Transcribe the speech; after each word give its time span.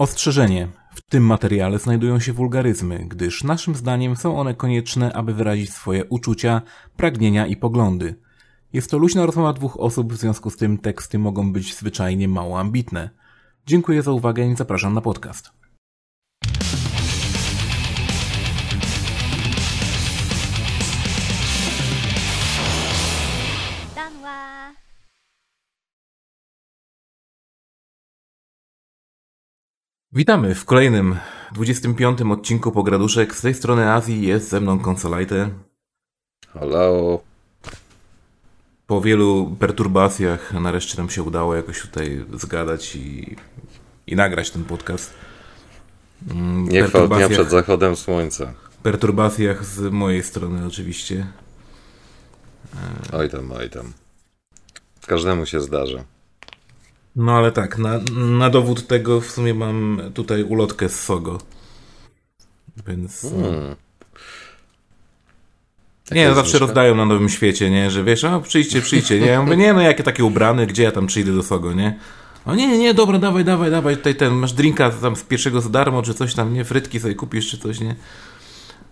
Ostrzeżenie. 0.00 0.68
W 0.94 1.00
tym 1.00 1.24
materiale 1.24 1.78
znajdują 1.78 2.20
się 2.20 2.32
wulgaryzmy, 2.32 3.04
gdyż 3.08 3.44
naszym 3.44 3.74
zdaniem 3.74 4.16
są 4.16 4.38
one 4.38 4.54
konieczne, 4.54 5.12
aby 5.12 5.34
wyrazić 5.34 5.72
swoje 5.72 6.04
uczucia, 6.04 6.62
pragnienia 6.96 7.46
i 7.46 7.56
poglądy. 7.56 8.14
Jest 8.72 8.90
to 8.90 8.98
luźna 8.98 9.26
rozmowa 9.26 9.52
dwóch 9.52 9.80
osób, 9.80 10.12
w 10.12 10.16
związku 10.16 10.50
z 10.50 10.56
tym 10.56 10.78
teksty 10.78 11.18
mogą 11.18 11.52
być 11.52 11.76
zwyczajnie 11.76 12.28
mało 12.28 12.60
ambitne. 12.60 13.10
Dziękuję 13.66 14.02
za 14.02 14.12
uwagę 14.12 14.46
i 14.46 14.56
zapraszam 14.56 14.94
na 14.94 15.00
podcast. 15.00 15.59
Witamy 30.12 30.54
w 30.54 30.64
kolejnym 30.64 31.16
25 31.52 32.22
odcinku 32.22 32.72
Pograduszek. 32.72 33.34
Z 33.34 33.40
tej 33.40 33.54
strony 33.54 33.92
Azji 33.92 34.26
jest 34.26 34.48
ze 34.48 34.60
mną 34.60 34.78
Consolite. 34.78 35.50
Hello. 36.52 37.20
Po 38.86 39.00
wielu 39.00 39.56
perturbacjach 39.58 40.52
nareszcie 40.52 40.98
nam 40.98 41.10
się 41.10 41.22
udało 41.22 41.54
jakoś 41.54 41.80
tutaj 41.82 42.24
zgadać 42.34 42.96
i, 42.96 43.36
i 44.06 44.16
nagrać 44.16 44.50
ten 44.50 44.64
podcast. 44.64 45.14
Mm, 46.30 46.68
Nie 46.68 46.84
dnia 46.88 47.28
przed 47.28 47.50
zachodem 47.50 47.96
słońca. 47.96 48.52
Perturbacjach 48.82 49.64
z 49.64 49.92
mojej 49.92 50.22
strony 50.22 50.66
oczywiście. 50.66 51.26
Oj 53.12 53.30
tam, 53.30 53.52
oj 53.52 53.70
tam. 53.70 53.92
Każdemu 55.06 55.46
się 55.46 55.60
zdarza. 55.60 56.04
No 57.16 57.32
ale 57.32 57.52
tak, 57.52 57.78
na, 57.78 57.98
na 58.16 58.50
dowód 58.50 58.86
tego 58.86 59.20
w 59.20 59.30
sumie 59.30 59.54
mam 59.54 60.00
tutaj 60.14 60.42
ulotkę 60.42 60.88
z 60.88 61.00
Sogo. 61.00 61.38
Więc. 62.86 63.20
Hmm. 63.20 63.76
Nie, 66.10 66.28
no 66.28 66.34
zawsze 66.34 66.58
rozdają 66.58 66.94
na 66.94 67.04
Nowym 67.04 67.28
Świecie, 67.28 67.70
nie? 67.70 67.90
Że 67.90 68.04
wiesz, 68.04 68.24
a 68.24 68.40
przyjdźcie, 68.40 68.82
przyjdźcie, 68.82 69.20
nie? 69.20 69.26
Ja 69.26 69.42
mówię, 69.42 69.56
nie, 69.56 69.72
no 69.72 69.80
jakie 69.80 70.02
takie 70.02 70.24
ubrany, 70.24 70.66
gdzie 70.66 70.82
ja 70.82 70.92
tam 70.92 71.06
przyjdę 71.06 71.32
do 71.32 71.42
Sogo, 71.42 71.72
nie? 71.72 71.98
O 72.46 72.54
nie, 72.54 72.78
nie, 72.78 72.94
dobra, 72.94 73.18
dawaj, 73.18 73.44
dawaj, 73.44 73.70
dawaj, 73.70 73.96
tutaj 73.96 74.14
ten, 74.14 74.32
masz 74.34 74.52
drinka 74.52 74.90
tam 74.90 75.16
z 75.16 75.22
pierwszego 75.22 75.60
za 75.60 75.68
darmo, 75.68 76.02
czy 76.02 76.14
coś 76.14 76.34
tam, 76.34 76.54
nie? 76.54 76.64
Frytki 76.64 77.00
sobie 77.00 77.14
kupisz, 77.14 77.50
czy 77.50 77.58
coś, 77.58 77.80
nie? 77.80 77.96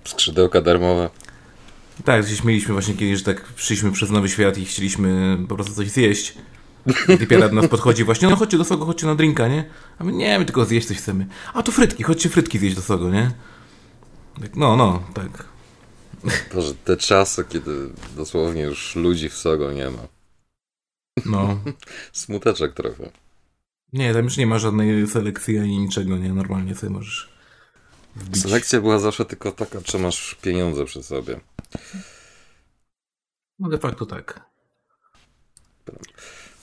Skrzydełka 0.04 0.60
darmowe. 0.60 1.10
Tak, 2.04 2.24
gdzieś 2.24 2.44
mieliśmy 2.44 2.72
właśnie 2.72 2.94
kiedyś, 2.94 3.18
że 3.18 3.24
tak 3.24 3.44
przyszliśmy 3.44 3.92
przez 3.92 4.10
Nowy 4.10 4.28
Świat 4.28 4.58
i 4.58 4.64
chcieliśmy 4.64 5.38
po 5.48 5.54
prostu 5.54 5.74
coś 5.74 5.90
zjeść. 5.90 6.34
Typiara 7.18 7.48
do 7.48 7.54
nas 7.54 7.68
podchodzi 7.68 8.04
właśnie, 8.04 8.28
no 8.28 8.36
chodźcie 8.36 8.58
do 8.58 8.64
Sogo, 8.64 8.84
chodźcie 8.86 9.06
na 9.06 9.14
drinka, 9.14 9.48
nie? 9.48 9.64
A 9.98 10.04
my, 10.04 10.12
nie, 10.12 10.38
my 10.38 10.44
tylko 10.44 10.64
zjeść 10.64 10.88
coś 10.88 10.96
chcemy. 10.96 11.26
A 11.54 11.62
to 11.62 11.72
frytki, 11.72 12.02
chodźcie 12.02 12.28
frytki 12.28 12.58
zjeść 12.58 12.76
do 12.76 12.82
Sogo, 12.82 13.10
nie? 13.10 13.30
Tak, 14.40 14.56
no, 14.56 14.76
no, 14.76 15.02
tak. 15.14 15.44
Boże, 16.54 16.74
te 16.74 16.96
czasy, 16.96 17.44
kiedy 17.48 17.90
dosłownie 18.16 18.62
już 18.62 18.96
ludzi 18.96 19.28
w 19.28 19.34
Sogo 19.34 19.72
nie 19.72 19.90
ma. 19.90 20.08
No. 21.26 21.60
Smuteczek 22.12 22.74
trochę. 22.74 23.10
Nie, 23.92 24.14
tam 24.14 24.24
już 24.24 24.36
nie 24.36 24.46
ma 24.46 24.58
żadnej 24.58 25.06
selekcji 25.06 25.58
ani 25.58 25.78
niczego, 25.78 26.18
nie? 26.18 26.32
Normalnie 26.32 26.74
sobie 26.74 26.92
możesz 26.92 27.28
wbić. 28.16 28.42
Selekcja 28.42 28.80
była 28.80 28.98
zawsze 28.98 29.24
tylko 29.24 29.52
taka, 29.52 29.80
czy 29.80 29.98
masz 29.98 30.34
pieniądze 30.34 30.84
przy 30.84 31.02
sobie. 31.02 31.40
No 33.58 33.68
de 33.68 33.78
facto 33.78 34.06
tak. 34.06 34.48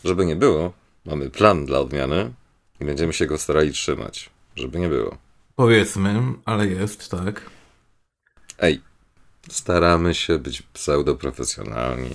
Żeby 0.06 0.26
nie 0.26 0.36
było, 0.36 0.74
mamy 1.06 1.30
plan 1.30 1.66
dla 1.66 1.80
odmiany 1.80 2.34
i 2.82 2.86
będziemy 2.86 3.14
się 3.14 3.26
go 3.26 3.38
starali 3.38 3.72
trzymać. 3.72 4.30
Żeby 4.56 4.80
nie 4.80 4.90
było. 4.90 5.18
Powiedzmy, 5.56 6.22
ale 6.46 6.68
jest, 6.68 7.12
tak. 7.12 7.42
Ej, 8.60 8.82
staramy 9.50 10.16
się 10.16 10.40
być 10.40 10.62
pseudoprofesjonalni. 10.62 12.10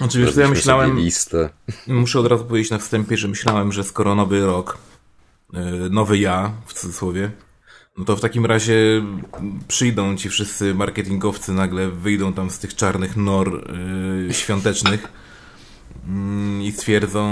Oczywiście, 0.00 0.40
ja 0.40 0.48
myślałem. 0.48 0.98
Listę. 0.98 1.50
Muszę 1.86 2.20
od 2.20 2.26
razu 2.26 2.44
powiedzieć 2.44 2.70
na 2.70 2.78
wstępie, 2.78 3.16
że 3.16 3.28
myślałem, 3.28 3.72
że 3.72 3.84
skoro 3.84 4.14
nowy 4.14 4.46
rok, 4.46 4.78
y, 5.54 5.58
nowy 5.90 6.18
ja 6.18 6.52
w 6.66 6.74
cudzysłowie, 6.74 7.30
no 7.98 8.04
to 8.04 8.16
w 8.16 8.20
takim 8.20 8.46
razie 8.46 9.02
przyjdą 9.68 10.16
ci 10.16 10.28
wszyscy 10.28 10.74
marketingowcy, 10.74 11.52
nagle 11.52 11.88
wyjdą 11.88 12.32
tam 12.32 12.50
z 12.50 12.58
tych 12.58 12.74
czarnych 12.74 13.16
nor 13.16 13.70
yy, 14.26 14.34
świątecznych 14.34 15.21
i 16.62 16.72
stwierdzą, 16.72 17.30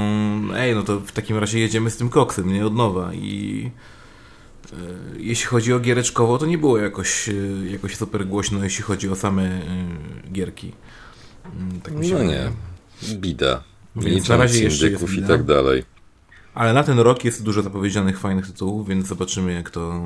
ej, 0.54 0.74
no 0.74 0.82
to 0.82 1.00
w 1.00 1.12
takim 1.12 1.36
razie 1.36 1.58
jedziemy 1.58 1.90
z 1.90 1.96
tym 1.96 2.08
koksem, 2.08 2.52
nie 2.52 2.66
od 2.66 2.74
nowa 2.74 3.14
i 3.14 3.70
e, 4.72 4.76
jeśli 5.18 5.46
chodzi 5.46 5.72
o 5.72 5.80
giereczkowo, 5.80 6.38
to 6.38 6.46
nie 6.46 6.58
było 6.58 6.78
jakoś, 6.78 7.28
e, 7.28 7.32
jakoś 7.70 7.96
super 7.96 8.26
głośno, 8.26 8.64
jeśli 8.64 8.84
chodzi 8.84 9.08
o 9.08 9.16
same 9.16 9.42
e, 9.42 9.62
gierki. 10.32 10.72
Mm, 11.44 11.80
tak 11.80 11.94
no 11.94 12.00
nie, 12.00 12.50
bida. 13.14 13.62
Więc 13.96 14.28
na 14.28 14.36
razie 14.36 14.64
jeszcze 14.64 14.90
jest 14.90 15.12
i 15.12 15.22
tak 15.22 15.44
dalej. 15.44 15.84
Ale 16.54 16.72
na 16.72 16.84
ten 16.84 16.98
rok 16.98 17.24
jest 17.24 17.42
dużo 17.42 17.62
zapowiedzianych 17.62 18.18
fajnych 18.18 18.46
tytułów, 18.46 18.88
więc 18.88 19.06
zobaczymy 19.06 19.52
jak 19.52 19.70
to 19.70 20.02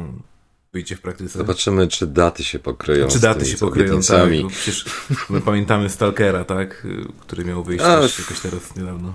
wyjdzie 0.74 0.96
w 0.96 1.00
praktyce. 1.00 1.38
Zobaczymy, 1.38 1.88
czy 1.88 2.06
daty 2.06 2.44
się 2.44 2.58
pokryją. 2.58 3.08
Czy 3.08 3.20
daty 3.20 3.46
się 3.46 3.56
pokryją, 3.56 4.00
tak. 4.02 4.30
Przecież 4.48 4.84
my 5.30 5.40
pamiętamy 5.40 5.88
Stalkera, 5.88 6.44
tak? 6.44 6.86
Który 7.20 7.44
miał 7.44 7.64
wyjść 7.64 7.84
A, 7.84 8.00
też 8.00 8.18
jakoś 8.18 8.40
teraz 8.40 8.76
niedawno. 8.76 9.12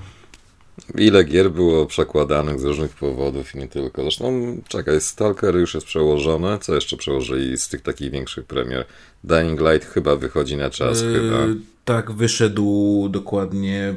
Ile 0.96 1.24
gier 1.24 1.52
było 1.52 1.86
przekładanych 1.86 2.60
z 2.60 2.64
różnych 2.64 2.92
powodów 2.92 3.56
i 3.56 3.58
nie 3.58 3.68
tylko. 3.68 4.02
Zresztą, 4.02 4.58
czekaj, 4.68 5.02
Stalker 5.02 5.56
już 5.56 5.74
jest 5.74 5.88
przełożone. 5.88 6.60
Co 6.62 6.76
jeszcze 6.76 6.98
przełożyli 6.98 7.58
z 7.58 7.68
tych 7.68 7.82
takich 7.82 8.12
większych 8.12 8.46
premier? 8.46 8.86
Dying 9.24 9.60
Light 9.62 9.90
chyba 9.90 10.16
wychodzi 10.16 10.58
na 10.58 10.70
czas, 10.70 11.02
yy, 11.02 11.14
chyba. 11.14 11.38
Tak, 11.86 12.12
wyszedł 12.12 13.10
dokładnie 13.10 13.96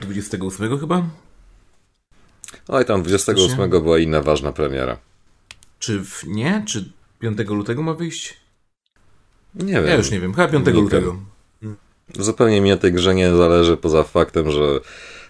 28 0.00 0.78
chyba? 0.78 1.02
Oj, 2.68 2.84
tam 2.84 3.02
28 3.02 3.70
była 3.70 3.98
inna 3.98 4.22
ważna 4.22 4.52
premiera. 4.52 4.98
Czy 5.82 6.04
w, 6.04 6.24
nie? 6.26 6.64
Czy 6.66 6.92
5 7.18 7.38
lutego 7.48 7.82
ma 7.82 7.94
wyjść? 7.94 8.36
Nie 9.54 9.72
wiem. 9.72 9.86
Ja 9.86 9.94
już 9.94 10.10
nie 10.10 10.20
wiem, 10.20 10.34
chyba 10.34 10.48
5 10.48 10.66
lutego. 10.66 11.16
Zupełnie 12.18 12.60
mi 12.60 12.70
na 12.70 12.76
tej 12.76 12.92
grze 12.92 13.14
nie 13.14 13.34
zależy, 13.36 13.76
poza 13.76 14.02
faktem, 14.02 14.50
że 14.50 14.80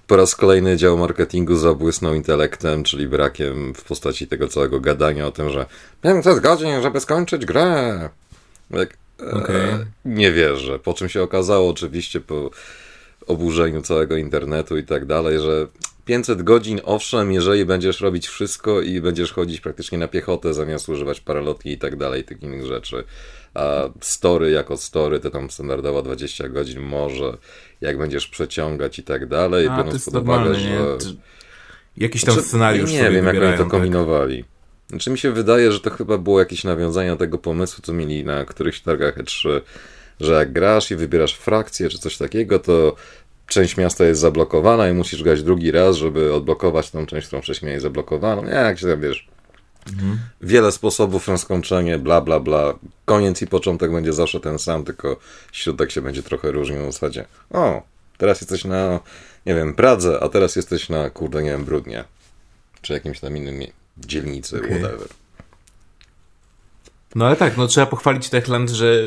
po 0.07 0.17
raz 0.17 0.35
kolejny 0.35 0.77
dział 0.77 0.99
marketingu 0.99 1.57
zabłysnął 1.57 2.15
intelektem, 2.15 2.85
czyli 2.85 3.09
brakiem 3.09 3.75
w 3.75 3.85
postaci 3.85 4.27
tego 4.27 4.49
całego 4.49 4.81
gadania 4.81 5.27
o 5.27 5.33
tym, 5.33 5.51
że 5.51 5.67
500 6.03 6.41
godzin, 6.41 6.83
żeby 6.83 7.01
skończyć 7.01 7.47
grę. 7.47 8.11
Jak, 8.71 8.97
okay. 9.33 9.57
e, 9.57 9.87
nie 10.05 10.33
wierzę. 10.33 10.79
Po 10.79 10.95
czym 10.95 11.09
się 11.09 11.23
okazało 11.23 11.71
oczywiście 11.71 12.21
po 12.21 12.51
oburzeniu 13.27 13.83
całego 13.83 14.17
internetu 14.17 14.79
i 14.79 14.85
tak 14.85 15.05
dalej, 15.05 15.41
że 15.41 15.67
500 16.05 16.43
godzin, 16.43 16.81
owszem, 16.85 17.33
jeżeli 17.33 17.65
będziesz 17.65 18.01
robić 18.01 18.29
wszystko 18.29 18.81
i 18.81 19.01
będziesz 19.01 19.33
chodzić 19.33 19.61
praktycznie 19.61 19.99
na 19.99 20.09
piechotę 20.09 20.55
zamiast 20.55 20.89
używać 20.89 21.21
paralotki 21.21 21.73
i 21.73 21.79
tak 21.79 21.97
dalej, 21.97 22.25
tych 22.25 22.43
innych 22.43 22.67
rzeczy. 22.67 23.05
A 23.55 23.89
story 24.01 24.51
jako 24.51 24.77
story 24.77 25.21
to 25.21 25.31
tam 25.31 25.51
standardowo 25.51 26.03
20 26.03 26.49
godzin 26.49 26.81
może, 26.81 27.37
jak 27.81 27.99
będziesz 27.99 28.27
przeciągać 28.27 28.99
i 28.99 29.03
tak 29.03 29.27
dalej, 29.27 29.69
A, 29.69 29.77
biorąc 29.77 30.05
pod 30.05 30.15
uwagę, 30.15 30.55
że... 30.55 30.99
Jakiś 31.97 32.25
tam 32.25 32.35
znaczy, 32.35 32.49
scenariusz 32.49 32.93
Nie 32.93 33.11
wiem, 33.11 33.27
jak 33.27 33.37
oni 33.37 33.53
to 33.53 33.62
tak. 33.62 33.69
kombinowali. 33.69 34.45
Znaczy 34.89 35.11
mi 35.11 35.19
się 35.19 35.33
wydaje, 35.33 35.73
że 35.73 35.81
to 35.81 35.91
chyba 35.91 36.19
było 36.19 36.39
jakieś 36.39 36.65
nawiązanie 36.65 37.17
tego 37.17 37.39
pomysłu, 37.39 37.83
co 37.83 37.93
mieli 37.93 38.25
na 38.25 38.45
którychś 38.45 38.81
targach 38.81 39.19
E3, 39.19 39.61
że 40.21 40.33
jak 40.33 40.53
grasz 40.53 40.91
i 40.91 40.97
wybierasz 40.97 41.35
frakcję 41.35 41.88
czy 41.88 41.99
coś 41.99 42.17
takiego, 42.17 42.59
to 42.59 42.97
część 43.52 43.76
miasta 43.76 44.04
jest 44.04 44.20
zablokowana 44.20 44.88
i 44.88 44.93
musisz 44.93 45.22
grać 45.22 45.43
drugi 45.43 45.70
raz, 45.70 45.96
żeby 45.96 46.34
odblokować 46.34 46.90
tą 46.90 47.06
część, 47.06 47.26
którą 47.26 47.43
wcześniej 47.43 47.66
miałeś 47.66 47.82
zablokowaną. 47.82 48.44
Nie, 48.44 48.50
jak 48.50 48.78
się 48.78 48.87
tam 48.87 49.00
wiesz. 49.00 49.28
Mhm. 49.93 50.19
Wiele 50.40 50.72
sposobów 50.72 51.28
na 51.28 51.38
skończenie, 51.38 51.99
bla, 51.99 52.20
bla, 52.20 52.40
bla. 52.40 52.75
Koniec 53.04 53.43
i 53.43 53.46
początek 53.46 53.93
będzie 53.93 54.12
zawsze 54.12 54.40
ten 54.40 54.58
sam, 54.58 54.84
tylko 54.84 55.16
środek 55.52 55.90
się 55.90 56.02
będzie 56.02 56.22
trochę 56.22 56.52
różnił 56.52 56.82
w 56.82 56.93
zasadzie. 56.93 57.25
O, 57.50 57.82
teraz 58.19 58.40
jesteś 58.40 58.64
na, 58.64 59.00
nie 59.46 59.54
wiem, 59.54 59.75
Pradze, 59.75 60.20
a 60.22 60.28
teraz 60.28 60.56
jesteś 60.56 60.88
na, 60.88 61.10
kurde, 61.10 61.43
nie 61.43 61.50
wiem, 61.50 61.64
Brudnie. 61.64 62.04
Czy 62.82 62.93
jakimś 62.93 63.20
tam 63.20 63.37
innym 63.37 63.60
dzielnicy, 63.99 64.56
okay. 64.56 64.70
whatever. 64.70 65.08
No 67.14 67.26
ale 67.26 67.37
tak, 67.37 67.56
no 67.56 67.67
trzeba 67.67 67.87
pochwalić 67.87 68.29
Techland, 68.29 68.70
że 68.70 69.05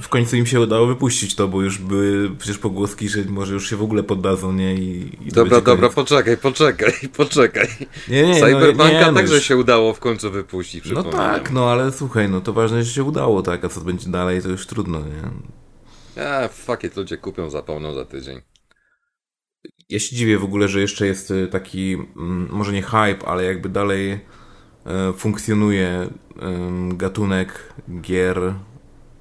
w 0.00 0.08
końcu 0.08 0.36
im 0.36 0.46
się 0.46 0.60
udało 0.60 0.86
wypuścić 0.86 1.34
to, 1.34 1.48
bo 1.48 1.62
już 1.62 1.78
były 1.78 2.36
przecież 2.36 2.58
pogłoski, 2.58 3.08
że 3.08 3.24
może 3.28 3.54
już 3.54 3.70
się 3.70 3.76
w 3.76 3.82
ogóle 3.82 4.02
poddadzą, 4.02 4.52
nie? 4.52 4.74
I, 4.74 5.18
i 5.26 5.32
dobra, 5.32 5.60
dobra, 5.60 5.76
koniec. 5.76 5.94
poczekaj, 5.94 6.36
poczekaj, 6.36 6.92
poczekaj. 7.16 7.68
Nie, 8.08 8.22
nie, 8.22 8.40
no, 8.76 8.88
nie, 8.88 9.00
no 9.00 9.12
także 9.12 9.34
już... 9.34 9.44
się 9.44 9.56
udało 9.56 9.94
w 9.94 10.00
końcu 10.00 10.30
wypuścić, 10.30 10.90
No 10.90 11.02
tak, 11.02 11.50
no 11.50 11.70
ale 11.70 11.92
słuchaj, 11.92 12.28
no 12.28 12.40
to 12.40 12.52
ważne, 12.52 12.84
że 12.84 12.92
się 12.92 13.04
udało, 13.04 13.42
tak, 13.42 13.64
a 13.64 13.68
co 13.68 13.80
będzie 13.80 14.10
dalej, 14.10 14.42
to 14.42 14.48
już 14.48 14.66
trudno, 14.66 14.98
nie? 15.00 15.30
A, 16.24 16.48
fuck 16.48 16.84
it, 16.84 16.96
ludzie 16.96 17.16
kupią 17.16 17.50
zapomną 17.50 17.94
za 17.94 18.04
tydzień. 18.04 18.40
Ja 19.88 19.98
się 19.98 20.16
dziwię 20.16 20.38
w 20.38 20.44
ogóle, 20.44 20.68
że 20.68 20.80
jeszcze 20.80 21.06
jest 21.06 21.30
y, 21.30 21.48
taki, 21.48 21.92
mm, 21.92 22.48
może 22.50 22.72
nie 22.72 22.82
hype, 22.82 23.26
ale 23.26 23.44
jakby 23.44 23.68
dalej 23.68 24.20
funkcjonuje 25.16 26.08
gatunek 26.88 27.74
gier 28.00 28.54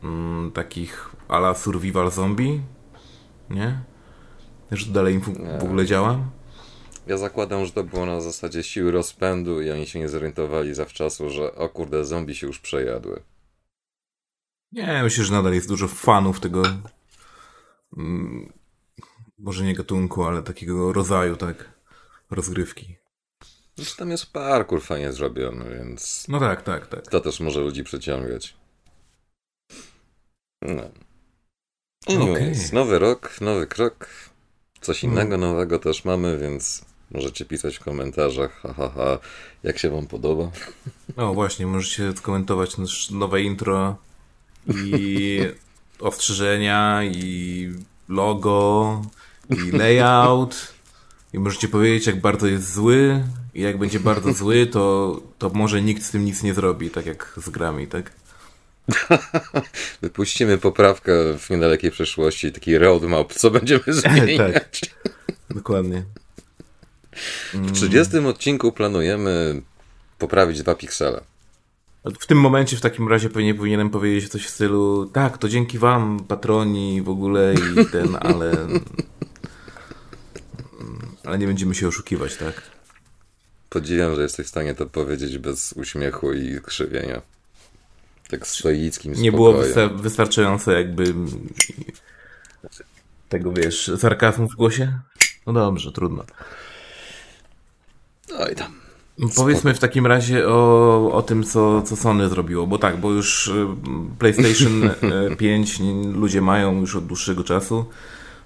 mm, 0.04 0.52
takich 0.52 1.16
ala 1.28 1.56
survival 1.56 2.12
zombie, 2.12 2.62
nie? 3.50 3.84
Że 4.72 4.86
to 4.86 4.92
dalej 4.92 5.20
w 5.60 5.64
ogóle 5.64 5.86
działa? 5.86 6.20
Ja 7.08 7.18
zakładam, 7.18 7.66
że 7.66 7.72
to 7.72 7.84
było 7.84 8.06
na 8.06 8.22
zasadzie 8.22 8.64
siły 8.64 8.92
rozpędu 8.92 9.62
i 9.62 9.72
oni 9.72 9.88
się 9.88 10.00
nie 10.00 10.10
zorientowali 10.10 10.74
zawczasu, 10.76 11.30
że 11.30 11.56
o 11.56 11.70
kurde, 11.70 12.06
zombie 12.06 12.36
się 12.36 12.48
już 12.48 12.60
przejadły. 12.60 13.22
Nie, 14.72 15.00
myślę, 15.04 15.24
że 15.24 15.34
nadal 15.34 15.54
jest 15.54 15.68
dużo 15.68 15.88
fanów 15.88 16.40
tego 16.40 16.64
mm, 17.98 18.54
może 19.40 19.64
nie 19.64 19.76
gatunku, 19.76 20.24
ale 20.24 20.44
takiego 20.44 20.94
rodzaju, 20.94 21.36
tak, 21.36 21.70
rozgrywki. 22.30 22.96
Zresztą 23.80 23.98
tam 23.98 24.12
jest 24.12 24.26
parkour 24.26 24.82
fajnie 24.82 25.14
zrobiony, 25.14 25.66
więc... 25.76 26.26
No 26.28 26.40
tak, 26.40 26.62
tak, 26.62 26.88
tak. 26.88 27.08
To 27.08 27.20
też 27.20 27.40
może 27.40 27.60
ludzi 27.60 27.84
przyciągać. 27.84 28.56
No. 30.62 30.84
Anyways, 32.08 32.60
okay. 32.60 32.74
nowy 32.74 33.00
rok, 33.00 33.42
nowy 33.42 33.68
krok. 33.68 34.10
Coś 34.82 35.04
innego 35.04 35.36
mm. 35.36 35.42
nowego 35.42 35.80
też 35.80 36.06
mamy, 36.06 36.38
więc 36.38 36.86
możecie 37.12 37.46
pisać 37.46 37.78
w 37.78 37.84
komentarzach, 37.84 38.60
ha, 38.62 38.74
ha, 38.78 38.92
ha, 38.96 39.20
jak 39.64 39.78
się 39.78 39.90
wam 39.90 40.08
podoba. 40.08 40.52
No 41.18 41.34
właśnie, 41.34 41.68
możecie 41.68 42.14
skomentować 42.14 42.72
nowe 43.12 43.42
intro 43.42 43.98
i 44.68 45.40
ostrzeżenia, 46.00 47.04
i 47.04 47.74
logo, 48.10 49.02
i 49.50 49.72
layout. 49.72 50.74
I 51.34 51.40
możecie 51.40 51.68
powiedzieć, 51.68 52.08
jak 52.08 52.22
bardzo 52.22 52.48
jest 52.48 52.74
zły. 52.74 53.24
I 53.60 53.62
jak 53.62 53.78
będzie 53.78 54.00
bardzo 54.00 54.34
zły, 54.34 54.68
to, 54.68 55.22
to 55.38 55.50
może 55.50 55.82
nikt 55.82 56.04
z 56.04 56.12
tym 56.12 56.26
nic 56.26 56.44
nie 56.44 56.54
zrobi, 56.54 56.90
tak 56.90 57.06
jak 57.06 57.34
z 57.38 57.50
grami, 57.50 57.88
tak? 57.88 58.12
Wypuścimy 60.02 60.58
poprawkę 60.58 61.12
w 61.38 61.50
niedalekiej 61.50 61.92
przyszłości, 61.92 62.52
taki 62.52 62.78
roadmap, 62.78 63.34
co 63.34 63.52
będziemy 63.52 63.84
zmieniać. 63.94 64.38
tak, 64.54 64.70
dokładnie. 65.50 66.04
W 67.54 67.72
30 67.72 68.18
odcinku 68.18 68.72
planujemy 68.72 69.62
poprawić 70.18 70.62
dwa 70.62 70.76
piksele. 70.76 71.22
W 72.20 72.28
tym 72.28 72.40
momencie 72.40 72.78
w 72.78 72.82
takim 72.82 73.08
razie 73.08 73.30
pewnie 73.30 73.56
powinienem 73.56 73.90
powiedzieć 73.90 74.30
coś 74.30 74.46
w 74.46 74.50
stylu 74.50 75.06
tak, 75.06 75.38
to 75.38 75.50
dzięki 75.50 75.78
wam, 75.78 76.20
patroni 76.28 77.02
w 77.02 77.10
ogóle 77.10 77.54
i 77.54 77.86
ten, 77.86 78.18
ale 78.20 78.52
ale 81.26 81.38
nie 81.38 81.48
będziemy 81.48 81.76
się 81.76 81.88
oszukiwać, 81.88 82.36
tak? 82.36 82.79
Podziwiam, 83.70 84.16
że 84.16 84.22
jesteś 84.22 84.46
w 84.46 84.50
stanie 84.50 84.76
to 84.76 84.86
powiedzieć 84.86 85.38
bez 85.38 85.74
uśmiechu 85.74 86.34
i 86.34 86.62
krzywienia. 86.62 87.22
Tak 88.30 88.48
stoickim 88.48 89.14
Nie 89.14 89.32
było 89.32 89.54
wystarczająco 89.96 90.72
jakby 90.72 91.14
tego, 93.30 93.52
wiesz, 93.52 93.92
sarkazmu 93.98 94.48
w 94.48 94.56
głosie? 94.56 95.00
No 95.48 95.54
dobrze, 95.54 95.92
trudno. 95.92 96.24
Oj 98.40 98.56
tam. 98.56 98.80
Powiedzmy 99.36 99.74
w 99.74 99.80
takim 99.80 100.06
razie 100.06 100.48
o, 100.48 101.12
o 101.14 101.22
tym, 101.22 101.44
co, 101.44 101.82
co 101.82 101.96
Sony 101.96 102.30
zrobiło, 102.30 102.68
bo 102.68 102.78
tak, 102.78 102.98
bo 102.98 103.12
już 103.12 103.48
y, 103.48 103.68
PlayStation 104.20 104.90
5 105.38 105.80
y, 105.80 105.84
ludzie 106.22 106.42
mają 106.42 106.80
już 106.80 106.96
od 106.96 107.06
dłuższego 107.06 107.44
czasu. 107.44 107.86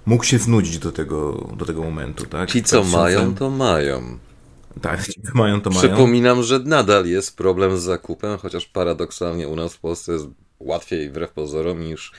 Mógł 0.06 0.24
się 0.24 0.38
znudzić 0.38 0.78
do 0.78 0.92
tego, 0.92 1.48
do 1.56 1.64
tego 1.64 1.82
momentu, 1.82 2.26
tak? 2.26 2.50
Ci, 2.50 2.62
co 2.62 2.84
mają, 2.84 3.34
to 3.34 3.50
mają. 3.50 4.18
Tak, 4.82 5.00
mają, 5.34 5.60
to 5.60 5.70
mają. 5.70 5.82
Przypominam, 5.82 6.42
że 6.42 6.58
nadal 6.58 7.06
jest 7.06 7.36
problem 7.36 7.78
z 7.78 7.82
zakupem, 7.82 8.38
chociaż 8.38 8.66
paradoksalnie 8.66 9.48
u 9.48 9.56
nas 9.56 9.74
w 9.74 9.80
Polsce 9.80 10.12
jest 10.12 10.26
łatwiej 10.60 11.10
wbrew 11.10 11.32
pozorom 11.32 11.80
niż 11.80 12.12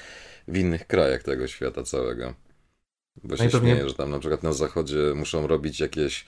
w 0.48 0.57
innych 0.57 0.88
krajach 0.88 1.24
tego 1.24 1.48
świata 1.48 1.84
całego. 1.84 2.34
Bo 3.24 3.38
się 3.38 3.50
no 3.54 3.60
śmieję, 3.60 3.90
że 3.90 3.96
tam 3.96 4.12
na 4.12 4.19
przykład 4.19 4.44
na 4.44 4.54
zachodzie 4.54 5.13
muszą 5.16 5.48
robić 5.48 5.80
jakieś 5.80 6.25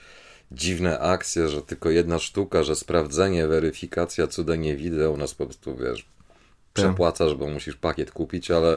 dziwne 0.52 1.00
akcje, 1.00 1.48
że 1.48 1.62
tylko 1.62 1.90
jedna 1.90 2.18
sztuka, 2.18 2.62
że 2.62 2.76
sprawdzenie, 2.76 3.46
weryfikacja, 3.46 4.26
cuda 4.26 4.56
nie 4.56 4.76
widzę, 4.76 5.10
u 5.10 5.16
nas 5.16 5.34
po 5.34 5.44
prostu, 5.44 5.76
wiesz, 5.76 6.02
tak. 6.02 6.72
przepłacasz, 6.72 7.34
bo 7.34 7.46
musisz 7.46 7.76
pakiet 7.76 8.10
kupić, 8.10 8.50
ale 8.50 8.76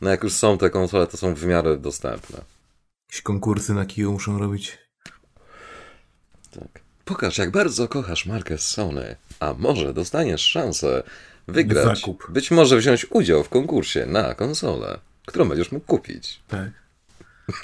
no 0.00 0.10
jak 0.10 0.22
już 0.22 0.32
są 0.32 0.58
te 0.58 0.70
konsole, 0.70 1.06
to 1.06 1.16
są 1.16 1.34
w 1.34 1.44
miarę 1.44 1.76
dostępne. 1.76 2.40
Jakieś 3.08 3.22
konkursy 3.22 3.74
na 3.74 3.86
kiju 3.86 4.12
muszą 4.12 4.38
robić. 4.38 4.78
Tak. 6.50 6.80
Pokaż, 7.04 7.38
jak 7.38 7.50
bardzo 7.50 7.88
kochasz 7.88 8.26
markę 8.26 8.58
Sony, 8.58 9.16
a 9.40 9.54
może 9.58 9.94
dostaniesz 9.94 10.42
szansę 10.42 11.02
wygrać, 11.48 11.98
Zakup. 11.98 12.26
być 12.30 12.50
może 12.50 12.76
wziąć 12.76 13.06
udział 13.10 13.44
w 13.44 13.48
konkursie 13.48 14.06
na 14.06 14.34
konsolę, 14.34 14.98
którą 15.26 15.48
będziesz 15.48 15.72
mógł 15.72 15.86
kupić. 15.86 16.40
Tak. 16.48 16.70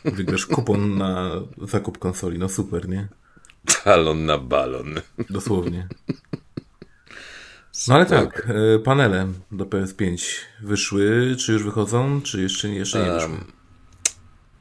Wygrasz 0.04 0.46
kupon 0.46 0.98
na 0.98 1.30
zakup 1.62 1.98
konsoli, 1.98 2.38
no 2.38 2.48
super, 2.48 2.88
nie? 2.88 3.08
Talon 3.84 4.26
na 4.26 4.38
balon. 4.38 4.94
Dosłownie. 5.30 5.88
No 7.88 7.94
ale 7.94 8.06
tak, 8.06 8.48
e, 8.74 8.78
panele 8.78 9.28
do 9.52 9.64
PS5 9.64 10.18
wyszły, 10.62 11.36
czy 11.38 11.52
już 11.52 11.62
wychodzą, 11.62 12.20
czy 12.22 12.42
jeszcze, 12.42 12.68
jeszcze 12.68 13.04
nie 13.04 13.12
wyszły? 13.12 13.44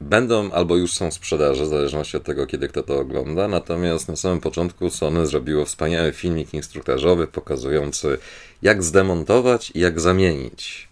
Będą 0.04 0.52
albo 0.52 0.76
już 0.76 0.94
są 0.94 1.12
w 1.12 1.14
sprzedaży, 1.14 1.64
w 1.64 1.68
zależności 1.68 2.18
od 2.18 2.24
tego, 2.24 2.48
kiedy 2.48 2.68
kto 2.68 2.84
to 2.84 3.00
ogląda. 3.00 3.48
Natomiast 3.48 4.08
na 4.08 4.16
samym 4.16 4.40
początku 4.40 4.90
Sony 4.90 5.28
zrobiło 5.28 5.66
wspaniały 5.66 6.12
filmik 6.12 6.54
instruktażowy 6.54 7.28
pokazujący, 7.28 8.18
jak 8.62 8.84
zdemontować 8.84 9.72
i 9.76 9.80
jak 9.80 10.00
zamienić. 10.00 10.88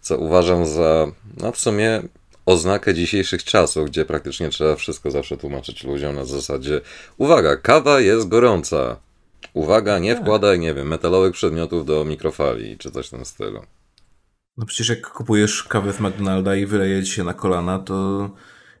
Co 0.00 0.18
uważam 0.18 0.66
za, 0.66 1.06
no 1.36 1.52
w 1.52 1.58
sumie, 1.58 2.02
oznakę 2.46 2.94
dzisiejszych 2.94 3.44
czasów, 3.44 3.86
gdzie 3.86 4.04
praktycznie 4.04 4.48
trzeba 4.48 4.76
wszystko 4.76 5.10
zawsze 5.10 5.36
tłumaczyć 5.36 5.84
ludziom 5.84 6.14
na 6.14 6.24
zasadzie: 6.24 6.80
uwaga, 7.18 7.56
kawa 7.56 8.00
jest 8.00 8.28
gorąca. 8.28 8.96
Uwaga, 9.54 9.98
nie 9.98 10.14
tak. 10.14 10.22
wkładaj, 10.22 10.58
nie 10.58 10.74
wiem, 10.74 10.88
metalowych 10.88 11.32
przedmiotów 11.32 11.86
do 11.86 12.04
mikrofali, 12.04 12.78
czy 12.78 12.90
coś 12.90 13.06
w 13.06 13.10
tym 13.10 13.24
stylu. 13.24 13.62
No 14.56 14.66
przecież 14.66 14.88
jak 14.88 15.10
kupujesz 15.10 15.62
kawę 15.64 15.92
z 15.92 16.00
McDonalda 16.00 16.56
i 16.56 16.66
wyleje 16.66 17.02
ci 17.02 17.12
się 17.12 17.24
na 17.24 17.34
kolana, 17.34 17.78
to 17.78 18.30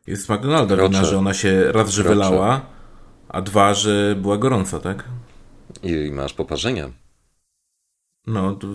jest 0.06 0.28
McDonalda 0.28 0.76
wina, 0.76 1.04
że 1.04 1.18
ona 1.18 1.34
się 1.34 1.72
raz, 1.72 1.90
że 1.90 2.02
wylała, 2.02 2.66
a 3.28 3.42
dwa, 3.42 3.74
że 3.74 4.16
była 4.20 4.36
gorąca, 4.38 4.80
tak? 4.80 5.04
I 5.82 6.10
masz 6.12 6.32
poparzenia. 6.34 6.90
No, 8.26 8.54
to 8.54 8.66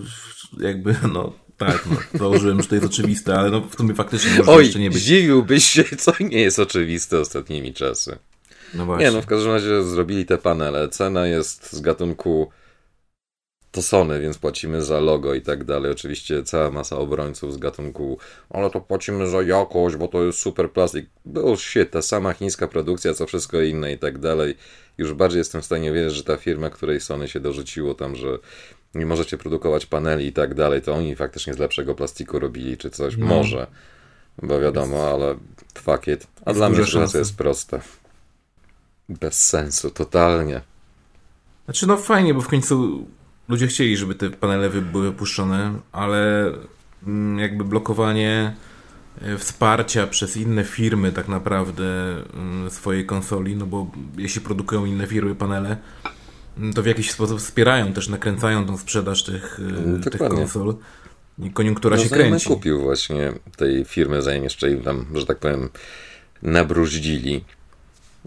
jakby, 0.60 0.96
no 1.12 1.32
tak, 1.56 1.86
no, 1.90 2.18
założyłem, 2.18 2.62
że 2.62 2.68
to 2.68 2.74
jest 2.74 2.86
oczywiste, 2.86 3.38
ale 3.38 3.50
no 3.50 3.60
w 3.60 3.74
sumie 3.74 3.94
faktycznie 3.94 4.30
może 4.38 4.52
Oj, 4.52 4.64
jeszcze 4.64 4.78
nie 4.78 4.90
być. 4.90 4.98
zdziwiłbyś 4.98 5.64
się, 5.64 5.84
co 5.84 6.12
nie 6.20 6.40
jest 6.40 6.58
oczywiste 6.58 7.20
ostatnimi 7.20 7.74
czasy. 7.74 8.18
No 8.74 8.86
właśnie. 8.86 9.06
Nie, 9.06 9.12
no 9.12 9.22
w 9.22 9.26
każdym 9.26 9.52
razie 9.52 9.82
zrobili 9.82 10.26
te 10.26 10.38
panele. 10.38 10.88
Cena 10.88 11.26
jest 11.26 11.72
z 11.72 11.80
gatunku 11.80 12.50
to 13.72 13.82
Sony, 13.82 14.20
więc 14.20 14.38
płacimy 14.38 14.82
za 14.82 15.00
logo 15.00 15.34
i 15.34 15.40
tak 15.42 15.64
dalej. 15.64 15.92
Oczywiście 15.92 16.42
cała 16.42 16.70
masa 16.70 16.96
obrońców 16.96 17.54
z 17.54 17.56
gatunku, 17.56 18.18
ale 18.50 18.70
to 18.70 18.80
płacimy 18.80 19.26
za 19.26 19.42
jakość, 19.42 19.96
bo 19.96 20.08
to 20.08 20.24
jest 20.24 20.38
super 20.38 20.72
plastik. 20.72 21.06
Było 21.24 21.56
shit, 21.56 21.90
ta 21.90 22.02
sama 22.02 22.32
chińska 22.32 22.68
produkcja, 22.68 23.14
co 23.14 23.26
wszystko 23.26 23.60
inne 23.60 23.92
i 23.92 23.98
tak 23.98 24.18
dalej. 24.18 24.56
Już 24.98 25.14
bardziej 25.14 25.38
jestem 25.38 25.62
w 25.62 25.64
stanie 25.64 25.92
wierzyć, 25.92 26.16
że 26.16 26.24
ta 26.24 26.36
firma, 26.36 26.70
której 26.70 27.00
Sony 27.00 27.28
się 27.28 27.40
dorzuciło 27.40 27.94
tam, 27.94 28.16
że 28.16 28.38
nie 28.94 29.06
możecie 29.06 29.38
produkować 29.38 29.86
paneli 29.86 30.26
i 30.26 30.32
tak 30.32 30.54
dalej, 30.54 30.82
to 30.82 30.94
oni 30.94 31.16
faktycznie 31.16 31.54
z 31.54 31.58
lepszego 31.58 31.94
plastiku 31.94 32.38
robili 32.38 32.76
czy 32.76 32.90
coś. 32.90 33.16
No. 33.16 33.26
Może, 33.26 33.66
bo 34.42 34.60
wiadomo, 34.60 35.08
ale 35.08 35.36
fuck 35.74 36.08
it. 36.08 36.26
A 36.44 36.52
dla 36.52 36.68
mnie 36.68 36.84
sytuacja 36.84 37.18
jest 37.18 37.36
prosta. 37.36 37.80
Bez 39.08 39.46
sensu, 39.46 39.90
totalnie. 39.90 40.60
Znaczy, 41.64 41.86
no 41.86 41.96
fajnie, 41.96 42.34
bo 42.34 42.40
w 42.40 42.48
końcu 42.48 43.06
ludzie 43.50 43.66
chcieli, 43.66 43.96
żeby 43.96 44.14
te 44.14 44.30
panele 44.30 44.70
były 44.70 45.10
wypuszczone, 45.10 45.80
ale 45.92 46.52
mm, 47.06 47.38
jakby 47.38 47.64
blokowanie 47.64 48.56
e, 49.22 49.38
wsparcia 49.38 50.06
przez 50.06 50.36
inne 50.36 50.64
firmy 50.64 51.12
tak 51.12 51.28
naprawdę 51.28 51.84
mm, 52.34 52.70
swojej 52.70 53.06
konsoli, 53.06 53.56
no 53.56 53.66
bo 53.66 53.90
jeśli 54.18 54.40
produkują 54.40 54.84
inne 54.84 55.06
firmy 55.06 55.34
panele, 55.34 55.76
mm, 56.58 56.72
to 56.72 56.82
w 56.82 56.86
jakiś 56.86 57.10
sposób 57.10 57.38
wspierają, 57.38 57.92
też 57.92 58.08
nakręcają 58.08 58.66
tą 58.66 58.78
sprzedaż 58.78 59.24
tych, 59.24 59.60
e, 59.96 60.10
tych 60.10 60.20
konsol. 60.28 60.74
I 61.38 61.50
koniunktura 61.50 61.96
no, 61.96 62.02
się 62.02 62.08
kręci. 62.08 62.48
kupił 62.48 62.80
właśnie 62.80 63.32
tej 63.56 63.84
firmy, 63.84 64.22
zanim 64.22 64.44
jeszcze 64.44 64.70
im 64.70 64.82
tam, 64.82 65.06
że 65.14 65.26
tak 65.26 65.38
powiem, 65.38 65.68
nabruździli. 66.42 67.44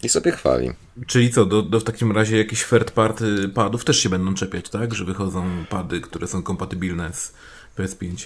I 0.03 0.09
sobie 0.09 0.31
chwali. 0.31 0.71
Czyli 1.07 1.29
co, 1.29 1.45
do, 1.45 1.61
do 1.61 1.79
w 1.79 1.83
takim 1.83 2.11
razie 2.11 2.37
jakieś 2.37 2.65
third 2.65 2.91
party 2.91 3.49
padów 3.49 3.85
też 3.85 3.99
się 3.99 4.09
będą 4.09 4.33
czepiać, 4.33 4.69
tak? 4.69 4.93
Że 4.93 5.05
wychodzą 5.05 5.65
pady, 5.69 6.01
które 6.01 6.27
są 6.27 6.43
kompatybilne 6.43 7.13
z 7.13 7.33
PS5. 7.77 8.25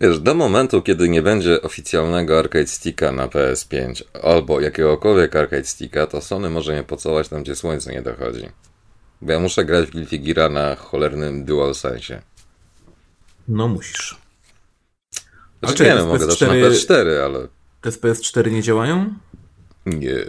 Wiesz, 0.00 0.20
do 0.20 0.34
momentu, 0.34 0.82
kiedy 0.82 1.08
nie 1.08 1.22
będzie 1.22 1.62
oficjalnego 1.62 2.38
arcade 2.38 2.66
sticka 2.66 3.12
na 3.12 3.28
PS5 3.28 4.02
albo 4.22 4.60
jakiegokolwiek 4.60 5.36
arcade 5.36 5.64
sticka, 5.64 6.06
to 6.06 6.20
Sony 6.20 6.50
może 6.50 6.74
nie 6.74 6.82
pocałować 6.82 7.28
tam, 7.28 7.42
gdzie 7.42 7.56
słońce 7.56 7.92
nie 7.92 8.02
dochodzi. 8.02 8.48
Bo 9.22 9.32
ja 9.32 9.40
muszę 9.40 9.64
grać 9.64 9.86
w 9.86 9.90
Guilty 9.90 10.18
Gear 10.18 10.50
na 10.50 10.76
cholernym 10.76 11.44
DualSense. 11.44 12.22
No 13.48 13.68
musisz. 13.68 14.16
Znaczy, 15.62 15.84
nie 15.84 15.94
wiem, 15.94 16.06
mogę 16.06 16.26
też 16.26 16.40
na 16.40 16.48
PS4, 16.48 17.24
ale... 17.24 17.48
Te 17.80 17.92
z 17.92 18.00
PS4 18.00 18.52
nie 18.52 18.62
działają? 18.62 19.14
Nie. 19.86 20.24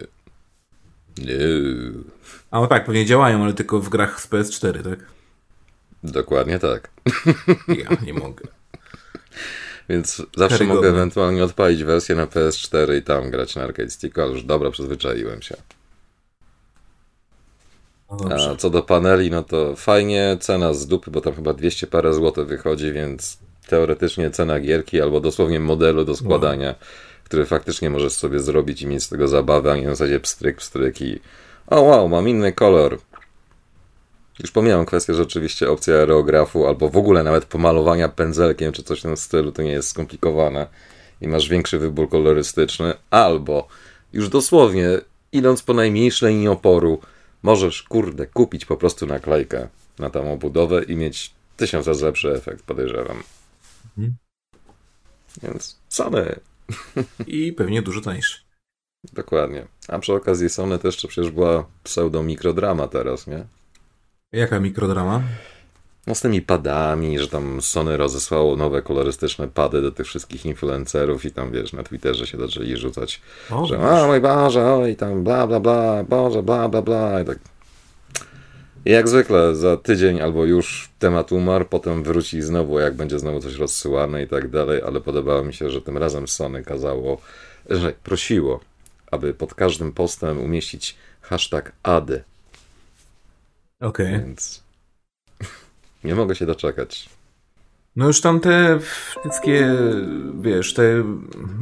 Nie. 1.18 1.38
A 2.52 2.60
no 2.60 2.68
tak, 2.68 2.86
pewnie 2.86 3.06
działają, 3.06 3.44
ale 3.44 3.54
tylko 3.54 3.80
w 3.80 3.90
grach 3.90 4.22
z 4.22 4.30
PS4, 4.30 4.84
tak? 4.84 5.00
Dokładnie 6.04 6.60
tak. 6.60 6.90
Ja 7.68 7.98
nie 8.06 8.14
mogę. 8.14 8.48
Więc 9.90 10.18
zawsze 10.18 10.58
Karygodne. 10.58 10.76
mogę 10.76 10.90
ewentualnie 10.90 11.44
odpalić 11.44 11.84
wersję 11.84 12.16
na 12.16 12.26
PS4 12.26 12.98
i 12.98 13.04
tam 13.04 13.30
grać 13.32 13.56
na 13.56 13.64
Arcade 13.64 13.90
Stick, 13.90 14.20
ale 14.20 14.32
już 14.32 14.44
dobra, 14.44 14.72
przyzwyczaiłem 14.72 15.42
się. 15.42 15.56
No 18.12 18.52
A 18.52 18.56
co 18.56 18.70
do 18.70 18.84
paneli, 18.84 19.32
no 19.32 19.44
to 19.44 19.76
fajnie, 19.76 20.38
cena 20.40 20.74
z 20.74 20.88
dupy, 20.88 21.12
bo 21.12 21.22
tam 21.22 21.34
chyba 21.34 21.54
200 21.54 21.88
parę 21.88 22.14
złotych 22.14 22.48
wychodzi, 22.48 22.92
więc 22.94 23.38
teoretycznie 23.68 24.32
cena 24.32 24.60
gierki 24.60 25.02
albo 25.02 25.20
dosłownie 25.20 25.60
modelu 25.60 26.06
do 26.06 26.16
składania, 26.16 26.68
wow. 26.68 26.76
Który 27.26 27.46
faktycznie 27.46 27.90
możesz 27.90 28.14
sobie 28.14 28.40
zrobić 28.40 28.82
i 28.82 28.88
mieć 28.88 29.04
z 29.04 29.10
tego 29.10 29.28
zabawę, 29.28 29.72
a 29.72 29.76
nie 29.76 29.84
na 29.84 29.90
zasadzie 29.90 30.20
pstryk, 30.20 30.58
pstryk 30.58 31.02
i 31.02 31.20
o 31.68 31.82
wow, 31.82 32.10
mam 32.10 32.30
inny 32.30 32.54
kolor. 32.54 33.00
Już 34.40 34.52
pomijam 34.52 34.86
kwestię, 34.86 35.14
że 35.14 35.22
oczywiście 35.22 35.72
opcja 35.72 35.94
aerografu 35.94 36.68
albo 36.68 36.90
w 36.90 36.98
ogóle 36.98 37.24
nawet 37.24 37.46
pomalowania 37.46 38.10
pędzelkiem 38.10 38.72
czy 38.72 38.84
coś 38.84 39.00
w 39.00 39.02
tym 39.02 39.18
stylu 39.18 39.52
to 39.52 39.62
nie 39.62 39.72
jest 39.72 39.90
skomplikowane 39.90 40.68
i 41.22 41.28
masz 41.28 41.50
większy 41.50 41.80
wybór 41.80 42.10
kolorystyczny, 42.10 42.94
albo 43.10 43.68
już 44.14 44.30
dosłownie 44.30 44.90
idąc 45.32 45.64
po 45.64 45.74
najmniejszej 45.74 46.34
linii 46.34 46.48
oporu 46.48 47.00
możesz, 47.44 47.84
kurde, 47.84 48.28
kupić 48.28 48.66
po 48.66 48.78
prostu 48.78 49.06
naklejkę 49.06 49.68
na 50.00 50.10
tą 50.10 50.34
obudowę 50.34 50.84
i 50.84 50.96
mieć 50.96 51.34
tysiąc 51.58 51.88
razy 51.88 52.06
lepszy 52.06 52.32
efekt, 52.32 52.64
podejrzewam. 52.64 53.24
Mhm. 53.98 54.16
Więc 55.44 55.80
Sony. 55.90 56.40
I 57.28 57.54
pewnie 57.54 57.82
dużo 57.82 58.02
tańszy. 58.02 58.40
Dokładnie. 59.14 59.68
A 59.88 60.00
przy 60.00 60.14
okazji 60.14 60.50
Sony 60.50 60.80
też 60.80 60.98
przecież 60.98 61.32
była 61.32 61.66
pseudo-mikrodrama 61.84 62.88
teraz, 62.88 63.28
nie? 63.28 63.46
Jaka 64.32 64.60
mikrodrama? 64.60 65.22
No 66.08 66.16
z 66.16 66.22
tymi 66.22 66.42
padami, 66.42 67.20
że 67.20 67.28
tam 67.28 67.62
Sony 67.62 67.98
rozesłało 67.98 68.56
nowe 68.56 68.82
kolorystyczne 68.82 69.48
pady 69.48 69.82
do 69.82 69.92
tych 69.92 70.08
wszystkich 70.08 70.46
influencerów 70.46 71.26
i 71.26 71.32
tam 71.32 71.52
wiesz, 71.52 71.74
na 71.74 71.84
Twitterze 71.84 72.28
się 72.28 72.38
zaczęli 72.38 72.78
rzucać, 72.78 73.22
o, 73.52 73.66
że 73.66 73.80
o 73.80 74.08
mój 74.08 74.22
Boże, 74.22 74.74
oj 74.74 74.96
tam 74.96 75.24
bla 75.24 75.48
bla 75.48 75.60
bla, 75.60 76.04
Boże, 76.04 76.44
bla 76.44 76.70
bla 76.70 76.82
bla 76.82 77.22
i 77.22 77.26
tak. 77.26 77.40
I 78.86 78.92
jak 78.92 79.08
zwykle 79.08 79.56
za 79.56 79.78
tydzień 79.78 80.22
albo 80.22 80.46
już 80.46 80.90
temat 81.00 81.32
umarł, 81.32 81.66
potem 81.66 82.04
wróci 82.04 82.42
znowu, 82.42 82.80
jak 82.80 82.94
będzie 82.94 83.20
znowu 83.20 83.40
coś 83.40 83.56
rozsyłane 83.56 84.24
i 84.24 84.28
tak 84.28 84.50
dalej, 84.50 84.82
ale 84.86 85.02
podobało 85.02 85.44
mi 85.44 85.54
się, 85.54 85.70
że 85.70 85.82
tym 85.82 85.98
razem 85.98 86.28
Sony 86.28 86.64
kazało, 86.64 87.22
że 87.70 87.94
prosiło, 88.04 88.60
aby 89.12 89.34
pod 89.34 89.54
każdym 89.54 89.92
postem 89.92 90.42
umieścić 90.42 90.96
hashtag 91.22 91.72
AD. 91.84 92.06
Okej. 92.06 92.26
Okay. 93.80 94.20
Więc 94.20 94.64
nie 96.04 96.16
mogę 96.16 96.36
się 96.36 96.46
doczekać. 96.46 97.10
No 97.96 98.08
już 98.08 98.22
tam 98.22 98.40
te 98.40 98.80
wszystkie, 98.80 99.76
wiesz, 100.42 100.74
te 100.74 101.04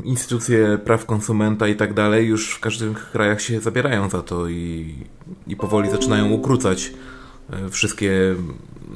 instytucje 0.04 0.78
praw 0.78 1.06
konsumenta 1.06 1.68
i 1.68 1.76
tak 1.76 1.94
dalej 1.94 2.28
już 2.28 2.56
w 2.56 2.60
każdym 2.60 2.94
krajach 2.94 3.42
się 3.42 3.62
zabierają 3.62 4.10
za 4.10 4.22
to 4.22 4.48
i, 4.48 4.96
i 5.48 5.56
powoli 5.56 5.90
zaczynają 5.90 6.30
ukrócać 6.30 6.94
e, 7.50 7.70
wszystkie 7.70 8.36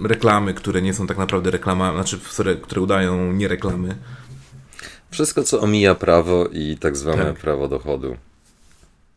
reklamy, 0.03 0.53
które 0.53 0.81
nie 0.81 0.93
są 0.93 1.07
tak 1.07 1.17
naprawdę 1.17 1.51
reklamami, 1.51 1.97
znaczy 1.97 2.19
które, 2.19 2.55
które 2.55 2.81
udają 2.81 3.33
nie 3.33 3.47
reklamy. 3.47 3.97
Wszystko, 5.09 5.43
co 5.43 5.61
omija 5.61 5.95
prawo 5.95 6.47
i 6.47 6.77
tak 6.77 6.97
zwane 6.97 7.25
tak. 7.25 7.37
prawo 7.37 7.67
dochodu. 7.67 8.17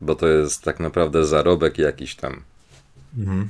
Bo 0.00 0.15
to 0.15 0.29
jest 0.29 0.62
tak 0.62 0.81
naprawdę 0.81 1.25
zarobek 1.25 1.79
jakiś 1.79 2.15
tam. 2.17 2.43
Mhm. 3.19 3.49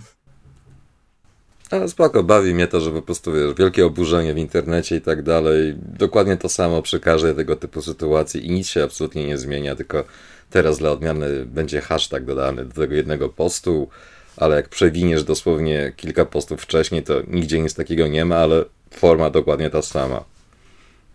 Ale 1.70 1.88
spoko, 1.88 2.22
bawi 2.22 2.54
mnie 2.54 2.66
to, 2.66 2.80
że 2.80 2.90
po 2.90 3.02
prostu 3.02 3.32
wiesz, 3.32 3.54
wielkie 3.54 3.86
oburzenie 3.86 4.34
w 4.34 4.38
internecie 4.38 4.96
i 4.96 5.00
tak 5.00 5.22
dalej. 5.22 5.74
Dokładnie 5.76 6.36
to 6.36 6.48
samo 6.48 6.82
przy 6.82 7.00
każdej 7.00 7.34
tego 7.34 7.56
typu 7.56 7.82
sytuacji 7.82 8.46
i 8.46 8.50
nic 8.50 8.68
się 8.68 8.84
absolutnie 8.84 9.26
nie 9.26 9.38
zmienia, 9.38 9.76
tylko 9.76 10.04
teraz 10.50 10.78
dla 10.78 10.90
odmiany 10.90 11.46
będzie 11.46 11.80
hashtag 11.80 12.24
dodany 12.24 12.64
do 12.64 12.74
tego 12.74 12.94
jednego 12.94 13.28
postu, 13.28 13.88
ale 14.36 14.56
jak 14.56 14.68
przewiniesz 14.68 15.24
dosłownie 15.24 15.92
kilka 15.96 16.24
postów 16.24 16.62
wcześniej, 16.62 17.02
to 17.02 17.14
nigdzie 17.28 17.60
nic 17.60 17.74
takiego 17.74 18.06
nie 18.06 18.24
ma, 18.24 18.36
ale 18.36 18.64
forma 18.90 19.30
dokładnie 19.30 19.70
ta 19.70 19.82
sama. 19.82 20.24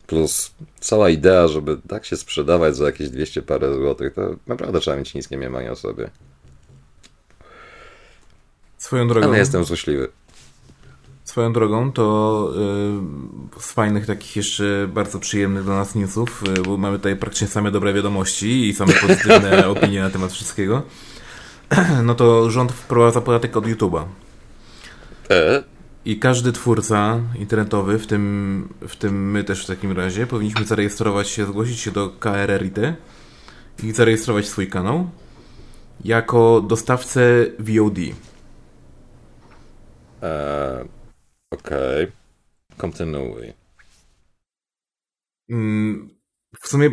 Plus 0.07 0.51
cała 0.79 1.09
idea, 1.09 1.47
żeby 1.47 1.77
tak 1.89 2.05
się 2.05 2.17
sprzedawać 2.17 2.75
za 2.75 2.85
jakieś 2.85 3.09
200 3.09 3.41
parę 3.41 3.73
złotych, 3.73 4.13
to 4.13 4.35
naprawdę 4.47 4.79
trzeba 4.79 4.97
mieć 4.97 5.13
niskie 5.13 5.37
mniemanie 5.37 5.71
o 5.71 5.75
sobie. 5.75 6.09
Swoją 8.77 9.07
drogą. 9.07 9.27
Ale 9.27 9.37
jestem 9.37 9.63
złośliwy. 9.63 10.07
Swoją 11.35 11.53
drogą, 11.53 11.91
to 11.91 12.49
yy, 13.55 13.61
z 13.61 13.71
fajnych 13.71 14.05
takich 14.05 14.35
jeszcze 14.35 14.87
bardzo 14.93 15.19
przyjemnych 15.19 15.63
dla 15.63 15.75
nas 15.75 15.95
newsów, 15.95 16.43
yy, 16.47 16.63
bo 16.63 16.77
mamy 16.77 16.97
tutaj 16.97 17.15
praktycznie 17.15 17.47
same 17.47 17.71
dobre 17.71 17.93
wiadomości 17.93 18.69
i 18.69 18.73
same 18.73 18.93
pozytywne 19.07 19.67
opinie 19.67 20.01
na 20.01 20.09
temat 20.09 20.31
wszystkiego. 20.31 20.81
No 22.03 22.15
to 22.15 22.51
rząd 22.51 22.71
wprowadza 22.71 23.21
podatek 23.21 23.57
od 23.57 23.65
YouTube'a. 23.65 24.03
E? 25.29 25.63
I 26.05 26.19
każdy 26.19 26.51
twórca 26.51 27.19
internetowy, 27.39 27.99
w 27.99 28.07
tym, 28.07 28.67
w 28.87 28.95
tym 28.95 29.31
my 29.31 29.43
też 29.43 29.63
w 29.63 29.67
takim 29.67 29.91
razie, 29.91 30.27
powinniśmy 30.27 30.65
zarejestrować 30.65 31.29
się, 31.29 31.45
zgłosić 31.45 31.79
się 31.79 31.91
do 31.91 32.09
KRRIT 32.09 32.77
i 33.83 33.91
zarejestrować 33.91 34.47
swój 34.47 34.67
kanał 34.67 35.09
jako 36.05 36.61
dostawcę 36.61 37.45
VOD. 37.59 37.97
Eee, 40.21 40.94
Okej. 41.59 42.03
Okay. 42.03 42.11
Kontynuuj. 42.77 43.53
Mm, 45.49 46.09
w 46.61 46.67
sumie 46.67 46.89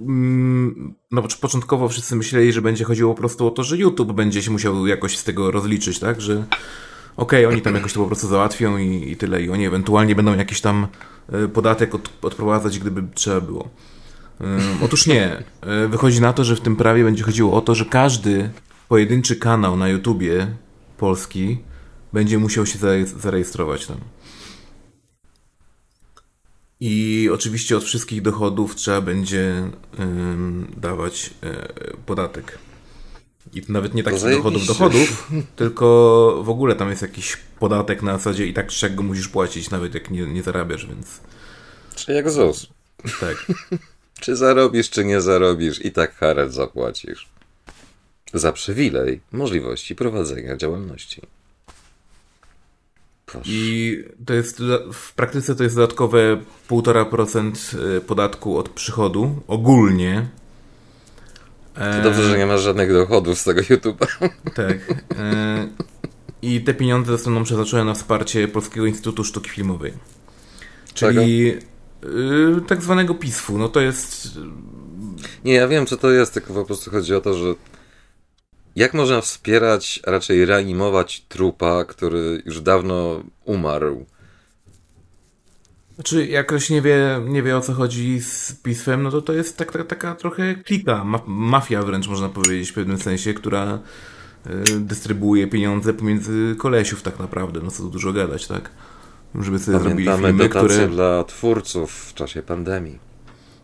mm, 0.00 0.94
no, 1.10 1.22
początkowo 1.40 1.88
wszyscy 1.88 2.16
myśleli, 2.16 2.52
że 2.52 2.62
będzie 2.62 2.84
chodziło 2.84 3.14
po 3.14 3.18
prostu 3.18 3.46
o 3.46 3.50
to, 3.50 3.64
że 3.64 3.76
YouTube 3.76 4.12
będzie 4.12 4.42
się 4.42 4.50
musiał 4.50 4.86
jakoś 4.86 5.18
z 5.18 5.24
tego 5.24 5.50
rozliczyć, 5.50 5.98
tak? 5.98 6.20
Że 6.20 6.44
okej, 7.16 7.44
okay, 7.44 7.54
oni 7.54 7.62
tam 7.62 7.74
jakoś 7.74 7.92
to 7.92 8.00
po 8.00 8.06
prostu 8.06 8.28
załatwią 8.28 8.78
i, 8.78 9.10
i 9.10 9.16
tyle. 9.16 9.42
I 9.42 9.50
oni 9.50 9.66
ewentualnie 9.66 10.14
będą 10.14 10.36
jakiś 10.36 10.60
tam 10.60 10.86
e, 11.32 11.48
podatek 11.48 11.94
od, 11.94 12.10
odprowadzać, 12.22 12.78
gdyby 12.78 13.02
trzeba 13.14 13.40
było. 13.40 13.68
Otóż 14.82 15.06
nie. 15.06 15.42
E, 15.60 15.88
wychodzi 15.88 16.20
na 16.20 16.32
to, 16.32 16.44
że 16.44 16.56
w 16.56 16.60
tym 16.60 16.76
prawie 16.76 17.04
będzie 17.04 17.24
chodziło 17.24 17.52
o 17.52 17.60
to, 17.60 17.74
że 17.74 17.84
każdy 17.84 18.50
pojedynczy 18.88 19.36
kanał 19.36 19.76
na 19.76 19.88
YouTubie 19.88 20.46
polski 20.98 21.58
będzie 22.12 22.38
musiał 22.38 22.66
się 22.66 22.78
zarejestrować 23.04 23.86
tam. 23.86 24.00
I 26.80 27.28
oczywiście 27.32 27.76
od 27.76 27.84
wszystkich 27.84 28.22
dochodów 28.22 28.74
trzeba 28.74 29.00
będzie 29.00 29.70
dawać 30.76 31.30
e, 31.42 31.68
podatek. 32.06 32.58
I 33.54 33.62
to 33.62 33.72
nawet 33.72 33.94
nie 33.94 34.02
takich 34.02 34.30
dochodów 34.30 34.66
dochodów, 34.66 35.30
tylko 35.56 36.40
w 36.44 36.48
ogóle 36.48 36.74
tam 36.74 36.90
jest 36.90 37.02
jakiś 37.02 37.36
podatek 37.58 38.02
na 38.02 38.12
zasadzie 38.12 38.46
i 38.46 38.54
tak 38.54 38.68
czego 38.68 39.02
musisz 39.02 39.28
płacić, 39.28 39.70
nawet 39.70 39.94
jak 39.94 40.10
nie, 40.10 40.26
nie 40.26 40.42
zarabiasz, 40.42 40.86
więc. 40.86 41.20
Czy 41.94 42.12
jak 42.12 42.30
ZUS. 42.30 42.66
Tak. 43.20 43.46
czy 44.20 44.36
zarobisz, 44.36 44.90
czy 44.90 45.04
nie 45.04 45.20
zarobisz, 45.20 45.84
i 45.84 45.92
tak 45.92 46.14
haracz 46.14 46.50
zapłacisz. 46.50 47.28
Za 48.34 48.52
przywilej 48.52 49.20
możliwości 49.32 49.94
prowadzenia 49.94 50.56
działalności. 50.56 51.22
Proszę. 53.26 53.50
I 53.50 54.04
to 54.26 54.34
jest 54.34 54.62
w 54.92 55.14
praktyce 55.14 55.54
to 55.54 55.62
jest 55.62 55.76
dodatkowe 55.76 56.40
1,5% 56.70 57.78
y, 57.96 58.00
podatku 58.00 58.58
od 58.58 58.68
przychodu 58.68 59.42
ogólnie. 59.46 60.26
To 61.74 62.02
dobrze, 62.02 62.22
że 62.22 62.38
nie 62.38 62.46
masz 62.46 62.60
żadnych 62.60 62.92
dochodów 62.92 63.38
z 63.38 63.44
tego 63.44 63.60
YouTube'a. 63.60 64.06
Tak. 64.54 64.76
E, 65.18 65.68
I 66.42 66.60
te 66.60 66.74
pieniądze 66.74 67.12
zostaną 67.12 67.44
przeznaczone 67.44 67.84
na 67.84 67.94
wsparcie 67.94 68.48
Polskiego 68.48 68.86
Instytutu 68.86 69.24
Sztuki 69.24 69.50
Filmowej. 69.50 69.92
Czyli 70.94 71.54
Czego? 71.54 72.66
tak 72.66 72.82
zwanego 72.82 73.14
PISF-u. 73.14 73.58
No 73.58 73.68
to 73.68 73.80
jest. 73.80 74.28
Nie, 75.44 75.52
ja 75.52 75.68
wiem, 75.68 75.86
co 75.86 75.96
to 75.96 76.10
jest, 76.10 76.34
tylko 76.34 76.54
po 76.54 76.64
prostu 76.64 76.90
chodzi 76.90 77.14
o 77.14 77.20
to, 77.20 77.34
że 77.34 77.54
jak 78.76 78.94
można 78.94 79.20
wspierać, 79.20 80.00
a 80.06 80.10
raczej 80.10 80.44
reanimować 80.44 81.20
trupa, 81.28 81.84
który 81.84 82.42
już 82.46 82.60
dawno 82.60 83.22
umarł? 83.44 84.06
Znaczy, 85.94 86.26
jak 86.26 86.46
ktoś 86.46 86.70
nie 86.70 86.82
wie, 86.82 87.20
nie 87.24 87.42
wie 87.42 87.56
o 87.56 87.60
co 87.60 87.72
chodzi 87.72 88.20
z 88.20 88.52
pismem, 88.52 89.02
no 89.02 89.10
to 89.10 89.22
to 89.22 89.32
jest 89.32 89.56
tak, 89.56 89.72
tak, 89.72 89.86
taka 89.86 90.14
trochę 90.14 90.54
klika, 90.54 91.04
ma, 91.04 91.20
mafia 91.26 91.82
wręcz 91.82 92.08
można 92.08 92.28
powiedzieć 92.28 92.70
w 92.70 92.74
pewnym 92.74 92.98
sensie, 92.98 93.34
która 93.34 93.78
dystrybuuje 94.80 95.46
pieniądze 95.46 95.94
pomiędzy 95.94 96.54
kolesiów 96.58 97.02
tak 97.02 97.18
naprawdę, 97.18 97.60
no 97.64 97.70
co 97.70 97.82
tu 97.82 97.90
dużo 97.90 98.12
gadać, 98.12 98.46
tak? 98.46 98.70
Żeby 99.40 99.58
sobie 99.58 99.78
Pamiętamy 99.78 100.22
zrobili 100.22 100.48
filmy, 100.48 100.48
które... 100.48 100.88
dla 100.88 101.24
twórców 101.24 101.92
w 101.92 102.14
czasie 102.14 102.42
pandemii. 102.42 102.98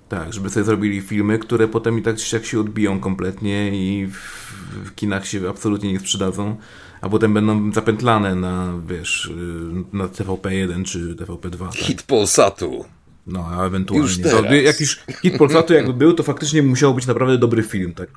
Tak, 0.09 0.33
żeby 0.33 0.50
sobie 0.50 0.64
zrobili 0.64 1.00
filmy, 1.00 1.38
które 1.38 1.69
potem 1.69 1.99
i 1.99 2.02
tak 2.02 2.33
jak 2.33 2.45
się 2.45 2.61
odbiją 2.61 3.00
kompletnie 3.00 3.71
i 3.71 4.07
w, 4.07 4.51
w 4.85 4.95
kinach 4.95 5.26
się 5.26 5.49
absolutnie 5.50 5.93
nie 5.93 6.00
sprzedadzą, 6.00 6.57
a 7.00 7.09
potem 7.09 7.35
będą 7.35 7.73
zapętlane 7.73 8.35
na, 8.35 8.81
wiesz, 8.87 9.26
y, 9.26 9.97
na 9.97 10.07
TVP1 10.07 10.85
czy 10.85 11.14
TVP2. 11.14 11.59
Tak? 11.59 11.75
Hit 11.75 12.02
Polsatu. 12.02 12.85
No, 13.26 13.47
a 13.50 13.67
ewentualnie. 13.67 14.07
Już 14.07 14.19
teraz. 14.19 14.43
To, 14.43 14.55
jakiś 14.55 15.00
hit 15.23 15.38
Polsatu 15.38 15.75
jakby 15.75 15.93
był, 15.93 16.14
to 16.14 16.23
faktycznie 16.23 16.62
musiał 16.62 16.95
być 16.95 17.07
naprawdę 17.07 17.38
dobry 17.38 17.62
film, 17.62 17.95
tak? 17.95 18.09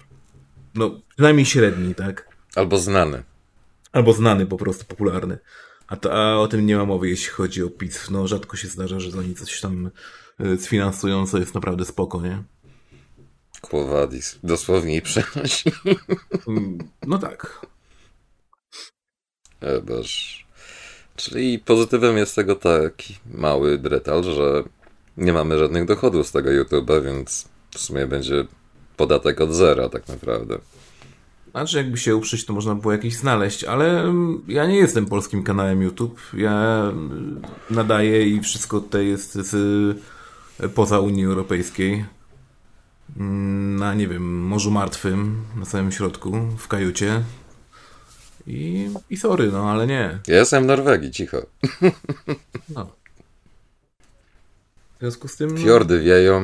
No, 0.75 1.01
przynajmniej 1.09 1.45
średni, 1.45 1.95
tak? 1.95 2.29
Albo 2.55 2.77
znany. 2.77 3.23
Albo 3.91 4.13
znany, 4.13 4.45
po 4.45 4.57
prostu 4.57 4.85
popularny. 4.85 5.37
A, 5.87 5.95
to, 5.95 6.13
a 6.13 6.37
o 6.37 6.47
tym 6.47 6.65
nie 6.65 6.77
ma 6.77 6.85
mowy, 6.85 7.09
jeśli 7.09 7.29
chodzi 7.29 7.63
o 7.63 7.69
PiS. 7.69 8.09
No, 8.09 8.27
rzadko 8.27 8.57
się 8.57 8.67
zdarza, 8.67 8.99
że 8.99 9.19
oni 9.19 9.35
coś 9.35 9.61
tam 9.61 9.91
y, 10.41 10.57
sfinansują, 10.57 11.27
co 11.27 11.37
jest 11.37 11.55
naprawdę 11.55 11.85
spoko, 11.85 12.21
nie? 12.21 12.43
Kłowadis. 13.69 14.39
Dosłownie 14.43 14.95
i 14.95 15.01
przenosi. 15.01 15.71
Mm, 16.47 16.77
no 17.07 17.17
tak. 17.17 17.65
E, 19.61 19.81
boż. 19.81 20.45
Czyli 21.15 21.59
pozytywem 21.59 22.17
jest 22.17 22.35
tego 22.35 22.55
taki 22.55 23.15
mały 23.33 23.77
dretal, 23.77 24.23
że 24.23 24.63
nie 25.17 25.33
mamy 25.33 25.57
żadnych 25.57 25.85
dochodów 25.85 26.27
z 26.27 26.31
tego 26.31 26.49
YouTube'a, 26.49 27.03
więc 27.03 27.47
w 27.71 27.79
sumie 27.79 28.07
będzie 28.07 28.45
podatek 28.97 29.41
od 29.41 29.53
zera 29.53 29.89
tak 29.89 30.07
naprawdę. 30.07 30.57
Znaczy, 31.51 31.77
jakby 31.77 31.97
się 31.97 32.15
uprzeć, 32.15 32.45
to 32.45 32.53
można 32.53 32.75
było 32.75 32.93
jakiś 32.93 33.15
znaleźć, 33.15 33.63
ale 33.63 34.01
mm, 34.01 34.41
ja 34.47 34.65
nie 34.65 34.77
jestem 34.77 35.05
polskim 35.05 35.43
kanałem 35.43 35.81
YouTube. 35.81 36.19
Ja 36.33 36.83
mm, 36.89 37.41
nadaję 37.69 38.27
i 38.27 38.41
wszystko 38.41 38.81
tutaj 38.81 39.07
jest 39.07 39.33
z, 39.33 39.97
poza 40.75 40.99
Unii 40.99 41.25
Europejskiej. 41.25 42.05
Mm, 43.17 43.75
na, 43.75 43.93
nie 43.93 44.07
wiem, 44.07 44.47
Morzu 44.47 44.71
Martwym, 44.71 45.43
na 45.55 45.65
samym 45.65 45.91
środku, 45.91 46.31
w 46.57 46.67
kajucie. 46.67 47.23
I, 48.47 48.89
i 49.09 49.17
sorry, 49.17 49.51
no 49.51 49.71
ale 49.71 49.87
nie. 49.87 50.19
Ja 50.27 50.35
jestem 50.35 50.63
w 50.63 50.67
Norwegii, 50.67 51.11
cicho. 51.11 51.37
No. 52.69 52.85
W 54.95 54.99
związku 54.99 55.27
z 55.27 55.35
tym. 55.35 55.49
No, 55.49 55.57
Fiordy 55.57 55.99
wieją. 55.99 56.41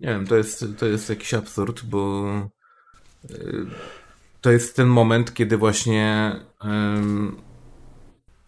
Nie 0.00 0.08
wiem, 0.08 0.26
to 0.26 0.36
jest, 0.36 0.64
to 0.78 0.86
jest 0.86 1.08
jakiś 1.08 1.34
absurd, 1.34 1.82
bo 1.84 2.24
y, 3.30 3.66
to 4.40 4.50
jest 4.50 4.76
ten 4.76 4.86
moment, 4.86 5.34
kiedy 5.34 5.56
właśnie. 5.56 6.32
Um, 6.64 7.36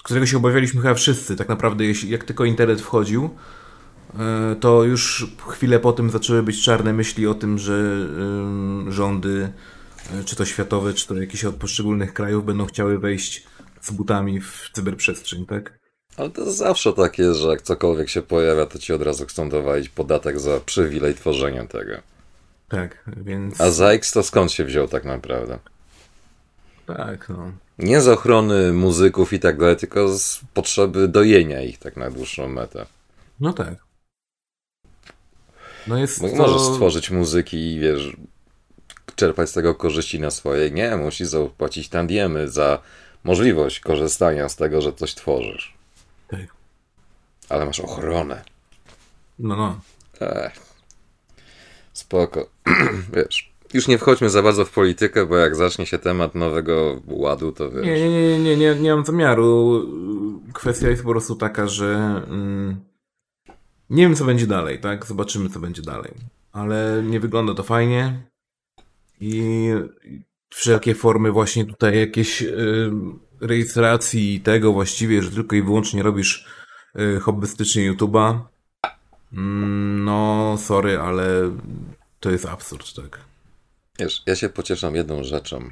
którego 0.03 0.27
się 0.27 0.37
obawialiśmy 0.37 0.83
chyba 0.83 0.95
wszyscy, 0.95 1.37
tak 1.37 1.49
naprawdę, 1.49 1.85
jeśli, 1.85 2.11
jak 2.11 2.25
tylko 2.25 2.45
internet 2.45 2.81
wchodził, 2.81 3.31
to 4.61 4.85
już 4.85 5.27
chwilę 5.49 5.81
po 5.81 5.93
tym 5.93 6.11
zaczęły 6.11 6.43
być 6.43 6.63
czarne 6.63 6.93
myśli 6.93 7.27
o 7.27 7.35
tym, 7.35 7.59
że 7.59 8.07
rządy, 8.89 9.53
y, 10.21 10.25
czy 10.25 10.37
to 10.37 10.45
światowe, 10.45 10.95
czy 10.95 11.07
to 11.07 11.15
jakieś 11.15 11.45
od 11.45 11.55
poszczególnych 11.55 12.15
krajów, 12.15 12.45
będą 12.45 12.67
chciały 12.67 12.99
wejść 12.99 13.47
z 13.81 13.91
butami 13.91 14.41
w 14.41 14.71
cyberprzestrzeń, 14.73 15.47
tak? 15.47 15.79
Ale 16.17 16.31
to 16.31 16.53
zawsze 16.53 16.93
tak 16.93 17.19
jest, 17.19 17.41
że 17.41 17.49
jak 17.49 17.63
cokolwiek 17.63 18.09
się 18.09 18.23
pojawia, 18.23 18.67
to 18.67 18.79
ci 18.79 18.93
od 18.93 19.03
razu 19.03 19.27
chcą 19.27 19.49
dowalić 19.49 19.89
podatek 19.89 20.41
za 20.41 20.61
przywilej 20.61 21.15
tworzenia 21.15 21.67
tego. 21.67 21.93
Tak, 22.69 23.05
więc... 23.17 23.61
A 23.61 23.71
za 23.71 23.93
X 23.93 24.13
to 24.13 24.23
skąd 24.23 24.53
się 24.53 24.65
wziął 24.65 24.89
tak 24.89 25.05
naprawdę? 25.05 25.59
Tak, 26.87 27.29
no. 27.29 27.53
Nie 27.79 28.01
z 28.01 28.09
ochrony 28.09 28.73
muzyków 28.73 29.33
i 29.33 29.41
tak 29.41 29.59
dalej, 29.59 29.77
tylko 29.77 30.19
z 30.19 30.41
potrzeby 30.55 31.09
dojenia 31.09 31.63
ich 31.63 31.79
tak 31.79 31.97
na 31.97 32.11
dłuższą 32.11 32.49
metę. 32.49 32.87
No 33.41 33.53
tak. 33.53 33.88
No 35.89 35.99
jest 35.99 36.21
to... 36.21 36.27
Możesz 36.27 36.63
stworzyć 36.63 37.11
muzyki 37.11 37.57
i 37.57 37.81
wiesz, 37.81 38.17
czerpać 39.17 39.51
z 39.51 39.53
tego 39.53 39.75
korzyści 39.75 40.21
na 40.21 40.31
swoje. 40.31 40.71
Nie, 40.71 40.97
musisz 40.97 41.29
zapłacić 41.29 41.89
tandiemy 41.89 42.49
za 42.49 42.79
możliwość 43.25 43.81
korzystania 43.81 44.49
z 44.49 44.57
tego, 44.57 44.81
że 44.81 44.93
coś 44.93 45.15
tworzysz. 45.15 45.75
Tak. 46.29 46.47
Ale 47.49 47.67
masz 47.67 47.81
ochronę. 47.81 48.45
No, 49.39 49.57
no. 49.57 49.81
Tak. 50.19 50.53
Spoko. 51.93 52.49
wiesz, 53.17 53.53
już 53.75 53.89
nie 53.89 53.99
wchodźmy 53.99 54.31
za 54.31 54.43
bardzo 54.43 54.65
w 54.65 54.71
politykę, 54.71 55.27
bo 55.27 55.37
jak 55.37 55.57
zacznie 55.57 55.87
się 55.87 55.99
temat 55.99 56.35
nowego 56.35 57.01
ładu, 57.07 57.53
to 57.53 57.71
wiesz... 57.71 57.87
Nie, 57.87 58.11
nie, 58.11 58.11
nie, 58.11 58.39
nie, 58.39 58.57
nie, 58.57 58.75
nie 58.75 58.95
mam 58.95 59.05
zamiaru. 59.05 59.83
Kwestia 60.55 60.89
jest 60.89 61.03
po 61.03 61.09
prostu 61.09 61.37
taka, 61.37 61.67
że 61.67 62.23
mm, 62.27 62.81
nie 63.91 64.03
wiem, 64.03 64.15
co 64.15 64.25
będzie 64.25 64.47
dalej, 64.47 64.81
tak? 64.81 65.07
Zobaczymy, 65.07 65.49
co 65.49 65.61
będzie 65.61 65.83
dalej. 65.83 66.15
Ale 66.53 67.03
nie 67.07 67.21
wygląda 67.21 67.55
to 67.55 67.63
fajnie 67.63 68.23
i 69.21 69.71
wszelkie 70.51 70.95
formy 70.95 71.33
właśnie 71.33 71.65
tutaj 71.65 71.99
jakieś... 71.99 72.41
Yy, 72.41 72.93
rejestracji 73.41 74.41
tego 74.41 74.73
właściwie, 74.73 75.23
że 75.23 75.31
tylko 75.31 75.57
i 75.57 75.63
wyłącznie 75.63 76.03
robisz 76.03 76.47
y, 76.99 77.21
hobbystycznie 77.21 77.93
YouTube'a, 77.93 78.41
mm, 79.33 80.05
no 80.05 80.57
sorry, 80.59 80.99
ale 80.99 81.57
to 82.21 82.31
jest 82.31 82.47
absurd, 82.47 82.95
tak. 82.95 83.21
Wiesz, 83.99 84.23
ja 84.27 84.37
się 84.37 84.49
pocieszam 84.49 84.95
jedną 84.95 85.25
rzeczą. 85.25 85.71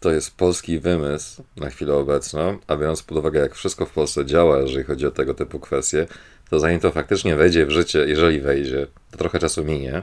To 0.00 0.10
jest 0.10 0.36
polski 0.36 0.80
wymysł 0.80 1.42
na 1.56 1.70
chwilę 1.70 1.94
obecną, 1.94 2.58
a 2.66 2.76
biorąc 2.76 3.02
pod 3.02 3.18
uwagę, 3.18 3.40
jak 3.40 3.54
wszystko 3.54 3.86
w 3.86 3.90
Polsce 3.90 4.26
działa, 4.26 4.58
jeżeli 4.58 4.84
chodzi 4.84 5.06
o 5.06 5.10
tego 5.10 5.34
typu 5.34 5.60
kwestie, 5.60 6.06
to 6.50 6.60
zanim 6.60 6.80
to 6.80 6.90
faktycznie 6.90 7.36
wejdzie 7.36 7.66
w 7.66 7.70
życie, 7.70 7.98
jeżeli 7.98 8.40
wejdzie, 8.40 8.86
to 9.10 9.18
trochę 9.18 9.38
czasu 9.38 9.64
minie. 9.64 10.02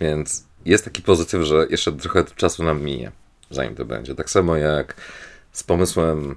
Więc 0.00 0.44
jest 0.64 0.84
taki 0.84 1.02
pozytyw, 1.02 1.42
że 1.42 1.66
jeszcze 1.70 1.92
trochę 1.92 2.24
czasu 2.24 2.64
nam 2.64 2.82
minie 2.82 3.12
zanim 3.50 3.74
to 3.74 3.84
będzie. 3.84 4.14
Tak 4.14 4.30
samo 4.30 4.56
jak 4.56 4.94
z 5.52 5.62
pomysłem, 5.62 6.36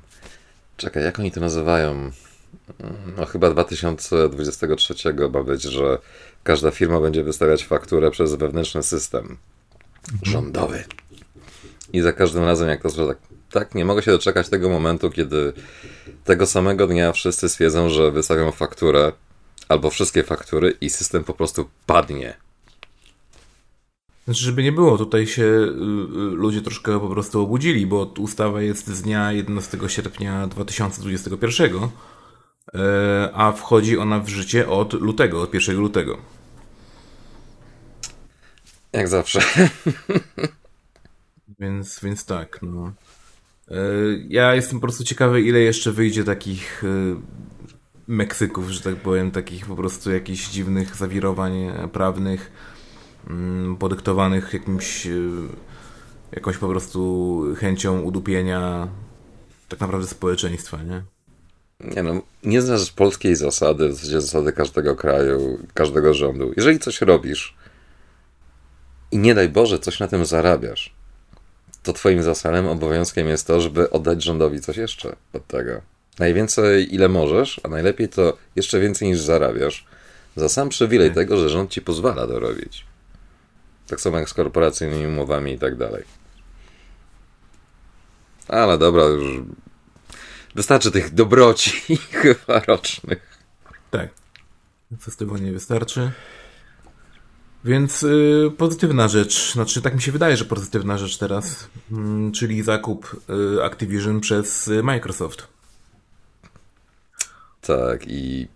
czekaj, 0.78 1.04
jak 1.04 1.19
oni 1.19 1.32
to 1.32 1.39
nazywają? 1.39 2.12
No 3.17 3.25
chyba 3.25 3.49
2023 3.49 5.13
ma 5.34 5.43
być, 5.43 5.63
że 5.63 5.97
każda 6.43 6.71
firma 6.71 6.99
będzie 6.99 7.23
wystawiać 7.23 7.65
fakturę 7.65 8.12
przez 8.12 8.36
wewnętrzny 8.36 8.84
system 8.84 9.38
rządowy. 10.23 10.84
I 11.93 12.02
za 12.02 12.13
każdym 12.13 12.43
razem, 12.43 12.69
jak 12.69 12.82
to 12.82 13.08
tak, 13.08 13.17
tak, 13.51 13.75
nie 13.75 13.85
mogę 13.85 14.01
się 14.01 14.12
doczekać 14.12 14.49
tego 14.49 14.69
momentu, 14.69 15.12
kiedy 15.12 15.53
tego 16.23 16.45
samego 16.45 16.88
dnia 16.88 17.12
wszyscy 17.12 17.49
stwierdzą, 17.49 17.89
że 17.89 18.12
wystawią 18.12 18.51
fakturę 18.51 19.12
albo 19.69 19.89
wszystkie 19.89 20.23
faktury 20.23 20.77
i 20.81 20.89
system 20.89 21.23
po 21.23 21.33
prostu 21.33 21.69
padnie 21.85 22.38
znaczy, 24.29 24.43
żeby 24.43 24.63
nie 24.63 24.71
było, 24.71 24.97
tutaj 24.97 25.27
się 25.27 25.43
y, 25.43 25.45
y, 25.45 26.35
ludzie 26.35 26.62
troszkę 26.62 26.99
po 26.99 27.09
prostu 27.09 27.41
obudzili, 27.41 27.88
bo 27.88 28.13
ustawa 28.17 28.62
jest 28.62 28.88
z 28.88 29.01
dnia 29.01 29.31
11 29.31 29.77
sierpnia 29.88 30.47
2021, 30.47 31.89
e, 32.73 33.29
a 33.33 33.51
wchodzi 33.51 33.97
ona 33.97 34.19
w 34.19 34.27
życie 34.27 34.69
od 34.69 34.93
lutego, 34.93 35.41
od 35.41 35.53
1 35.53 35.77
lutego. 35.77 36.17
Jak 38.93 39.07
zawsze. 39.07 39.41
Więc, 41.59 41.99
więc 42.03 42.25
tak, 42.25 42.59
no. 42.62 42.93
E, 43.71 43.75
ja 44.29 44.55
jestem 44.55 44.79
po 44.79 44.82
prostu 44.82 45.03
ciekawy, 45.03 45.41
ile 45.41 45.60
jeszcze 45.60 45.91
wyjdzie 45.91 46.23
takich 46.23 46.84
y, 46.84 47.15
Meksyków, 48.08 48.69
że 48.69 48.82
tak 48.82 48.95
powiem, 48.95 49.32
takich 49.32 49.65
po 49.65 49.75
prostu 49.75 50.12
jakichś 50.12 50.49
dziwnych 50.49 50.95
zawirowań 50.95 51.53
prawnych 51.91 52.51
Mm, 53.27 53.77
podyktowanych 53.77 54.53
jakimś, 54.53 55.08
e, 55.08 55.12
jakąś 56.32 56.58
po 56.58 56.67
prostu 56.67 57.43
chęcią 57.58 58.01
udupienia 58.01 58.88
tak 59.69 59.79
naprawdę 59.79 60.08
społeczeństwa, 60.08 60.84
nie? 60.84 61.03
Nie 61.79 62.03
no, 62.03 62.21
nie 62.43 62.62
znasz 62.62 62.91
polskiej 62.91 63.36
zasady, 63.36 63.89
w 63.89 63.93
zasadzie 63.93 64.21
zasady 64.21 64.53
każdego 64.53 64.95
kraju, 64.95 65.60
każdego 65.73 66.13
rządu. 66.13 66.53
Jeżeli 66.58 66.79
coś 66.79 67.01
robisz 67.01 67.55
i 69.12 69.17
nie 69.17 69.36
daj 69.36 69.49
Boże, 69.49 69.79
coś 69.79 69.99
na 69.99 70.08
tym 70.08 70.25
zarabiasz, 70.25 70.93
to 71.83 71.93
twoim 71.93 72.23
zasadem, 72.23 72.67
obowiązkiem 72.67 73.27
jest 73.27 73.47
to, 73.47 73.61
żeby 73.61 73.89
oddać 73.89 74.23
rządowi 74.23 74.61
coś 74.61 74.77
jeszcze 74.77 75.15
od 75.33 75.47
tego. 75.47 75.81
Najwięcej 76.19 76.95
ile 76.95 77.09
możesz, 77.09 77.61
a 77.63 77.67
najlepiej 77.67 78.09
to 78.09 78.37
jeszcze 78.55 78.79
więcej 78.79 79.07
niż 79.07 79.19
zarabiasz, 79.19 79.85
za 80.35 80.49
sam 80.49 80.69
przywilej 80.69 81.13
tego, 81.13 81.37
że 81.37 81.49
rząd 81.49 81.71
ci 81.71 81.81
pozwala 81.81 82.27
to 82.27 82.39
robić. 82.39 82.85
Tak 83.87 84.01
samo 84.01 84.17
jak 84.17 84.29
z 84.29 84.33
korporacyjnymi 84.33 85.07
umowami 85.07 85.53
i 85.53 85.59
tak 85.59 85.75
dalej. 85.75 86.03
Ale 88.47 88.77
dobra, 88.77 89.03
już 89.03 89.41
wystarczy 90.55 90.91
tych 90.91 91.13
dobroci 91.13 91.97
chyba 92.21 92.59
rocznych. 92.59 93.39
Tak. 93.91 94.09
Nie 95.41 95.51
wystarczy? 95.51 96.11
Więc 97.63 98.04
y, 98.04 98.52
pozytywna 98.58 99.08
rzecz, 99.08 99.54
znaczy 99.54 99.82
tak 99.82 99.95
mi 99.95 100.02
się 100.02 100.12
wydaje, 100.12 100.38
że 100.38 100.45
pozytywna 100.45 100.98
rzecz 100.98 101.17
teraz, 101.17 101.69
y, 101.91 102.32
czyli 102.32 102.63
zakup 102.63 103.15
y, 103.58 103.63
Activision 103.63 104.19
przez 104.19 104.67
y, 104.67 104.84
Microsoft. 104.84 105.48
Tak, 107.62 108.08
i 108.08 108.48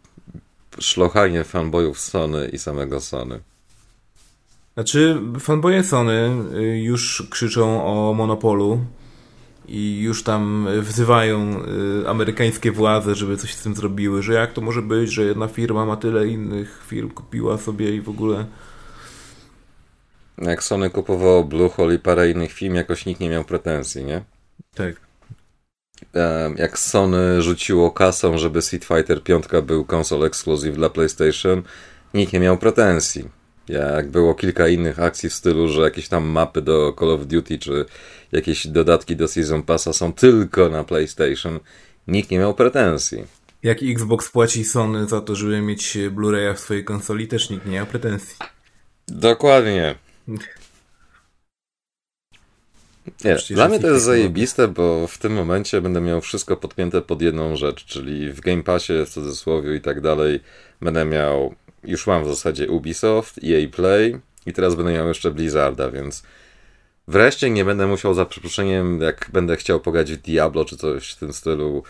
szlochanie 0.80 1.44
fanboyów 1.44 2.00
Sony 2.00 2.50
i 2.50 2.58
samego 2.58 3.00
Sony. 3.00 3.39
Znaczy, 4.74 5.22
fanboye 5.39 5.84
Sony 5.84 6.32
y, 6.56 6.80
już 6.80 7.28
krzyczą 7.30 7.86
o 7.86 8.13
monopolu 8.13 8.86
i 9.68 10.00
już 10.00 10.24
tam 10.24 10.68
wzywają 10.82 11.63
y, 12.04 12.10
amerykańskie 12.10 12.72
władze, 12.72 13.16
żeby 13.16 13.38
coś 13.38 13.54
z 13.54 13.63
tym 13.63 13.76
zrobiły, 13.76 14.24
że 14.24 14.34
jak 14.34 14.54
to 14.54 14.62
może 14.62 14.82
być, 14.82 15.12
że 15.12 15.24
jedna 15.24 15.48
firma 15.48 15.86
ma 15.86 15.96
tyle 15.96 16.28
innych 16.28 16.84
firm, 16.88 17.10
kupiła 17.10 17.58
sobie 17.58 17.96
i 17.96 18.02
w 18.02 18.10
ogóle... 18.10 18.46
Jak 20.38 20.63
Sony 20.63 20.89
kupowało 20.89 21.43
Bluehole 21.43 21.96
i 21.96 22.00
parę 22.00 22.30
innych 22.30 22.52
firm, 22.52 22.76
jakoś 22.76 23.06
nikt 23.06 23.22
nie 23.22 23.30
miał 23.30 23.43
pretensji, 23.43 24.06
nie? 24.06 24.24
Tak. 24.76 24.96
Jak 26.56 26.80
Sony 26.80 27.41
rzuciło 27.41 27.91
kasą, 27.91 28.38
żeby 28.38 28.62
Street 28.62 28.86
Fighter 28.86 29.24
5 29.24 29.46
był 29.63 29.86
konsol 29.86 30.26
exclusive 30.26 30.76
dla 30.76 30.89
PlayStation, 30.89 31.63
nikt 32.13 32.34
nie 32.34 32.39
miał 32.39 32.58
pretensji. 32.58 33.30
Jak 33.67 34.10
było 34.10 34.36
kilka 34.36 34.67
innych 34.67 35.00
akcji 35.00 35.30
w 35.30 35.34
stylu, 35.34 35.67
że 35.67 35.82
jakieś 35.82 36.08
tam 36.08 36.26
mapy 36.26 36.62
do 36.62 36.96
Call 37.00 37.12
of 37.12 37.26
Duty 37.26 37.60
czy 37.60 37.86
jakieś 38.32 38.67
dodatki 38.67 39.15
do 39.15 39.28
Season 39.28 39.63
Passa 39.63 39.93
są 39.93 40.13
tylko 40.13 40.69
na 40.69 40.84
PlayStation, 40.84 41.60
nikt 42.08 42.32
nie 42.32 42.39
miał 42.39 42.54
pretensji. 42.54 43.24
Jak 43.63 43.78
Xbox 43.84 44.30
płaci 44.30 44.65
Sony 44.65 45.08
za 45.08 45.22
to, 45.22 45.36
żeby 45.36 45.62
mieć 45.62 45.98
Blu-raya 45.98 46.56
w 46.56 46.60
swojej 46.60 46.84
konsoli, 46.84 47.28
też 47.28 47.50
nikt 47.50 47.65
nie 47.65 47.72
miał 47.72 47.86
pretensji. 47.86 48.36
Dokładnie. 49.08 49.96
Nie, 53.25 53.38
dla 53.49 53.69
mnie 53.69 53.79
to 53.79 53.88
jest 53.88 54.05
zajebiste, 54.05 54.67
bo 54.67 55.07
w 55.07 55.17
tym 55.17 55.33
momencie 55.33 55.81
będę 55.81 56.01
miał 56.01 56.21
wszystko 56.21 56.57
podpięte 56.57 57.01
pod 57.01 57.21
jedną 57.21 57.55
rzecz, 57.55 57.86
czyli 57.86 58.31
w 58.31 58.41
Game 58.41 58.63
Passie, 58.63 58.93
w 59.05 59.09
cudzysłowie 59.09 59.75
i 59.75 59.81
tak 59.81 60.01
dalej, 60.01 60.39
będę 60.81 61.05
miał, 61.05 61.55
już 61.83 62.07
mam 62.07 62.23
w 62.23 62.27
zasadzie 62.27 62.69
Ubisoft, 62.69 63.39
EA 63.43 63.67
Play 63.71 64.19
i 64.45 64.53
teraz 64.53 64.75
będę 64.75 64.93
miał 64.93 65.07
jeszcze 65.07 65.31
Blizzarda, 65.31 65.91
więc 65.91 66.23
wreszcie 67.07 67.49
nie 67.49 67.65
będę 67.65 67.88
musiał 67.88 68.13
za 68.13 68.25
przeproszeniem, 68.25 69.01
jak 69.01 69.29
będę 69.33 69.57
chciał 69.57 69.79
pograć 69.79 70.12
w 70.12 70.17
Diablo 70.17 70.65
czy 70.65 70.77
coś 70.77 71.12
w 71.12 71.15
tym 71.15 71.33
stylu, 71.33 71.83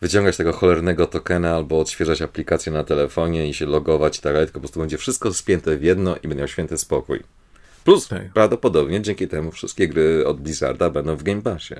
wyciągać 0.00 0.36
tego 0.36 0.52
cholernego 0.52 1.06
tokena 1.06 1.54
albo 1.54 1.80
odświeżać 1.80 2.22
aplikację 2.22 2.72
na 2.72 2.84
telefonie 2.84 3.48
i 3.48 3.54
się 3.54 3.66
logować 3.66 4.18
i 4.18 4.22
tak 4.22 4.32
dalej, 4.32 4.46
tylko 4.46 4.60
po 4.60 4.62
prostu 4.62 4.80
będzie 4.80 4.98
wszystko 4.98 5.34
spięte 5.34 5.76
w 5.76 5.82
jedno 5.82 6.16
i 6.16 6.20
będę 6.20 6.36
miał 6.36 6.48
święty 6.48 6.78
spokój. 6.78 7.22
Plus 7.86 8.08
tak. 8.08 8.32
prawdopodobnie 8.32 9.02
dzięki 9.02 9.28
temu 9.28 9.50
wszystkie 9.50 9.88
gry 9.88 10.26
od 10.26 10.40
Blizzarda 10.40 10.90
będą 10.90 11.16
w 11.16 11.22
Game 11.22 11.42
Passie. 11.42 11.74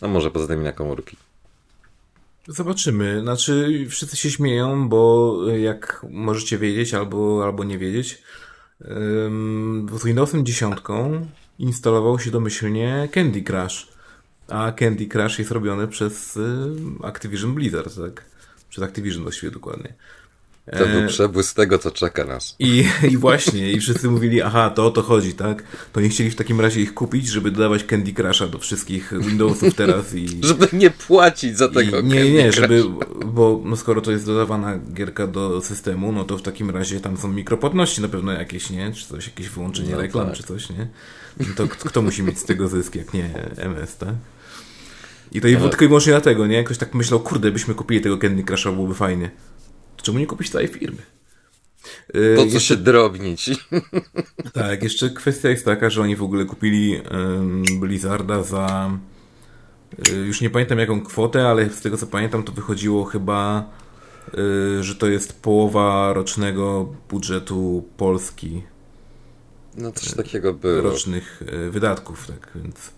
A 0.00 0.08
może 0.08 0.30
poza 0.30 0.46
tymi 0.46 0.64
na 0.64 0.72
komórki. 0.72 1.16
Zobaczymy. 2.48 3.20
Znaczy, 3.20 3.86
wszyscy 3.90 4.16
się 4.16 4.30
śmieją, 4.30 4.88
bo 4.88 5.38
jak 5.56 6.06
możecie 6.10 6.58
wiedzieć 6.58 6.94
albo, 6.94 7.44
albo 7.44 7.64
nie 7.64 7.78
wiedzieć, 7.78 8.22
z 9.94 10.04
Windowsem 10.04 10.46
10 10.46 10.78
instalował 11.58 12.18
się 12.18 12.30
domyślnie 12.30 13.08
Candy 13.12 13.42
Crush. 13.42 13.88
A 14.48 14.72
Candy 14.72 15.06
Crush 15.06 15.38
jest 15.38 15.50
robiony 15.50 15.88
przez 15.88 16.38
Activision 17.02 17.54
Blizzard, 17.54 17.96
tak? 17.96 18.24
Przez 18.68 18.84
Activision 18.84 19.22
właściwie 19.22 19.52
dokładnie. 19.52 19.94
To 20.72 20.86
był 20.86 21.00
e, 21.00 21.06
przebłysk 21.06 21.56
tego, 21.56 21.78
co 21.78 21.90
czeka 21.90 22.24
nas. 22.24 22.56
I, 22.58 22.84
I 23.12 23.16
właśnie, 23.16 23.72
i 23.72 23.80
wszyscy 23.80 24.08
mówili, 24.08 24.42
aha, 24.42 24.70
to 24.70 24.86
o 24.86 24.90
to 24.90 25.02
chodzi, 25.02 25.34
tak? 25.34 25.62
To 25.92 26.00
nie 26.00 26.08
chcieli 26.08 26.30
w 26.30 26.36
takim 26.36 26.60
razie 26.60 26.80
ich 26.80 26.94
kupić, 26.94 27.28
żeby 27.28 27.50
dodawać 27.50 27.84
Candy 27.84 28.12
Crusha 28.12 28.46
do 28.46 28.58
wszystkich 28.58 29.12
Windowsów 29.20 29.74
teraz 29.74 30.14
i... 30.14 30.28
żeby 30.46 30.68
nie 30.72 30.90
płacić 30.90 31.58
za 31.58 31.68
tego 31.68 32.00
I, 32.00 32.04
Nie, 32.04 32.32
nie, 32.32 32.52
żeby, 32.52 32.84
bo 33.26 33.60
no 33.64 33.76
skoro 33.76 34.00
to 34.00 34.10
jest 34.10 34.26
dodawana 34.26 34.78
gierka 34.94 35.26
do 35.26 35.60
systemu, 35.60 36.12
no 36.12 36.24
to 36.24 36.38
w 36.38 36.42
takim 36.42 36.70
razie 36.70 37.00
tam 37.00 37.16
są 37.16 37.28
mikropłatności 37.28 38.02
na 38.02 38.08
pewno 38.08 38.32
jakieś, 38.32 38.70
nie? 38.70 38.92
Czy 38.92 39.06
coś, 39.06 39.26
jakieś 39.26 39.48
wyłączenie 39.48 39.92
no 39.92 40.00
reklam, 40.00 40.26
tak. 40.26 40.36
czy 40.36 40.42
coś, 40.42 40.70
nie? 40.70 40.88
To 41.56 41.68
kto 41.68 42.02
musi 42.02 42.22
mieć 42.22 42.38
z 42.38 42.44
tego 42.44 42.68
zysk, 42.68 42.94
jak 42.94 43.14
nie 43.14 43.30
MS, 43.56 43.96
tak? 43.96 44.14
I 45.32 45.40
to 45.40 45.48
i 45.48 45.56
tylko 45.56 45.84
i 45.84 45.88
wyłącznie 45.88 46.12
dlatego, 46.12 46.46
nie? 46.46 46.64
Ktoś 46.64 46.78
tak 46.78 46.94
myślał, 46.94 47.20
kurde, 47.20 47.50
byśmy 47.50 47.74
kupili 47.74 48.00
tego 48.00 48.18
Candy 48.18 48.44
Crusha, 48.44 48.72
byłoby 48.72 48.94
fajnie. 48.94 49.30
Czemu 50.04 50.18
nie 50.18 50.26
kupić 50.26 50.50
całej 50.50 50.68
firmy? 50.68 51.02
Po 52.06 52.40
co 52.40 52.44
jeszcze... 52.44 52.60
się 52.60 52.76
drobnić? 52.76 53.50
Tak, 54.52 54.82
jeszcze 54.82 55.10
kwestia 55.10 55.48
jest 55.48 55.64
taka, 55.64 55.90
że 55.90 56.02
oni 56.02 56.16
w 56.16 56.22
ogóle 56.22 56.44
kupili 56.44 57.00
um, 57.10 57.62
Blizzarda 57.80 58.42
za 58.42 58.90
y, 60.08 60.12
już 60.12 60.40
nie 60.40 60.50
pamiętam 60.50 60.78
jaką 60.78 61.00
kwotę, 61.02 61.48
ale 61.48 61.70
z 61.70 61.80
tego 61.80 61.96
co 61.96 62.06
pamiętam 62.06 62.42
to 62.42 62.52
wychodziło 62.52 63.04
chyba, 63.04 63.70
y, 64.78 64.82
że 64.82 64.94
to 64.94 65.06
jest 65.06 65.42
połowa 65.42 66.12
rocznego 66.12 66.94
budżetu 67.08 67.88
Polski. 67.96 68.62
No 69.76 69.92
coś 69.92 70.14
takiego 70.14 70.54
było. 70.54 70.80
Rocznych 70.80 71.42
y, 71.66 71.70
wydatków, 71.70 72.26
tak 72.26 72.50
więc... 72.54 72.90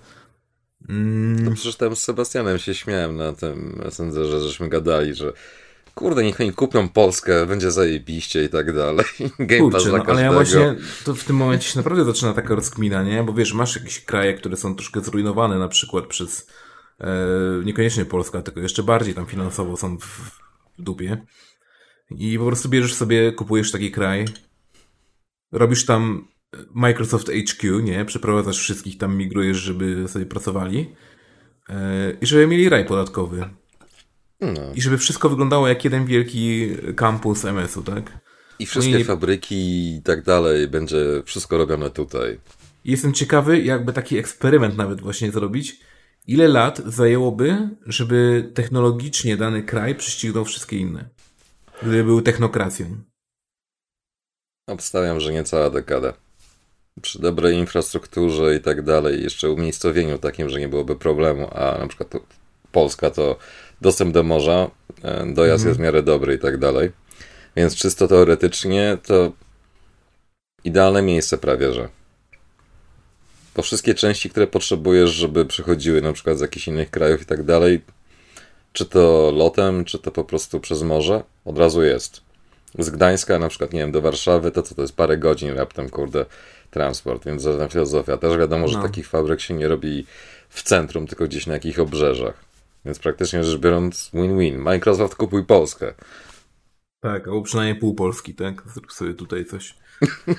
Mm. 0.89 1.45
No 1.45 1.51
przecież 1.51 1.77
tam 1.77 1.97
z 1.97 2.01
Sebastianem 2.01 2.59
się 2.59 2.75
śmiałem 2.75 3.17
na 3.17 3.33
tym 3.33 3.81
Messengerze, 3.85 4.41
żeśmy 4.41 4.69
gadali, 4.69 5.15
że 5.15 5.33
kurde, 5.97 6.25
niech 6.25 6.41
oni 6.41 6.53
kupią 6.53 6.89
Polskę, 6.89 7.47
będzie 7.47 7.71
zajebiście 7.71 8.45
i 8.45 8.49
tak 8.49 8.75
dalej. 8.75 9.05
Game 9.39 9.61
Kurczę, 9.61 9.91
no, 9.93 10.05
ale 10.07 10.23
ja 10.23 10.33
właśnie, 10.33 10.75
to 11.05 11.15
w 11.15 11.25
tym 11.25 11.37
momencie 11.37 11.69
się 11.69 11.79
naprawdę 11.79 12.05
zaczyna 12.05 12.33
taka 12.33 12.55
rozkmina, 12.55 13.03
nie? 13.03 13.23
Bo 13.23 13.33
wiesz, 13.33 13.55
masz 13.55 13.77
jakieś 13.77 14.05
kraje, 14.05 14.35
które 14.35 14.57
są 14.57 14.75
troszkę 14.75 15.01
zrujnowane 15.01 15.59
na 15.59 15.69
przykład 15.69 16.07
przez, 16.07 16.51
e, 17.01 17.17
niekoniecznie 17.65 18.05
Polska, 18.05 18.43
tylko 18.43 18.61
jeszcze 18.61 18.83
bardziej 18.83 19.15
tam 19.15 19.27
finansowo 19.27 19.77
są 19.77 19.99
w, 19.99 20.05
w 20.79 20.83
dupie. 20.83 21.27
I 22.11 22.39
po 22.39 22.47
prostu 22.47 22.69
bierzesz 22.69 22.95
sobie, 22.95 23.33
kupujesz 23.33 23.73
taki 23.73 23.91
kraj, 23.91 24.25
robisz 25.53 25.87
tam 25.87 26.29
Microsoft 26.75 27.31
HQ, 27.31 27.81
nie? 27.81 28.05
Przeprowadzasz 28.05 28.59
wszystkich 28.59 28.99
tam, 28.99 29.17
migrujesz, 29.17 29.57
żeby 29.57 30.09
sobie 30.09 30.27
pracowali 30.27 30.95
e, 31.69 32.13
i 32.21 32.27
żeby 32.27 32.47
mieli 32.47 32.69
raj 32.69 32.85
podatkowy. 32.85 33.49
No. 34.41 34.61
I 34.75 34.81
żeby 34.81 34.99
wszystko 34.99 35.29
wyglądało 35.29 35.69
jak 35.69 35.85
jeden 35.85 36.07
wielki 36.07 36.69
kampus 36.97 37.45
MS-u, 37.45 37.83
tak? 37.83 38.19
I 38.59 38.67
wszystkie 38.67 39.05
fabryki 39.05 39.95
i 39.97 40.03
tak 40.03 40.23
dalej, 40.23 40.69
będzie 40.69 41.23
wszystko 41.25 41.59
robione 41.59 41.91
tutaj. 41.91 42.39
Jestem 42.85 43.13
ciekawy, 43.13 43.61
jakby 43.61 43.93
taki 43.93 44.19
eksperyment 44.19 44.77
nawet 44.77 45.01
właśnie 45.01 45.33
zrobić. 45.33 45.81
Ile 46.27 46.49
lat 46.49 46.79
zajęłoby, 46.87 47.69
żeby 47.87 48.51
technologicznie 48.55 49.37
dany 49.37 49.63
kraj 49.63 49.95
prześcignął 49.95 50.45
wszystkie 50.45 50.79
inne? 50.79 51.09
Gdyby 51.83 52.05
był 52.05 52.23
technokracją. 52.23 52.87
Obstawiam, 54.69 55.21
że 55.21 55.33
nie 55.33 55.45
cała 55.45 55.71
dekada. 55.71 56.13
Przy 57.03 57.19
dobrej 57.23 57.57
infrastrukturze 57.57 58.57
i 58.57 58.61
tak 58.61 58.83
dalej, 58.83 59.23
jeszcze 59.23 59.51
umiejscowieniu 59.51 60.19
takim, 60.19 60.49
że 60.49 60.61
nie 60.61 60.69
byłoby 60.69 60.97
problemu, 60.97 61.49
a 61.53 61.79
na 61.79 61.87
przykład 61.87 62.13
Polska 62.73 63.11
to 63.11 63.39
dostęp 63.81 64.15
do 64.15 64.23
morza, 64.23 64.71
e, 65.03 65.27
dojazd 65.35 65.63
mhm. 65.63 65.69
jest 65.69 65.79
w 65.79 65.83
miarę 65.83 66.03
dobry 66.03 66.35
i 66.35 66.39
tak 66.39 66.59
dalej. 66.59 66.91
Więc 67.57 67.77
czysto 67.77 68.09
teoretycznie 68.09 68.99
to 69.07 69.33
idealne 70.65 71.03
miejsce 71.03 71.39
prawie, 71.39 71.73
że. 71.73 71.89
Po 73.55 73.63
wszystkie 73.63 73.95
części, 73.95 74.31
które 74.31 74.47
potrzebujesz, 74.47 75.11
żeby 75.11 75.47
przychodziły 75.47 76.03
na 76.03 76.13
przykład 76.13 76.39
z 76.39 76.41
jakichś 76.41 76.69
innych 76.69 76.91
krajów 76.91 77.23
i 77.23 77.27
tak 77.27 77.43
dalej, 77.43 77.81
czy 78.73 78.87
to 78.87 79.33
lotem, 79.37 79.85
czy 79.85 79.99
to 79.99 80.11
po 80.11 80.25
prostu 80.25 80.61
przez 80.61 80.83
morze, 80.83 81.23
od 81.45 81.59
razu 81.59 81.83
jest. 81.83 82.21
Z 82.79 82.91
Gdańska 82.91 83.39
na 83.39 83.49
przykład, 83.49 83.73
nie 83.73 83.81
wiem, 83.81 83.93
do 83.93 84.01
Warszawy, 84.01 84.51
to 84.51 84.63
co 84.63 84.75
to 84.75 84.83
jest 84.83 84.97
parę 84.97 85.19
godzin 85.19 85.55
raptem, 85.55 85.91
kurde, 85.91 86.27
transport, 86.71 87.25
więc 87.25 87.43
zatem 87.43 87.69
filozofia. 87.69 88.17
Też 88.17 88.39
wiadomo, 88.39 88.69
że 88.69 88.79
no. 88.79 88.83
takich 88.83 89.09
fabryk 89.09 89.41
się 89.41 89.55
nie 89.55 89.69
robi 89.69 90.07
w 90.49 90.63
centrum, 90.63 91.07
tylko 91.07 91.25
gdzieś 91.25 91.47
na 91.47 91.55
jakichś 91.55 91.79
obrzeżach. 91.79 92.46
Więc 92.87 92.99
praktycznie 92.99 93.45
rzecz 93.45 93.61
biorąc 93.61 94.11
win-win. 94.15 94.59
Microsoft 94.59 95.15
kupuj 95.15 95.45
Polskę. 95.45 95.95
Tak, 97.01 97.29
albo 97.29 97.43
przynajmniej 97.43 97.81
pół 97.81 97.95
Polski, 97.95 98.35
tak? 98.35 98.63
Zrób 98.75 98.93
sobie 98.93 99.15
tutaj 99.15 99.45
coś. 99.45 99.75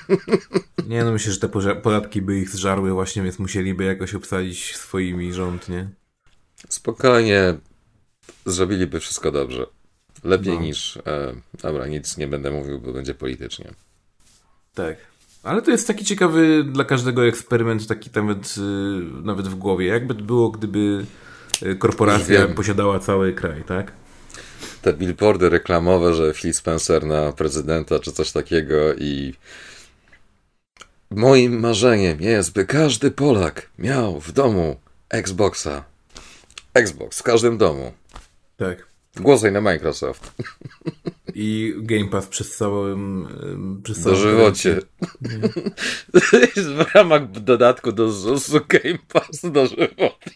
Nie 0.88 1.04
no, 1.04 1.12
myślę, 1.12 1.32
że 1.32 1.40
te 1.40 1.48
podatki 1.82 2.22
by 2.22 2.38
ich 2.38 2.50
zżarły 2.50 2.92
właśnie, 2.92 3.22
więc 3.22 3.38
musieliby 3.38 3.84
jakoś 3.84 4.14
obsadzić 4.14 4.76
swoimi 4.76 5.32
rząd, 5.32 5.68
nie? 5.68 5.88
Spokojnie. 6.68 7.54
Zrobiliby 8.46 9.00
wszystko 9.00 9.32
dobrze. 9.32 9.66
Lepiej 10.24 10.54
no. 10.54 10.60
niż... 10.60 10.96
E, 10.96 11.34
dobra, 11.62 11.86
nic 11.86 12.16
nie 12.16 12.28
będę 12.28 12.50
mówił, 12.50 12.80
bo 12.80 12.92
będzie 12.92 13.14
politycznie. 13.14 13.70
Tak. 14.74 14.96
Ale 15.42 15.62
to 15.62 15.70
jest 15.70 15.86
taki 15.86 16.04
ciekawy 16.04 16.64
dla 16.64 16.84
każdego 16.84 17.26
eksperyment, 17.26 17.86
taki 17.86 18.10
nawet, 18.14 18.54
y, 18.58 19.24
nawet 19.24 19.48
w 19.48 19.54
głowie. 19.54 19.86
Jakby 19.86 20.14
było, 20.14 20.50
gdyby 20.50 21.06
korporacja 21.78 22.46
posiadała 22.46 22.98
cały 22.98 23.32
kraj, 23.32 23.64
tak? 23.64 23.92
Te 24.82 24.92
billboardy 24.92 25.48
reklamowe, 25.48 26.14
że 26.14 26.34
Phil 26.34 26.54
Spencer 26.54 27.06
na 27.06 27.32
prezydenta 27.32 27.98
czy 27.98 28.12
coś 28.12 28.32
takiego 28.32 28.94
i 28.94 29.34
Moim 31.10 31.60
marzeniem 31.60 32.20
jest, 32.20 32.52
by 32.52 32.66
każdy 32.66 33.10
Polak 33.10 33.70
miał 33.78 34.20
w 34.20 34.32
domu 34.32 34.76
Xboxa. 35.08 35.84
Xbox 36.74 37.18
w 37.18 37.22
każdym 37.22 37.58
domu. 37.58 37.92
Tak. 38.56 38.88
Głosaj 39.16 39.52
na 39.52 39.60
Microsoft. 39.60 40.32
I 41.34 41.74
Game 41.76 42.08
Pass 42.08 42.26
przez 42.26 42.56
całym... 42.56 43.28
Przez 43.84 44.02
do 44.02 44.16
żywocie. 44.16 44.80
w 46.76 46.94
ramach 46.94 47.30
dodatku 47.30 47.92
do 47.92 48.12
ZUS-u 48.12 48.60
Game 48.68 48.98
Pass 49.12 49.40
do 49.52 49.66
żywoty. 49.66 50.30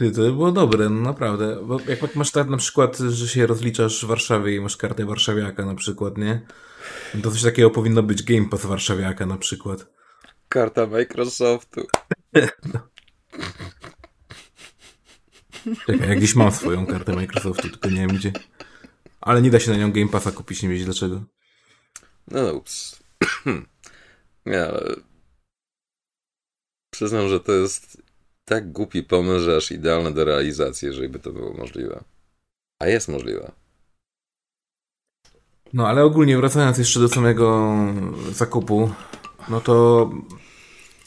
Ty, 0.00 0.10
to 0.10 0.22
było 0.22 0.52
dobre, 0.52 0.88
no 0.88 1.00
naprawdę. 1.00 1.56
Bo 1.64 1.80
jak 1.88 2.16
masz 2.16 2.30
tak 2.30 2.48
na 2.48 2.56
przykład, 2.56 2.98
że 2.98 3.28
się 3.28 3.46
rozliczasz 3.46 4.04
w 4.04 4.08
Warszawie 4.08 4.56
i 4.56 4.60
masz 4.60 4.76
kartę 4.76 5.04
warszawiaka 5.04 5.64
na 5.66 5.74
przykład, 5.74 6.18
nie? 6.18 6.46
To 7.22 7.30
coś 7.30 7.42
takiego 7.42 7.70
powinno 7.70 8.02
być 8.02 8.22
Game 8.22 8.48
Pass 8.48 8.66
warszawiaka 8.66 9.26
na 9.26 9.36
przykład. 9.36 9.86
Karta 10.48 10.86
Microsoftu. 10.86 11.86
no. 12.74 12.80
Czekaj, 15.86 16.08
jak 16.08 16.18
gdzieś 16.18 16.34
mam 16.34 16.52
swoją 16.52 16.86
kartę 16.86 17.12
Microsoftu, 17.12 17.68
tylko 17.68 17.88
nie 17.88 17.96
wiem 17.96 18.16
gdzie. 18.16 18.32
Ale 19.20 19.42
nie 19.42 19.50
da 19.50 19.60
się 19.60 19.70
na 19.70 19.76
nią 19.76 19.92
Game 19.92 20.08
Passa 20.08 20.32
kupić, 20.32 20.62
nie 20.62 20.68
wiesz 20.68 20.84
dlaczego. 20.84 21.24
No 22.28 22.52
ups. 22.52 23.02
nie, 24.46 24.66
ale... 24.66 24.96
Przyznam, 26.90 27.28
że 27.28 27.40
to 27.40 27.52
jest 27.52 28.09
tak 28.50 28.72
głupi 28.72 29.02
pomysł, 29.02 29.44
że 29.44 29.56
aż 29.56 29.70
idealny 29.70 30.12
do 30.12 30.24
realizacji, 30.24 30.86
jeżeli 30.86 31.08
by 31.08 31.18
to 31.18 31.32
było 31.32 31.52
możliwe. 31.52 32.04
A 32.78 32.86
jest 32.86 33.08
możliwe. 33.08 33.52
No, 35.72 35.88
ale 35.88 36.04
ogólnie 36.04 36.36
wracając 36.36 36.78
jeszcze 36.78 37.00
do 37.00 37.08
samego 37.08 37.76
zakupu, 38.32 38.90
no 39.48 39.60
to 39.60 40.10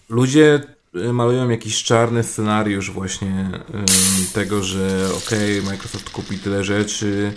ludzie 0.10 0.64
y, 0.96 1.14
malują 1.14 1.50
jakiś 1.50 1.84
czarny 1.84 2.24
scenariusz 2.24 2.92
właśnie 2.92 3.50
tego, 4.34 4.64
że 4.64 5.10
okej, 5.18 5.60
okay, 5.60 5.72
Microsoft 5.72 6.10
kupi 6.10 6.38
tyle 6.38 6.64
rzeczy, 6.64 7.34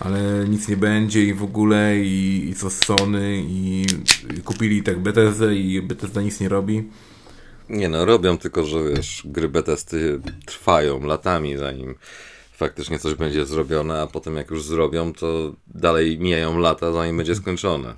ale 0.00 0.48
nic 0.48 0.68
nie 0.68 0.76
będzie 0.76 1.24
i 1.24 1.34
w 1.34 1.42
ogóle 1.42 1.96
i, 1.98 2.48
i 2.50 2.54
co 2.54 2.70
Sony 2.70 3.42
i, 3.48 3.86
i 4.38 4.42
kupili 4.42 4.82
tak 4.82 4.98
Bethesda 4.98 5.52
i 5.52 5.82
Bethesda 5.82 6.22
nic 6.22 6.40
nie 6.40 6.48
robi. 6.48 6.90
Nie 7.68 7.88
no, 7.88 8.04
robią 8.04 8.38
tylko, 8.38 8.64
że 8.64 8.84
wiesz, 8.84 9.22
gry 9.24 9.48
Bethesdy 9.48 10.20
trwają 10.46 11.00
latami 11.00 11.56
zanim 11.56 11.94
faktycznie 12.52 12.98
coś 12.98 13.14
będzie 13.14 13.46
zrobione, 13.46 14.02
a 14.02 14.06
potem 14.06 14.36
jak 14.36 14.50
już 14.50 14.64
zrobią, 14.64 15.12
to 15.12 15.52
dalej 15.66 16.18
mijają 16.18 16.58
lata 16.58 16.92
zanim 16.92 17.16
będzie 17.16 17.34
skończone. 17.34 17.94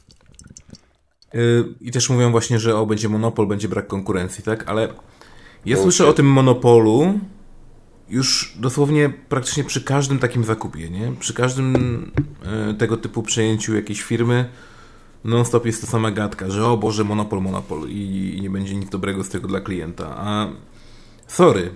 Y, 1.35 1.65
I 1.81 1.91
też 1.91 2.11
mówią 2.11 2.31
właśnie, 2.31 2.59
że 2.59 2.77
o, 2.77 2.87
będzie 2.87 3.09
monopol, 3.09 3.47
będzie 3.47 3.69
brak 3.69 3.87
konkurencji, 3.87 4.45
tak? 4.45 4.69
Ale 4.69 4.89
ja 5.67 5.77
słyszę 5.77 6.07
o 6.07 6.13
tym 6.13 6.27
monopolu 6.27 7.21
już 8.09 8.53
dosłownie 8.57 9.13
praktycznie 9.29 9.65
przy 9.65 9.85
każdym 9.85 10.19
takim 10.19 10.45
zakupie, 10.45 10.91
nie? 10.91 11.13
Przy 11.21 11.35
każdym 11.35 11.77
e, 12.71 12.75
tego 12.75 12.97
typu 12.97 13.23
przejęciu 13.23 13.75
jakiejś 13.75 14.03
firmy 14.03 14.49
non-stop 15.27 15.67
jest 15.67 15.81
ta 15.81 15.87
sama 15.87 16.11
gadka, 16.11 16.51
że 16.51 16.67
o 16.67 16.77
Boże, 16.77 17.05
monopol, 17.05 17.43
monopol 17.43 17.89
i, 17.89 18.35
i 18.39 18.41
nie 18.41 18.51
będzie 18.51 18.75
nic 18.75 18.91
dobrego 18.91 19.25
z 19.25 19.29
tego 19.29 19.49
dla 19.49 19.61
klienta. 19.61 20.15
A 20.17 20.49
sorry. 21.27 21.71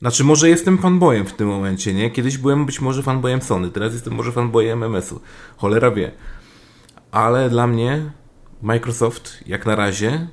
Znaczy, 0.00 0.24
może 0.24 0.48
jestem 0.48 0.78
fanboyem 0.78 1.26
w 1.26 1.32
tym 1.32 1.48
momencie, 1.48 1.94
nie? 1.94 2.10
Kiedyś 2.10 2.38
byłem 2.38 2.66
być 2.66 2.80
może 2.80 3.02
fanboyem 3.02 3.42
Sony, 3.42 3.70
teraz 3.70 3.92
jestem 3.92 4.14
może 4.14 4.32
fanboyem 4.32 4.82
MS-u. 4.82 5.20
Cholera 5.56 5.90
wie. 5.90 6.12
Ale 7.10 7.50
dla 7.50 7.66
mnie 7.66 8.10
Microsoft 8.62 9.38
jak 9.46 9.66
na 9.66 9.76
razie 9.76 10.28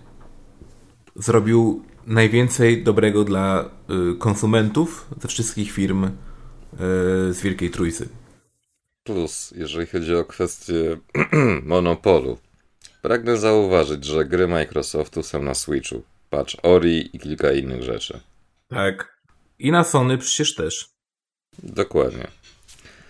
zrobił 1.15 1.83
najwięcej 2.07 2.83
dobrego 2.83 3.23
dla 3.23 3.69
y, 4.13 4.17
konsumentów 4.17 5.07
ze 5.21 5.27
wszystkich 5.27 5.71
firm 5.71 6.03
y, 6.03 6.09
z 7.33 7.41
Wielkiej 7.41 7.69
Trójcy. 7.69 8.09
Plus, 9.03 9.53
jeżeli 9.57 9.87
chodzi 9.87 10.15
o 10.15 10.25
kwestię 10.25 10.97
monopolu, 11.65 12.37
pragnę 13.01 13.37
zauważyć, 13.37 14.05
że 14.05 14.25
gry 14.25 14.47
Microsoftu 14.47 15.23
są 15.23 15.43
na 15.43 15.53
Switchu. 15.53 16.03
Patrz, 16.29 16.57
Ori 16.63 17.09
i 17.13 17.19
kilka 17.19 17.51
innych 17.51 17.83
rzeczy. 17.83 18.19
Tak. 18.67 19.21
I 19.59 19.71
na 19.71 19.83
Sony 19.83 20.17
przecież 20.17 20.55
też. 20.55 20.89
Dokładnie. 21.63 22.27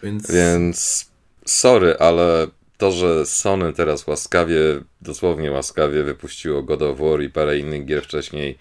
Więc, 0.03 0.31
Więc 0.31 1.09
sorry, 1.45 1.95
ale 1.99 2.47
to, 2.77 2.91
że 2.91 3.25
Sony 3.25 3.73
teraz 3.73 4.07
łaskawie, 4.07 4.59
dosłownie 5.01 5.51
łaskawie 5.51 6.03
wypuściło 6.03 6.63
God 6.63 6.81
of 6.81 6.99
War 6.99 7.21
i 7.21 7.29
parę 7.29 7.59
innych 7.59 7.85
gier 7.85 8.03
wcześniej, 8.03 8.57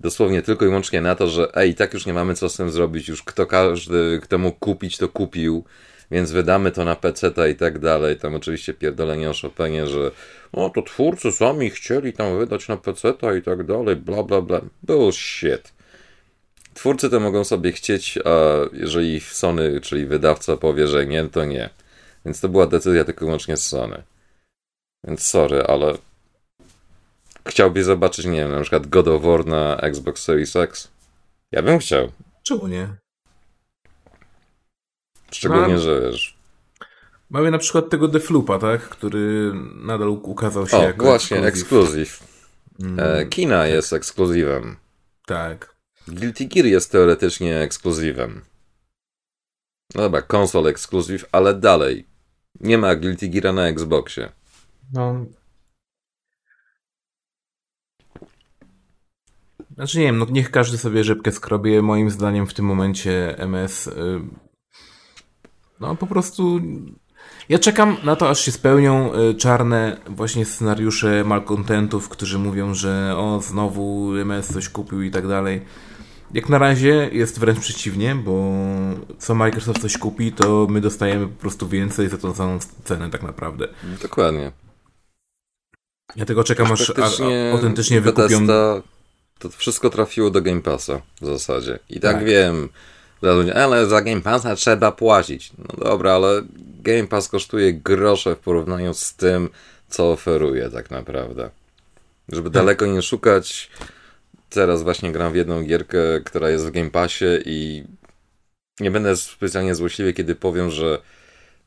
dosłownie 0.00 0.42
tylko 0.42 0.64
i 0.64 0.68
wyłącznie 0.68 1.00
na 1.00 1.14
to, 1.14 1.28
że 1.28 1.54
ej, 1.54 1.74
tak 1.74 1.94
już 1.94 2.06
nie 2.06 2.12
mamy 2.12 2.34
co 2.34 2.48
z 2.48 2.56
tym 2.56 2.70
zrobić, 2.70 3.08
już 3.08 3.22
kto 3.22 3.46
każdy, 3.46 4.20
kto 4.22 4.38
mógł 4.38 4.58
kupić, 4.58 4.96
to 4.96 5.08
kupił, 5.08 5.64
więc 6.10 6.32
wydamy 6.32 6.72
to 6.72 6.84
na 6.84 6.96
PC 6.96 7.50
i 7.50 7.56
tak 7.56 7.78
dalej. 7.78 8.16
Tam 8.16 8.34
oczywiście 8.34 8.74
pierdolenie 8.74 9.30
o 9.30 9.32
Chopinie, 9.42 9.86
że 9.86 10.10
no 10.52 10.70
to 10.70 10.82
twórcy 10.82 11.32
sami 11.32 11.70
chcieli 11.70 12.12
tam 12.12 12.38
wydać 12.38 12.68
na 12.68 12.76
PC 12.76 13.14
i 13.38 13.42
tak 13.42 13.66
dalej, 13.66 13.96
bla 13.96 14.22
bla 14.22 14.42
bla. 14.42 14.60
Bullshit. 14.82 15.72
Twórcy 16.74 17.10
to 17.10 17.20
mogą 17.20 17.44
sobie 17.44 17.72
chcieć, 17.72 18.18
a 18.24 18.30
jeżeli 18.72 19.20
Sony, 19.20 19.80
czyli 19.80 20.06
wydawca 20.06 20.56
powie, 20.56 20.86
że 20.86 21.06
nie, 21.06 21.24
to 21.24 21.44
nie. 21.44 21.70
Więc 22.24 22.40
to 22.40 22.48
była 22.48 22.66
decyzja 22.66 23.04
tylko 23.04 23.24
wyłącznie 23.24 23.56
z 23.56 23.66
Sony. 23.66 24.02
Więc 25.04 25.22
sorry, 25.22 25.62
ale 25.62 25.94
chciałbyś 27.48 27.84
zobaczyć, 27.84 28.26
nie 28.26 28.36
wiem, 28.36 28.50
na 28.52 28.60
przykład 28.60 28.86
God 28.86 29.08
of 29.08 29.22
War 29.22 29.46
na 29.46 29.76
Xbox 29.76 30.22
Series 30.22 30.56
X? 30.56 30.88
Ja 31.52 31.62
bym 31.62 31.78
chciał. 31.78 32.12
Czemu 32.42 32.66
nie? 32.66 32.88
Szczególnie, 35.32 35.74
no, 35.74 35.80
że 35.80 36.00
wiesz. 36.00 36.38
Mamy 37.30 37.50
na 37.50 37.58
przykład 37.58 37.90
tego 37.90 38.08
Deflupa, 38.08 38.58
tak? 38.58 38.80
Który 38.80 39.52
nadal 39.74 40.08
ukazał 40.08 40.68
się 40.68 40.76
o, 40.76 40.82
jako 40.82 41.04
właśnie, 41.04 41.38
ekskluzyw. 41.38 42.28
Mm, 42.80 43.00
e, 43.00 43.26
Kina 43.26 43.58
tak. 43.62 43.70
jest 43.70 43.92
ekskluzywem. 43.92 44.76
Tak. 45.26 45.74
Guilty 46.08 46.44
Gear 46.44 46.66
jest 46.66 46.92
teoretycznie 46.92 47.58
ekskluzywem. 47.60 48.40
No 49.94 50.02
dobra, 50.02 50.22
konsol 50.22 50.66
ekskluzyw, 50.66 51.24
ale 51.32 51.54
dalej. 51.54 52.06
Nie 52.60 52.78
ma 52.78 52.96
Guilty 52.96 53.28
Geara 53.28 53.52
na 53.52 53.68
Xboxie. 53.68 54.32
No. 54.92 55.26
Znaczy 59.74 59.98
nie 59.98 60.04
wiem, 60.04 60.18
no 60.18 60.26
niech 60.30 60.50
każdy 60.50 60.78
sobie 60.78 61.04
rzepkę 61.04 61.32
skrobie. 61.32 61.82
Moim 61.82 62.10
zdaniem 62.10 62.46
w 62.46 62.54
tym 62.54 62.64
momencie 62.64 63.38
MS 63.38 63.86
y, 63.86 64.20
no 65.80 65.96
po 65.96 66.06
prostu 66.06 66.60
ja 67.48 67.58
czekam 67.58 67.96
na 68.04 68.16
to, 68.16 68.30
aż 68.30 68.40
się 68.40 68.52
spełnią 68.52 69.14
y, 69.14 69.34
czarne 69.34 70.00
właśnie 70.06 70.44
scenariusze 70.44 71.24
malcontentów, 71.24 72.08
którzy 72.08 72.38
mówią, 72.38 72.74
że 72.74 73.14
o, 73.16 73.40
znowu 73.40 74.14
MS 74.16 74.48
coś 74.52 74.68
kupił 74.68 75.02
i 75.02 75.10
tak 75.10 75.28
dalej. 75.28 75.62
Jak 76.34 76.48
na 76.48 76.58
razie 76.58 77.10
jest 77.12 77.38
wręcz 77.38 77.58
przeciwnie, 77.58 78.14
bo 78.14 78.54
co 79.18 79.34
Microsoft 79.34 79.82
coś 79.82 79.98
kupi, 79.98 80.32
to 80.32 80.66
my 80.70 80.80
dostajemy 80.80 81.26
po 81.26 81.40
prostu 81.40 81.68
więcej 81.68 82.08
za 82.08 82.18
tą 82.18 82.34
samą 82.34 82.58
cenę 82.84 83.10
tak 83.10 83.22
naprawdę. 83.22 83.68
Dokładnie. 84.02 84.52
Ja 86.16 86.24
tego 86.24 86.44
czekam, 86.44 86.72
aż 86.72 86.90
a, 86.90 87.52
autentycznie 87.52 88.00
wykupią... 88.00 88.46
To 89.38 89.48
wszystko 89.50 89.90
trafiło 89.90 90.30
do 90.30 90.42
Game 90.42 90.60
Passa 90.60 91.00
w 91.20 91.26
zasadzie. 91.26 91.78
I 91.88 92.00
tak, 92.00 92.16
tak. 92.16 92.24
wiem, 92.24 92.68
ale 93.54 93.86
za 93.86 94.02
Game 94.02 94.20
Passa 94.20 94.56
trzeba 94.56 94.92
płacić. 94.92 95.52
No 95.58 95.84
dobra, 95.84 96.12
ale 96.12 96.42
Game 96.82 97.06
Pass 97.06 97.28
kosztuje 97.28 97.72
grosze 97.74 98.34
w 98.34 98.38
porównaniu 98.38 98.94
z 98.94 99.14
tym, 99.14 99.48
co 99.88 100.12
oferuje 100.12 100.70
tak 100.70 100.90
naprawdę. 100.90 101.50
Żeby 102.28 102.50
daleko 102.50 102.86
nie 102.86 103.02
szukać, 103.02 103.70
teraz 104.50 104.82
właśnie 104.82 105.12
gram 105.12 105.32
w 105.32 105.36
jedną 105.36 105.62
gierkę, 105.62 105.98
która 106.24 106.50
jest 106.50 106.66
w 106.66 106.70
Game 106.70 106.90
Passie 106.90 107.26
i 107.44 107.84
nie 108.80 108.90
będę 108.90 109.16
specjalnie 109.16 109.74
złośliwy, 109.74 110.12
kiedy 110.12 110.34
powiem, 110.34 110.70
że 110.70 110.98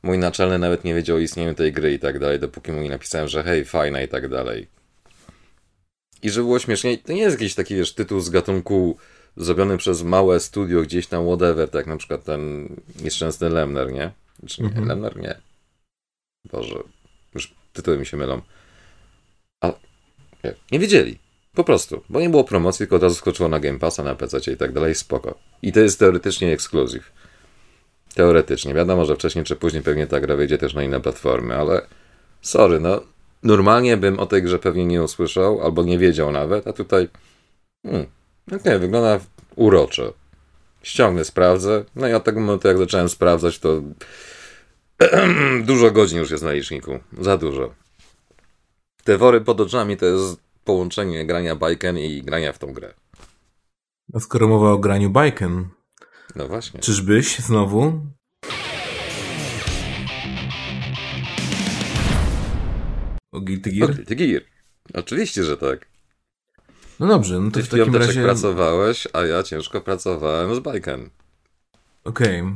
mój 0.02 0.18
naczelny 0.18 0.58
nawet 0.58 0.84
nie 0.84 0.94
wiedział 0.94 1.16
o 1.16 1.20
istnieniu 1.20 1.54
tej 1.54 1.72
gry 1.72 1.92
i 1.92 1.98
tak 1.98 2.18
dalej, 2.18 2.38
dopóki 2.38 2.72
mu 2.72 2.82
nie 2.82 2.90
napisałem, 2.90 3.28
że 3.28 3.42
hej, 3.42 3.64
fajna 3.64 4.02
i 4.02 4.08
tak 4.08 4.28
dalej. 4.28 4.68
I 6.22 6.30
żeby 6.30 6.44
było 6.44 6.58
śmiesznie, 6.58 6.98
to 6.98 7.12
nie 7.12 7.22
jest 7.22 7.40
jakiś 7.40 7.54
taki, 7.54 7.74
wiesz, 7.74 7.94
tytuł 7.94 8.20
z 8.20 8.30
gatunku 8.30 8.96
zrobiony 9.36 9.76
przez 9.76 10.02
małe 10.02 10.40
studio 10.40 10.82
gdzieś 10.82 11.06
tam, 11.06 11.26
whatever, 11.26 11.70
tak 11.70 11.86
na 11.86 11.96
przykład 11.96 12.24
ten 12.24 12.68
nieszczęsny 13.02 13.50
Lemner, 13.50 13.92
nie? 13.92 14.12
Czy 14.46 14.62
nie? 14.62 14.68
Mhm. 14.68 14.88
Lemner? 14.88 15.16
Nie. 15.16 15.40
Boże, 16.52 16.74
już 17.34 17.54
tytuły 17.72 17.98
mi 17.98 18.06
się 18.06 18.16
mylą. 18.16 18.42
A 19.60 19.72
nie, 20.44 20.54
nie 20.72 20.78
wiedzieli. 20.78 21.18
Po 21.54 21.64
prostu, 21.64 22.02
bo 22.08 22.20
nie 22.20 22.30
było 22.30 22.44
promocji, 22.44 22.78
tylko 22.78 22.96
od 22.96 23.02
razu 23.02 23.14
skoczyło 23.14 23.48
na 23.48 23.60
Game 23.60 23.78
Passa, 23.78 24.02
na 24.02 24.14
PC 24.14 24.52
i 24.52 24.56
tak 24.56 24.72
dalej, 24.72 24.94
spoko. 24.94 25.38
I 25.62 25.72
to 25.72 25.80
jest 25.80 25.98
teoretycznie 25.98 26.52
ekskluzyw. 26.52 27.12
Teoretycznie. 28.14 28.74
Wiadomo, 28.74 29.04
że 29.04 29.14
wcześniej 29.14 29.44
czy 29.44 29.56
później 29.56 29.82
pewnie 29.82 30.06
ta 30.06 30.20
gra 30.20 30.36
wyjdzie 30.36 30.58
też 30.58 30.74
na 30.74 30.82
inne 30.82 31.00
platformy, 31.00 31.56
ale 31.56 31.86
sorry, 32.40 32.80
no 32.80 33.00
normalnie 33.42 33.96
bym 33.96 34.20
o 34.20 34.26
tej 34.26 34.42
grze 34.42 34.58
pewnie 34.58 34.86
nie 34.86 35.02
usłyszał, 35.02 35.62
albo 35.62 35.82
nie 35.82 35.98
wiedział 35.98 36.32
nawet, 36.32 36.66
a 36.66 36.72
tutaj 36.72 37.08
hmm, 37.86 38.06
okej, 38.46 38.58
okay, 38.60 38.78
wygląda 38.78 39.20
urocze. 39.56 40.12
Ściągnę, 40.82 41.24
sprawdzę, 41.24 41.84
no 41.96 42.08
i 42.08 42.12
od 42.12 42.24
tego 42.24 42.40
momentu 42.40 42.68
jak 42.68 42.78
zacząłem 42.78 43.08
sprawdzać, 43.08 43.58
to 43.58 43.82
dużo 45.64 45.90
godzin 45.90 46.18
już 46.18 46.30
jest 46.30 46.44
na 46.44 46.52
liczniku. 46.52 46.98
Za 47.20 47.36
dużo. 47.36 47.74
Te 49.04 49.18
wory 49.18 49.40
pod 49.40 49.60
oczami 49.60 49.96
to 49.96 50.06
jest 50.06 50.40
połączenie 50.64 51.26
grania 51.26 51.56
bajken 51.56 51.98
i 51.98 52.22
grania 52.22 52.52
w 52.52 52.58
tą 52.58 52.72
grę. 52.72 52.94
A 54.14 54.20
skoro 54.20 54.48
mowa 54.48 54.72
o 54.72 54.78
graniu 54.78 55.10
bajken, 55.10 55.68
no 56.36 56.48
właśnie. 56.48 56.80
Czyżbyś 56.80 57.38
znowu? 57.38 58.00
O 63.32 63.40
Guilty 63.40 63.72
Gear? 63.72 63.90
O 63.90 63.94
Guilty 63.94 64.16
Gear. 64.16 64.42
Oczywiście, 64.94 65.44
że 65.44 65.56
tak. 65.56 65.91
No 67.02 67.08
dobrze, 67.08 67.40
no 67.40 67.50
to 67.50 67.54
Ty 67.54 67.62
w 67.62 67.68
takim 67.68 67.96
razie... 67.96 68.22
pracowałeś, 68.22 69.08
a 69.12 69.22
ja 69.22 69.42
ciężko 69.42 69.80
pracowałem 69.80 70.54
z 70.54 70.58
bajken. 70.58 71.10
Okej. 72.04 72.40
Okay. 72.40 72.52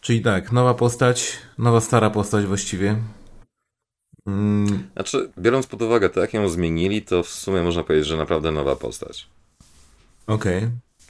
Czyli 0.00 0.22
tak, 0.22 0.52
nowa 0.52 0.74
postać, 0.74 1.38
nowa 1.58 1.80
stara 1.80 2.10
postać 2.10 2.46
właściwie. 2.46 2.96
Mm. 4.26 4.88
Znaczy, 4.94 5.32
biorąc 5.38 5.66
pod 5.66 5.82
uwagę 5.82 6.10
to, 6.10 6.20
jak 6.20 6.34
ją 6.34 6.48
zmienili, 6.48 7.02
to 7.02 7.22
w 7.22 7.28
sumie 7.28 7.62
można 7.62 7.84
powiedzieć, 7.84 8.08
że 8.08 8.16
naprawdę 8.16 8.50
nowa 8.50 8.76
postać. 8.76 9.28
Okej. 10.26 10.58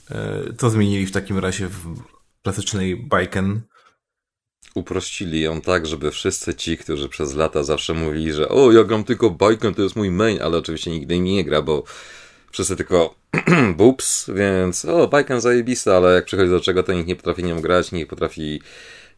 Okay. 0.07 0.19
E, 0.19 0.53
co 0.57 0.69
zmienili 0.69 1.05
w 1.05 1.11
takim 1.11 1.37
razie 1.37 1.67
w 1.67 1.95
klasycznej 2.43 2.97
Bajken? 2.97 3.61
Uprościli 4.75 5.41
ją 5.41 5.61
tak, 5.61 5.87
żeby 5.87 6.11
wszyscy 6.11 6.53
ci, 6.53 6.77
którzy 6.77 7.09
przez 7.09 7.35
lata 7.35 7.63
zawsze 7.63 7.93
mówili, 7.93 8.33
że 8.33 8.49
o, 8.49 8.71
ja 8.71 8.83
gram 8.83 9.03
tylko 9.03 9.29
Bajken, 9.29 9.73
to 9.73 9.81
jest 9.81 9.95
mój 9.95 10.11
main, 10.11 10.41
ale 10.41 10.57
oczywiście 10.57 10.91
nigdy 10.91 11.19
nie 11.19 11.45
gra, 11.45 11.61
bo 11.61 11.83
wszyscy 12.51 12.75
tylko 12.75 13.15
boops, 13.77 14.29
więc 14.35 14.85
o, 14.85 15.07
Bajken 15.07 15.41
zajebista, 15.41 15.97
ale 15.97 16.15
jak 16.15 16.25
przychodzi 16.25 16.49
do 16.49 16.59
czego, 16.59 16.83
to 16.83 16.93
nikt 16.93 17.07
nie 17.07 17.15
potrafi 17.15 17.43
nią 17.43 17.61
grać, 17.61 17.91
nikt 17.91 18.09
potrafi 18.09 18.61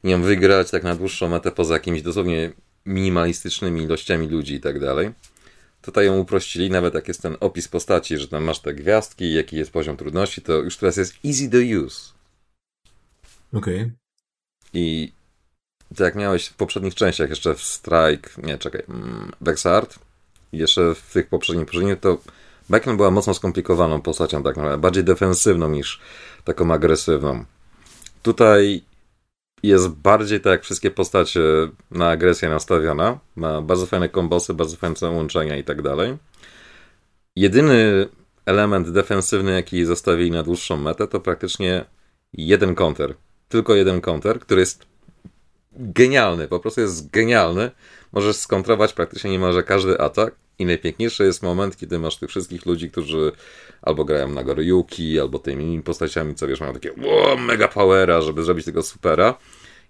nią 0.04 0.22
wygrać 0.22 0.72
tak 0.72 0.84
na 0.84 0.96
dłuższą 0.96 1.30
metę 1.30 1.52
poza 1.52 1.74
jakimiś 1.74 2.02
dosłownie 2.02 2.52
minimalistycznymi 2.86 3.84
ilościami 3.84 4.28
ludzi 4.28 4.54
i 4.54 4.60
tak 4.60 4.80
dalej. 4.80 5.12
Tutaj 5.82 6.06
ją 6.06 6.18
uprościli, 6.18 6.70
nawet 6.70 6.94
jak 6.94 7.08
jest 7.08 7.22
ten 7.22 7.38
opis 7.40 7.68
postaci, 7.68 8.18
że 8.18 8.28
tam 8.28 8.44
masz 8.44 8.60
te 8.60 8.74
gwiazdki, 8.74 9.34
jaki 9.34 9.58
jest 9.58 9.72
poziom 9.72 9.98
trudności, 9.98 10.42
to 10.42 10.54
już 10.54 10.78
teraz 10.78 10.98
jest 10.98 11.16
easy 11.26 11.50
to 11.50 11.58
use. 11.58 12.14
Okej. 13.54 13.76
Okay. 13.76 13.92
I 14.74 15.12
tak 15.90 16.00
jak 16.00 16.16
miałeś 16.16 16.46
w 16.46 16.54
poprzednich 16.54 16.96
częściach, 16.96 17.30
jeszcze 17.30 17.56
w 17.56 17.62
Strike, 17.62 18.30
nie, 18.44 18.58
czekaj, 18.58 18.84
mm, 18.90 19.32
Vexart 19.42 20.00
jeszcze 20.54 20.96
w 20.96 21.14
tych 21.14 21.28
poprzednich 21.28 21.66
poprzednich, 21.66 22.00
to 22.00 22.18
Beckman 22.70 22.98
była 22.98 23.12
mocno 23.12 23.34
skomplikowaną 23.34 24.02
postacią, 24.02 24.44
tak 24.44 24.56
naprawdę, 24.56 24.78
bardziej 24.78 25.04
defensywną 25.04 25.70
niż 25.70 26.02
taką 26.44 26.74
agresywną. 26.74 27.46
Tutaj 28.22 28.84
jest 29.64 29.90
bardziej 29.90 30.42
tak 30.42 30.52
jak 30.52 30.64
wszystkie 30.64 30.92
postacie 30.92 31.42
na 31.92 32.10
agresję 32.10 32.50
nastawiona. 32.50 33.20
Ma 33.36 33.62
bardzo 33.62 33.86
fajne 33.86 34.10
kombosy, 34.10 34.54
bardzo 34.54 34.78
fajne 34.78 35.10
łączenia 35.10 35.58
i 35.58 35.64
tak 35.64 35.82
dalej. 35.82 36.18
Jedyny 37.36 38.08
element 38.46 38.90
defensywny, 38.90 39.52
jaki 39.52 39.86
zostawili 39.86 40.32
na 40.32 40.44
dłuższą 40.44 40.78
metę, 40.78 41.08
to 41.08 41.20
praktycznie 41.20 41.86
jeden 42.34 42.76
counter. 42.76 43.16
Tylko 43.50 43.76
jeden 43.76 44.02
counter, 44.02 44.40
który 44.40 44.60
jest 44.60 44.86
genialny, 45.72 46.48
po 46.48 46.60
prostu 46.60 46.82
jest 46.82 47.10
genialny. 47.10 47.72
Możesz 48.14 48.36
skontrować 48.36 48.94
praktycznie 48.94 49.32
niemalże 49.32 49.64
każdy 49.64 50.00
atak. 50.00 50.36
I 50.60 50.66
najpiękniejszy 50.66 51.24
jest 51.24 51.44
moment, 51.44 51.78
kiedy 51.78 52.00
masz 52.00 52.18
tych 52.18 52.30
wszystkich 52.30 52.66
ludzi, 52.66 52.92
którzy 52.92 53.32
albo 53.82 54.06
grają 54.06 54.30
na 54.30 54.44
Goryuki, 54.44 55.20
albo 55.20 55.40
tymi 55.40 55.82
postaciami, 55.82 56.36
co 56.36 56.48
wiesz, 56.48 56.60
mają 56.60 56.74
takie 56.74 56.94
mega 57.38 57.68
powera, 57.68 58.22
żeby 58.22 58.44
zrobić 58.44 58.66
tego 58.66 58.84
supera. 58.84 59.38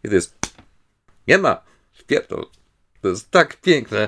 I 0.03 0.09
to 0.09 0.15
jest 0.15 0.36
nie 1.27 1.38
ma, 1.38 1.63
wpierdol. 1.93 2.45
To 3.01 3.07
jest 3.07 3.31
tak 3.31 3.62
piękne, 3.62 4.07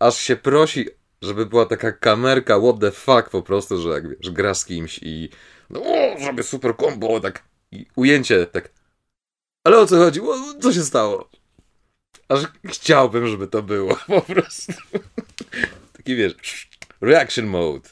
aż 0.00 0.18
się 0.18 0.36
prosi, 0.36 0.88
żeby 1.22 1.46
była 1.46 1.66
taka 1.66 1.92
kamerka 1.92 2.60
what 2.60 2.80
the 2.80 2.90
fuck 2.90 3.30
po 3.30 3.42
prostu, 3.42 3.80
że 3.80 3.88
jak 3.88 4.08
wiesz, 4.08 4.30
gra 4.30 4.54
z 4.54 4.64
kimś 4.64 5.00
i 5.02 5.28
no, 5.70 5.82
żeby 6.20 6.42
super 6.42 6.76
combo, 6.76 7.20
tak 7.20 7.42
i 7.72 7.86
ujęcie, 7.96 8.46
tak 8.46 8.70
ale 9.64 9.78
o 9.78 9.86
co 9.86 9.96
chodzi? 9.96 10.20
Co 10.60 10.72
się 10.72 10.82
stało? 10.82 11.30
Aż 12.32 12.40
chciałbym, 12.64 13.28
żeby 13.28 13.48
to 13.48 13.62
było, 13.62 13.96
po 14.06 14.20
prostu. 14.20 14.72
Taki 15.92 16.16
wiesz, 16.16 16.68
reaction 17.00 17.46
mode. 17.46 17.88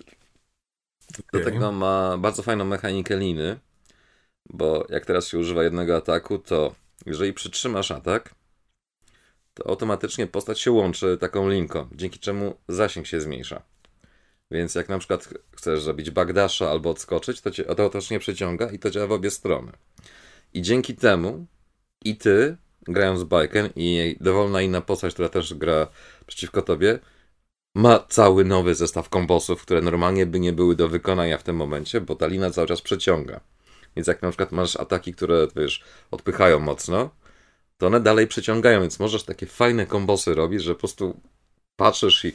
Do 1.32 1.44
tego 1.44 1.72
ma 1.72 2.18
bardzo 2.18 2.42
fajną 2.42 2.64
mechanikę 2.64 3.16
liny, 3.16 3.58
bo 4.50 4.86
jak 4.88 5.06
teraz 5.06 5.28
się 5.28 5.38
używa 5.38 5.64
jednego 5.64 5.96
ataku, 5.96 6.38
to 6.38 6.74
jeżeli 7.06 7.32
przytrzymasz 7.32 7.90
atak, 7.90 8.34
to 9.54 9.68
automatycznie 9.68 10.26
postać 10.26 10.60
się 10.60 10.70
łączy 10.70 11.18
taką 11.18 11.48
linką, 11.48 11.88
dzięki 11.92 12.18
czemu 12.18 12.54
zasięg 12.68 13.06
się 13.06 13.20
zmniejsza. 13.20 13.62
Więc 14.50 14.74
jak 14.74 14.88
na 14.88 14.98
przykład 14.98 15.28
chcesz 15.56 15.82
zrobić 15.82 16.10
backdasha 16.10 16.70
albo 16.70 16.90
odskoczyć, 16.90 17.40
to 17.40 17.50
cię 17.50 17.68
automatycznie 17.68 18.18
przyciąga 18.18 18.70
i 18.70 18.78
to 18.78 18.90
działa 18.90 19.06
w 19.06 19.12
obie 19.12 19.30
strony. 19.30 19.72
I 20.54 20.62
dzięki 20.62 20.94
temu 20.94 21.46
i 22.04 22.16
ty, 22.16 22.56
grając 22.92 23.24
bajken 23.24 23.68
i 23.76 24.16
dowolna 24.20 24.62
inna 24.62 24.80
postać, 24.80 25.14
która 25.14 25.28
też 25.28 25.54
gra 25.54 25.86
przeciwko 26.26 26.62
tobie, 26.62 26.98
ma 27.74 27.98
cały 27.98 28.44
nowy 28.44 28.74
zestaw 28.74 29.08
kombosów, 29.08 29.62
które 29.62 29.80
normalnie 29.80 30.26
by 30.26 30.40
nie 30.40 30.52
były 30.52 30.76
do 30.76 30.88
wykonania 30.88 31.38
w 31.38 31.42
tym 31.42 31.56
momencie, 31.56 32.00
bo 32.00 32.16
ta 32.16 32.26
lina 32.26 32.50
cały 32.50 32.66
czas 32.66 32.82
przeciąga. 32.82 33.40
Więc 33.96 34.08
jak 34.08 34.22
na 34.22 34.28
przykład 34.28 34.52
masz 34.52 34.76
ataki, 34.76 35.14
które 35.14 35.48
wiesz, 35.56 35.84
odpychają 36.10 36.58
mocno, 36.58 37.10
to 37.78 37.86
one 37.86 38.00
dalej 38.00 38.26
przeciągają, 38.26 38.80
więc 38.80 39.00
możesz 39.00 39.22
takie 39.22 39.46
fajne 39.46 39.86
kombosy 39.86 40.34
robić, 40.34 40.62
że 40.62 40.74
po 40.74 40.78
prostu 40.78 41.20
patrzysz 41.76 42.24
i 42.24 42.32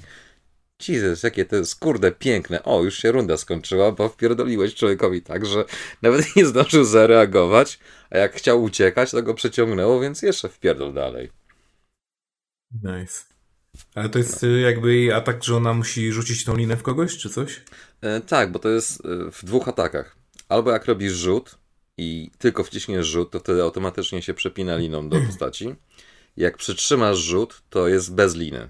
Jesus, 0.88 1.24
jakie 1.24 1.46
to 1.46 1.56
jest 1.56 1.80
kurde 1.80 2.12
piękne. 2.12 2.64
O, 2.64 2.84
już 2.84 2.98
się 2.98 3.12
runda 3.12 3.38
skończyła, 3.38 3.92
bo 3.92 4.10
wpierdoliłeś 4.10 4.76
człowiekowi 4.76 5.22
tak, 5.22 5.46
że 5.46 5.66
nawet 6.02 6.36
nie 6.36 6.46
zdążył 6.46 6.84
zareagować, 6.84 7.80
a 8.10 8.18
jak 8.18 8.36
chciał 8.36 8.64
uciekać, 8.64 9.12
to 9.12 9.24
go 9.24 9.34
przeciągnęło, 9.34 10.00
więc 10.00 10.22
jeszcze 10.22 10.50
wpierdol 10.50 10.94
dalej. 10.94 11.32
Nice. 12.84 13.24
Ale 13.96 14.10
to 14.10 14.20
jest 14.20 14.42
no. 14.42 14.50
jakby 14.50 15.16
atak, 15.16 15.44
że 15.44 15.56
ona 15.56 15.74
musi 15.74 16.12
rzucić 16.12 16.44
tą 16.44 16.56
linę 16.56 16.78
w 16.78 16.84
kogoś, 16.84 17.18
czy 17.18 17.30
coś? 17.30 17.62
E, 18.02 18.22
tak, 18.22 18.52
bo 18.52 18.60
to 18.60 18.70
jest 18.70 19.06
e, 19.06 19.32
w 19.32 19.46
dwóch 19.46 19.68
atakach. 19.68 20.16
Albo 20.50 20.72
jak 20.72 20.86
robisz 20.86 21.14
rzut 21.14 21.58
i 21.98 22.32
tylko 22.38 22.64
wciśniesz 22.64 23.08
rzut, 23.08 23.32
to 23.32 23.40
wtedy 23.40 23.62
automatycznie 23.62 24.22
się 24.22 24.34
przepina 24.34 24.78
liną 24.78 25.10
do 25.10 25.22
postaci. 25.22 25.76
Jak 26.38 26.58
przytrzymasz 26.58 27.18
rzut, 27.18 27.62
to 27.70 27.88
jest 27.88 28.14
bez 28.14 28.36
liny. 28.36 28.70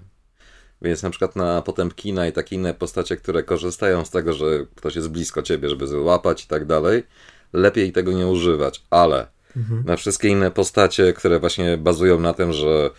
Więc 0.82 1.02
na 1.02 1.10
przykład 1.10 1.36
na 1.36 1.62
Potępkina 1.62 2.26
i 2.26 2.32
takie 2.32 2.56
inne 2.56 2.74
postacie, 2.74 3.16
które 3.16 3.42
korzystają 3.42 4.04
z 4.04 4.10
tego, 4.10 4.32
że 4.32 4.46
ktoś 4.74 4.96
jest 4.96 5.08
blisko 5.08 5.42
ciebie, 5.42 5.68
żeby 5.68 5.86
złapać 5.86 6.44
i 6.44 6.46
tak 6.46 6.64
dalej, 6.64 7.02
lepiej 7.52 7.92
tego 7.92 8.12
nie 8.12 8.26
używać. 8.26 8.82
Ale 8.90 9.26
mhm. 9.56 9.84
na 9.84 9.96
wszystkie 9.96 10.28
inne 10.28 10.50
postacie, 10.50 11.12
które 11.12 11.40
właśnie 11.40 11.76
bazują 11.76 12.20
na 12.20 12.32
tym, 12.32 12.52
że 12.52 12.90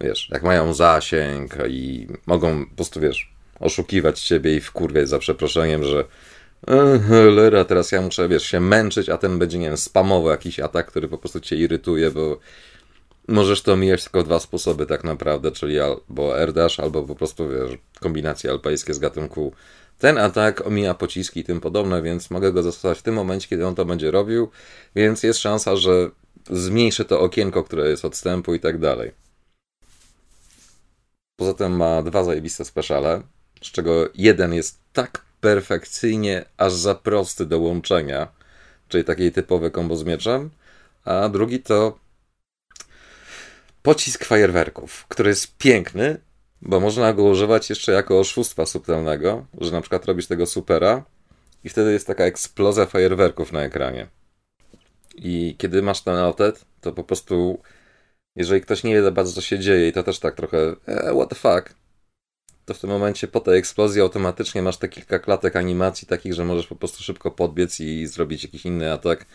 wiesz, 0.00 0.28
jak 0.30 0.42
mają 0.42 0.74
zasięg 0.74 1.54
i 1.68 2.06
mogą 2.26 2.66
po 2.66 2.76
prostu, 2.76 3.00
wiesz, 3.00 3.32
oszukiwać 3.60 4.20
ciebie 4.20 4.56
i 4.56 4.60
wkurwiać 4.60 5.08
za 5.08 5.18
przeproszeniem, 5.18 5.84
że 5.84 6.04
Lera, 7.36 7.64
teraz 7.64 7.92
ja 7.92 8.02
muszę, 8.02 8.28
wiesz, 8.28 8.42
się 8.42 8.60
męczyć, 8.60 9.08
a 9.08 9.18
ten 9.18 9.38
będzie, 9.38 9.58
nie 9.58 9.66
wiem, 9.66 9.76
spamowy 9.76 10.30
jakiś 10.30 10.60
atak, 10.60 10.86
który 10.86 11.08
po 11.08 11.18
prostu 11.18 11.40
cię 11.40 11.56
irytuje, 11.56 12.10
bo 12.10 12.38
możesz 13.30 13.62
to 13.62 13.72
omijać 13.72 14.04
tylko 14.04 14.22
dwa 14.22 14.40
sposoby 14.40 14.86
tak 14.86 15.04
naprawdę, 15.04 15.52
czyli 15.52 15.80
albo 15.80 16.36
airdash, 16.36 16.80
albo 16.80 17.02
po 17.02 17.14
prostu, 17.14 17.48
wiesz, 17.48 17.78
kombinacje 18.00 18.50
alpejskie 18.50 18.94
z 18.94 18.98
gatunku 18.98 19.52
ten 20.00 20.18
atak 20.18 20.66
omija 20.66 20.94
pociski 20.94 21.40
i 21.40 21.44
tym 21.44 21.60
podobne, 21.60 22.02
więc 22.02 22.30
mogę 22.30 22.52
go 22.52 22.62
zastosować 22.62 22.98
w 22.98 23.02
tym 23.02 23.14
momencie, 23.14 23.48
kiedy 23.48 23.66
on 23.66 23.74
to 23.74 23.84
będzie 23.84 24.10
robił, 24.10 24.50
więc 24.96 25.22
jest 25.22 25.40
szansa, 25.40 25.76
że 25.76 26.10
zmniejszy 26.50 27.04
to 27.04 27.20
okienko, 27.20 27.64
które 27.64 27.90
jest 27.90 28.04
odstępu 28.04 28.54
i 28.54 28.60
tak 28.60 28.78
dalej. 28.78 29.12
Poza 31.36 31.54
tym 31.54 31.76
ma 31.76 32.02
dwa 32.02 32.24
zajebiste 32.24 32.64
speciale, 32.64 33.22
z 33.62 33.66
czego 33.66 34.08
jeden 34.14 34.54
jest 34.54 34.78
tak 34.92 35.24
perfekcyjnie, 35.40 36.44
aż 36.56 36.72
za 36.72 36.94
prosty 36.94 37.46
do 37.46 37.58
łączenia, 37.58 38.28
czyli 38.88 39.04
takiej 39.04 39.32
typowe 39.32 39.70
kombo 39.70 39.96
z 39.96 40.04
mieczem, 40.04 40.50
a 41.04 41.28
drugi 41.28 41.60
to 41.60 41.98
pocisk 43.82 44.24
fajerwerków, 44.24 45.06
który 45.08 45.28
jest 45.28 45.56
piękny, 45.56 46.20
bo 46.62 46.80
można 46.80 47.12
go 47.12 47.24
używać 47.24 47.70
jeszcze 47.70 47.92
jako 47.92 48.20
oszustwa 48.20 48.66
subtelnego, 48.66 49.46
że 49.60 49.72
na 49.72 49.80
przykład 49.80 50.04
robisz 50.04 50.26
tego 50.26 50.46
supera 50.46 51.04
i 51.64 51.68
wtedy 51.68 51.92
jest 51.92 52.06
taka 52.06 52.24
eksplozja 52.24 52.86
fajerwerków 52.86 53.52
na 53.52 53.62
ekranie. 53.62 54.06
I 55.14 55.54
kiedy 55.58 55.82
masz 55.82 56.02
ten 56.02 56.14
outet, 56.14 56.64
to 56.80 56.92
po 56.92 57.04
prostu 57.04 57.58
jeżeli 58.36 58.60
ktoś 58.60 58.84
nie 58.84 58.94
wie 58.94 59.02
za 59.02 59.10
bardzo 59.10 59.32
co 59.32 59.40
się 59.40 59.58
dzieje 59.58 59.88
i 59.88 59.92
to 59.92 60.02
też 60.02 60.18
tak 60.18 60.34
trochę 60.34 60.58
e, 60.86 61.14
what 61.14 61.28
the 61.28 61.34
fuck, 61.34 61.74
to 62.64 62.74
w 62.74 62.78
tym 62.78 62.90
momencie 62.90 63.28
po 63.28 63.40
tej 63.40 63.58
eksplozji 63.58 64.00
automatycznie 64.00 64.62
masz 64.62 64.76
te 64.76 64.88
kilka 64.88 65.18
klatek 65.18 65.56
animacji 65.56 66.08
takich, 66.08 66.34
że 66.34 66.44
możesz 66.44 66.66
po 66.66 66.76
prostu 66.76 67.02
szybko 67.02 67.30
podbiec 67.30 67.80
i 67.80 68.06
zrobić 68.06 68.42
jakiś 68.42 68.66
inny 68.66 68.92
atak, 68.92 69.26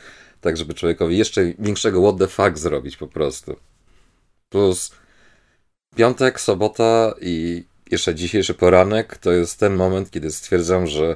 tak 0.42 0.58
żeby 0.58 0.74
człowiekowi 0.74 1.18
jeszcze 1.18 1.54
większego 1.60 2.02
what 2.02 2.18
the 2.18 2.28
fuck 2.28 2.58
zrobić 2.58 2.98
po 2.98 3.08
prostu. 3.08 3.56
Plus 4.50 4.92
piątek, 5.96 6.42
sobota 6.42 7.14
i 7.22 7.64
jeszcze 7.92 8.16
dzisiejszy 8.16 8.54
poranek 8.54 9.18
to 9.18 9.32
jest 9.32 9.60
ten 9.60 9.76
moment, 9.76 10.12
kiedy 10.12 10.32
stwierdzam, 10.32 10.88
że 10.88 11.16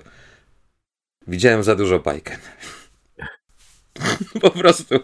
widziałem 1.28 1.64
za 1.64 1.76
dużo 1.76 2.00
bajken. 2.00 2.40
po 4.42 4.52
prostu 4.52 4.96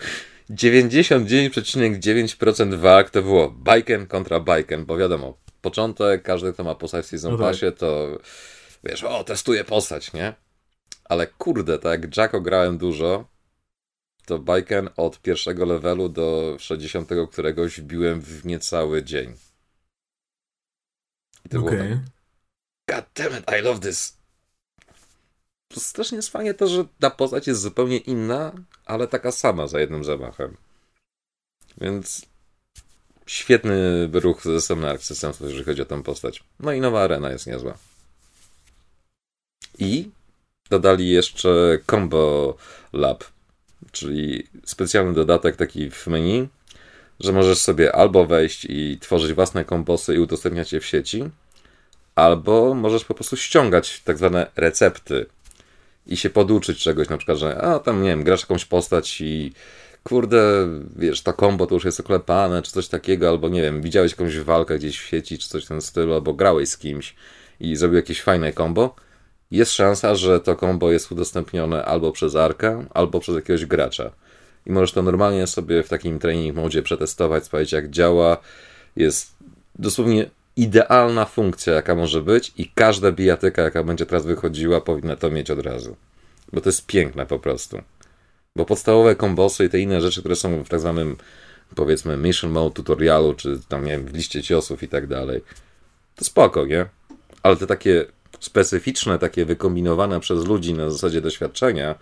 99,9% 0.50 2.76
walk 2.76 3.10
to 3.10 3.22
było 3.22 3.52
bajken 3.52 4.08
kontra 4.08 4.40
bajken, 4.40 4.86
bo 4.86 4.98
wiadomo, 4.98 5.38
początek, 5.62 6.24
każdy 6.24 6.54
kto 6.54 6.64
ma 6.64 6.76
postać 6.76 7.06
w 7.06 7.08
Season 7.08 7.32
no 7.32 7.38
tak. 7.38 7.48
Passie 7.48 7.72
to 7.78 8.20
wiesz, 8.84 9.04
o, 9.04 9.24
testuję 9.24 9.64
postać, 9.64 10.14
nie? 10.14 10.34
Ale 11.06 11.28
kurde, 11.28 11.80
tak 11.80 12.18
Jacko 12.18 12.42
grałem 12.42 12.78
dużo, 12.78 13.28
to 14.26 14.40
bajken 14.40 14.90
od 14.98 15.22
pierwszego 15.22 15.66
levelu 15.66 16.10
do 16.10 16.56
60 16.60 17.10
któregoś 17.32 17.80
wbiłem 17.80 18.22
w 18.22 18.46
niecały 18.46 19.04
dzień. 19.04 19.34
I 21.46 21.50
to 21.50 21.60
okay. 21.60 21.78
było 21.78 22.00
tak, 22.86 22.96
God 22.96 23.06
damn 23.16 23.40
it, 23.40 23.46
I 23.60 23.62
love 23.62 23.80
this. 23.80 24.18
Strasznie 25.74 26.16
jest 26.16 26.30
fajnie 26.30 26.54
to, 26.54 26.68
że 26.68 26.86
ta 27.00 27.10
postać 27.10 27.48
jest 27.48 27.62
zupełnie 27.62 27.98
inna, 27.98 28.52
ale 28.86 29.08
taka 29.08 29.32
sama 29.32 29.68
za 29.68 29.80
jednym 29.80 30.04
zamachem. 30.04 30.58
Więc 31.78 32.26
świetny 33.26 34.10
ruch 34.14 34.44
ze 34.44 34.62
strony 34.62 34.90
Arc 34.90 35.12
jeżeli 35.42 35.64
chodzi 35.64 35.82
o 35.82 35.86
tę 35.86 36.04
postać. 36.04 36.44
No 36.60 36.72
i 36.72 36.82
nowa 36.82 37.02
arena 37.02 37.32
jest 37.32 37.48
niezła. 37.48 37.78
I 39.80 40.10
dodali 40.70 41.10
jeszcze 41.10 41.80
Combo 41.90 42.58
Lab, 42.94 43.24
czyli 43.92 44.48
specjalny 44.66 45.14
dodatek 45.14 45.56
taki 45.56 45.90
w 45.90 46.08
menu, 46.08 46.48
że 47.20 47.32
możesz 47.32 47.58
sobie 47.58 47.96
albo 47.96 48.26
wejść 48.26 48.66
i 48.70 48.98
tworzyć 49.02 49.34
własne 49.34 49.66
kombosy 49.66 50.16
i 50.16 50.20
udostępniać 50.20 50.74
je 50.74 50.80
w 50.80 50.86
sieci, 50.86 51.24
albo 52.16 52.74
możesz 52.74 53.06
po 53.06 53.14
prostu 53.14 53.38
ściągać 53.38 54.02
tak 54.02 54.18
zwane 54.18 54.48
recepty 54.56 55.26
i 56.08 56.18
się 56.18 56.30
poduczyć 56.30 56.80
czegoś, 56.80 57.10
na 57.10 57.18
przykład, 57.18 57.38
że 57.38 57.58
a 57.58 57.80
tam 57.80 58.04
nie 58.04 58.10
wiem, 58.10 58.24
grasz 58.24 58.42
jakąś 58.42 58.66
postać 58.66 59.22
i 59.22 59.54
kurde, 60.04 60.68
wiesz, 60.96 61.22
to 61.22 61.34
kombo 61.34 61.68
to 61.68 61.76
już 61.76 61.86
jest 61.86 62.00
oklepane, 62.00 62.62
czy 62.62 62.72
coś 62.72 62.88
takiego, 62.88 63.30
albo 63.30 63.50
nie 63.50 63.62
wiem, 63.62 63.82
widziałeś 63.82 64.12
jakąś 64.12 64.40
walkę 64.40 64.78
gdzieś 64.78 65.00
w 65.00 65.08
sieci, 65.08 65.38
czy 65.38 65.50
coś 65.50 65.66
w 65.66 65.68
tym 65.68 65.82
stylu, 65.82 66.14
albo 66.14 66.34
grałeś 66.34 66.70
z 66.70 66.78
kimś 66.78 67.16
i 67.60 67.76
zrobił 67.76 67.96
jakieś 67.96 68.22
fajne 68.22 68.54
kombo, 68.54 68.96
jest 69.56 69.72
szansa, 69.72 70.16
że 70.16 70.40
to 70.40 70.56
kombo 70.56 70.92
jest 70.92 71.12
udostępnione 71.12 71.86
albo 71.86 72.12
przez 72.12 72.36
Arka, 72.36 72.86
albo 72.94 73.20
przez 73.20 73.36
jakiegoś 73.36 73.66
gracza. 73.66 74.12
I 74.66 74.72
możesz 74.72 74.92
to 74.92 75.02
normalnie 75.02 75.48
sobie 75.48 75.84
w 75.84 75.90
takim 75.90 76.20
training 76.20 76.56
modzie 76.56 76.84
przetestować, 76.84 77.46
sprawdzić 77.46 77.72
jak 77.72 77.90
działa. 77.90 78.38
Jest 78.96 79.36
dosłownie 79.80 80.30
idealna 80.56 81.26
funkcja, 81.26 81.74
jaka 81.74 81.96
może 81.96 82.22
być 82.22 82.54
i 82.58 82.72
każda 82.76 83.12
bijatyka, 83.12 83.62
jaka 83.62 83.84
będzie 83.84 84.06
teraz 84.06 84.26
wychodziła, 84.26 84.82
powinna 84.82 85.16
to 85.16 85.32
mieć 85.32 85.52
od 85.52 85.60
razu. 85.60 85.96
Bo 86.54 86.62
to 86.62 86.70
jest 86.70 86.86
piękne 86.86 87.26
po 87.26 87.40
prostu. 87.40 87.82
Bo 88.56 88.66
podstawowe 88.66 89.16
kombosy 89.16 89.66
i 89.66 89.70
te 89.70 89.80
inne 89.80 90.02
rzeczy, 90.02 90.20
które 90.20 90.36
są 90.36 90.64
w 90.64 90.70
tak 90.70 90.80
zwanym 90.80 91.18
powiedzmy 91.76 92.18
mission 92.18 92.52
mode 92.52 92.76
tutorialu, 92.76 93.34
czy 93.34 93.60
tam 93.70 93.86
nie 93.86 93.92
wiem, 93.92 94.06
w 94.06 94.14
liście 94.14 94.44
ciosów 94.44 94.84
i 94.84 94.88
tak 94.88 95.08
dalej, 95.08 95.42
to 96.16 96.26
spoko, 96.26 96.66
nie? 96.66 96.86
Ale 97.44 97.56
te 97.56 97.68
takie 97.68 98.06
specyficzne, 98.40 99.20
takie 99.20 99.46
wykombinowane 99.46 100.20
przez 100.20 100.46
ludzi 100.46 100.74
na 100.74 100.90
zasadzie 100.90 101.22
doświadczenia, 101.22 101.96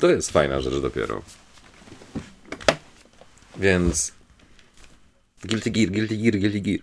to 0.00 0.10
jest 0.10 0.30
fajna 0.30 0.60
rzecz 0.60 0.82
dopiero. 0.82 1.22
Więc 3.56 4.12
Guilty 5.44 5.70
Gear, 5.70 5.90
Guilty 5.90 6.16
Gear, 6.16 6.38
Guilty 6.38 6.60
Gear. 6.60 6.80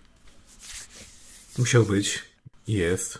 Musiał 1.58 1.84
być. 1.84 2.22
Jest. 2.66 3.18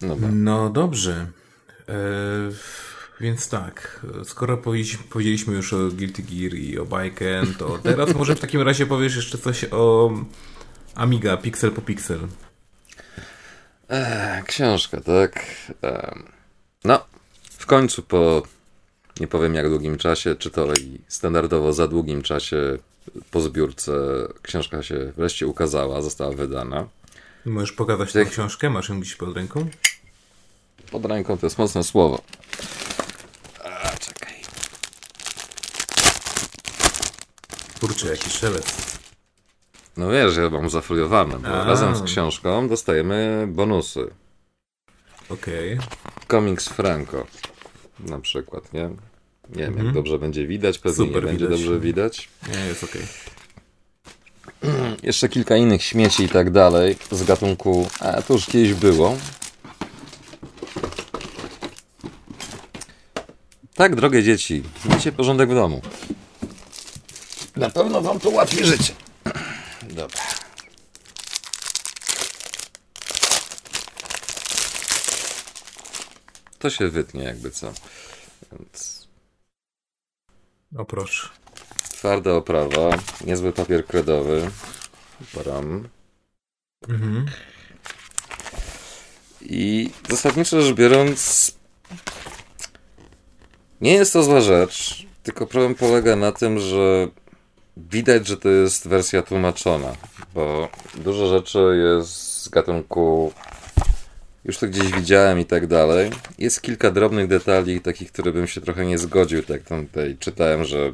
No, 0.00 0.16
no 0.32 0.70
dobrze. 0.70 1.30
E, 1.88 1.94
więc 3.20 3.48
tak, 3.48 4.06
skoro 4.24 4.56
powiedzieliśmy 5.10 5.54
już 5.54 5.72
o 5.72 5.88
Guilty 5.88 6.22
Gear 6.22 6.54
i 6.54 6.78
o 6.78 6.86
Biken, 6.86 7.54
to 7.54 7.78
teraz 7.82 8.14
może 8.14 8.36
w 8.36 8.40
takim 8.40 8.62
razie 8.62 8.86
powiesz 8.86 9.16
jeszcze 9.16 9.38
coś 9.38 9.64
o 9.70 10.12
Amiga, 10.94 11.36
pixel 11.36 11.72
po 11.72 11.82
pixel. 11.82 12.28
Eee, 13.92 14.42
książka, 14.44 15.00
tak. 15.00 15.44
no, 16.84 17.04
w 17.50 17.66
końcu 17.66 18.02
po 18.02 18.42
nie 19.20 19.28
powiem 19.28 19.54
jak 19.54 19.68
długim 19.68 19.98
czasie, 19.98 20.36
czy 20.36 20.50
to 20.50 20.74
i 20.74 20.98
standardowo 21.08 21.72
za 21.72 21.88
długim 21.88 22.22
czasie 22.22 22.78
po 23.30 23.40
zbiórce 23.40 23.92
książka 24.42 24.82
się 24.82 25.12
wreszcie 25.16 25.46
ukazała, 25.46 26.02
została 26.02 26.32
wydana. 26.32 26.86
Możesz 27.44 27.72
pokazać 27.72 28.12
tę 28.12 28.24
książkę? 28.24 28.70
Masz 28.70 28.88
ją 28.88 29.00
gdzieś 29.00 29.16
pod 29.16 29.36
ręką? 29.36 29.68
Pod 30.90 31.06
ręką 31.06 31.38
to 31.38 31.46
jest 31.46 31.58
mocne 31.58 31.84
słowo. 31.84 32.22
Kurczę, 37.80 38.08
jaki 38.08 38.30
szelest. 38.30 39.01
No 39.96 40.10
wiesz, 40.10 40.36
ja 40.36 40.50
mam 40.50 40.70
zafoliowane, 40.70 41.38
bo 41.38 41.48
A. 41.48 41.64
razem 41.64 41.96
z 41.96 42.02
książką 42.02 42.68
dostajemy 42.68 43.46
bonusy. 43.48 44.10
Okej. 45.28 45.74
Okay. 45.74 45.88
Comics 46.28 46.68
Franco 46.68 47.26
na 48.00 48.20
przykład, 48.20 48.72
nie? 48.72 48.82
Nie 49.48 49.64
wiem, 49.64 49.70
jak 49.70 49.76
mhm. 49.76 49.94
dobrze 49.94 50.18
będzie 50.18 50.46
widać, 50.46 50.78
pewnie 50.78 51.06
Super 51.06 51.22
nie 51.22 51.28
będzie 51.28 51.44
widać. 51.44 51.60
dobrze 51.60 51.80
widać. 51.80 52.28
Nie, 52.48 52.66
jest 52.66 52.84
okej. 52.84 53.02
Okay. 54.62 54.96
Jeszcze 55.02 55.28
kilka 55.28 55.56
innych 55.56 55.82
śmieci 55.82 56.22
i 56.24 56.28
tak 56.28 56.50
dalej 56.50 56.96
z 57.10 57.24
gatunku, 57.24 57.88
a 58.00 58.22
to 58.22 58.34
już 58.34 58.46
kiedyś 58.46 58.74
było. 58.74 59.16
Tak, 63.74 63.96
drogie 63.96 64.22
dzieci, 64.22 64.62
macie 64.84 65.12
porządek 65.12 65.50
w 65.50 65.54
domu. 65.54 65.80
Na 67.56 67.70
pewno 67.70 68.00
wam 68.00 68.20
to 68.20 68.30
ułatwi 68.30 68.64
życie. 68.64 68.92
Dobra. 69.92 70.20
To 76.58 76.70
się 76.70 76.88
wytnie 76.88 77.24
jakby 77.24 77.50
co. 77.50 77.72
Więc... 78.52 79.08
O 80.76 80.84
proszę. 80.84 81.28
Twarda 81.92 82.32
oprawa, 82.32 82.98
niezły 83.26 83.52
papier 83.52 83.86
kredowy. 83.86 84.50
Baram. 85.34 85.88
Mhm. 86.88 87.26
I 89.40 89.90
zasadniczo 90.08 90.62
rzecz 90.62 90.76
biorąc, 90.76 91.52
nie 93.80 93.92
jest 93.92 94.12
to 94.12 94.22
zła 94.22 94.40
rzecz, 94.40 95.06
tylko 95.22 95.46
problem 95.46 95.74
polega 95.74 96.16
na 96.16 96.32
tym, 96.32 96.58
że 96.58 97.08
widać, 97.76 98.26
że 98.26 98.36
to 98.36 98.48
jest 98.48 98.88
wersja 98.88 99.22
tłumaczona, 99.22 99.92
bo 100.34 100.68
dużo 100.94 101.26
rzeczy 101.26 101.58
jest 101.98 102.42
z 102.42 102.48
gatunku 102.48 103.32
już 104.44 104.58
to 104.58 104.66
gdzieś 104.66 104.92
widziałem 104.92 105.40
i 105.40 105.44
tak 105.44 105.66
dalej. 105.66 106.10
Jest 106.38 106.62
kilka 106.62 106.90
drobnych 106.90 107.26
detali, 107.26 107.80
takich, 107.80 108.12
które 108.12 108.32
bym 108.32 108.46
się 108.46 108.60
trochę 108.60 108.86
nie 108.86 108.98
zgodził. 108.98 109.42
Tak 109.42 109.62
tam 109.62 109.86
tutaj 109.86 110.16
czytałem, 110.18 110.64
że 110.64 110.92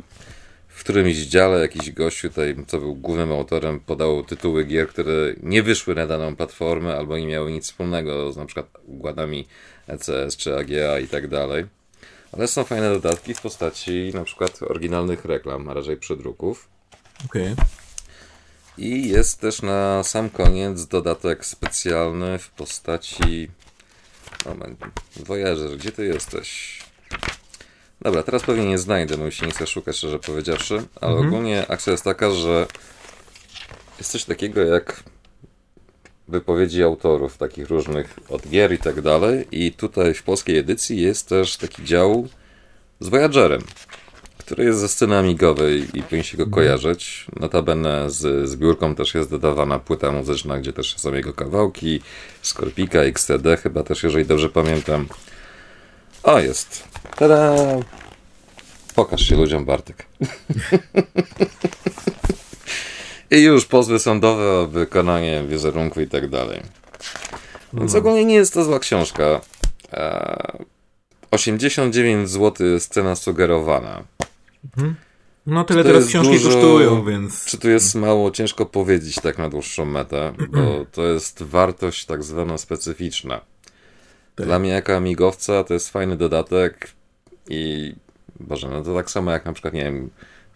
w 0.68 0.80
którymś 0.80 1.16
dziale 1.16 1.60
jakiś 1.60 1.92
gościu 1.92 2.28
tutaj, 2.28 2.56
co 2.66 2.78
był 2.78 2.94
głównym 2.94 3.32
autorem, 3.32 3.80
podał 3.80 4.24
tytuły 4.24 4.64
gier, 4.64 4.88
które 4.88 5.12
nie 5.42 5.62
wyszły 5.62 5.94
na 5.94 6.06
daną 6.06 6.36
platformę 6.36 6.96
albo 6.96 7.18
nie 7.18 7.26
miały 7.26 7.52
nic 7.52 7.64
wspólnego 7.64 8.32
z 8.32 8.36
na 8.36 8.46
przykład 8.46 8.66
układami 8.86 9.46
ECS 9.86 10.36
czy 10.36 10.56
AGA 10.56 10.98
i 10.98 11.08
tak 11.08 11.28
dalej. 11.28 11.77
Ale 12.32 12.48
są 12.48 12.64
fajne 12.64 12.90
dodatki 12.90 13.34
w 13.34 13.40
postaci 13.40 14.10
na 14.14 14.24
przykład 14.24 14.62
oryginalnych 14.62 15.24
reklam, 15.24 15.68
a 15.68 15.74
raczej 15.74 15.96
przedruków. 15.96 16.68
Okej. 17.24 17.52
Okay. 17.52 17.64
I 18.78 19.08
jest 19.08 19.40
też 19.40 19.62
na 19.62 20.02
sam 20.02 20.30
koniec 20.30 20.86
dodatek 20.86 21.46
specjalny 21.46 22.38
w 22.38 22.50
postaci. 22.50 23.48
Moment, 24.46 24.80
Voyager, 25.16 25.76
gdzie 25.76 25.92
ty 25.92 26.06
jesteś? 26.06 26.78
Dobra, 28.00 28.22
teraz 28.22 28.42
pewnie 28.42 28.64
nie 28.66 28.78
znajdę, 28.78 29.16
bo 29.16 29.30
się 29.30 29.46
nie 29.46 29.52
chcę 29.52 29.66
szukać, 29.66 29.96
szczerze 29.96 30.18
powiedziawszy, 30.18 30.82
ale 31.00 31.12
mhm. 31.12 31.28
ogólnie 31.28 31.70
akcja 31.70 31.90
jest 31.90 32.04
taka, 32.04 32.30
że 32.30 32.66
jest 33.98 34.10
coś 34.10 34.24
takiego 34.24 34.60
jak 34.60 35.02
wypowiedzi 36.28 36.82
autorów 36.82 37.38
takich 37.38 37.68
różnych 37.68 38.16
od 38.28 38.48
gier 38.48 38.72
i 38.72 38.78
tak 38.78 39.00
dalej 39.00 39.46
i 39.52 39.72
tutaj 39.72 40.14
w 40.14 40.22
polskiej 40.22 40.58
edycji 40.58 41.00
jest 41.00 41.28
też 41.28 41.56
taki 41.56 41.84
dział 41.84 42.28
z 43.00 43.08
Voyagerem 43.08 43.62
który 44.48 44.64
jest 44.64 44.78
ze 44.78 44.88
sceny 44.88 45.16
amigowej 45.16 45.86
i 45.94 46.02
powinien 46.02 46.24
się 46.24 46.36
go 46.36 46.44
mhm. 46.44 46.54
kojarzyć. 46.54 47.26
Notabene 47.40 48.10
z 48.10 48.48
zbiórką 48.48 48.94
też 48.94 49.14
jest 49.14 49.30
dodawana 49.30 49.78
płyta 49.78 50.12
muzyczna, 50.12 50.58
gdzie 50.58 50.72
też 50.72 50.98
są 50.98 51.14
jego 51.14 51.32
kawałki, 51.32 52.00
Skorpika, 52.42 52.98
XTD 52.98 53.56
chyba 53.56 53.82
też, 53.82 54.02
jeżeli 54.02 54.26
dobrze 54.26 54.48
pamiętam. 54.48 55.08
O, 56.22 56.40
jest. 56.40 56.84
Tada! 57.16 57.56
Pokaż 58.94 59.20
się 59.20 59.36
ludziom, 59.36 59.64
Bartek. 59.64 60.06
I 63.30 63.42
już 63.42 63.66
pozwy 63.66 63.98
sądowe 63.98 64.52
o 64.52 64.66
wykonanie 64.66 65.44
wizerunku 65.48 66.00
i 66.00 66.06
tak 66.06 66.28
dalej. 66.28 66.60
Więc 67.72 67.92
no. 67.92 67.98
ogólnie 67.98 68.24
nie 68.24 68.34
jest 68.34 68.54
to 68.54 68.64
zła 68.64 68.78
książka. 68.78 69.40
89 71.30 72.30
zł 72.30 72.66
cena 72.80 73.16
sugerowana. 73.16 74.04
Mhm. 74.64 74.94
No 75.46 75.64
tyle 75.64 75.84
teraz 75.84 76.06
książki 76.06 76.32
dużo, 76.32 76.50
kosztują, 76.50 77.04
więc... 77.04 77.44
Czy 77.44 77.58
tu 77.58 77.68
jest 77.68 77.94
mało, 77.94 78.30
ciężko 78.30 78.66
powiedzieć 78.66 79.14
tak 79.14 79.38
na 79.38 79.48
dłuższą 79.48 79.84
metę, 79.84 80.32
bo 80.50 80.60
to 80.92 81.06
jest 81.06 81.42
wartość 81.42 82.04
tak 82.04 82.24
zwana 82.24 82.58
specyficzna. 82.58 83.40
Tak. 84.34 84.46
Dla 84.46 84.58
mnie 84.58 84.70
jako 84.70 84.96
amigowca 84.96 85.64
to 85.64 85.74
jest 85.74 85.90
fajny 85.90 86.16
dodatek 86.16 86.90
i 87.48 87.94
Boże, 88.40 88.68
no 88.68 88.82
to 88.82 88.94
tak 88.94 89.10
samo 89.10 89.30
jak 89.30 89.44
na 89.44 89.52
przykład, 89.52 89.74
nie 89.74 89.84
wiem, 89.84 90.10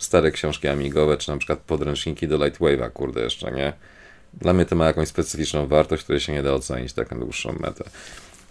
stare 0.05 0.31
książki 0.31 0.69
amigowe, 0.69 1.17
czy 1.17 1.31
na 1.31 1.37
przykład 1.37 1.59
podręczniki 1.59 2.29
do 2.29 2.39
Lightwave'a, 2.39 2.91
kurde 2.91 3.21
jeszcze, 3.21 3.53
nie? 3.53 3.73
Dla 4.35 4.53
mnie 4.53 4.65
to 4.65 4.77
ma 4.77 4.87
jakąś 4.87 5.09
specyficzną 5.09 5.67
wartość, 5.67 6.03
której 6.03 6.21
się 6.21 6.33
nie 6.33 6.43
da 6.43 6.53
ocenić 6.53 6.93
tak 6.93 7.11
na 7.11 7.19
dłuższą 7.19 7.57
metę. 7.61 7.85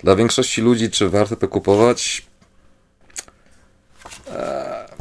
Dla 0.03 0.15
większości 0.15 0.61
ludzi, 0.61 0.89
czy 0.89 1.09
warto 1.09 1.35
to 1.35 1.47
kupować? 1.47 2.25
Eee, 4.27 4.91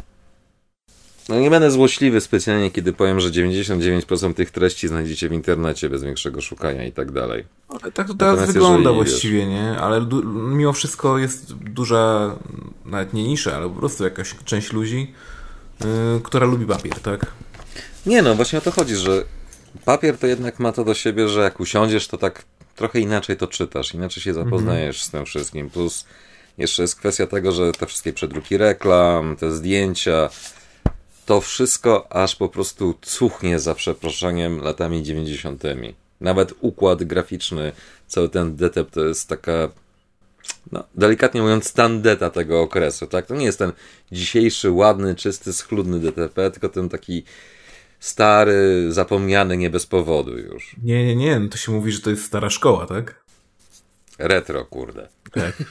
no 1.29 1.39
nie 1.39 1.49
będę 1.49 1.71
złośliwy 1.71 2.21
specjalnie, 2.21 2.71
kiedy 2.71 2.93
powiem, 2.93 3.19
że 3.19 3.29
99% 3.29 4.33
tych 4.33 4.51
treści 4.51 4.87
znajdziecie 4.87 5.29
w 5.29 5.33
internecie 5.33 5.89
bez 5.89 6.03
większego 6.03 6.41
szukania 6.41 6.85
i 6.85 6.91
tak 6.91 7.11
dalej. 7.11 7.45
Ale 7.69 7.91
tak 7.91 8.07
to 8.07 8.13
teraz 8.13 8.35
Natomiast 8.35 8.53
wygląda 8.53 8.93
właściwie, 8.93 9.39
wiesz, 9.39 9.49
nie? 9.49 9.77
Ale 9.79 10.05
mimo 10.25 10.73
wszystko 10.73 11.17
jest 11.17 11.53
duża, 11.53 12.35
nawet 12.85 13.13
nie 13.13 13.23
nisza, 13.23 13.55
ale 13.55 13.69
po 13.69 13.75
prostu 13.75 14.03
jakaś 14.03 14.35
część 14.45 14.73
ludzi, 14.73 15.13
która 16.23 16.45
lubi 16.45 16.65
papier, 16.65 16.99
tak? 16.99 17.25
Nie 18.05 18.21
no, 18.21 18.35
właśnie 18.35 18.59
o 18.59 18.61
to 18.61 18.71
chodzi, 18.71 18.95
że 18.95 19.23
papier 19.85 20.17
to 20.17 20.27
jednak 20.27 20.59
ma 20.59 20.71
to 20.71 20.83
do 20.83 20.93
siebie, 20.93 21.27
że 21.27 21.41
jak 21.41 21.59
usiądziesz, 21.59 22.07
to 22.07 22.17
tak 22.17 22.43
trochę 22.75 22.99
inaczej 22.99 23.37
to 23.37 23.47
czytasz, 23.47 23.93
inaczej 23.93 24.23
się 24.23 24.33
zapoznajesz 24.33 24.95
mm 24.95 25.01
-hmm. 25.01 25.07
z 25.07 25.11
tym 25.11 25.25
wszystkim. 25.25 25.69
Plus 25.69 26.05
jeszcze 26.57 26.81
jest 26.81 26.95
kwestia 26.95 27.27
tego, 27.27 27.51
że 27.51 27.71
te 27.71 27.85
wszystkie 27.85 28.13
przedruki 28.13 28.57
reklam, 28.57 29.35
te 29.35 29.51
zdjęcia, 29.51 30.29
to 31.25 31.41
wszystko 31.41 32.11
aż 32.11 32.35
po 32.35 32.49
prostu 32.49 32.95
cuchnie 33.01 33.59
za 33.59 33.75
przeproszeniem 33.75 34.59
latami 34.59 35.03
90. 35.03 35.63
Nawet 36.21 36.53
układ 36.59 37.03
graficzny, 37.03 37.71
cały 38.07 38.29
ten 38.29 38.55
detep 38.55 38.91
to 38.91 39.05
jest 39.05 39.29
taka, 39.29 39.69
no, 40.71 40.83
delikatnie 40.95 41.41
mówiąc, 41.41 41.73
tandeta 41.73 42.29
tego 42.29 42.61
okresu, 42.61 43.07
tak? 43.07 43.25
To 43.25 43.35
nie 43.35 43.45
jest 43.45 43.59
ten 43.59 43.71
dzisiejszy, 44.11 44.71
ładny, 44.71 45.15
czysty, 45.15 45.53
schludny 45.53 45.99
DTP, 45.99 46.51
tylko 46.51 46.69
ten 46.69 46.89
taki 46.89 47.23
stary, 47.99 48.87
zapomniany 48.89 49.57
nie 49.57 49.69
bez 49.69 49.85
powodu 49.85 50.37
już. 50.37 50.75
Nie, 50.83 51.05
nie, 51.05 51.15
nie, 51.15 51.39
no 51.39 51.49
to 51.49 51.57
się 51.57 51.71
mówi, 51.71 51.91
że 51.91 52.01
to 52.01 52.09
jest 52.09 52.25
stara 52.25 52.49
szkoła, 52.49 52.85
tak? 52.85 53.23
Retro, 54.19 54.65
kurde. 54.65 55.07
Tak. 55.31 55.57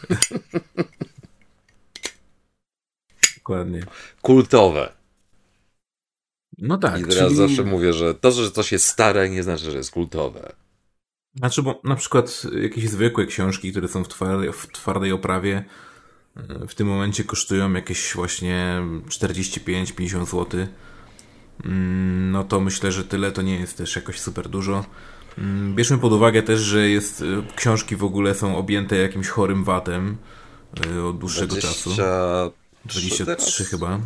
Dokładnie. 3.38 3.82
Kultowe. 4.22 4.92
No 6.58 6.78
tak. 6.78 7.00
I 7.00 7.04
teraz 7.04 7.24
czyli... 7.24 7.36
zawsze 7.36 7.64
mówię, 7.64 7.92
że 7.92 8.14
to, 8.14 8.32
że 8.32 8.50
coś 8.50 8.72
jest 8.72 8.86
stare, 8.86 9.30
nie 9.30 9.42
znaczy, 9.42 9.70
że 9.70 9.76
jest 9.76 9.90
kultowe. 9.90 10.52
Znaczy, 11.34 11.62
bo 11.62 11.80
na 11.84 11.96
przykład 11.96 12.42
jakieś 12.62 12.88
zwykłe 12.88 13.26
książki, 13.26 13.70
które 13.70 13.88
są 13.88 14.04
w 14.04 14.08
twardej, 14.08 14.52
w 14.52 14.66
twardej 14.66 15.12
oprawie, 15.12 15.64
e, 16.36 16.66
w 16.66 16.74
tym 16.74 16.88
momencie 16.88 17.24
kosztują 17.24 17.72
jakieś 17.72 18.14
właśnie 18.14 18.82
45-50 19.08 20.26
zł. 20.26 20.66
Mm, 21.64 22.30
no 22.30 22.44
to 22.44 22.60
myślę, 22.60 22.92
że 22.92 23.04
tyle 23.04 23.32
to 23.32 23.42
nie 23.42 23.60
jest 23.60 23.76
też 23.76 23.96
jakoś 23.96 24.20
super 24.20 24.48
dużo. 24.48 24.84
Mm, 25.38 25.74
bierzmy 25.74 25.98
pod 25.98 26.12
uwagę 26.12 26.42
też, 26.42 26.60
że 26.60 26.88
jest, 26.88 27.22
e, 27.22 27.56
książki 27.56 27.96
w 27.96 28.04
ogóle 28.04 28.34
są 28.34 28.56
objęte 28.56 28.96
jakimś 28.96 29.28
chorym 29.28 29.64
watem 29.64 30.16
e, 30.86 31.04
od 31.04 31.18
dłuższego 31.18 31.46
20... 31.46 31.68
czasu. 31.68 31.90
23 32.84 33.64
chyba. 33.64 34.00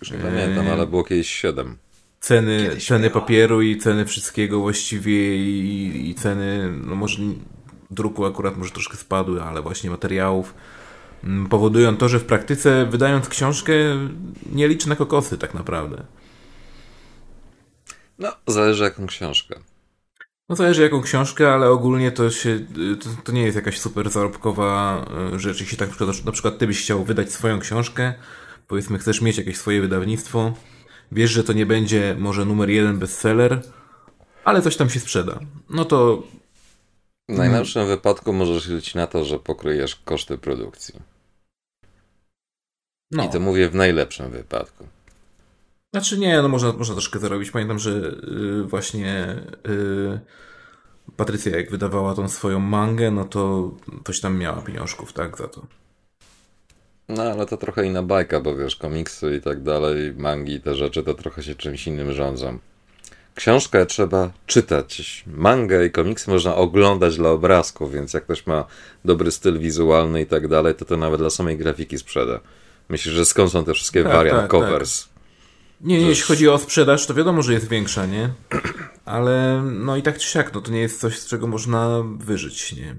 Już 0.00 0.10
nie 0.10 0.18
pamiętam, 0.18 0.68
ale 0.68 0.86
było 0.86 1.04
kiedyś 1.04 1.30
7. 1.30 1.76
Ceny, 2.26 2.76
ceny 2.76 3.10
papieru 3.10 3.62
i 3.62 3.76
ceny 3.76 4.04
wszystkiego 4.04 4.60
właściwie 4.60 5.36
i, 5.36 6.10
i 6.10 6.14
ceny, 6.14 6.72
no 6.84 6.94
może 6.94 7.18
druku 7.90 8.24
akurat 8.24 8.56
może 8.56 8.70
troszkę 8.70 8.96
spadły, 8.96 9.42
ale 9.42 9.62
właśnie 9.62 9.90
materiałów 9.90 10.54
mm, 11.24 11.48
powodują 11.48 11.96
to, 11.96 12.08
że 12.08 12.18
w 12.18 12.24
praktyce 12.24 12.86
wydając 12.86 13.28
książkę 13.28 13.74
nie 14.52 14.68
liczy 14.68 14.88
na 14.88 14.96
kokosy 14.96 15.38
tak 15.38 15.54
naprawdę. 15.54 16.04
No, 18.18 18.32
zależy 18.46 18.84
jaką 18.84 19.06
książkę. 19.06 19.60
No 20.48 20.56
zależy 20.56 20.82
jaką 20.82 21.02
książkę, 21.02 21.54
ale 21.54 21.70
ogólnie 21.70 22.12
to 22.12 22.30
się, 22.30 22.60
to, 23.00 23.22
to 23.24 23.32
nie 23.32 23.42
jest 23.42 23.56
jakaś 23.56 23.78
super 23.78 24.10
zarobkowa 24.10 25.04
e, 25.34 25.38
rzecz. 25.38 25.60
Jeśli 25.60 25.76
tak 25.78 25.88
na 25.88 25.94
przykład, 25.94 26.24
na 26.24 26.32
przykład 26.32 26.58
ty 26.58 26.66
byś 26.66 26.82
chciał 26.82 27.04
wydać 27.04 27.32
swoją 27.32 27.60
książkę, 27.60 28.14
powiedzmy 28.68 28.98
chcesz 28.98 29.20
mieć 29.20 29.38
jakieś 29.38 29.56
swoje 29.56 29.80
wydawnictwo, 29.80 30.52
wiesz, 31.12 31.30
że 31.30 31.44
to 31.44 31.52
nie 31.52 31.66
będzie 31.66 32.16
może 32.18 32.44
numer 32.44 32.70
jeden 32.70 32.98
bestseller, 32.98 33.62
ale 34.44 34.62
coś 34.62 34.76
tam 34.76 34.90
się 34.90 35.00
sprzeda. 35.00 35.40
No 35.70 35.84
to... 35.84 36.22
W 37.28 37.38
najlepszym 37.38 37.80
hmm. 37.80 37.96
wypadku 37.96 38.32
możesz 38.32 38.68
liczyć 38.68 38.94
na 38.94 39.06
to, 39.06 39.24
że 39.24 39.38
pokryjesz 39.38 39.96
koszty 39.96 40.38
produkcji. 40.38 40.94
No. 43.10 43.24
I 43.24 43.28
to 43.28 43.40
mówię 43.40 43.68
w 43.68 43.74
najlepszym 43.74 44.30
wypadku. 44.30 44.86
Znaczy 45.94 46.18
nie, 46.18 46.42
no 46.42 46.48
można, 46.48 46.72
można 46.72 46.94
troszkę 46.94 47.18
zarobić. 47.18 47.50
Pamiętam, 47.50 47.78
że 47.78 47.90
yy, 47.90 48.64
właśnie 48.64 49.36
yy, 49.64 50.20
Patrycja 51.16 51.56
jak 51.56 51.70
wydawała 51.70 52.14
tą 52.14 52.28
swoją 52.28 52.60
mangę, 52.60 53.10
no 53.10 53.24
to 53.24 53.70
coś 54.04 54.20
tam 54.20 54.38
miała 54.38 54.62
pieniążków, 54.62 55.12
tak, 55.12 55.38
za 55.38 55.48
to. 55.48 55.66
No 57.08 57.22
ale 57.22 57.46
to 57.46 57.56
trochę 57.56 57.86
inna 57.86 58.02
bajka, 58.02 58.40
bo 58.40 58.56
wiesz, 58.56 58.76
komiksy 58.76 59.36
i 59.36 59.40
tak 59.40 59.62
dalej, 59.62 60.14
mangi, 60.16 60.60
te 60.60 60.74
rzeczy 60.74 61.02
to 61.02 61.14
trochę 61.14 61.42
się 61.42 61.54
czymś 61.54 61.86
innym 61.86 62.12
rządzą. 62.12 62.58
Książkę 63.34 63.86
trzeba 63.86 64.30
czytać. 64.46 65.24
Mangę 65.26 65.86
i 65.86 65.90
komiksy 65.90 66.30
można 66.30 66.56
oglądać 66.56 67.16
dla 67.16 67.30
obrazków, 67.30 67.92
więc 67.92 68.14
jak 68.14 68.24
ktoś 68.24 68.46
ma 68.46 68.64
dobry 69.04 69.30
styl 69.30 69.58
wizualny 69.58 70.22
i 70.22 70.26
tak 70.26 70.48
dalej, 70.48 70.74
to 70.74 70.84
to 70.84 70.96
nawet 70.96 71.20
dla 71.20 71.30
samej 71.30 71.58
grafiki 71.58 71.98
sprzeda. 71.98 72.40
Myślisz, 72.88 73.14
że 73.14 73.24
skąd 73.24 73.52
są 73.52 73.64
te 73.64 73.74
wszystkie 73.74 74.02
tak, 74.02 74.12
variant 74.12 74.40
tak, 74.40 74.50
covers? 74.50 75.04
Tak. 75.04 75.16
Nie, 75.80 75.98
nie, 75.98 76.06
jeśli 76.06 76.24
chodzi 76.24 76.48
o 76.48 76.58
sprzedaż, 76.58 77.06
to 77.06 77.14
wiadomo, 77.14 77.42
że 77.42 77.52
jest 77.52 77.68
większa, 77.68 78.06
nie? 78.06 78.30
Ale 79.04 79.62
no 79.62 79.96
i 79.96 80.02
tak 80.02 80.18
czy 80.18 80.28
siak, 80.28 80.54
no 80.54 80.60
to 80.60 80.70
nie 80.70 80.80
jest 80.80 81.00
coś, 81.00 81.18
z 81.18 81.26
czego 81.26 81.46
można 81.46 82.02
wyżyć, 82.18 82.72
nie? 82.72 82.96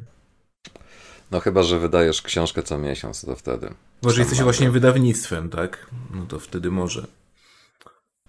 No 1.32 1.40
chyba, 1.40 1.64
że 1.64 1.80
wydajesz 1.80 2.22
książkę 2.22 2.64
co 2.64 2.78
miesiąc, 2.78 3.22
to 3.22 3.36
wtedy. 3.36 3.70
Może 4.02 4.22
jesteś 4.22 4.42
właśnie 4.42 4.72
wydawnictwem, 4.72 5.50
tak? 5.50 5.88
No 6.14 6.26
to 6.26 6.40
wtedy 6.40 6.72
może. 6.72 7.08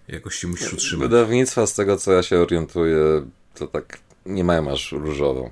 Jakoś 0.07 0.35
się 0.35 0.47
musisz 0.47 0.73
utrzymać. 0.73 1.09
Wydawnictwa, 1.09 1.67
z 1.67 1.73
tego 1.73 1.97
co 1.97 2.11
ja 2.11 2.23
się 2.23 2.39
orientuję, 2.39 3.25
to 3.55 3.67
tak 3.67 3.99
nie 4.25 4.43
mają 4.43 4.71
aż 4.71 4.91
różową. 4.91 5.51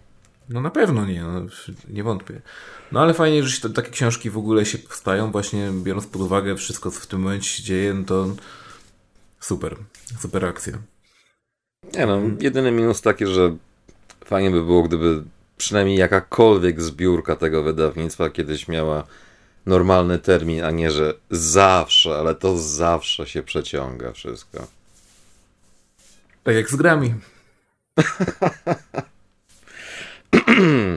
No 0.49 0.61
na 0.61 0.69
pewno 0.69 1.05
nie, 1.05 1.23
no, 1.23 1.41
nie 1.89 2.03
wątpię. 2.03 2.41
No 2.91 2.99
ale 3.01 3.13
fajnie, 3.13 3.43
że 3.43 3.51
się 3.51 3.69
takie 3.69 3.91
książki 3.91 4.29
w 4.29 4.37
ogóle 4.37 4.65
się 4.65 4.77
powstają, 4.77 5.31
właśnie 5.31 5.71
biorąc 5.73 6.07
pod 6.07 6.21
uwagę 6.21 6.55
wszystko, 6.55 6.91
co 6.91 6.99
w 6.99 7.07
tym 7.07 7.21
momencie 7.21 7.49
się 7.49 7.63
dzieje, 7.63 7.93
no 7.93 8.05
to 8.05 8.35
super, 9.39 9.77
super 10.19 10.45
akcja. 10.45 10.77
Nie 11.93 12.05
no, 12.05 12.21
jedyny 12.39 12.71
minus 12.71 13.01
taki, 13.01 13.25
że 13.25 13.55
fajnie 14.25 14.51
by 14.51 14.63
było, 14.63 14.83
gdyby 14.83 15.23
przynajmniej 15.57 15.97
jakakolwiek 15.97 16.81
zbiórka 16.81 17.35
tego 17.35 17.63
wydawnictwa 17.63 18.29
kiedyś 18.29 18.67
miała 18.67 19.03
normalny 19.67 20.19
termin, 20.19 20.63
a 20.63 20.71
nie, 20.71 20.91
że 20.91 21.13
zawsze, 21.31 22.19
ale 22.19 22.35
to 22.35 22.57
zawsze 22.57 23.27
się 23.27 23.43
przeciąga 23.43 24.11
wszystko. 24.11 24.67
Tak 26.43 26.55
jak 26.55 26.69
z 26.69 26.75
grami. 26.75 27.13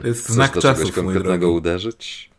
to 0.03 0.09
jest 0.09 0.29
znak 0.29 0.51
Chcesz 0.51 0.63
czasu. 0.63 0.93
konkretnego 0.93 1.51
uderzyć? 1.51 2.31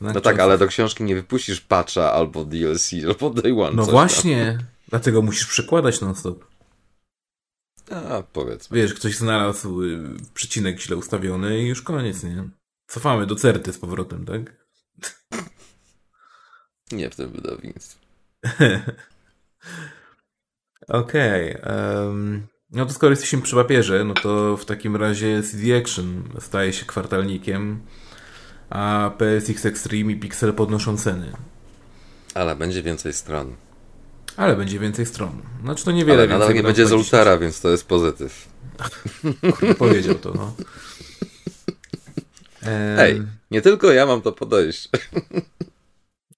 Znak 0.00 0.14
no 0.14 0.20
tak, 0.20 0.38
ale 0.38 0.58
do 0.58 0.66
książki 0.66 1.04
nie 1.04 1.14
wypuścisz 1.14 1.60
patcha 1.60 2.12
albo 2.12 2.44
DLC, 2.44 2.90
albo 3.08 3.30
day 3.30 3.62
one. 3.62 3.76
No 3.76 3.84
właśnie, 3.84 4.56
tam. 4.58 4.66
dlatego 4.88 5.22
musisz 5.22 5.46
przekładać 5.46 6.00
non-stop. 6.00 6.50
A, 7.90 8.22
powiedzmy. 8.32 8.76
Wiesz, 8.76 8.94
ktoś 8.94 9.16
znalazł 9.16 9.82
y, 9.82 9.98
przecinek 10.34 10.80
źle 10.80 10.96
ustawiony 10.96 11.62
i 11.62 11.66
już 11.66 11.82
koniec, 11.82 12.22
nie? 12.22 12.48
Cofamy 12.86 13.26
do 13.26 13.34
certy 13.34 13.72
z 13.72 13.78
powrotem, 13.78 14.24
tak? 14.24 14.66
Nie 16.92 17.10
w 17.10 17.16
tym 17.16 17.30
wydawnictwie. 17.30 18.06
Okej. 20.88 21.56
Okay, 21.56 21.74
um, 22.04 22.46
no 22.70 22.86
to 22.86 22.92
skoro 22.92 23.10
jesteśmy 23.10 23.42
przy 23.42 23.56
papierze, 23.56 24.04
no 24.04 24.14
to 24.14 24.56
w 24.56 24.64
takim 24.64 24.96
razie 24.96 25.42
CD 25.42 25.78
Action 25.78 26.22
staje 26.40 26.72
się 26.72 26.86
kwartalnikiem, 26.86 27.80
a 28.70 29.10
PSX 29.18 29.66
Extreme 29.66 30.12
i 30.12 30.16
Pixel 30.16 30.54
podnoszą 30.54 30.96
ceny. 30.96 31.32
Ale 32.34 32.56
będzie 32.56 32.82
więcej 32.82 33.12
stron. 33.12 33.56
Ale 34.36 34.56
będzie 34.56 34.78
więcej 34.78 35.06
stron. 35.06 35.42
Znaczy 35.62 35.84
to 35.84 35.92
niewiele 35.92 36.22
Ale 36.22 36.28
więcej. 36.28 36.54
nie 36.54 36.62
będzie 36.62 36.86
z 36.86 36.92
Ultara, 36.92 37.38
więc 37.38 37.60
to 37.60 37.70
jest 37.70 37.86
pozytyw. 37.86 38.48
Kurde, 39.58 39.74
powiedział 39.74 40.14
to, 40.14 40.32
no. 40.34 40.54
Hej, 42.96 43.22
nie 43.50 43.62
tylko 43.62 43.92
ja 43.92 44.06
mam 44.06 44.22
to 44.22 44.32
podejść. 44.32 44.88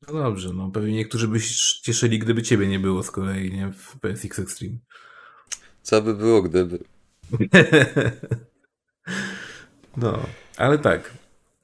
No 0.09 0.23
dobrze, 0.23 0.53
no 0.53 0.71
pewnie 0.71 0.93
niektórzy 0.93 1.29
by 1.29 1.41
się 1.41 1.55
cieszyli, 1.83 2.19
gdyby 2.19 2.43
ciebie 2.43 2.67
nie 2.67 2.79
było 2.79 3.03
z 3.03 3.11
kolei, 3.11 3.53
nie? 3.53 3.73
W 3.73 4.01
PSX 4.01 4.39
Extreme. 4.39 4.77
Co 5.83 6.03
by 6.03 6.15
było, 6.15 6.43
gdyby? 6.43 6.79
no, 9.97 10.27
ale 10.57 10.79
tak. 10.79 11.11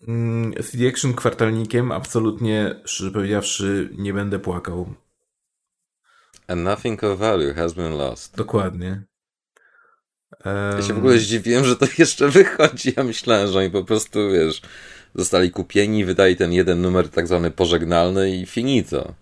Mm, 0.09 0.55
CD 0.63 0.89
Action 0.89 1.15
kwartalnikiem 1.15 1.93
absolutnie, 1.93 2.81
szczerze 2.85 3.11
powiedziawszy, 3.11 3.91
nie 3.99 4.13
będę 4.13 4.39
płakał. 4.39 4.95
And 6.47 6.63
nothing 6.63 7.05
of 7.05 7.19
value 7.19 7.55
has 7.55 7.73
been 7.73 7.93
lost. 7.93 8.37
Dokładnie. 8.37 9.03
Ja 10.45 10.83
się 10.83 10.95
w 10.95 10.99
ogóle 10.99 11.19
zdziwiłem, 11.19 11.65
że 11.65 11.77
to 11.77 11.87
jeszcze 11.99 12.29
wychodzi. 12.29 12.93
Ja 12.97 13.05
myślałem, 13.05 13.53
że 13.53 13.59
oni 13.59 13.71
po 13.71 13.85
prostu, 13.85 14.31
wiesz, 14.31 14.63
zostali 15.19 15.51
kupieni, 15.51 16.05
wydali 16.05 16.37
ten 16.37 16.53
jeden 16.53 16.81
numer 16.83 17.09
tak 17.09 17.27
zwany 17.27 17.51
pożegnalny 17.51 18.37
i 18.37 18.47
finito. 18.47 19.15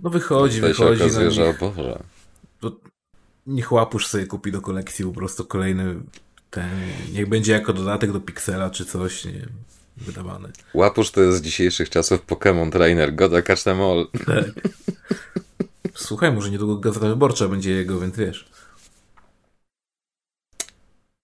No 0.00 0.10
wychodzi, 0.10 0.56
Tutaj 0.56 0.70
wychodzi. 0.72 0.98
się 0.98 1.04
okazuje, 1.04 1.30
że 1.30 1.48
o 1.48 1.54
Boże. 1.54 2.02
To 2.60 2.76
niech 3.46 3.72
łapusz 3.72 4.06
sobie 4.06 4.26
kupi 4.26 4.52
do 4.52 4.60
kolekcji 4.60 5.04
po 5.04 5.12
prostu 5.12 5.44
kolejny 5.44 5.94
ten, 6.50 6.70
niech 7.12 7.28
będzie 7.28 7.52
jako 7.52 7.72
dodatek 7.72 8.12
do 8.12 8.20
Pixela 8.20 8.70
czy 8.70 8.84
coś, 8.84 9.24
nie 9.24 9.32
wiem, 9.32 9.50
wydawane. 9.96 10.48
Łapusz 10.74 11.10
to 11.10 11.20
jest 11.20 11.38
z 11.38 11.42
dzisiejszych 11.42 11.90
czasów 11.90 12.26
Pokémon 12.26 12.70
Trainer, 12.70 13.14
goda 13.14 13.42
catch 13.42 13.62
them 13.62 13.80
all. 13.80 14.06
Tak. 14.26 14.44
Słuchaj, 15.94 16.32
może 16.32 16.50
niedługo 16.50 16.76
Gazeta 16.76 17.08
Wyborcza 17.08 17.48
będzie 17.48 17.70
jego, 17.70 18.00
więc 18.00 18.16
wiesz. 18.16 18.48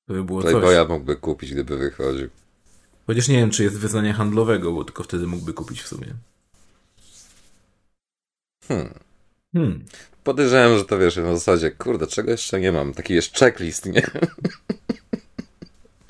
To 0.07 0.15
by 0.15 0.25
było 0.25 0.41
Playboya 0.41 0.81
coś. 0.83 0.89
mógłby 0.89 1.17
kupić, 1.17 1.53
gdyby 1.53 1.77
wychodził. 1.77 2.29
Chociaż 3.09 3.29
nie 3.29 3.37
wiem, 3.37 3.51
czy 3.51 3.63
jest 3.63 3.79
wyznania 3.79 4.15
handlowego, 4.15 4.73
bo 4.73 4.85
tylko 4.85 5.03
wtedy 5.03 5.27
mógłby 5.27 5.53
kupić 5.53 5.83
w 5.83 5.89
sumie. 5.89 6.07
Hmm. 8.69 8.95
hmm. 9.53 9.85
Podejrzewam, 10.25 10.79
że 10.79 10.85
to 10.85 10.99
wiesz, 10.99 11.17
na 11.17 11.35
zasadzie, 11.35 11.71
kurde, 11.71 12.07
czego 12.07 12.31
jeszcze 12.31 12.61
nie 12.61 12.73
mam? 12.73 12.95
Taki 12.95 13.15
jest 13.15 13.39
checklist, 13.39 13.87
nie? 13.87 14.03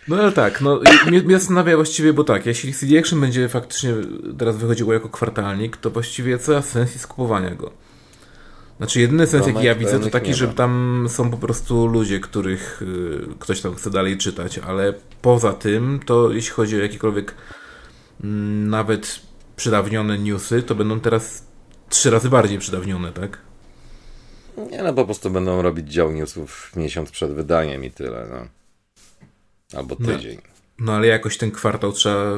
No 0.09 0.17
ale 0.17 0.33
tak, 0.33 0.61
no 0.61 0.81
mnie, 1.07 1.23
mnie 1.23 1.39
zastanawia 1.39 1.77
właściwie, 1.77 2.13
bo 2.13 2.25
tak, 2.25 2.47
jeśli 2.47 2.75
CD 2.75 2.99
Action 2.99 3.21
będzie 3.21 3.49
faktycznie 3.49 3.95
teraz 4.39 4.57
wychodziło 4.57 4.93
jako 4.93 5.09
kwartalnik, 5.09 5.77
to 5.77 5.91
właściwie 5.91 6.39
co 6.39 6.63
sens 6.63 6.93
jest 6.93 7.07
kupowania 7.07 7.55
go? 7.55 7.73
Znaczy 8.79 9.01
jedyny 9.01 9.27
sens 9.27 9.47
jaki 9.47 9.65
ja 9.65 9.75
widzę 9.75 10.01
to 10.01 10.11
taki, 10.11 10.35
że 10.35 10.49
tam 10.49 11.07
są 11.09 11.31
po 11.31 11.37
prostu 11.37 11.87
ludzie, 11.87 12.21
których 12.21 12.83
y, 12.83 13.39
ktoś 13.39 13.61
tam 13.61 13.75
chce 13.75 13.91
dalej 13.91 14.19
czytać, 14.19 14.59
ale 14.59 14.95
poza 15.23 15.53
tym 15.53 16.01
to 16.07 16.31
jeśli 16.31 16.51
chodzi 16.51 16.77
o 16.77 16.83
jakiekolwiek 16.83 17.35
mm, 18.25 18.71
nawet 18.71 19.21
przydawnione 19.57 20.19
newsy, 20.19 20.63
to 20.63 20.75
będą 20.75 21.01
teraz 21.01 21.47
trzy 21.89 22.11
razy 22.11 22.29
bardziej 22.29 22.59
przydawnione, 22.59 23.13
tak? 23.13 23.39
Nie, 24.71 24.83
no 24.83 24.95
po 24.95 25.05
prostu 25.05 25.31
będą 25.31 25.63
robić 25.63 25.93
dział 25.93 26.13
newsów 26.13 26.73
miesiąc 26.77 27.11
przed 27.11 27.33
wydaniem 27.33 27.85
i 27.85 27.91
tyle, 27.91 28.27
no. 28.31 28.49
Albo 29.79 29.97
no. 29.99 30.07
tydzień. 30.09 30.37
No, 30.37 30.87
no 30.87 30.93
ale 30.93 31.07
jakoś 31.07 31.39
ten 31.39 31.51
kwartał 31.51 31.93
trzeba, 31.93 32.33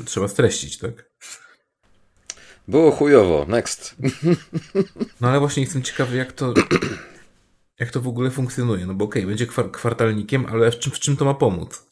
y, 0.00 0.04
trzeba 0.04 0.28
streścić, 0.28 0.78
tak? 0.78 1.10
Było 2.70 2.90
chujowo, 2.90 3.46
next. 3.48 3.96
No 5.20 5.28
ale 5.28 5.40
właśnie 5.40 5.62
jestem 5.62 5.82
ciekawy, 5.82 6.16
jak 6.16 6.32
to, 6.32 6.54
jak 7.78 7.90
to 7.90 8.00
w 8.00 8.08
ogóle 8.08 8.30
funkcjonuje. 8.30 8.86
No 8.86 8.94
bo 8.94 9.04
okej, 9.04 9.22
okay, 9.22 9.28
będzie 9.28 9.46
kwar 9.46 9.70
kwartalnikiem, 9.70 10.46
ale 10.46 10.70
w 10.70 10.78
czym, 10.78 10.92
w 10.92 10.98
czym 10.98 11.16
to 11.16 11.24
ma 11.24 11.34
pomóc? 11.34 11.86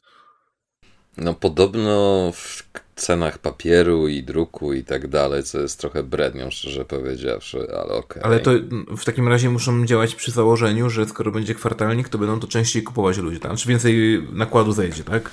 No 1.17 1.35
podobno 1.35 2.33
w 2.35 2.63
cenach 2.97 3.39
papieru 3.39 4.09
i 4.09 4.23
druku 4.23 4.73
i 4.73 4.85
tak 4.85 5.09
dalej, 5.09 5.43
co 5.43 5.61
jest 5.61 5.81
trochę 5.81 6.03
brednią, 6.03 6.51
szczerze 6.51 6.85
powiedziawszy, 6.85 7.59
ale 7.59 7.95
okej. 7.95 8.01
Okay. 8.01 8.23
Ale 8.23 8.41
to 8.41 8.51
w 8.97 9.05
takim 9.05 9.29
razie 9.29 9.51
muszą 9.51 9.87
działać 9.87 10.15
przy 10.15 10.31
założeniu, 10.31 10.91
że 10.91 11.07
skoro 11.07 11.31
będzie 11.31 11.55
kwartalnik, 11.55 12.09
to 12.09 12.19
będą 12.19 12.41
to 12.41 12.47
częściej 12.47 12.83
kupować 12.83 13.19
ludzie, 13.19 13.41
tak? 13.41 13.57
Czy 13.57 13.69
więcej 13.69 14.23
nakładu 14.33 14.73
zejdzie, 14.73 15.05
tak? 15.05 15.31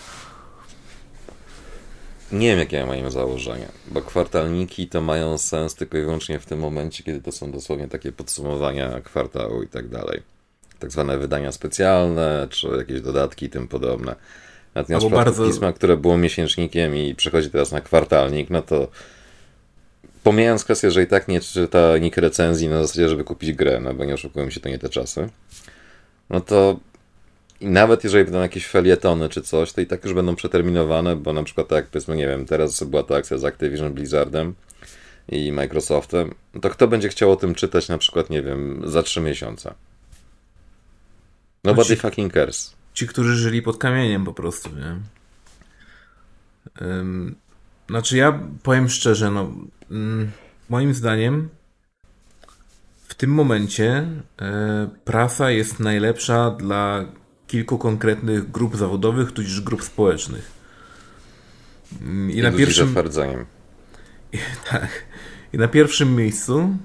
Nie 2.32 2.48
wiem, 2.48 2.60
jakie 2.60 2.86
mają 2.86 3.12
założenia, 3.12 3.68
bo 3.88 4.02
kwartalniki 4.02 4.88
to 4.88 5.02
mają 5.02 5.38
sens 5.38 5.76
tylko 5.76 5.98
i 5.98 6.02
wyłącznie 6.02 6.40
w 6.40 6.46
tym 6.46 6.60
momencie, 6.60 7.04
kiedy 7.04 7.22
to 7.22 7.32
są 7.32 7.52
dosłownie 7.52 7.88
takie 7.88 8.12
podsumowania 8.12 9.02
kwartału 9.02 9.64
i 9.64 9.68
tak 9.68 9.88
dalej. 9.88 10.22
Tak 10.80 10.92
zwane 10.92 11.18
wydania 11.18 11.52
specjalne, 11.52 12.48
czy 12.50 12.68
jakieś 12.68 13.02
dodatki 13.02 13.46
i 13.46 13.50
tym 13.50 13.68
podobne. 13.68 14.16
Natomiast 14.76 15.10
bardzo... 15.10 15.48
pisma, 15.48 15.74
które 15.74 15.98
było 15.98 16.18
miesięcznikiem 16.18 16.96
i 16.96 17.16
przechodzi 17.16 17.50
teraz 17.50 17.72
na 17.72 17.82
kwartalnik, 17.82 18.50
no 18.50 18.62
to 18.62 18.88
pomijając 20.24 20.64
kwestię, 20.64 20.92
że 20.92 21.04
i 21.04 21.08
tak 21.08 21.28
nie 21.28 21.42
czyta 21.42 21.98
nikt 21.98 22.18
recenzji 22.18 22.68
na 22.70 22.82
zasadzie, 22.82 23.10
żeby 23.10 23.24
kupić 23.24 23.54
grę, 23.54 23.80
no 23.80 23.94
bo 23.94 24.06
nie 24.06 24.14
oszukujmy 24.14 24.52
się, 24.52 24.60
to 24.60 24.70
nie 24.70 24.80
te 24.80 24.90
czasy, 24.90 25.30
no 26.30 26.42
to 26.42 26.80
i 27.62 27.68
nawet 27.68 28.04
jeżeli 28.04 28.24
będą 28.24 28.42
jakieś 28.42 28.68
felietony 28.68 29.30
czy 29.30 29.42
coś, 29.42 29.74
to 29.74 29.82
i 29.82 29.86
tak 29.86 30.04
już 30.04 30.14
będą 30.14 30.36
przeterminowane, 30.36 31.16
bo 31.16 31.34
na 31.34 31.44
przykład 31.44 31.68
tak 31.68 31.88
powiedzmy, 31.88 32.16
nie 32.16 32.28
wiem, 32.28 32.46
teraz 32.46 32.84
była 32.84 33.04
to 33.04 33.16
akcja 33.16 33.38
z 33.38 33.46
Activision 33.46 33.94
Blizzardem 33.94 34.54
i 35.30 35.52
Microsoftem, 35.52 36.34
to 36.62 36.70
kto 36.70 36.88
będzie 36.88 37.10
chciał 37.10 37.32
o 37.32 37.36
tym 37.36 37.56
czytać 37.56 37.88
na 37.88 37.98
przykład, 37.98 38.30
nie 38.30 38.42
wiem, 38.42 38.82
za 38.86 39.04
trzy 39.04 39.22
miesiące? 39.22 39.74
Nobody 41.64 41.90
ci, 41.90 41.96
fucking 41.96 42.34
cares. 42.34 42.76
Ci, 42.94 43.08
którzy 43.08 43.36
żyli 43.36 43.62
pod 43.62 43.78
kamieniem 43.78 44.26
po 44.26 44.34
prostu, 44.34 44.70
nie? 44.70 44.96
Um, 46.88 47.36
znaczy 47.90 48.18
ja 48.18 48.40
powiem 48.64 48.90
szczerze, 48.90 49.32
no 49.32 49.52
um, 49.92 50.32
moim 50.70 50.94
zdaniem 50.94 51.50
w 53.08 53.16
tym 53.16 53.30
momencie 53.30 54.08
e, 54.42 54.90
prasa 55.06 55.52
jest 55.52 55.80
najlepsza 55.80 56.52
dla 56.52 57.06
kilku 57.48 57.78
konkretnych 57.78 58.52
grup 58.52 58.78
zawodowych, 58.78 59.32
tudzież 59.32 59.62
grup 59.62 59.84
społecznych. 59.84 60.52
I, 62.30 62.38
I 62.38 62.42
na 62.42 62.52
pierwszym. 62.52 62.96
I, 64.34 64.38
tak. 64.72 64.90
I 65.54 65.58
na 65.58 65.68
pierwszym 65.68 66.16
miejscu, 66.16 66.78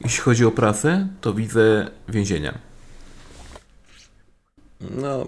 jeśli 0.00 0.20
chodzi 0.20 0.44
o 0.44 0.50
prasę, 0.50 1.08
to 1.20 1.34
widzę 1.34 1.90
więzienia. 2.08 2.58
No, 4.80 5.26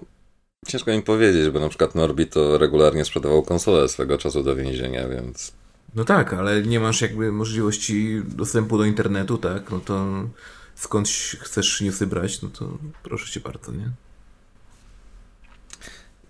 ciężko 0.67 0.91
mi 0.91 1.01
powiedzieć, 1.01 1.49
bo 1.49 1.59
na 1.59 1.69
przykład 1.69 1.95
Norbi 1.95 2.27
to 2.27 2.57
regularnie 2.57 3.05
sprzedawał 3.05 3.43
konsolę 3.43 3.89
swego 3.89 4.17
czasu 4.17 4.43
do 4.43 4.55
więzienia, 4.55 5.07
więc. 5.07 5.53
No 5.95 6.05
tak, 6.05 6.33
ale 6.33 6.61
nie 6.61 6.79
masz 6.79 7.01
jakby 7.01 7.31
możliwości 7.31 8.21
dostępu 8.25 8.77
do 8.77 8.85
internetu, 8.85 9.37
tak? 9.37 9.71
No 9.71 9.79
to 9.79 10.05
skąd 10.75 11.07
chcesz 11.39 11.81
newsy 11.81 12.07
brać, 12.07 12.41
no 12.41 12.49
to 12.49 12.77
proszę 13.03 13.31
cię 13.31 13.39
bardzo, 13.39 13.71
nie? 13.71 13.89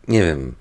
Nie 0.07 0.19
wiem, 0.19 0.55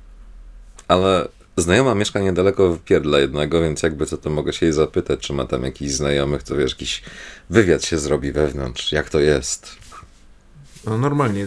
ale 0.89 1.29
znajoma 1.57 1.95
mieszka 1.95 2.21
niedaleko 2.21 2.75
w 2.75 2.79
Pierdla 2.79 3.19
jednego, 3.19 3.61
więc 3.61 3.83
jakby 3.83 4.07
co 4.07 4.17
to 4.17 4.31
mogę 4.31 4.53
się 4.53 4.67
jej 4.67 4.73
zapytać, 4.73 5.21
czy 5.21 5.33
ma 5.33 5.45
tam 5.47 5.63
jakiś 5.63 5.93
znajomych, 5.93 6.43
to 6.43 6.57
wiesz, 6.57 6.71
jakiś 6.71 7.03
wywiad 7.51 7.85
się 7.85 7.99
zrobi 7.99 8.33
wewnątrz, 8.33 8.93
jak 8.93 9.11
to 9.11 9.21
jest. 9.21 9.77
No 10.87 10.99
normalnie, 10.99 11.47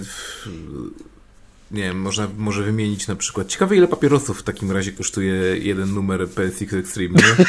nie 1.72 1.82
wiem, 1.82 2.00
można, 2.00 2.28
może 2.38 2.64
wymienić 2.64 3.08
na 3.08 3.16
przykład. 3.16 3.48
Ciekawe, 3.48 3.76
ile 3.76 3.88
papierosów 3.88 4.39
w 4.39 4.43
takim 4.43 4.72
razie 4.72 4.91
kosztuje 4.91 5.58
jeden 5.58 5.93
numer 5.93 6.30
PSX 6.30 6.74
Extreme, 6.74 7.20
nie? 7.20 7.45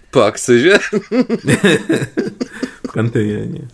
po 0.10 0.26
akcyzie? 0.26 0.78
w 2.88 2.92
kantynie, 2.92 3.46
nie. 3.46 3.66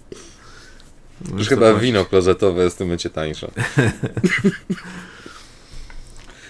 Już 1.39 1.49
chyba 1.49 1.75
wino 1.75 2.05
klozetowe 2.05 2.65
jest 2.65 2.77
w 2.77 2.79
tym 2.79 2.87
momencie 2.87 3.11
tańsze. 3.11 3.51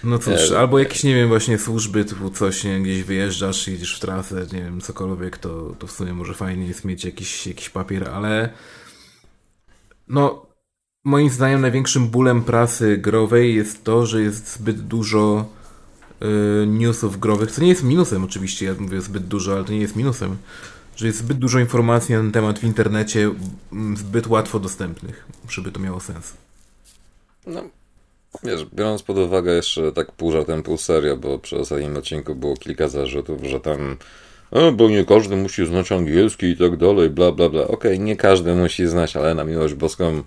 No 0.03 0.19
cóż, 0.19 0.51
albo 0.51 0.79
jakieś, 0.79 1.03
nie 1.03 1.15
wiem, 1.15 1.27
właśnie 1.27 1.57
służby, 1.57 2.05
typu 2.05 2.29
coś, 2.29 2.63
nie 2.63 2.81
gdzieś 2.81 3.03
wyjeżdżasz, 3.03 3.67
jedziesz 3.67 3.95
w 3.95 3.99
trasę, 3.99 4.45
nie 4.53 4.61
wiem, 4.61 4.81
cokolwiek, 4.81 5.37
to, 5.37 5.75
to 5.79 5.87
w 5.87 5.91
sumie 5.91 6.13
może 6.13 6.33
fajnie 6.33 6.67
jest 6.67 6.85
mieć 6.85 7.05
jakiś, 7.05 7.47
jakiś 7.47 7.69
papier, 7.69 8.09
ale 8.09 8.49
no, 10.07 10.45
moim 11.03 11.29
zdaniem 11.29 11.61
największym 11.61 12.07
bólem 12.07 12.43
prasy 12.43 12.97
growej 12.97 13.55
jest 13.55 13.83
to, 13.83 14.05
że 14.05 14.21
jest 14.21 14.53
zbyt 14.53 14.81
dużo 14.81 15.49
y, 16.63 16.67
newsów 16.67 17.19
growych, 17.19 17.51
co 17.51 17.61
nie 17.61 17.69
jest 17.69 17.83
minusem 17.83 18.23
oczywiście, 18.23 18.65
ja 18.65 18.73
mówię 18.79 19.01
zbyt 19.01 19.27
dużo, 19.27 19.53
ale 19.53 19.63
to 19.63 19.71
nie 19.71 19.81
jest 19.81 19.95
minusem, 19.95 20.37
że 20.99 21.07
jest 21.07 21.19
zbyt 21.19 21.37
dużo 21.37 21.59
informacji 21.59 22.15
na 22.15 22.21
ten 22.21 22.31
temat 22.31 22.59
w 22.59 22.63
internecie, 22.63 23.31
zbyt 23.95 24.27
łatwo 24.27 24.59
dostępnych, 24.59 25.25
żeby 25.49 25.71
to 25.71 25.79
miało 25.79 25.99
sens. 25.99 26.33
No, 27.47 27.63
wiesz, 28.43 28.65
biorąc 28.73 29.03
pod 29.03 29.17
uwagę 29.17 29.55
jeszcze 29.55 29.91
tak 29.91 30.11
pół 30.11 30.31
żartem, 30.31 30.63
pół 30.63 30.77
serio, 30.77 31.17
bo 31.17 31.39
przy 31.39 31.57
ostatnim 31.59 31.97
odcinku 31.97 32.35
było 32.35 32.57
kilka 32.57 32.87
zarzutów, 32.87 33.43
że 33.43 33.59
tam 33.59 33.97
a, 34.51 34.71
bo 34.71 34.89
nie 34.89 35.05
każdy 35.05 35.35
musi 35.35 35.65
znać 35.65 35.91
angielski 35.91 36.45
i 36.45 36.57
tak 36.57 36.77
dalej, 36.77 37.09
bla, 37.09 37.31
bla, 37.31 37.49
bla. 37.49 37.61
Okej, 37.61 37.75
okay, 37.75 37.99
nie 37.99 38.15
każdy 38.15 38.55
musi 38.55 38.87
znać, 38.87 39.15
ale 39.15 39.35
na 39.35 39.43
miłość 39.43 39.73
boską 39.73 40.23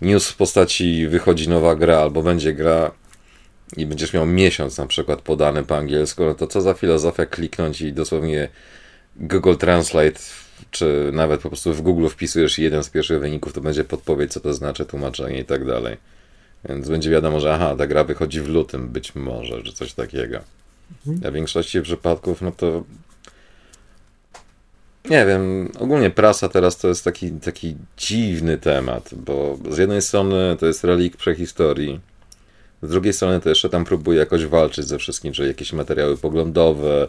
news 0.00 0.28
w 0.28 0.36
postaci 0.36 1.08
wychodzi 1.08 1.48
nowa 1.48 1.74
gra 1.74 1.98
albo 1.98 2.22
będzie 2.22 2.54
gra 2.54 2.90
i 3.76 3.86
będziesz 3.86 4.12
miał 4.12 4.26
miesiąc 4.26 4.78
na 4.78 4.86
przykład 4.86 5.22
podany 5.22 5.64
po 5.64 5.76
angielsku, 5.76 6.24
no 6.24 6.34
to 6.34 6.46
co 6.46 6.60
za 6.60 6.74
filozofia 6.74 7.26
kliknąć 7.26 7.80
i 7.80 7.92
dosłownie 7.92 8.48
Google 9.20 9.56
Translate 9.56 10.20
czy 10.70 11.10
nawet 11.12 11.40
po 11.40 11.48
prostu 11.48 11.74
w 11.74 11.82
Google 11.82 12.08
wpisujesz 12.08 12.58
jeden 12.58 12.84
z 12.84 12.90
pierwszych 12.90 13.20
wyników, 13.20 13.52
to 13.52 13.60
będzie 13.60 13.84
podpowiedź, 13.84 14.32
co 14.32 14.40
to 14.40 14.54
znaczy, 14.54 14.86
tłumaczenie 14.86 15.40
i 15.40 15.44
tak 15.44 15.64
dalej. 15.64 15.96
Więc 16.68 16.88
będzie 16.88 17.10
wiadomo, 17.10 17.40
że 17.40 17.54
aha, 17.54 17.74
ta 17.78 17.86
gra 17.86 18.04
wychodzi 18.04 18.40
w 18.40 18.48
lutym, 18.48 18.88
być 18.88 19.14
może, 19.14 19.60
że 19.64 19.72
coś 19.72 19.92
takiego. 19.92 20.40
Mhm. 21.06 21.26
A 21.26 21.30
w 21.30 21.34
większości 21.34 21.82
przypadków, 21.82 22.42
no 22.42 22.52
to 22.52 22.84
nie 25.10 25.26
wiem, 25.26 25.72
ogólnie 25.78 26.10
prasa 26.10 26.48
teraz 26.48 26.78
to 26.78 26.88
jest 26.88 27.04
taki, 27.04 27.30
taki 27.30 27.76
dziwny 27.96 28.58
temat, 28.58 29.10
bo 29.14 29.58
z 29.70 29.78
jednej 29.78 30.02
strony 30.02 30.56
to 30.60 30.66
jest 30.66 30.84
relik 30.84 31.16
prehistorii, 31.16 32.00
z 32.82 32.90
drugiej 32.90 33.12
strony 33.12 33.40
to 33.40 33.48
jeszcze 33.48 33.68
tam 33.68 33.84
próbuje 33.84 34.18
jakoś 34.18 34.46
walczyć 34.46 34.86
ze 34.86 34.98
wszystkim, 34.98 35.34
że 35.34 35.46
jakieś 35.46 35.72
materiały 35.72 36.16
poglądowe, 36.16 37.08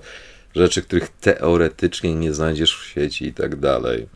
rzeczy, 0.58 0.82
których 0.82 1.10
teoretycznie 1.10 2.16
nie 2.16 2.34
znajdziesz 2.34 2.78
w 2.78 2.86
sieci 2.86 3.26
i 3.26 3.34
tak 3.34 3.56
dalej. 3.56 4.08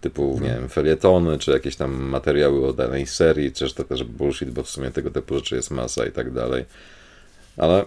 Typu, 0.00 0.40
nie 0.42 0.48
wiem, 0.48 0.68
felietony, 0.68 1.38
czy 1.38 1.50
jakieś 1.50 1.76
tam 1.76 1.92
materiały 1.92 2.68
o 2.68 2.72
danej 2.72 3.06
serii, 3.06 3.52
czy 3.52 3.74
to 3.74 3.84
też 3.84 4.04
bullshit, 4.04 4.50
bo 4.50 4.62
w 4.62 4.70
sumie 4.70 4.90
tego 4.90 5.10
typu 5.10 5.34
rzeczy 5.34 5.56
jest 5.56 5.70
masa 5.70 6.06
i 6.06 6.12
tak 6.12 6.32
dalej. 6.32 6.64
Ale 7.56 7.84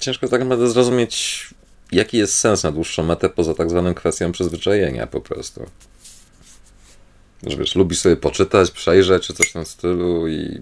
ciężko 0.00 0.28
tak 0.28 0.40
naprawdę 0.40 0.70
zrozumieć, 0.70 1.46
jaki 1.92 2.18
jest 2.18 2.34
sens 2.34 2.62
na 2.62 2.72
dłuższą 2.72 3.02
metę 3.02 3.28
poza 3.28 3.54
tak 3.54 3.70
zwaną 3.70 3.94
kwestią 3.94 4.32
przyzwyczajenia 4.32 5.06
po 5.06 5.20
prostu. 5.20 5.66
Że 7.46 7.56
wiesz, 7.56 7.74
lubi 7.74 7.96
sobie 7.96 8.16
poczytać, 8.16 8.70
przejrzeć, 8.70 9.26
czy 9.26 9.34
coś 9.34 9.50
w 9.50 9.52
tym 9.52 9.66
stylu 9.66 10.28
i 10.28 10.60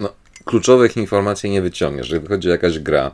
no, 0.00 0.12
kluczowych 0.44 0.96
informacji 0.96 1.50
nie 1.50 1.62
wyciągniesz. 1.62 2.06
Jeżeli 2.08 2.22
wychodzi 2.22 2.48
jakaś 2.48 2.78
gra, 2.78 3.10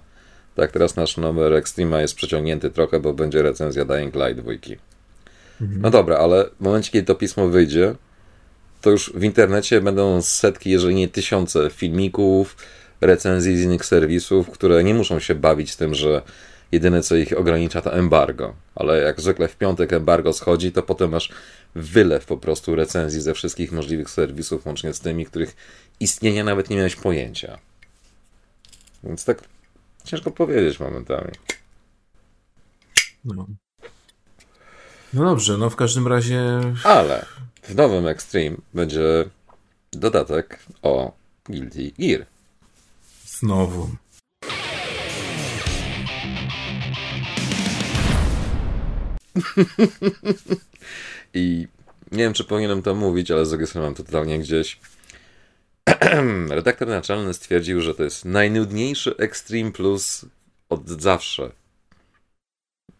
tak 0.59 0.72
teraz 0.72 0.96
nasz 0.96 1.16
numer 1.16 1.52
Extrema 1.52 2.00
jest 2.00 2.14
przeciągnięty 2.14 2.70
trochę, 2.70 3.00
bo 3.00 3.12
będzie 3.12 3.42
recenzja 3.42 3.84
Dying 3.84 4.14
Light 4.14 4.40
2. 4.42 4.52
Mhm. 5.61 5.82
No 5.82 5.90
dobra, 5.90 6.16
ale 6.16 6.44
w 6.61 6.61
momencie, 6.61 6.90
kiedy 6.90 7.06
to 7.06 7.14
pismo 7.14 7.48
wyjdzie, 7.48 7.94
to 8.80 8.90
już 8.90 9.12
w 9.14 9.24
internecie 9.24 9.80
będą 9.80 10.22
setki, 10.22 10.70
jeżeli 10.70 10.94
nie 10.94 11.09
tysiące 11.09 11.70
filmików, 11.70 12.56
recenzji 13.00 13.56
z 13.56 13.62
innych 13.62 13.84
serwisów, 13.84 14.50
które 14.50 14.84
nie 14.84 14.94
muszą 14.94 15.18
się 15.20 15.34
bawić 15.34 15.76
tym, 15.76 15.94
że 15.94 16.22
jedyne 16.72 17.02
co 17.02 17.16
ich 17.16 17.38
ogranicza 17.38 17.82
to 17.82 17.94
embargo. 17.94 18.54
Ale 18.74 19.00
jak 19.00 19.20
zwykle 19.20 19.48
w 19.48 19.56
piątek 19.56 19.92
embargo 19.92 20.32
schodzi, 20.32 20.72
to 20.72 20.82
potem 20.82 21.11
masz 21.11 21.32
wylew 21.74 22.26
po 22.26 22.36
prostu 22.36 22.74
recenzji 22.74 23.20
ze 23.20 23.34
wszystkich 23.34 23.72
możliwych 23.72 24.11
serwisów, 24.11 24.66
łącznie 24.66 24.92
z 24.92 25.00
tymi, 25.00 25.26
których 25.26 25.56
istnienia 26.00 26.44
nawet 26.44 26.70
nie 26.70 26.76
miałeś 26.76 26.96
pojęcia. 26.96 27.59
Więc 29.04 29.24
tak 29.24 29.42
ciężko 30.09 30.30
powiedzieć 30.30 30.80
momentami. 30.80 31.32
No. 33.24 33.46
No 35.12 35.24
dobrze, 35.24 35.56
no 35.59 35.70
w 35.70 35.76
każdym 35.76 36.06
razie. 36.06 36.61
Ale 36.84 37.26
w 37.62 37.74
nowym 37.74 38.06
Extreme 38.06 38.56
będzie 38.74 39.24
dodatek 39.92 40.59
o 40.82 41.12
Guilty 41.48 41.92
Gear. 41.98 42.26
Znowu. 43.26 43.88
I 51.34 51.68
nie 52.12 52.18
wiem, 52.18 52.32
czy 52.32 52.44
powinienem 52.44 52.82
to 52.82 52.94
mówić, 52.94 53.30
ale 53.30 53.46
zarejestrowałem 53.46 53.94
to 53.94 54.02
totalnie 54.02 54.38
gdzieś. 54.38 54.80
Redaktor 56.49 56.89
naczelny 56.89 57.34
stwierdził, 57.34 57.80
że 57.80 57.95
to 57.95 58.05
jest 58.05 58.24
najnudniejszy 58.24 59.16
Extreme 59.16 59.72
Plus 59.72 60.26
od 60.68 60.89
zawsze. 60.89 61.51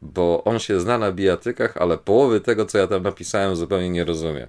Bo 0.03 0.45
on 0.45 0.59
się 0.59 0.81
zna 0.81 0.99
na 0.99 1.13
bijatykach, 1.13 1.77
ale 1.77 1.99
połowy 1.99 2.41
tego, 2.41 2.67
co 2.67 2.79
ja 2.79 2.87
tam 2.87 3.03
napisałem, 3.03 3.57
zupełnie 3.57 3.91
nie 3.91 4.05
rozumie. 4.05 4.49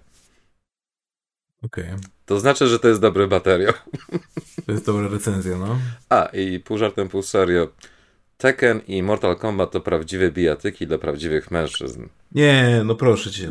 Okej. 1.63 1.85
Okay. 1.85 1.99
To 2.25 2.39
znaczy, 2.39 2.67
że 2.67 2.79
to 2.79 2.87
jest 2.87 3.01
dobry 3.01 3.27
materiał. 3.27 3.73
To 4.65 4.71
jest 4.71 4.85
dobra 4.85 5.07
recenzja, 5.07 5.57
no. 5.57 5.77
A, 6.09 6.25
i 6.25 6.59
pół 6.59 6.77
żartem, 6.77 7.09
pół 7.09 7.21
serio. 7.21 7.67
Tekken 8.39 8.81
i 8.87 9.03
Mortal 9.03 9.35
Kombat 9.35 9.71
to 9.71 9.81
prawdziwe 9.81 10.31
bijatyki 10.31 10.87
dla 10.87 10.97
prawdziwych 10.97 11.51
mężczyzn. 11.51 12.07
Nie, 12.31 12.81
no 12.85 12.95
proszę 12.95 13.31
cię. 13.31 13.49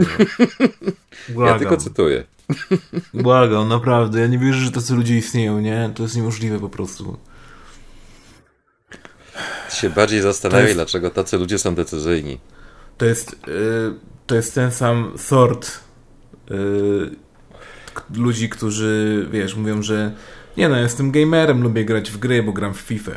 No. 1.34 1.47
ja 1.47 1.59
tylko 1.59 1.76
cytuję. 1.76 2.24
Błagam, 3.14 3.68
naprawdę. 3.68 4.20
Ja 4.20 4.26
nie 4.26 4.39
wierzę, 4.39 4.59
że 4.59 4.70
tacy 4.70 4.95
ludzie 4.95 5.16
istnieją, 5.16 5.61
nie? 5.61 5.91
To 5.95 6.03
jest 6.03 6.16
niemożliwe 6.16 6.61
po 6.61 6.68
prostu. 6.68 7.18
się 9.70 9.91
bardziej 9.91 10.20
zastanawiaj, 10.20 10.64
jest... 10.64 10.76
dlaczego 10.76 11.11
tacy 11.11 11.39
ludzie 11.39 11.59
są 11.59 11.74
decyzyjni. 11.74 12.39
To 12.99 13.07
jest, 13.07 13.36
yy, 13.47 13.95
to 14.26 14.34
jest 14.34 14.55
ten 14.55 14.72
sam 14.72 15.12
sort 15.16 15.80
yy, 16.51 17.11
ludzi, 18.14 18.49
którzy, 18.49 19.26
wiesz, 19.30 19.55
mówią, 19.55 19.82
że 19.82 20.12
nie 20.57 20.68
no, 20.68 20.76
jestem 20.76 21.11
gamerem, 21.11 21.62
lubię 21.62 21.84
grać 21.84 22.11
w 22.11 22.18
gry, 22.18 22.43
bo 22.43 22.53
gram 22.53 22.74
w 22.74 22.80
FIFA. 22.80 23.12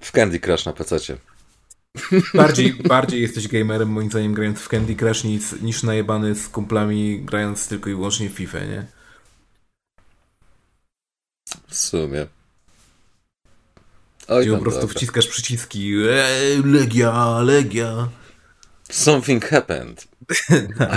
W 0.00 0.12
Candy 0.12 0.40
Crush 0.40 0.64
na 0.66 0.72
PC. 0.72 1.16
Bardziej, 2.34 2.74
bardziej 2.74 3.22
jesteś 3.22 3.48
gamerem, 3.48 3.88
moim 3.88 4.10
zdaniem, 4.10 4.34
grając 4.34 4.60
w 4.60 4.68
Candy 4.68 4.94
Crush 4.96 5.24
niż, 5.24 5.52
niż 5.62 5.82
najebany 5.82 6.34
z 6.34 6.48
kumplami, 6.48 7.20
grając 7.24 7.68
tylko 7.68 7.90
i 7.90 7.94
wyłącznie 7.94 8.30
w 8.30 8.32
FIFA, 8.32 8.58
nie? 8.60 8.86
W 11.68 11.74
sumie. 11.74 12.26
Oj, 14.28 14.42
Gdzie 14.46 14.56
po 14.56 14.62
prostu 14.62 14.80
dobra. 14.80 14.94
wciskasz 14.96 15.26
przyciski. 15.26 15.92
Eee, 16.10 16.62
legia, 16.64 17.40
legia. 17.40 18.08
Something 18.90 19.44
happened. 19.44 20.06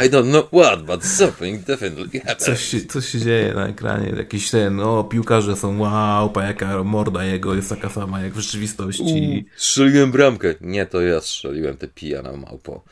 I 0.04 0.10
don't 0.10 0.32
know 0.32 0.48
what, 0.52 0.86
but 0.86 1.06
something 1.06 1.66
definitely 1.66 2.20
happened. 2.20 2.40
Coś 2.40 2.66
się, 2.66 2.86
coś 2.86 3.10
się 3.10 3.20
dzieje 3.20 3.54
na 3.54 3.68
ekranie. 3.68 4.10
Jakiś 4.18 4.50
ten, 4.50 4.80
o, 4.80 5.04
piłkarze 5.04 5.56
są, 5.56 5.80
wow, 5.80 6.30
pa 6.30 6.44
jaka 6.44 6.84
morda 6.84 7.26
jego 7.26 7.56
jest 7.56 7.70
taka 7.70 7.90
sama 7.90 8.22
jak 8.22 8.34
w 8.34 8.40
rzeczywistości. 8.40 9.46
U, 9.48 9.60
strzeliłem 9.60 10.12
bramkę. 10.12 10.56
Nie, 10.62 10.86
to 10.86 11.02
ja 11.02 11.22
strzeliłem, 11.22 11.78
te 11.78 11.88
pijana 11.88 12.38
małpo. 12.38 12.84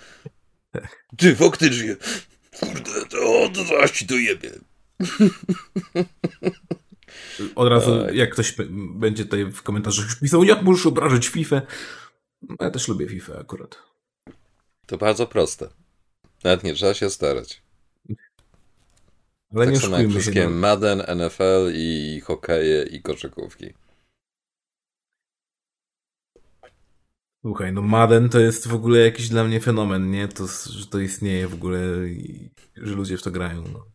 Ty, 1.18 1.36
faktycznie. 1.36 1.95
Kurde, 2.60 3.06
to, 3.10 3.50
to 3.54 3.64
zaraz 3.64 3.91
ci 3.91 4.08
to 4.08 4.16
jebie. 4.16 4.52
Od 7.56 7.68
razu, 7.68 8.04
tak. 8.06 8.16
jak 8.16 8.30
ktoś 8.30 8.56
będzie 8.95 9.26
tutaj 9.26 9.45
w 9.45 9.62
komentarzach 9.62 10.20
pisał, 10.22 10.43
jak 10.43 10.62
możesz 10.62 10.86
obrażać 10.86 11.28
FIFA? 11.28 11.62
Ja 12.60 12.72
też 12.72 12.88
lubię 12.88 13.08
FIFA 13.08 13.39
akurat. 13.39 13.88
To 14.89 14.97
bardzo 14.97 15.27
proste. 15.27 15.69
Nawet 16.43 16.63
nie 16.63 16.73
trzeba 16.73 16.93
się 16.93 17.09
starać. 17.09 17.61
Ale 19.55 19.65
tak 19.65 19.73
nie 19.73 19.79
samo 19.79 19.97
jak 19.97 20.09
wszystkie 20.09 20.43
no. 20.43 20.49
Madden, 20.49 21.03
NFL 21.17 21.71
i 21.73 22.21
hokeje 22.25 22.83
i 22.83 23.01
koszykówki. 23.01 23.73
Słuchaj, 27.41 27.73
no 27.73 27.81
Madden 27.81 28.29
to 28.29 28.39
jest 28.39 28.67
w 28.67 28.73
ogóle 28.73 28.99
jakiś 28.99 29.29
dla 29.29 29.43
mnie 29.43 29.59
fenomen, 29.59 30.11
nie? 30.11 30.27
To, 30.27 30.47
że 30.69 30.87
to 30.87 30.99
istnieje 30.99 31.47
w 31.47 31.53
ogóle 31.53 31.79
i 32.09 32.49
że 32.75 32.95
ludzie 32.95 33.17
w 33.17 33.23
to 33.23 33.31
grają. 33.31 33.63
No. 33.73 33.85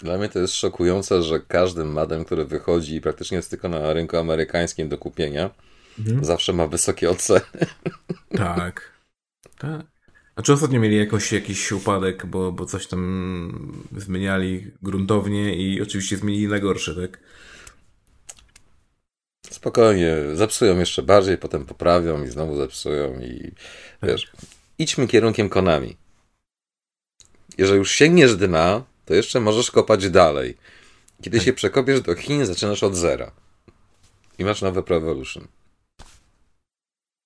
Dla 0.00 0.18
mnie 0.18 0.28
to 0.28 0.38
jest 0.38 0.54
szokujące, 0.54 1.22
że 1.22 1.40
każdy 1.40 1.84
Madden, 1.84 2.24
który 2.24 2.44
wychodzi 2.44 3.00
praktycznie 3.00 3.36
jest 3.36 3.50
tylko 3.50 3.68
na 3.68 3.92
rynku 3.92 4.16
amerykańskim 4.16 4.88
do 4.88 4.98
kupienia, 4.98 5.50
mhm. 5.98 6.24
zawsze 6.24 6.52
ma 6.52 6.66
wysokie 6.66 7.10
oceny. 7.10 7.40
Tak. 8.36 8.92
Tak. 9.58 9.91
A 10.36 10.42
czy 10.42 10.52
ostatnio 10.52 10.80
mieli 10.80 10.96
jakoś, 10.96 11.32
jakiś 11.32 11.72
upadek, 11.72 12.26
bo, 12.26 12.52
bo 12.52 12.66
coś 12.66 12.86
tam 12.86 13.78
zmieniali 13.96 14.70
gruntownie 14.82 15.56
i 15.56 15.82
oczywiście 15.82 16.16
zmienili 16.16 16.48
na 16.48 16.58
gorsze, 16.58 16.94
tak? 16.94 17.20
Spokojnie, 19.50 20.16
zepsują 20.34 20.78
jeszcze 20.78 21.02
bardziej, 21.02 21.38
potem 21.38 21.66
poprawią 21.66 22.24
i 22.24 22.28
znowu 22.28 22.56
zepsują 22.56 23.20
i 23.20 23.52
wiesz, 24.02 24.32
idźmy 24.78 25.06
kierunkiem 25.06 25.48
Konami. 25.48 25.96
Jeżeli 27.58 27.78
już 27.78 27.90
sięgniesz 27.90 28.36
dna, 28.36 28.84
to 29.04 29.14
jeszcze 29.14 29.40
możesz 29.40 29.70
kopać 29.70 30.10
dalej. 30.10 30.56
Kiedy 31.22 31.38
tak. 31.38 31.44
się 31.44 31.52
przekopiesz 31.52 32.00
do 32.00 32.14
Chin, 32.14 32.46
zaczynasz 32.46 32.82
od 32.82 32.96
zera. 32.96 33.32
I 34.38 34.44
masz 34.44 34.62
nowe 34.62 34.82
Pro 34.82 34.96
Evolution. 34.96 35.46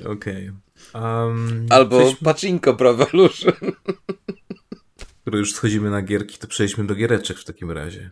Okej. 0.06 0.52
Okay. 0.92 1.02
Um, 1.02 1.66
Albo 1.70 1.98
przejdźmy... 1.98 2.24
Pachinko 2.24 2.74
Pro 2.74 2.90
Evolution. 2.90 3.52
Skoro 5.20 5.38
już 5.38 5.52
schodzimy 5.52 5.90
na 5.90 6.02
gierki, 6.02 6.38
to 6.38 6.46
przejdźmy 6.46 6.86
do 6.86 6.94
giereczek 6.94 7.38
w 7.38 7.44
takim 7.44 7.70
razie. 7.70 8.10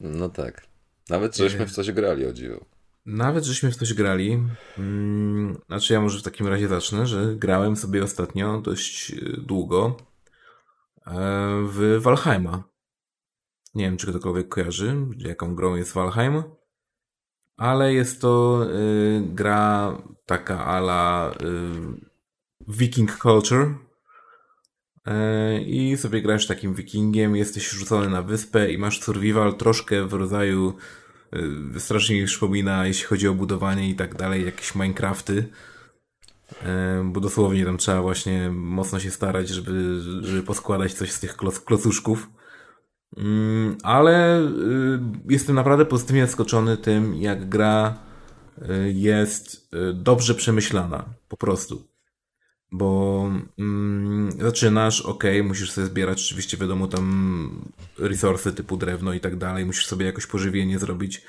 No 0.00 0.28
tak. 0.28 0.66
Nawet 1.08 1.36
żeśmy 1.36 1.66
w 1.66 1.72
coś 1.72 1.92
grali, 1.92 2.26
o 2.26 2.32
dziwo. 2.32 2.64
Nawet 3.06 3.44
żeśmy 3.44 3.70
w 3.70 3.76
coś 3.76 3.94
grali. 3.94 4.42
Hmm, 4.76 5.58
znaczy 5.66 5.92
ja 5.92 6.00
może 6.00 6.18
w 6.18 6.22
takim 6.22 6.46
razie 6.46 6.68
zacznę, 6.68 7.06
że 7.06 7.34
grałem 7.36 7.76
sobie 7.76 8.04
ostatnio 8.04 8.60
dość 8.60 9.12
e, 9.12 9.16
długo 9.40 9.96
e, 11.06 11.12
w 11.68 11.98
Valheima. 12.00 12.64
Nie 13.74 13.84
wiem, 13.84 13.96
czy 13.96 14.06
ktokolwiek 14.06 14.48
kojarzy, 14.48 14.96
jaką 15.18 15.54
grą 15.54 15.74
jest 15.74 15.92
Valheim, 15.92 16.42
ale 17.56 17.94
jest 17.94 18.20
to 18.20 18.62
y, 18.70 19.22
gra 19.26 19.96
taka 20.26 20.64
ala 20.66 21.32
y, 21.42 21.46
Viking 22.68 23.18
Culture, 23.18 23.74
y, 25.08 25.60
i 25.60 25.96
sobie 25.96 26.22
grasz 26.22 26.46
takim 26.46 26.74
wikingiem, 26.74 27.36
jesteś 27.36 27.70
rzucony 27.70 28.08
na 28.08 28.22
wyspę 28.22 28.72
i 28.72 28.78
masz 28.78 29.00
survival 29.00 29.54
troszkę 29.54 30.06
w 30.06 30.12
rodzaju 30.12 30.74
y, 31.76 31.80
strasznie 31.80 32.20
mi 32.20 32.26
przypomina, 32.26 32.86
jeśli 32.86 33.04
chodzi 33.04 33.28
o 33.28 33.34
budowanie 33.34 33.90
i 33.90 33.94
tak 33.94 34.14
dalej, 34.14 34.44
jakieś 34.44 34.74
Minecrafty. 34.74 35.48
Y, 36.52 36.56
bo 37.04 37.20
dosłownie 37.20 37.64
tam 37.64 37.78
trzeba 37.78 38.02
właśnie 38.02 38.50
mocno 38.50 39.00
się 39.00 39.10
starać, 39.10 39.48
żeby, 39.48 40.00
żeby 40.20 40.42
poskładać 40.42 40.94
coś 40.94 41.12
z 41.12 41.20
tych 41.20 41.36
kloc, 41.36 41.60
klocuszków. 41.60 42.30
Mm, 43.16 43.76
ale 43.82 44.40
y, 44.40 44.98
jestem 45.28 45.56
naprawdę 45.56 45.84
pozytywnie 45.84 46.26
zaskoczony 46.26 46.76
tym, 46.76 47.14
jak 47.14 47.48
gra 47.48 47.94
y, 48.02 48.05
jest 48.94 49.68
y, 49.90 49.92
dobrze 49.94 50.34
przemyślana, 50.34 51.04
po 51.28 51.36
prostu. 51.36 51.86
Bo 52.72 53.30
mm, 53.58 54.30
zaczynasz, 54.40 55.00
ok, 55.00 55.24
musisz 55.44 55.70
sobie 55.70 55.86
zbierać 55.86 56.22
oczywiście 56.22 56.56
wiadomo 56.56 56.86
tam 56.86 57.64
resursy 57.98 58.52
typu 58.52 58.76
drewno 58.76 59.12
i 59.12 59.20
tak 59.20 59.36
dalej, 59.36 59.64
musisz 59.64 59.86
sobie 59.86 60.06
jakoś 60.06 60.26
pożywienie 60.26 60.78
zrobić, 60.78 61.22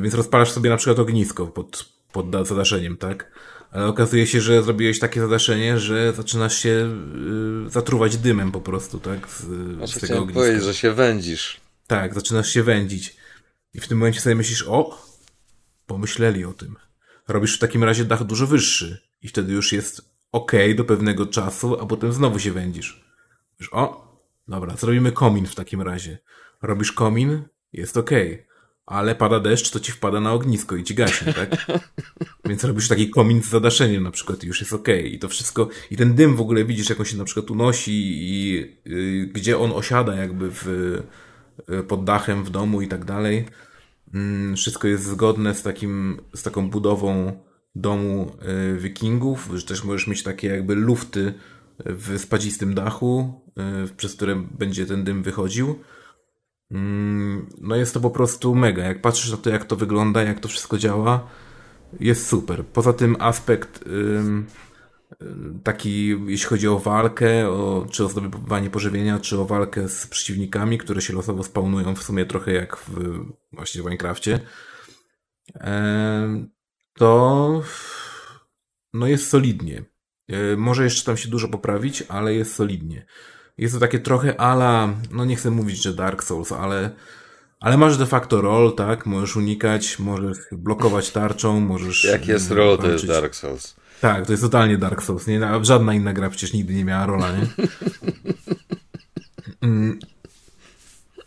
więc 0.00 0.14
rozpalasz 0.14 0.52
sobie 0.52 0.70
na 0.70 0.76
przykład 0.76 0.98
ognisko 0.98 1.46
pod, 1.46 1.88
pod 2.12 2.48
zadaszeniem, 2.48 2.96
tak? 2.96 3.30
Ale 3.74 3.86
okazuje 3.86 4.26
się, 4.26 4.40
że 4.40 4.62
zrobiłeś 4.62 4.98
takie 4.98 5.20
zadaszenie, 5.20 5.78
że 5.78 6.12
zaczynasz 6.12 6.58
się 6.58 6.96
y, 7.66 7.70
zatruwać 7.70 8.16
dymem 8.16 8.52
po 8.52 8.60
prostu, 8.60 8.98
tak? 8.98 9.28
Z, 9.28 9.44
znaczy, 9.76 9.98
z 9.98 10.00
tego 10.00 10.18
ogniska. 10.18 10.40
powiedzieć, 10.40 10.64
że 10.64 10.74
się 10.74 10.92
wędzisz. 10.92 11.60
Tak, 11.86 12.14
zaczynasz 12.14 12.48
się 12.48 12.62
wędzić. 12.62 13.16
I 13.74 13.80
w 13.80 13.88
tym 13.88 13.98
momencie 13.98 14.20
sobie 14.20 14.34
myślisz, 14.34 14.64
o, 14.68 14.98
pomyśleli 15.94 16.44
o 16.44 16.52
tym. 16.52 16.76
Robisz 17.28 17.56
w 17.56 17.58
takim 17.58 17.84
razie 17.84 18.04
dach 18.04 18.24
dużo 18.24 18.46
wyższy. 18.46 18.98
I 19.22 19.28
wtedy 19.28 19.52
już 19.52 19.72
jest 19.72 20.10
ok 20.32 20.52
do 20.76 20.84
pewnego 20.84 21.26
czasu, 21.26 21.80
a 21.80 21.86
potem 21.86 22.12
znowu 22.12 22.38
się 22.38 22.52
wędzisz. 22.52 23.04
Mówisz, 23.52 23.72
o, 23.72 24.18
dobra, 24.48 24.76
zrobimy 24.76 25.12
komin 25.12 25.46
w 25.46 25.54
takim 25.54 25.82
razie. 25.82 26.18
Robisz 26.62 26.92
komin, 26.92 27.42
jest 27.72 27.96
ok 27.96 28.10
ale 28.86 29.14
pada 29.14 29.40
deszcz, 29.40 29.70
to 29.70 29.80
ci 29.80 29.92
wpada 29.92 30.20
na 30.20 30.32
ognisko 30.32 30.76
i 30.76 30.84
ci 30.84 30.94
gaśnie, 30.94 31.34
tak? 31.34 31.66
Więc 32.48 32.64
robisz 32.64 32.88
taki 32.88 33.10
komin 33.10 33.42
z 33.42 33.48
zadaszeniem 33.48 34.02
na 34.02 34.10
przykład 34.10 34.44
i 34.44 34.46
już 34.46 34.60
jest. 34.60 34.72
Okay. 34.72 35.02
I 35.02 35.18
to 35.18 35.28
wszystko, 35.28 35.68
i 35.90 35.96
ten 35.96 36.14
dym 36.14 36.36
w 36.36 36.40
ogóle 36.40 36.64
widzisz, 36.64 36.90
jak 36.90 37.00
on 37.00 37.06
się 37.06 37.16
na 37.16 37.24
przykład 37.24 37.50
unosi 37.50 37.92
i 38.16 38.58
y, 38.86 39.30
gdzie 39.32 39.58
on 39.58 39.72
osiada 39.72 40.14
jakby 40.14 40.50
w, 40.50 40.68
y, 41.70 41.82
pod 41.82 42.04
dachem 42.04 42.44
w 42.44 42.50
domu 42.50 42.82
i 42.82 42.88
tak 42.88 43.04
dalej. 43.04 43.44
Mm, 44.14 44.56
wszystko 44.56 44.88
jest 44.88 45.04
zgodne 45.04 45.54
z 45.54 45.62
takim, 45.62 46.20
z 46.34 46.42
taką 46.42 46.70
budową 46.70 47.40
domu 47.74 48.36
y, 48.74 48.78
wikingów, 48.78 49.50
że 49.54 49.66
też 49.66 49.84
możesz 49.84 50.06
mieć 50.06 50.22
takie 50.22 50.48
jakby 50.48 50.74
lufty 50.74 51.34
w 51.78 52.18
spadzistym 52.18 52.74
dachu, 52.74 53.40
przez 53.96 54.14
które 54.14 54.36
będzie 54.58 54.86
ten 54.86 55.04
dym 55.04 55.22
wychodził. 55.22 55.78
Mm, 56.70 57.46
no 57.60 57.76
jest 57.76 57.94
to 57.94 58.00
po 58.00 58.10
prostu 58.10 58.54
mega. 58.54 58.84
Jak 58.84 59.00
patrzysz 59.00 59.30
na 59.30 59.36
to, 59.36 59.50
jak 59.50 59.64
to 59.64 59.76
wygląda, 59.76 60.22
jak 60.22 60.40
to 60.40 60.48
wszystko 60.48 60.78
działa, 60.78 61.26
jest 62.00 62.26
super. 62.26 62.64
Poza 62.64 62.92
tym 62.92 63.16
aspekt 63.18 63.84
taki, 65.62 66.08
jeśli 66.26 66.46
chodzi 66.46 66.68
o 66.68 66.78
walkę, 66.78 67.48
o, 67.48 67.86
czy 67.90 68.04
o 68.04 68.08
zdobywanie 68.08 68.70
pożywienia, 68.70 69.18
czy 69.18 69.38
o 69.38 69.44
walkę 69.44 69.88
z 69.88 70.06
przeciwnikami, 70.06 70.78
które 70.78 71.00
się 71.00 71.12
losowo 71.12 71.42
spawnują 71.42 71.94
w 71.94 72.02
sumie 72.02 72.26
trochę 72.26 72.52
jak 72.52 72.76
w, 72.76 73.24
właśnie 73.52 73.82
w 73.82 73.84
Minecrafcie, 73.84 74.40
to 76.94 77.62
no 78.94 79.06
jest 79.06 79.28
solidnie. 79.28 79.84
E, 80.28 80.56
może 80.56 80.84
jeszcze 80.84 81.04
tam 81.04 81.16
się 81.16 81.28
dużo 81.28 81.48
poprawić, 81.48 82.04
ale 82.08 82.34
jest 82.34 82.54
solidnie. 82.54 83.06
Jest 83.58 83.74
to 83.74 83.80
takie 83.80 83.98
trochę 83.98 84.40
ala, 84.40 84.94
no 85.10 85.24
nie 85.24 85.36
chcę 85.36 85.50
mówić, 85.50 85.82
że 85.82 85.94
Dark 85.94 86.24
Souls, 86.24 86.52
ale, 86.52 86.90
ale 87.60 87.76
masz 87.76 87.96
de 87.96 88.06
facto 88.06 88.40
roll, 88.40 88.74
tak? 88.74 89.06
Możesz 89.06 89.36
unikać, 89.36 89.98
możesz 89.98 90.38
blokować 90.52 91.10
tarczą, 91.10 91.60
możesz... 91.60 92.04
Jak 92.04 92.28
jest 92.28 92.50
roll, 92.50 92.78
to 92.78 92.90
jest 92.90 93.06
Dark 93.06 93.34
Souls. 93.34 93.76
Tak, 94.04 94.26
to 94.26 94.32
jest 94.32 94.42
totalnie 94.42 94.78
Dark 94.78 95.02
Souls. 95.02 95.26
Nie? 95.26 95.40
Żadna 95.62 95.94
inna 95.94 96.12
gra 96.12 96.30
przecież 96.30 96.52
nigdy 96.52 96.74
nie 96.74 96.84
miała 96.84 97.06
rola, 97.06 97.32
nie? 97.32 97.46
Mm. 99.60 99.98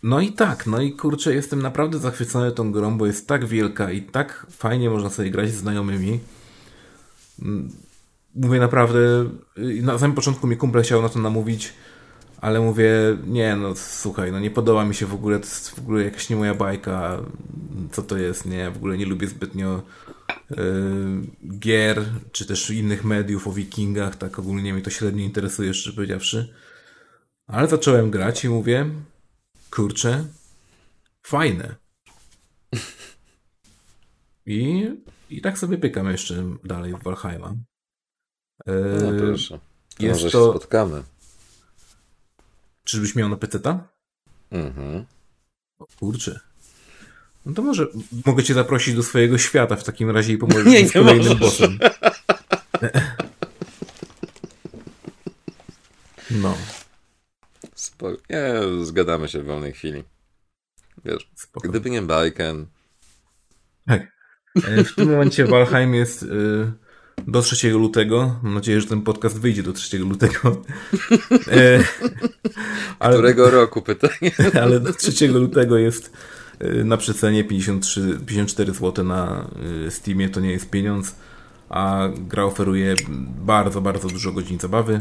No 0.02 0.20
i 0.20 0.32
tak, 0.32 0.66
no 0.66 0.80
i 0.80 0.92
kurczę, 0.92 1.34
jestem 1.34 1.62
naprawdę 1.62 1.98
zachwycony 1.98 2.52
tą 2.52 2.72
grą, 2.72 2.98
bo 2.98 3.06
jest 3.06 3.28
tak 3.28 3.46
wielka 3.46 3.90
i 3.90 4.02
tak 4.02 4.46
fajnie 4.50 4.90
można 4.90 5.10
sobie 5.10 5.30
grać 5.30 5.50
z 5.50 5.54
znajomymi. 5.54 6.20
Mm. 7.42 7.70
Mówię 8.34 8.60
naprawdę, 8.60 8.98
na 9.82 9.98
samym 9.98 10.16
początku 10.16 10.46
mi 10.46 10.56
kumple 10.56 10.82
chciał 10.82 11.02
na 11.02 11.08
to 11.08 11.18
namówić, 11.18 11.72
ale 12.40 12.60
mówię, 12.60 12.92
nie 13.26 13.56
no 13.56 13.74
słuchaj, 13.76 14.32
no 14.32 14.40
nie 14.40 14.50
podoba 14.50 14.84
mi 14.84 14.94
się 14.94 15.06
w 15.06 15.14
ogóle, 15.14 15.38
to 15.38 15.44
jest 15.46 15.70
w 15.70 15.78
ogóle 15.78 16.04
jakaś 16.04 16.30
nie 16.30 16.36
moja 16.36 16.54
bajka, 16.54 17.18
co 17.92 18.02
to 18.02 18.16
jest, 18.16 18.46
nie, 18.46 18.70
w 18.70 18.76
ogóle 18.76 18.98
nie 18.98 19.06
lubię 19.06 19.26
zbytnio 19.26 19.82
gier, 21.58 22.04
czy 22.32 22.46
też 22.46 22.70
innych 22.70 23.04
mediów 23.04 23.46
o 23.46 23.52
wikingach, 23.52 24.16
tak 24.16 24.38
ogólnie 24.38 24.74
mnie 24.74 24.82
to 24.82 24.90
średnio 24.90 25.24
interesuje, 25.24 25.74
szczerze 25.74 25.96
powiedziawszy. 25.96 26.54
Ale 27.46 27.68
zacząłem 27.68 28.10
grać 28.10 28.44
i 28.44 28.48
mówię, 28.48 28.90
kurczę, 29.70 30.26
fajne. 31.22 31.74
I, 34.46 34.90
i 35.30 35.40
tak 35.40 35.58
sobie 35.58 35.78
pykam 35.78 36.10
jeszcze 36.10 36.44
dalej 36.64 36.94
w 36.94 37.02
Valheima. 37.02 37.54
Yy, 38.66 38.74
no 39.02 39.26
proszę. 39.26 39.58
To 39.98 40.06
jest 40.06 40.22
może 40.22 40.30
to... 40.30 40.46
się 40.46 40.50
spotkamy. 40.50 41.02
Czyżbyś 42.84 43.14
miał 43.14 43.28
na 43.28 43.36
PC-ta? 43.36 43.88
Mhm. 44.50 45.04
O 45.78 45.86
kurczę. 45.98 46.40
No 47.46 47.54
to 47.54 47.62
może 47.62 47.86
mogę 48.26 48.42
cię 48.42 48.54
zaprosić 48.54 48.94
do 48.94 49.02
swojego 49.02 49.38
świata 49.38 49.76
w 49.76 49.84
takim 49.84 50.10
razie 50.10 50.32
i 50.32 50.38
pomożesz 50.38 50.66
nie, 50.66 50.88
z 50.88 50.92
kolejnym 50.92 51.38
bossem. 51.38 51.78
No. 56.30 56.56
Spoko. 57.74 58.16
Nie, 58.30 58.84
zgadamy 58.84 59.28
się 59.28 59.42
w 59.42 59.46
wolnej 59.46 59.72
chwili. 59.72 60.04
Wiesz, 61.04 61.30
Spoko. 61.34 61.68
gdyby 61.68 61.90
nie 61.90 62.02
Bajken. 62.02 62.66
Tak. 63.86 64.02
E, 64.64 64.84
w 64.84 64.94
tym 64.94 65.10
momencie 65.10 65.44
Valheim 65.44 65.94
jest... 65.94 66.22
Y 66.22 66.88
do 67.26 67.42
3 67.42 67.70
lutego. 67.70 68.40
Mam 68.42 68.54
nadzieję, 68.54 68.80
że 68.80 68.86
ten 68.86 69.02
podcast 69.02 69.40
wyjdzie 69.40 69.62
do 69.62 69.72
3 69.72 69.98
lutego. 69.98 70.62
e, 71.52 71.84
ale, 72.98 73.14
Którego 73.14 73.50
roku 73.50 73.82
pytanie? 73.82 74.32
ale 74.62 74.80
do 74.80 74.92
3 74.92 75.28
lutego 75.28 75.78
jest 75.78 76.06
e, 76.06 76.10
na 76.84 76.96
przecenie 76.96 77.44
53, 77.44 78.18
54 78.26 78.72
zł 78.72 79.04
na 79.04 79.50
e, 79.86 79.90
Steamie. 79.90 80.28
To 80.28 80.40
nie 80.40 80.52
jest 80.52 80.70
pieniądz, 80.70 81.14
a 81.68 82.08
gra 82.18 82.44
oferuje 82.44 82.94
bardzo, 83.44 83.80
bardzo 83.80 84.08
dużo 84.08 84.32
godzin 84.32 84.58
zabawy. 84.58 85.00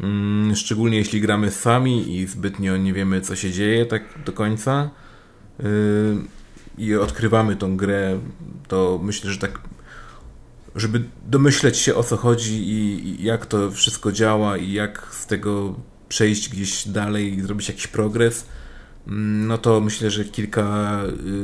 Mm, 0.00 0.56
szczególnie 0.56 0.98
jeśli 0.98 1.20
gramy 1.20 1.50
sami 1.50 2.16
i 2.16 2.26
zbytnio 2.26 2.76
nie 2.76 2.92
wiemy, 2.92 3.20
co 3.20 3.36
się 3.36 3.50
dzieje 3.50 3.86
tak 3.86 4.02
do 4.24 4.32
końca. 4.32 4.90
E, 5.60 5.64
I 6.78 6.94
odkrywamy 6.94 7.56
tą 7.56 7.76
grę, 7.76 8.20
to 8.68 9.00
myślę, 9.02 9.30
że 9.30 9.38
tak 9.38 9.60
żeby 10.76 11.04
domyśleć 11.26 11.78
się 11.78 11.94
o 11.94 12.02
co 12.02 12.16
chodzi 12.16 12.70
i, 12.70 13.24
jak 13.24 13.46
to 13.46 13.70
wszystko 13.70 14.12
działa 14.12 14.56
i 14.56 14.72
jak 14.72 15.08
z 15.10 15.26
tego 15.26 15.74
przejść 16.08 16.48
gdzieś 16.48 16.88
dalej 16.88 17.34
i 17.34 17.42
zrobić 17.42 17.68
jakiś 17.68 17.86
progres, 17.86 18.46
no 19.08 19.58
to 19.58 19.80
myślę, 19.80 20.10
że 20.10 20.24
kilka, 20.24 21.02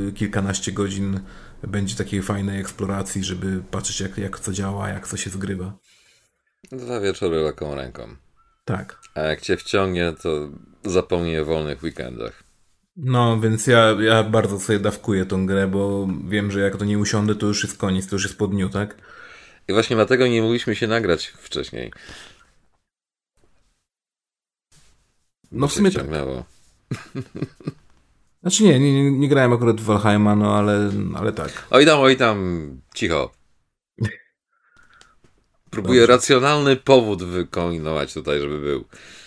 y, 0.08 0.12
kilkanaście 0.12 0.72
godzin 0.72 1.20
będzie 1.62 1.96
takiej 1.96 2.22
fajnej 2.22 2.60
eksploracji, 2.60 3.24
żeby 3.24 3.62
patrzeć 3.70 4.00
jak, 4.00 4.18
jak 4.18 4.40
co 4.40 4.52
działa, 4.52 4.88
jak 4.88 5.08
co 5.08 5.16
się 5.16 5.30
zgrywa. 5.30 5.78
Dwa 6.72 7.00
wieczory 7.00 7.36
lekką 7.36 7.74
ręką. 7.74 8.16
Tak. 8.64 9.00
A 9.14 9.20
jak 9.20 9.40
cię 9.40 9.56
wciągnie, 9.56 10.12
to 10.22 10.48
zapomnij 10.84 11.40
o 11.40 11.44
wolnych 11.44 11.82
weekendach. 11.82 12.42
No, 12.96 13.40
więc 13.40 13.66
ja, 13.66 13.96
ja 14.00 14.24
bardzo 14.24 14.60
sobie 14.60 14.78
dawkuję 14.78 15.26
tą 15.26 15.46
grę, 15.46 15.68
bo 15.68 16.08
wiem, 16.28 16.50
że 16.50 16.60
jak 16.60 16.76
to 16.76 16.84
nie 16.84 16.98
usiądę, 16.98 17.34
to 17.34 17.46
już 17.46 17.62
jest 17.62 17.78
koniec, 17.78 18.06
to 18.06 18.16
już 18.16 18.24
jest 18.24 18.38
po 18.38 18.46
dniu, 18.46 18.68
tak? 18.68 18.96
I 19.68 19.72
właśnie 19.72 19.96
dlatego 19.96 20.26
nie 20.26 20.42
mogliśmy 20.42 20.76
się 20.76 20.86
nagrać 20.86 21.26
wcześniej. 21.26 21.92
No 25.52 25.68
w 25.68 25.72
sumie 25.72 25.90
tak. 25.90 26.06
Znaczy 28.42 28.64
nie, 28.64 28.80
nie, 28.80 29.10
nie 29.10 29.28
grałem 29.28 29.52
akurat 29.52 29.80
w 29.80 29.84
Valheima, 29.84 30.36
no 30.36 30.56
ale, 30.56 30.90
ale 31.14 31.32
tak. 31.32 31.66
Oj 31.70 31.86
tam, 31.86 32.00
oj 32.00 32.16
tam, 32.16 32.80
cicho. 32.94 33.32
Próbuję 35.70 36.00
Dobrze. 36.00 36.12
racjonalny 36.12 36.76
powód 36.76 37.22
wykombinować 37.22 38.14
tutaj, 38.14 38.40
żeby 38.40 38.60
był. 38.60 38.84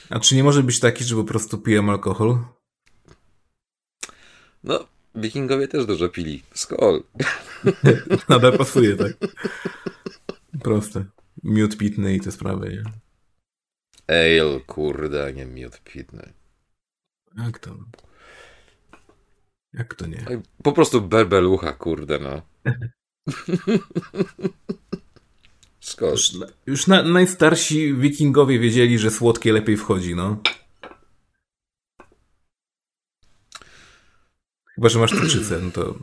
A 0.10 0.20
czy 0.20 0.36
nie 0.36 0.44
może 0.44 0.64
być 0.64 0.80
taki, 0.80 1.04
że 1.04 1.16
po 1.16 1.24
prostu 1.24 1.58
piję 1.58 1.80
alkohol? 1.90 2.38
No, 4.64 4.88
wikingowie 5.16 5.68
też 5.68 5.86
dużo 5.86 6.10
pili. 6.10 6.44
Skol. 6.54 7.04
Nadal 8.30 8.58
pasuje, 8.58 8.96
tak. 8.96 9.12
Proste. 10.64 11.06
Miód 11.44 11.78
pitny 11.78 12.16
i 12.16 12.20
te 12.20 12.32
sprawy, 12.32 12.70
nie? 12.70 12.84
Ale, 14.16 14.60
kurde, 14.60 15.34
nie 15.34 15.46
miód 15.46 15.82
pitny. 15.84 16.34
Jak 17.38 17.60
to? 17.60 17.78
Jak 19.74 19.94
to 19.94 20.08
nie? 20.08 20.26
Po 20.64 20.72
prostu 20.72 21.02
berbelucha, 21.02 21.74
kurde, 21.74 22.20
no. 22.20 22.42
Skąd? 25.80 26.12
Już, 26.12 26.32
już 26.66 26.88
na, 26.88 27.04
najstarsi 27.04 27.94
wikingowie 27.94 28.60
wiedzieli, 28.60 29.00
że 29.00 29.12
słodkie 29.12 29.54
lepiej 29.54 29.78
wchodzi, 29.78 30.16
no. 30.16 30.42
Chyba, 34.76 34.90
że 34.90 35.00
masz 35.00 35.12
cukrzycę, 35.12 35.60
no 35.60 35.72
to... 35.72 35.98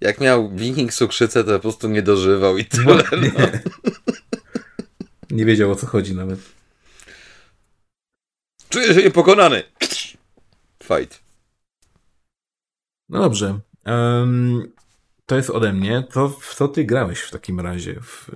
Jak 0.00 0.20
miał 0.20 0.56
wiking 0.56 0.92
cukrzycę, 0.92 1.44
to 1.44 1.52
po 1.52 1.60
prostu 1.60 1.88
nie 1.88 2.02
dożywał 2.02 2.58
i 2.58 2.64
tyle. 2.64 3.04
No, 3.12 3.18
nie. 3.18 3.32
No. 3.38 3.48
nie 5.30 5.44
wiedział, 5.44 5.70
o 5.70 5.76
co 5.76 5.86
chodzi 5.86 6.14
nawet. 6.14 6.63
Czuję 8.74 8.94
się 8.94 9.02
niepokonany. 9.02 9.62
Fight. 10.82 11.22
No 13.08 13.18
dobrze. 13.18 13.60
Um, 13.86 14.72
to 15.26 15.36
jest 15.36 15.50
ode 15.50 15.72
mnie. 15.72 16.02
To 16.12 16.28
w 16.28 16.54
co 16.54 16.68
ty 16.68 16.84
grałeś 16.84 17.20
w 17.20 17.30
takim 17.30 17.60
razie 17.60 18.00
w 18.00 18.30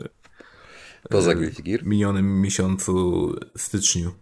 Poza 1.11 1.35
Guilty 1.35 1.63
Gear? 1.63 1.85
minionym 1.85 2.41
miesiącu 2.41 3.35
styczniu? 3.57 4.15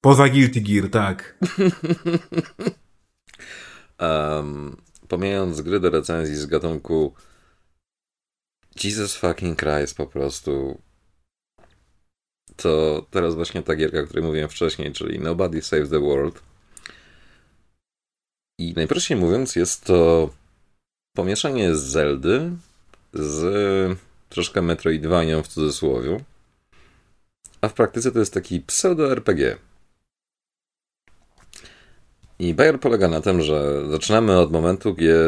Poza 0.00 0.28
Guilty 0.28 0.60
Gear, 0.60 0.90
tak. 0.90 1.38
um, 4.00 4.76
pomijając 5.08 5.60
gry 5.60 5.80
do 5.80 5.90
recenzji 5.90 6.36
z 6.36 6.46
gatunku 6.46 7.14
Jesus 8.84 9.16
fucking 9.16 9.58
Christ 9.58 9.96
po 9.96 10.06
prostu 10.06 10.82
to 12.62 13.06
teraz 13.10 13.34
właśnie 13.34 13.62
ta 13.62 13.76
gierka, 13.76 14.00
o 14.00 14.04
której 14.04 14.24
mówiłem 14.24 14.48
wcześniej, 14.48 14.92
czyli 14.92 15.18
Nobody 15.18 15.62
Saves 15.62 15.90
the 15.90 16.00
World. 16.00 16.42
I 18.58 18.74
najprościej 18.76 19.16
mówiąc, 19.16 19.56
jest 19.56 19.84
to 19.84 20.30
pomieszanie 21.16 21.74
z 21.74 21.82
Zeldy 21.82 22.50
z 23.12 23.98
troszkę 24.28 24.62
Metroidvanią 24.62 25.42
w 25.42 25.48
cudzysłowie. 25.48 26.24
A 27.60 27.68
w 27.68 27.74
praktyce 27.74 28.12
to 28.12 28.18
jest 28.18 28.34
taki 28.34 28.60
pseudo-RPG. 28.60 29.56
I 32.38 32.54
Bayer 32.54 32.80
polega 32.80 33.08
na 33.08 33.20
tym, 33.20 33.42
że 33.42 33.88
zaczynamy 33.90 34.38
od 34.38 34.52
momentu, 34.52 34.94
gdzie 34.94 35.18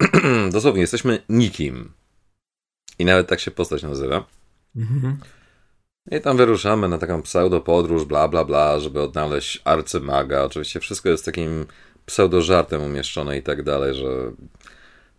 dosłownie 0.52 0.80
jesteśmy 0.80 1.22
nikim. 1.28 1.92
I 2.98 3.04
nawet 3.04 3.28
tak 3.28 3.40
się 3.40 3.50
postać 3.50 3.82
nazywa. 3.82 4.24
Mhm. 4.76 5.18
I 6.10 6.20
tam 6.20 6.36
wyruszamy 6.36 6.88
na 6.88 6.98
taką 6.98 7.22
pseudo-podróż, 7.22 8.04
bla, 8.04 8.28
bla, 8.28 8.44
bla, 8.44 8.80
żeby 8.80 9.02
odnaleźć 9.02 9.62
arcymaga. 9.64 10.44
Oczywiście 10.44 10.80
wszystko 10.80 11.08
jest 11.08 11.24
takim 11.24 11.66
pseudo-żartem 12.06 12.82
umieszczone 12.82 13.38
i 13.38 13.42
tak 13.42 13.62
dalej, 13.62 13.94
że 13.94 14.32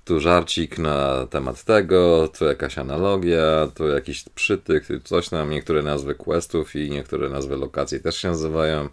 tu 0.05 0.19
żarcik 0.19 0.77
na 0.77 1.27
temat 1.29 1.63
tego, 1.63 2.27
tu 2.37 2.45
jakaś 2.45 2.77
analogia, 2.77 3.67
tu 3.75 3.87
jakiś 3.87 4.23
przytyk, 4.35 4.83
coś 5.03 5.29
tam, 5.29 5.49
niektóre 5.49 5.83
nazwy 5.83 6.15
questów 6.15 6.75
i 6.75 6.89
niektóre 6.89 7.29
nazwy 7.29 7.57
lokacji 7.57 7.99
też 7.99 8.17
się 8.17 8.27
nazywają. 8.27 8.89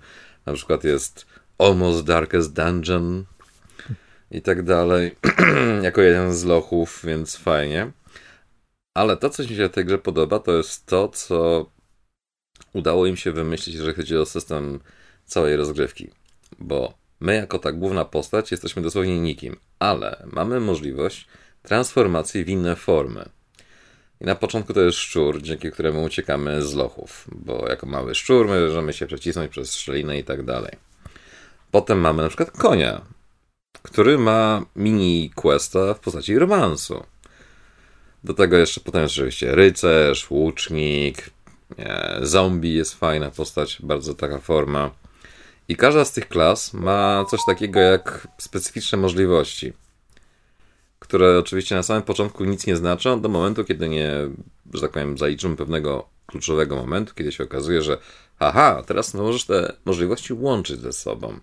Na 0.46 0.52
przykład 0.52 0.84
jest 0.84 1.26
Almost 1.58 2.04
Darkest 2.04 2.52
Dungeon 2.52 3.24
i 4.30 4.42
tak 4.42 4.62
dalej, 4.62 5.16
jako 5.82 6.00
jeden 6.02 6.34
z 6.34 6.44
lochów, 6.44 7.00
więc 7.04 7.36
fajnie. 7.36 7.90
Ale 8.94 9.16
to, 9.16 9.30
co 9.30 9.42
mi 9.42 9.48
się 9.48 9.68
w 9.68 9.72
tej 9.72 9.84
grze 9.84 9.98
podoba, 9.98 10.38
to 10.38 10.52
jest 10.52 10.86
to, 10.86 11.08
co 11.08 11.66
udało 12.74 13.06
im 13.06 13.16
się 13.16 13.32
wymyślić, 13.32 13.74
jeżeli 13.74 13.94
chodzi 13.94 14.16
o 14.16 14.26
system 14.26 14.80
całej 15.26 15.56
rozgrywki. 15.56 16.10
Bo 16.58 16.94
my, 17.20 17.34
jako 17.34 17.58
ta 17.58 17.72
główna 17.72 18.04
postać, 18.04 18.50
jesteśmy 18.50 18.82
dosłownie 18.82 19.20
nikim, 19.20 19.56
ale 19.78 20.26
mamy 20.32 20.60
możliwość 20.60 21.26
transformacji 21.62 22.44
w 22.44 22.48
inne 22.48 22.76
formy. 22.76 23.28
I 24.20 24.24
na 24.24 24.34
początku 24.34 24.74
to 24.74 24.80
jest 24.80 24.98
szczur, 24.98 25.42
dzięki 25.42 25.70
któremu 25.70 26.02
uciekamy 26.02 26.62
z 26.62 26.74
lochów, 26.74 27.26
bo 27.32 27.68
jako 27.68 27.86
mały 27.86 28.14
szczur 28.14 28.46
możemy 28.46 28.92
się 28.92 29.06
przecisnąć 29.06 29.50
przez 29.50 29.76
szczelinę 29.76 30.18
i 30.18 30.24
tak 30.24 30.44
dalej. 30.44 30.76
Potem 31.70 32.00
mamy 32.00 32.22
na 32.22 32.28
przykład 32.28 32.50
konia, 32.50 33.00
który 33.82 34.18
ma 34.18 34.66
mini 34.76 35.30
questa 35.34 35.94
w 35.94 36.00
postaci 36.00 36.38
romansu. 36.38 37.04
Do 38.24 38.34
tego 38.34 38.56
jeszcze 38.56 38.80
potem 38.80 39.04
oczywiście 39.04 39.54
rycerz, 39.54 40.30
łucznik, 40.30 41.30
zombie 42.22 42.74
jest 42.74 42.94
fajna 42.94 43.30
postać, 43.30 43.78
bardzo 43.82 44.14
taka 44.14 44.38
forma. 44.38 44.90
I 45.68 45.76
każda 45.76 46.04
z 46.04 46.12
tych 46.12 46.28
klas 46.28 46.72
ma 46.72 47.24
coś 47.30 47.40
takiego 47.46 47.80
jak 47.80 48.28
specyficzne 48.38 48.98
możliwości, 48.98 49.72
które 50.98 51.38
oczywiście 51.38 51.74
na 51.74 51.82
samym 51.82 52.02
początku 52.02 52.44
nic 52.44 52.66
nie 52.66 52.76
znaczą, 52.76 53.20
do 53.20 53.28
momentu, 53.28 53.64
kiedy 53.64 53.88
nie, 53.88 54.12
że 54.74 54.80
tak 54.80 54.90
powiem, 54.90 55.18
zaliczymy 55.18 55.56
pewnego 55.56 56.08
kluczowego 56.26 56.76
momentu, 56.76 57.14
kiedy 57.14 57.32
się 57.32 57.44
okazuje, 57.44 57.82
że 57.82 57.98
aha, 58.38 58.82
teraz 58.86 59.14
możesz 59.14 59.44
te 59.44 59.72
możliwości 59.84 60.32
łączyć 60.32 60.80
ze 60.80 60.92
sobą. 60.92 61.38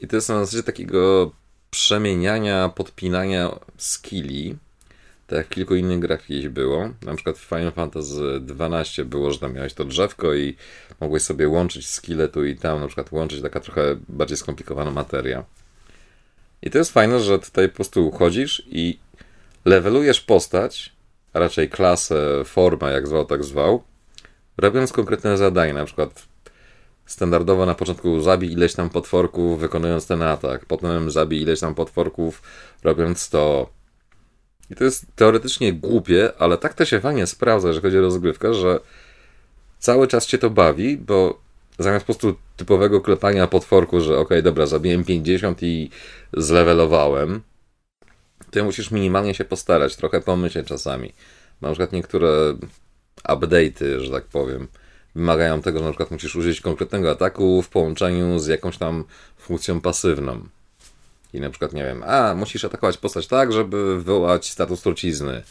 I 0.00 0.08
to 0.08 0.16
jest 0.16 0.28
na 0.28 0.44
zasadzie 0.44 0.62
takiego 0.62 1.32
przemieniania, 1.70 2.68
podpinania 2.68 3.58
skilli, 3.76 4.56
tak 5.28 5.36
jak 5.36 5.46
w 5.46 5.50
kilku 5.50 5.74
innych 5.74 5.98
grach 5.98 6.26
kiedyś 6.26 6.48
było. 6.48 6.90
Na 7.02 7.14
przykład 7.14 7.38
w 7.38 7.44
Final 7.44 7.72
Fantasy 7.72 8.40
XII 8.60 9.04
było, 9.04 9.32
że 9.32 9.38
tam 9.38 9.54
miałeś 9.54 9.74
to 9.74 9.84
drzewko 9.84 10.34
i 10.34 10.56
mogłeś 11.00 11.22
sobie 11.22 11.48
łączyć 11.48 11.88
skille 11.88 12.28
tu 12.28 12.44
i 12.44 12.56
tam, 12.56 12.80
na 12.80 12.86
przykład 12.86 13.12
łączyć 13.12 13.42
taka 13.42 13.60
trochę 13.60 13.96
bardziej 14.08 14.36
skomplikowana 14.36 14.90
materia. 14.90 15.44
I 16.62 16.70
to 16.70 16.78
jest 16.78 16.92
fajne, 16.92 17.20
że 17.20 17.38
tutaj 17.38 17.68
po 17.68 17.74
prostu 17.74 18.10
chodzisz 18.10 18.62
i 18.66 18.98
levelujesz 19.64 20.20
postać, 20.20 20.92
a 21.32 21.38
raczej 21.38 21.68
klasę, 21.68 22.44
formę, 22.44 22.92
jak 22.92 23.06
zwał, 23.06 23.24
tak 23.24 23.44
zwał, 23.44 23.82
robiąc 24.56 24.92
konkretne 24.92 25.36
zadanie, 25.36 25.72
na 25.72 25.84
przykład 25.84 26.26
standardowo 27.06 27.66
na 27.66 27.74
początku 27.74 28.20
zabij 28.20 28.52
ileś 28.52 28.74
tam 28.74 28.90
potworków, 28.90 29.60
wykonując 29.60 30.06
ten 30.06 30.22
atak, 30.22 30.66
potem 30.66 31.10
zabij 31.10 31.42
ileś 31.42 31.60
tam 31.60 31.74
potworków, 31.74 32.42
robiąc 32.84 33.30
to, 33.30 33.70
i 34.70 34.74
to 34.74 34.84
jest 34.84 35.06
teoretycznie 35.16 35.72
głupie, 35.72 36.32
ale 36.38 36.58
tak 36.58 36.74
to 36.74 36.84
się 36.84 37.00
fajnie 37.00 37.26
sprawdza, 37.26 37.72
że 37.72 37.80
chodzi 37.80 37.98
o 37.98 38.00
rozgrywkę, 38.00 38.54
że 38.54 38.80
cały 39.78 40.08
czas 40.08 40.26
cię 40.26 40.38
to 40.38 40.50
bawi, 40.50 40.96
bo 40.96 41.40
zamiast 41.78 42.06
po 42.06 42.14
prostu 42.14 42.36
typowego 42.56 43.00
klepania 43.00 43.46
potworku, 43.46 44.00
że 44.00 44.18
ok, 44.18 44.28
dobra, 44.42 44.66
zabiłem 44.66 45.04
50 45.04 45.62
i 45.62 45.90
zlewelowałem, 46.32 47.40
to 48.50 48.64
musisz 48.64 48.90
minimalnie 48.90 49.34
się 49.34 49.44
postarać, 49.44 49.96
trochę 49.96 50.20
pomyśleć 50.20 50.66
czasami. 50.66 51.12
Na 51.60 51.68
przykład 51.68 51.92
niektóre 51.92 52.28
update'y, 53.28 54.00
że 54.00 54.10
tak 54.10 54.24
powiem, 54.24 54.68
wymagają 55.14 55.62
tego, 55.62 55.78
że 55.78 55.84
na 55.84 55.90
przykład 55.90 56.10
musisz 56.10 56.36
użyć 56.36 56.60
konkretnego 56.60 57.10
ataku 57.10 57.62
w 57.62 57.68
połączeniu 57.68 58.38
z 58.38 58.46
jakąś 58.46 58.78
tam 58.78 59.04
funkcją 59.36 59.80
pasywną. 59.80 60.48
I 61.32 61.40
na 61.40 61.50
przykład, 61.50 61.72
nie 61.72 61.84
wiem, 61.84 62.02
a 62.06 62.34
musisz 62.34 62.64
atakować 62.64 62.96
postać 62.96 63.26
tak, 63.26 63.52
żeby 63.52 63.96
wywołać 63.96 64.50
status 64.50 64.82
trucizny. 64.82 65.42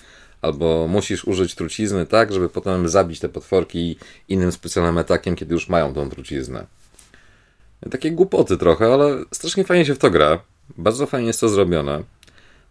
Albo 0.41 0.87
musisz 0.87 1.25
użyć 1.25 1.55
trucizny 1.55 2.05
tak, 2.05 2.33
żeby 2.33 2.49
potem 2.49 2.89
zabić 2.89 3.19
te 3.19 3.29
potworki 3.29 3.97
innym 4.29 4.51
specjalnym 4.51 4.97
atakiem, 4.97 5.35
kiedy 5.35 5.53
już 5.53 5.69
mają 5.69 5.93
tą 5.93 6.09
truciznę. 6.09 6.65
Takie 7.91 8.11
głupoty 8.11 8.57
trochę, 8.57 8.93
ale 8.93 9.23
strasznie 9.31 9.63
fajnie 9.63 9.85
się 9.85 9.95
w 9.95 9.97
to 9.97 10.09
gra. 10.09 10.39
Bardzo 10.77 11.05
fajnie 11.05 11.27
jest 11.27 11.39
to 11.39 11.49
zrobione. 11.49 12.03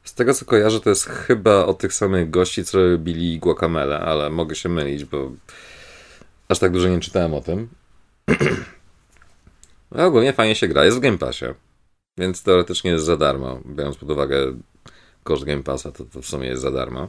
Z 0.05 0.15
tego 0.15 0.35
co 0.35 0.45
kojarzę, 0.45 0.81
to 0.81 0.91
jest 0.91 1.07
chyba 1.07 1.65
od 1.65 1.79
tych 1.79 1.95
samych 1.95 2.31
gości, 2.31 2.65
co 2.65 2.79
robili 2.79 3.39
Guacamele, 3.39 4.01
ale 4.01 4.31
mogę 4.31 4.55
się 4.55 4.69
mylić, 4.69 5.05
bo 5.05 5.33
aż 6.49 6.59
tak 6.59 6.73
dużo 6.73 6.89
nie 6.89 7.01
czytałem 7.01 7.35
o 7.35 7.41
tym. 7.41 7.69
No, 9.91 10.05
ogólnie 10.07 10.33
fajnie 10.33 10.55
się 10.55 10.69
gra, 10.69 10.85
jest 10.85 10.97
w 10.97 11.01
Game 11.01 11.19
Passie. 11.19 11.45
Więc 12.19 12.43
teoretycznie 12.43 12.91
jest 12.91 13.05
za 13.05 13.17
darmo. 13.17 13.61
Biorąc 13.67 13.97
pod 13.97 14.11
uwagę 14.11 14.59
koszt 15.25 15.45
Game 15.45 15.63
Passa, 15.63 15.93
to, 15.93 16.05
to 16.05 16.23
w 16.23 16.27
sumie 16.27 16.49
jest 16.49 16.63
za 16.63 16.71
darmo. 16.71 17.09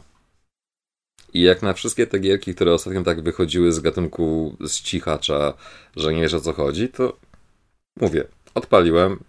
I 1.34 1.41
jak 1.41 1.62
na 1.62 1.74
wszystkie 1.74 2.08
te 2.08 2.20
gierki, 2.20 2.55
które 2.55 2.74
ostatnio 2.74 3.03
tak 3.03 3.22
wychodziły 3.22 3.72
z 3.72 3.80
gatunku 3.80 4.58
z 4.60 4.82
cichacza, 4.82 5.53
że 5.95 6.14
nie 6.14 6.22
wiesz 6.22 6.34
o 6.34 6.41
co 6.41 6.53
chodzi, 6.53 6.89
to 6.89 7.18
mówię, 8.01 8.28
odpaliłem, 8.55 9.24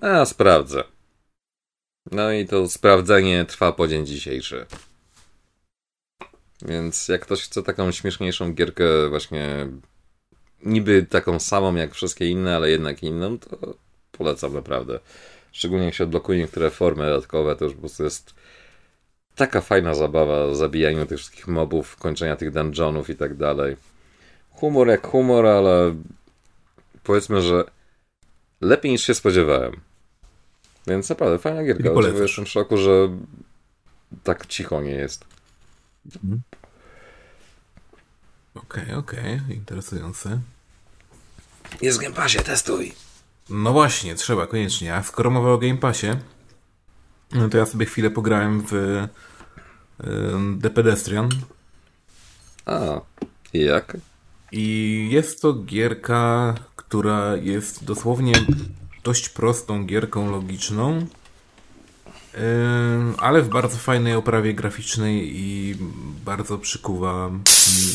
a 0.00 0.24
sprawdzę. 0.24 0.84
No 2.10 2.32
i 2.32 2.46
to 2.46 2.68
sprawdzenie 2.68 3.44
trwa 3.44 3.72
po 3.72 3.88
dzień 3.88 4.06
dzisiejszy. 4.06 4.66
Więc 6.62 7.08
jak 7.08 7.20
ktoś 7.20 7.42
chce 7.42 7.62
taką 7.62 7.92
śmieszniejszą 7.92 8.52
gierkę, 8.52 9.08
właśnie 9.08 9.68
niby 10.62 11.06
taką 11.10 11.40
samą 11.40 11.74
jak 11.74 11.94
wszystkie 11.94 12.28
inne, 12.28 12.56
ale 12.56 12.70
jednak 12.70 13.02
inną, 13.02 13.38
to 13.38 13.74
polecam 14.12 14.54
naprawdę. 14.54 15.00
Szczególnie 15.52 15.84
jak 15.84 15.94
się 15.94 16.04
odblokuje 16.04 16.38
niektóre 16.38 16.70
formy 16.70 17.06
dodatkowe, 17.06 17.56
to 17.56 17.64
już 17.64 17.74
po 17.74 17.80
prostu 17.80 18.04
jest 18.04 18.34
taka 19.34 19.60
fajna 19.60 19.94
zabawa 19.94 20.54
zabijaniu 20.54 21.06
tych 21.06 21.18
wszystkich 21.18 21.48
mobów, 21.48 21.96
kończenia 21.96 22.36
tych 22.36 22.50
dungeonów 22.50 23.10
i 23.10 23.16
tak 23.16 23.34
dalej. 23.34 23.76
Humor 24.50 24.88
jak 24.88 25.06
humor, 25.06 25.46
ale 25.46 25.94
powiedzmy, 27.02 27.42
że 27.42 27.64
lepiej 28.60 28.92
niż 28.92 29.02
się 29.04 29.14
spodziewałem. 29.14 29.80
Więc 30.86 31.08
naprawdę 31.08 31.38
fajna 31.38 31.64
gierka. 31.64 31.90
Jestem 32.22 32.44
w 32.44 32.48
szoku, 32.48 32.76
że 32.76 32.90
tak 34.24 34.46
cicho 34.46 34.80
nie 34.80 34.90
jest. 34.90 35.24
Mhm. 36.06 36.42
Okej, 38.54 38.82
okay, 38.82 38.96
okej, 38.96 39.40
okay. 39.44 39.54
interesujące. 39.54 40.40
Jest 41.82 41.98
w 41.98 42.02
Game 42.02 42.14
Passie, 42.14 42.38
testuj. 42.38 42.92
No 43.52 43.72
właśnie, 43.72 44.14
trzeba 44.14 44.46
koniecznie. 44.46 44.94
A 44.94 45.02
skoro 45.02 45.30
mowa 45.30 45.52
o 45.52 45.58
Game 45.58 45.76
Passie, 45.76 46.06
no 47.32 47.48
to 47.48 47.58
ja 47.58 47.66
sobie 47.66 47.86
chwilę 47.86 48.10
pograłem 48.10 48.62
w 48.66 48.72
y, 48.72 49.08
The 50.62 50.70
Pedestrian. 50.70 51.28
A, 52.66 53.00
jak? 53.52 53.96
I 54.52 55.08
jest 55.10 55.42
to 55.42 55.52
gierka, 55.54 56.54
która 56.76 57.36
jest 57.36 57.84
dosłownie 57.84 58.32
dość 59.04 59.28
prostą 59.28 59.86
gierką 59.86 60.30
logiczną, 60.30 61.06
ale 63.18 63.42
w 63.42 63.48
bardzo 63.48 63.76
fajnej 63.76 64.14
oprawie 64.14 64.54
graficznej 64.54 65.40
i 65.40 65.76
bardzo 66.24 66.58
przykuwa 66.58 67.30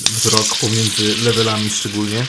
wzrok 0.05 0.45
pomiędzy 0.61 1.23
levelami 1.25 1.69
szczególnie. 1.69 2.25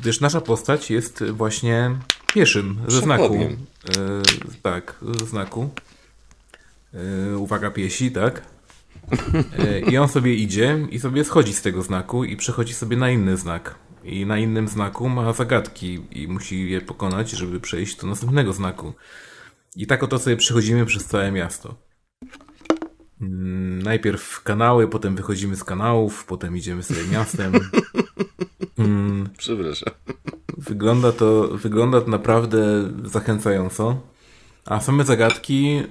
Gdyż 0.00 0.20
nasza 0.20 0.40
postać 0.40 0.90
jest 0.90 1.24
właśnie 1.24 1.96
pieszym 2.34 2.78
ze 2.88 3.00
znaku. 3.00 3.38
Tak, 4.62 4.94
ze 5.20 5.26
znaku. 5.26 5.70
Uwaga 7.36 7.70
piesi, 7.70 8.10
tak? 8.10 8.42
I 9.90 9.98
on 9.98 10.08
sobie 10.08 10.34
idzie 10.34 10.86
i 10.90 11.00
sobie 11.00 11.24
schodzi 11.24 11.54
z 11.54 11.62
tego 11.62 11.82
znaku 11.82 12.24
i 12.24 12.36
przechodzi 12.36 12.74
sobie 12.74 12.96
na 12.96 13.10
inny 13.10 13.36
znak. 13.36 13.74
I 14.04 14.26
na 14.26 14.38
innym 14.38 14.68
znaku 14.68 15.08
ma 15.08 15.32
zagadki 15.32 16.02
i 16.10 16.28
musi 16.28 16.70
je 16.70 16.80
pokonać, 16.80 17.30
żeby 17.30 17.60
przejść 17.60 17.96
do 17.96 18.06
następnego 18.06 18.52
znaku. 18.52 18.92
I 19.76 19.86
tak 19.86 20.02
oto 20.02 20.18
sobie 20.18 20.36
przechodzimy 20.36 20.86
przez 20.86 21.04
całe 21.04 21.32
miasto. 21.32 21.85
Mm, 23.20 23.82
najpierw 23.82 24.42
kanały, 24.42 24.88
potem 24.88 25.16
wychodzimy 25.16 25.56
z 25.56 25.64
kanałów, 25.64 26.24
potem 26.24 26.56
idziemy 26.56 26.82
sobie 26.82 27.04
miastem. 27.12 27.52
Mm. 28.78 29.28
Przepraszam. 29.38 29.94
Wygląda 30.56 31.12
to, 31.12 31.48
wygląda 31.48 32.00
to 32.00 32.10
naprawdę 32.10 32.58
zachęcająco. 33.04 34.00
A 34.66 34.80
same 34.80 35.04
zagadki 35.04 35.74
yy, 35.74 35.84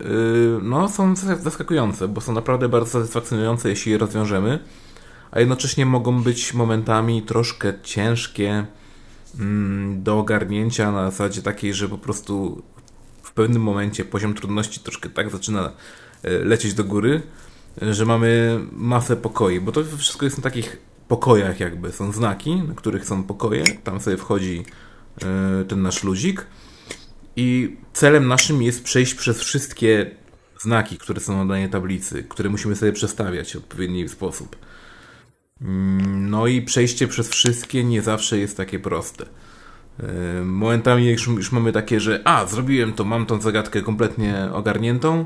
no, 0.61 0.89
są 0.89 1.15
zaskakujące, 1.15 2.07
bo 2.07 2.21
są 2.21 2.33
naprawdę 2.33 2.69
bardzo 2.69 2.91
satysfakcjonujące, 2.91 3.69
jeśli 3.69 3.91
je 3.91 3.97
rozwiążemy, 3.97 4.59
a 5.31 5.39
jednocześnie 5.39 5.85
mogą 5.85 6.23
być 6.23 6.53
momentami 6.53 7.21
troszkę 7.21 7.73
ciężkie 7.83 8.65
mm, 9.39 10.03
do 10.03 10.19
ogarnięcia 10.19 10.91
na 10.91 11.11
zasadzie 11.11 11.41
takiej, 11.41 11.73
że 11.73 11.89
po 11.89 11.97
prostu 11.97 12.63
pewnym 13.35 13.61
momencie 13.61 14.05
poziom 14.05 14.33
trudności 14.33 14.79
troszkę 14.79 15.09
tak 15.09 15.29
zaczyna 15.29 15.71
lecieć 16.43 16.73
do 16.73 16.83
góry, 16.83 17.21
że 17.81 18.05
mamy 18.05 18.59
masę 18.71 19.15
pokoi, 19.15 19.59
bo 19.59 19.71
to 19.71 19.83
wszystko 19.97 20.25
jest 20.25 20.37
na 20.37 20.43
takich 20.43 20.77
pokojach 21.07 21.59
jakby, 21.59 21.91
są 21.91 22.11
znaki, 22.11 22.55
na 22.55 22.73
których 22.73 23.05
są 23.05 23.23
pokoje, 23.23 23.63
tam 23.83 23.99
sobie 23.99 24.17
wchodzi 24.17 24.65
e, 25.21 25.65
ten 25.65 25.81
nasz 25.81 26.03
ludzik 26.03 26.45
i 27.35 27.77
celem 27.93 28.27
naszym 28.27 28.61
jest 28.61 28.83
przejść 28.83 29.13
przez 29.13 29.39
wszystkie 29.39 30.11
znaki, 30.59 30.97
które 30.97 31.19
są 31.21 31.37
na 31.37 31.45
danej 31.45 31.69
tablicy, 31.69 32.23
które 32.23 32.49
musimy 32.49 32.75
sobie 32.75 32.91
przestawiać 32.91 33.53
w 33.53 33.57
odpowiedni 33.57 34.09
sposób. 34.09 34.55
Mm, 35.61 36.29
no 36.29 36.47
i 36.47 36.61
przejście 36.61 37.07
przez 37.07 37.29
wszystkie 37.29 37.83
nie 37.83 38.01
zawsze 38.01 38.37
jest 38.37 38.57
takie 38.57 38.79
proste. 38.79 39.25
Momentami 40.43 41.07
już, 41.07 41.27
już 41.27 41.51
mamy 41.51 41.71
takie, 41.71 41.99
że 41.99 42.21
a, 42.25 42.45
zrobiłem 42.45 42.93
to, 42.93 43.03
mam 43.03 43.25
tą 43.25 43.41
zagadkę 43.41 43.81
kompletnie 43.81 44.49
ogarniętą, 44.53 45.25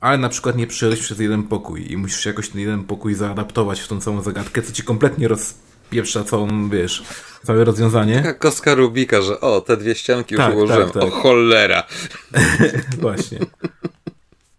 ale 0.00 0.18
na 0.18 0.28
przykład 0.28 0.56
nie 0.56 0.66
przejść 0.66 1.02
przez 1.02 1.18
jeden 1.18 1.42
pokój 1.42 1.92
i 1.92 1.96
musisz 1.96 2.26
jakoś 2.26 2.48
ten 2.48 2.60
jeden 2.60 2.84
pokój 2.84 3.14
zaadaptować 3.14 3.80
w 3.80 3.88
tą 3.88 4.00
całą 4.00 4.22
zagadkę, 4.22 4.62
co 4.62 4.72
ci 4.72 4.82
kompletnie 4.82 5.28
rozpieprza 5.28 6.24
całą, 6.24 6.68
wiesz, 6.68 7.02
całe 7.44 7.64
rozwiązanie. 7.64 8.16
Taka 8.16 8.34
kostka 8.34 8.74
Rubika, 8.74 9.22
że 9.22 9.40
o, 9.40 9.60
te 9.60 9.76
dwie 9.76 9.94
ścianki 9.94 10.34
już 10.34 10.44
tak, 10.44 10.54
ułożyłem, 10.54 10.90
tak, 10.90 10.92
tak. 10.92 11.02
o 11.02 11.10
cholera. 11.10 11.82
Właśnie. 13.00 13.38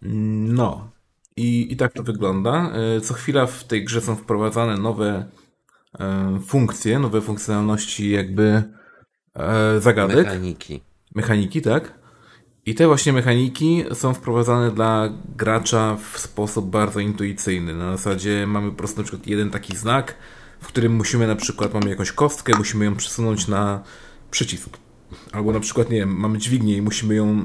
No. 0.02 0.92
I, 1.36 1.72
I 1.72 1.76
tak 1.76 1.92
to 1.92 2.02
wygląda. 2.02 2.72
E, 2.96 3.00
co 3.00 3.14
chwila 3.14 3.46
w 3.46 3.64
tej 3.64 3.84
grze 3.84 4.00
są 4.00 4.16
wprowadzane 4.16 4.76
nowe 4.76 5.24
e, 6.00 6.40
funkcje, 6.46 6.98
nowe 6.98 7.20
funkcjonalności 7.20 8.10
jakby 8.10 8.62
e, 9.34 9.80
zagadek. 9.80 10.26
Mechaniki. 10.26 10.80
Mechaniki, 11.14 11.62
tak. 11.62 12.01
I 12.66 12.74
te 12.74 12.86
właśnie 12.86 13.12
mechaniki 13.12 13.84
są 13.92 14.14
wprowadzane 14.14 14.70
dla 14.70 15.08
gracza 15.36 15.96
w 16.12 16.18
sposób 16.18 16.70
bardzo 16.70 17.00
intuicyjny. 17.00 17.74
Na 17.74 17.96
zasadzie 17.96 18.46
mamy 18.46 18.70
po 18.70 18.76
prostu 18.76 19.00
na 19.00 19.04
przykład 19.04 19.26
jeden 19.26 19.50
taki 19.50 19.76
znak, 19.76 20.14
w 20.60 20.66
którym 20.66 20.92
musimy 20.92 21.26
na 21.26 21.36
przykład, 21.36 21.74
mamy 21.74 21.90
jakąś 21.90 22.12
kostkę, 22.12 22.52
musimy 22.58 22.84
ją 22.84 22.96
przesunąć 22.96 23.48
na 23.48 23.82
przycisk. 24.30 24.78
Albo 25.32 25.52
na 25.52 25.60
przykład, 25.60 25.90
nie 25.90 25.96
wiem, 25.96 26.16
mamy 26.16 26.38
dźwignię 26.38 26.76
i 26.76 26.82
musimy 26.82 27.14
ją 27.14 27.40
y, 27.40 27.44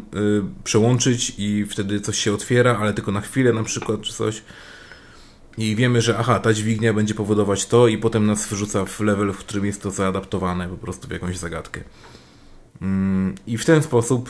przełączyć 0.63 1.33
i 1.37 1.65
wtedy 1.65 2.01
coś 2.01 2.17
się 2.17 2.33
otwiera, 2.33 2.77
ale 2.77 2.93
tylko 2.93 3.11
na 3.11 3.21
chwilę 3.21 3.53
na 3.53 3.63
przykład, 3.63 4.01
czy 4.01 4.13
coś 4.13 4.41
i 5.57 5.75
wiemy, 5.75 6.01
że 6.01 6.17
aha, 6.17 6.39
ta 6.39 6.53
dźwignia 6.53 6.93
będzie 6.93 7.13
powodować 7.13 7.65
to 7.65 7.87
i 7.87 7.97
potem 7.97 8.25
nas 8.25 8.47
wrzuca 8.47 8.85
w 8.85 8.99
level, 8.99 9.33
w 9.33 9.37
którym 9.37 9.65
jest 9.65 9.81
to 9.81 9.91
zaadaptowane 9.91 10.69
po 10.69 10.77
prostu 10.77 11.07
w 11.07 11.11
jakąś 11.11 11.37
zagadkę. 11.37 11.83
I 13.47 13.57
w 13.57 13.65
ten 13.65 13.83
sposób 13.83 14.29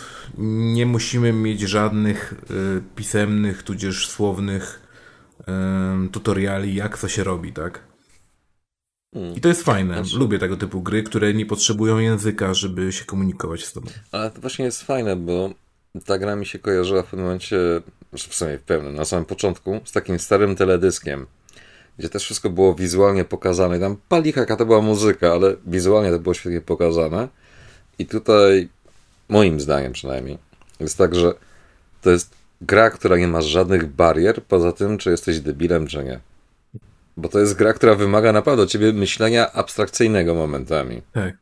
nie 0.75 0.85
musimy 0.85 1.33
mieć 1.33 1.61
żadnych 1.61 2.33
y, 2.33 2.81
pisemnych, 2.95 3.63
tudzież 3.63 4.07
słownych 4.07 4.87
tutoriali, 6.11 6.75
jak 6.75 6.97
co 6.97 7.07
się 7.07 7.23
robi, 7.23 7.53
tak? 7.53 7.79
Hmm. 9.13 9.35
I 9.35 9.41
to 9.41 9.47
jest 9.47 9.63
fajne. 9.63 9.93
Znaczy... 9.93 10.17
Lubię 10.17 10.39
tego 10.39 10.57
typu 10.57 10.81
gry, 10.81 11.03
które 11.03 11.33
nie 11.33 11.45
potrzebują 11.45 11.97
języka, 11.97 12.53
żeby 12.53 12.91
się 12.91 13.05
komunikować 13.05 13.65
z 13.65 13.73
tobą. 13.73 13.87
Ale 14.11 14.31
to 14.31 14.41
właśnie 14.41 14.65
jest 14.65 14.83
fajne, 14.83 15.15
bo 15.15 15.49
ta 16.05 16.17
gra 16.17 16.35
mi 16.35 16.45
się 16.45 16.59
kojarzyła 16.59 17.03
w 17.03 17.05
pewnym 17.05 17.25
momencie 17.25 17.57
w 18.13 18.35
sumie 18.35 18.57
w 18.57 18.61
pełnym, 18.61 18.95
na 18.95 19.05
samym 19.05 19.25
początku, 19.25 19.79
z 19.85 19.91
takim 19.91 20.19
starym 20.19 20.55
teledyskiem, 20.55 21.25
gdzie 21.97 22.09
też 22.09 22.23
wszystko 22.23 22.49
było 22.49 22.75
wizualnie 22.75 23.25
pokazane. 23.25 23.79
Tam 23.79 23.97
palicha, 24.09 24.41
jaka 24.41 24.55
to 24.55 24.65
była 24.65 24.81
muzyka, 24.81 25.31
ale 25.31 25.55
wizualnie 25.65 26.11
to 26.11 26.19
było 26.19 26.33
świetnie 26.33 26.61
pokazane. 26.61 27.27
I 27.99 28.05
tutaj, 28.05 28.69
moim 29.29 29.59
zdaniem 29.59 29.93
przynajmniej, 29.93 30.37
jest 30.79 30.97
tak, 30.97 31.15
że 31.15 31.33
to 32.01 32.09
jest 32.09 32.33
gra, 32.61 32.89
która 32.89 33.17
nie 33.17 33.27
ma 33.27 33.41
żadnych 33.41 33.85
barier, 33.85 34.43
poza 34.43 34.71
tym, 34.71 34.97
czy 34.97 35.09
jesteś 35.09 35.39
debilem, 35.39 35.87
czy 35.87 36.03
nie. 36.03 36.19
Bo 37.17 37.29
to 37.29 37.39
jest 37.39 37.55
gra, 37.55 37.73
która 37.73 37.95
wymaga 37.95 38.33
naprawdę 38.33 38.63
od 38.63 38.69
ciebie 38.69 38.93
myślenia 38.93 39.53
abstrakcyjnego 39.53 40.35
momentami. 40.35 41.01
Tak. 41.13 41.37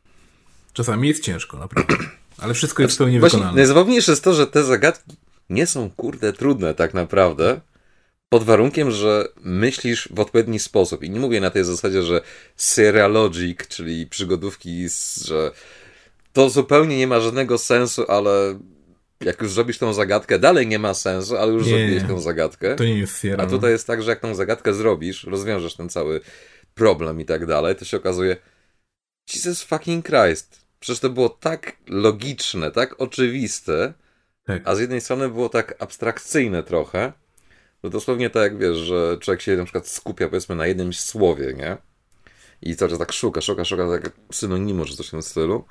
Czasami 0.72 1.08
jest 1.08 1.22
ciężko, 1.22 1.58
naprawdę. 1.58 1.96
Ale 2.38 2.54
wszystko 2.54 2.82
jest 2.82 2.94
w 2.94 2.98
pełni 2.98 3.20
wykonane. 3.20 3.52
Najzabawniejsze 3.52 4.12
jest 4.12 4.24
to, 4.24 4.34
że 4.34 4.46
te 4.46 4.64
zagadki 4.64 5.16
nie 5.50 5.66
są 5.66 5.90
kurde 5.90 6.32
trudne 6.32 6.74
tak 6.74 6.94
naprawdę, 6.94 7.60
pod 8.28 8.44
warunkiem, 8.44 8.90
że 8.90 9.28
myślisz 9.40 10.08
w 10.12 10.20
odpowiedni 10.20 10.58
sposób. 10.58 11.02
I 11.02 11.10
nie 11.10 11.20
mówię 11.20 11.40
na 11.40 11.50
tej 11.50 11.64
zasadzie, 11.64 12.02
że 12.02 12.20
serialogic, 12.56 13.68
czyli 13.68 14.06
przygodówki, 14.06 14.88
że 15.24 15.50
to 16.36 16.50
zupełnie 16.50 16.98
nie 16.98 17.06
ma 17.06 17.20
żadnego 17.20 17.58
sensu, 17.58 18.04
ale 18.08 18.58
jak 19.20 19.42
już 19.42 19.52
zrobisz 19.52 19.78
tą 19.78 19.92
zagadkę, 19.92 20.38
dalej 20.38 20.66
nie 20.66 20.78
ma 20.78 20.94
sensu, 20.94 21.36
ale 21.36 21.52
już 21.52 21.66
nie, 21.66 21.70
zrobiłeś 21.70 22.02
tą 22.02 22.20
zagadkę. 22.20 22.74
To 22.74 22.84
nie 22.84 22.98
jest 22.98 23.16
serial. 23.16 23.40
A 23.40 23.46
tutaj 23.46 23.70
jest 23.70 23.86
tak, 23.86 24.02
że 24.02 24.10
jak 24.10 24.20
tą 24.20 24.34
zagadkę 24.34 24.74
zrobisz, 24.74 25.24
rozwiążesz 25.24 25.74
ten 25.74 25.88
cały 25.88 26.20
problem 26.74 27.20
i 27.20 27.24
tak 27.24 27.46
dalej, 27.46 27.76
to 27.76 27.84
się 27.84 27.96
okazuje 27.96 28.36
Jesus 29.34 29.62
fucking 29.62 30.06
Christ. 30.06 30.66
Przecież 30.80 31.00
to 31.00 31.10
było 31.10 31.28
tak 31.28 31.76
logiczne, 31.86 32.70
tak 32.70 33.00
oczywiste, 33.00 33.94
tak. 34.44 34.62
A 34.64 34.74
z 34.74 34.80
jednej 34.80 35.00
strony 35.00 35.28
było 35.28 35.48
tak 35.48 35.74
abstrakcyjne 35.78 36.62
trochę, 36.62 37.12
To 37.82 37.90
dosłownie 37.90 38.30
tak 38.30 38.42
jak 38.42 38.58
wiesz, 38.58 38.76
że 38.76 39.18
człowiek 39.20 39.40
się 39.40 39.56
na 39.56 39.64
przykład 39.64 39.88
skupia 39.88 40.28
powiedzmy 40.28 40.54
na 40.56 40.66
jednym 40.66 40.92
słowie, 40.92 41.54
nie? 41.54 41.76
I 42.62 42.76
cały 42.76 42.90
czas 42.90 42.98
tak 42.98 43.12
szuka, 43.12 43.40
szuka, 43.40 43.64
szuka 43.64 43.88
tak 43.88 44.12
synonimu 44.32 44.84
czy 44.84 44.96
coś 44.96 45.08
w 45.08 45.10
tym 45.10 45.22
stylu. 45.22 45.64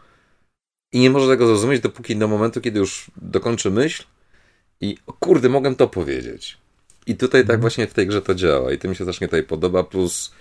I 0.95 0.99
nie 0.99 1.09
może 1.09 1.27
tego 1.27 1.47
zrozumieć, 1.47 1.81
dopóki 1.81 2.15
do 2.15 2.27
momentu, 2.27 2.61
kiedy 2.61 2.80
już 2.80 3.11
dokończy 3.22 3.72
myśl 3.72 4.03
i 4.81 4.97
o 5.07 5.13
kurde, 5.13 5.49
mogę 5.49 5.76
to 5.76 5.88
powiedzieć. 5.88 6.57
I 7.07 7.15
tutaj 7.15 7.41
tak 7.41 7.55
mhm. 7.55 7.61
właśnie 7.61 7.88
w 7.88 7.93
tej 7.93 8.07
grze 8.07 8.22
to 8.22 8.35
działa 8.35 8.72
i 8.73 8.77
to 8.77 8.88
mi 8.88 8.95
się 8.95 9.03
strasznie 9.03 9.27
tutaj 9.27 9.43
podoba, 9.43 9.84
plus 9.84 10.31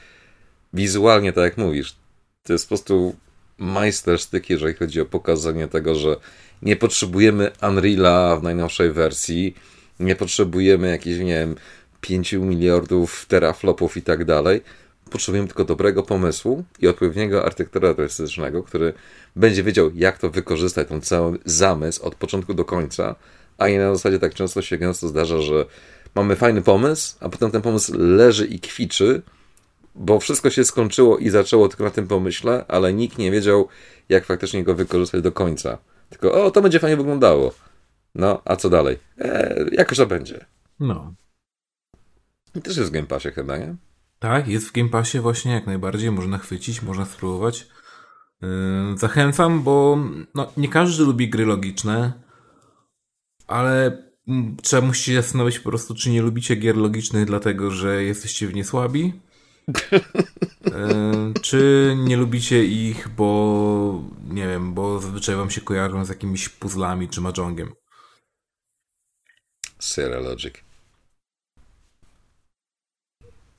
wizualnie, 0.72 1.32
tak 1.32 1.44
jak 1.44 1.56
mówisz, 1.56 1.96
to 2.42 2.52
jest 2.52 2.64
po 2.64 2.68
prostu 2.68 3.16
majstersztyk, 3.58 4.50
jeżeli 4.50 4.74
chodzi 4.74 5.00
o 5.00 5.06
pokazanie 5.06 5.68
tego, 5.68 5.94
że 5.94 6.16
nie 6.62 6.76
potrzebujemy 6.76 7.50
Unreala 7.68 8.36
w 8.36 8.42
najnowszej 8.42 8.92
wersji, 8.92 9.54
nie 10.00 10.16
potrzebujemy 10.16 10.90
jakichś, 10.90 11.18
nie 11.18 11.34
wiem, 11.34 11.54
5 12.00 12.32
miliardów 12.32 13.26
teraflopów 13.28 13.96
i 13.96 14.02
tak 14.02 14.24
dalej. 14.24 14.62
Potrzebujemy 15.14 15.48
tylko 15.48 15.64
dobrego 15.64 16.02
pomysłu 16.02 16.64
i 16.80 16.88
odpowiedniego 16.88 17.44
architektura 17.44 17.88
artystycznego, 17.88 18.62
który 18.62 18.92
będzie 19.36 19.62
wiedział, 19.62 19.90
jak 19.94 20.18
to 20.18 20.30
wykorzystać, 20.30 20.88
ten 20.88 21.00
cały 21.00 21.38
zamysł 21.44 22.04
od 22.04 22.14
początku 22.14 22.54
do 22.54 22.64
końca, 22.64 23.14
a 23.58 23.68
nie 23.68 23.78
na 23.78 23.94
zasadzie 23.94 24.18
tak 24.18 24.34
często 24.34 24.62
się 24.62 24.78
gęsto 24.78 25.08
zdarza, 25.08 25.40
że 25.40 25.66
mamy 26.14 26.36
fajny 26.36 26.62
pomysł, 26.62 27.16
a 27.20 27.28
potem 27.28 27.50
ten 27.50 27.62
pomysł 27.62 27.92
leży 27.98 28.46
i 28.46 28.60
kwiczy, 28.60 29.22
bo 29.94 30.20
wszystko 30.20 30.50
się 30.50 30.64
skończyło 30.64 31.18
i 31.18 31.30
zaczęło 31.30 31.68
tylko 31.68 31.84
na 31.84 31.90
tym 31.90 32.08
pomyśle, 32.08 32.64
ale 32.68 32.92
nikt 32.92 33.18
nie 33.18 33.30
wiedział, 33.30 33.68
jak 34.08 34.24
faktycznie 34.24 34.64
go 34.64 34.74
wykorzystać 34.74 35.22
do 35.22 35.32
końca. 35.32 35.78
Tylko, 36.10 36.44
o, 36.44 36.50
to 36.50 36.62
będzie 36.62 36.80
fajnie 36.80 36.96
wyglądało. 36.96 37.54
No, 38.14 38.42
a 38.44 38.56
co 38.56 38.70
dalej? 38.70 38.98
E, 39.18 39.64
jakoś 39.72 39.98
to 39.98 40.06
będzie. 40.06 40.44
No. 40.80 41.14
I 42.54 42.62
też 42.62 42.76
jest 42.76 42.88
w 42.90 42.92
Game 42.92 43.06
Passie 43.06 43.30
chyba, 43.30 43.58
nie? 43.58 43.76
Tak, 44.24 44.48
jest 44.48 44.68
w 44.68 44.72
Game 44.72 44.88
Passie 44.88 45.20
właśnie 45.20 45.52
jak 45.52 45.66
najbardziej. 45.66 46.10
Można 46.10 46.38
chwycić, 46.38 46.82
można 46.82 47.04
spróbować. 47.04 47.66
Yy, 48.42 48.48
zachęcam, 48.98 49.62
bo 49.62 49.98
no, 50.34 50.52
nie 50.56 50.68
każdy 50.68 51.04
lubi 51.04 51.28
gry 51.28 51.46
logiczne, 51.46 52.12
ale 53.46 54.02
trzeba 54.62 54.86
musieć 54.86 55.04
się 55.04 55.14
zastanowić 55.14 55.58
po 55.58 55.70
prostu, 55.70 55.94
czy 55.94 56.10
nie 56.10 56.22
lubicie 56.22 56.56
gier 56.56 56.76
logicznych 56.76 57.24
dlatego, 57.24 57.70
że 57.70 58.04
jesteście 58.04 58.48
w 58.48 58.54
nie 58.54 58.64
słabi, 58.64 59.12
E, 60.66 61.32
czy 61.42 61.94
nie 61.98 62.16
lubicie 62.16 62.64
ich, 62.64 63.08
bo 63.08 64.02
nie 64.28 64.48
wiem, 64.48 64.74
bo 64.74 65.00
zazwyczaj 65.00 65.36
wam 65.36 65.50
się 65.50 65.60
kojarzą 65.60 66.04
z 66.04 66.08
jakimiś 66.08 66.48
puzzlami 66.48 67.08
czy 67.08 67.20
mahjongiem? 67.20 67.72
Sierra 69.80 70.20
Logic. 70.20 70.63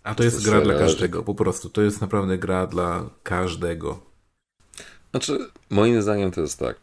A 0.05 0.15
to 0.15 0.23
jest 0.23 0.45
gra 0.45 0.61
dla 0.61 0.73
każdego, 0.73 1.23
po 1.23 1.35
prostu. 1.35 1.69
To 1.69 1.81
jest 1.81 2.01
naprawdę 2.01 2.37
gra 2.37 2.67
dla 2.67 3.09
każdego. 3.23 3.99
Znaczy, 5.11 5.49
moim 5.69 6.01
zdaniem 6.01 6.31
to 6.31 6.41
jest 6.41 6.59
tak. 6.59 6.75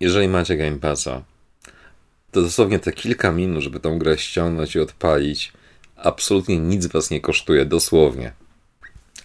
Jeżeli 0.00 0.28
macie 0.28 0.56
Game 0.56 0.78
Passa, 0.78 1.22
to 2.32 2.42
dosłownie 2.42 2.78
te 2.78 2.92
kilka 2.92 3.32
minut, 3.32 3.62
żeby 3.62 3.80
tą 3.80 3.98
grę 3.98 4.18
ściągnąć 4.18 4.74
i 4.74 4.80
odpalić, 4.80 5.52
absolutnie 5.96 6.58
nic 6.58 6.86
was 6.86 7.10
nie 7.10 7.20
kosztuje, 7.20 7.66
dosłownie. 7.66 8.32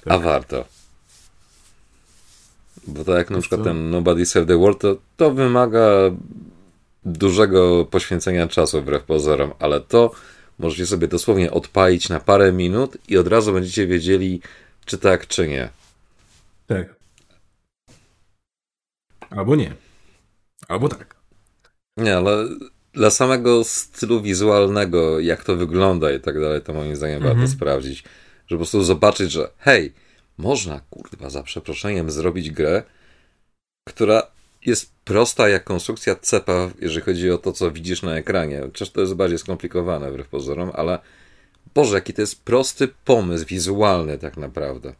A 0.05 0.17
warto. 0.17 0.65
Bo 2.87 3.03
tak 3.03 3.15
jak 3.15 3.29
na 3.29 3.39
przykład 3.39 3.63
ten 3.63 3.89
Nobody 3.89 4.25
Save 4.25 4.47
the 4.47 4.57
World, 4.57 4.79
to, 4.79 4.97
to 5.17 5.31
wymaga 5.31 5.87
dużego 7.05 7.85
poświęcenia 7.85 8.47
czasu 8.47 8.81
wbrew 8.81 9.03
pozorom, 9.03 9.51
ale 9.59 9.81
to 9.81 10.11
możecie 10.59 10.85
sobie 10.85 11.07
dosłownie 11.07 11.51
odpalić 11.51 12.09
na 12.09 12.19
parę 12.19 12.51
minut 12.51 12.97
i 13.07 13.17
od 13.17 13.27
razu 13.27 13.53
będziecie 13.53 13.87
wiedzieli, 13.87 14.41
czy 14.85 14.97
tak, 14.97 15.27
czy 15.27 15.47
nie. 15.47 15.69
Tak. 16.67 16.95
Albo 19.29 19.55
nie. 19.55 19.73
Albo 20.67 20.89
tak. 20.89 21.15
Nie, 21.97 22.17
ale 22.17 22.47
dla 22.93 23.09
samego 23.09 23.63
stylu 23.63 24.21
wizualnego, 24.21 25.19
jak 25.19 25.43
to 25.43 25.55
wygląda 25.55 26.11
i 26.11 26.19
tak 26.19 26.39
dalej, 26.39 26.61
to 26.61 26.73
moim 26.73 26.95
zdaniem 26.95 27.17
mhm. 27.17 27.37
warto 27.37 27.51
sprawdzić 27.51 28.03
żeby 28.47 28.57
po 28.57 28.63
prostu 28.63 28.83
zobaczyć, 28.83 29.31
że 29.31 29.51
hej, 29.57 29.93
można, 30.37 30.81
kurwa, 30.89 31.29
za 31.29 31.43
przeproszeniem 31.43 32.11
zrobić 32.11 32.51
grę, 32.51 32.83
która 33.87 34.23
jest 34.65 34.91
prosta 35.03 35.49
jak 35.49 35.63
konstrukcja 35.63 36.15
cepa, 36.15 36.69
jeżeli 36.79 37.05
chodzi 37.05 37.31
o 37.31 37.37
to, 37.37 37.51
co 37.51 37.71
widzisz 37.71 38.01
na 38.01 38.17
ekranie. 38.17 38.61
Chociaż 38.61 38.89
to 38.89 39.01
jest 39.01 39.13
bardziej 39.13 39.39
skomplikowane 39.39 40.11
wbrew 40.11 40.27
pozorom, 40.27 40.71
ale 40.73 40.99
Boże, 41.75 41.95
jaki 41.95 42.13
to 42.13 42.21
jest 42.21 42.43
prosty 42.43 42.87
pomysł 43.05 43.45
wizualny 43.45 44.17
tak 44.17 44.37
naprawdę. 44.37 44.93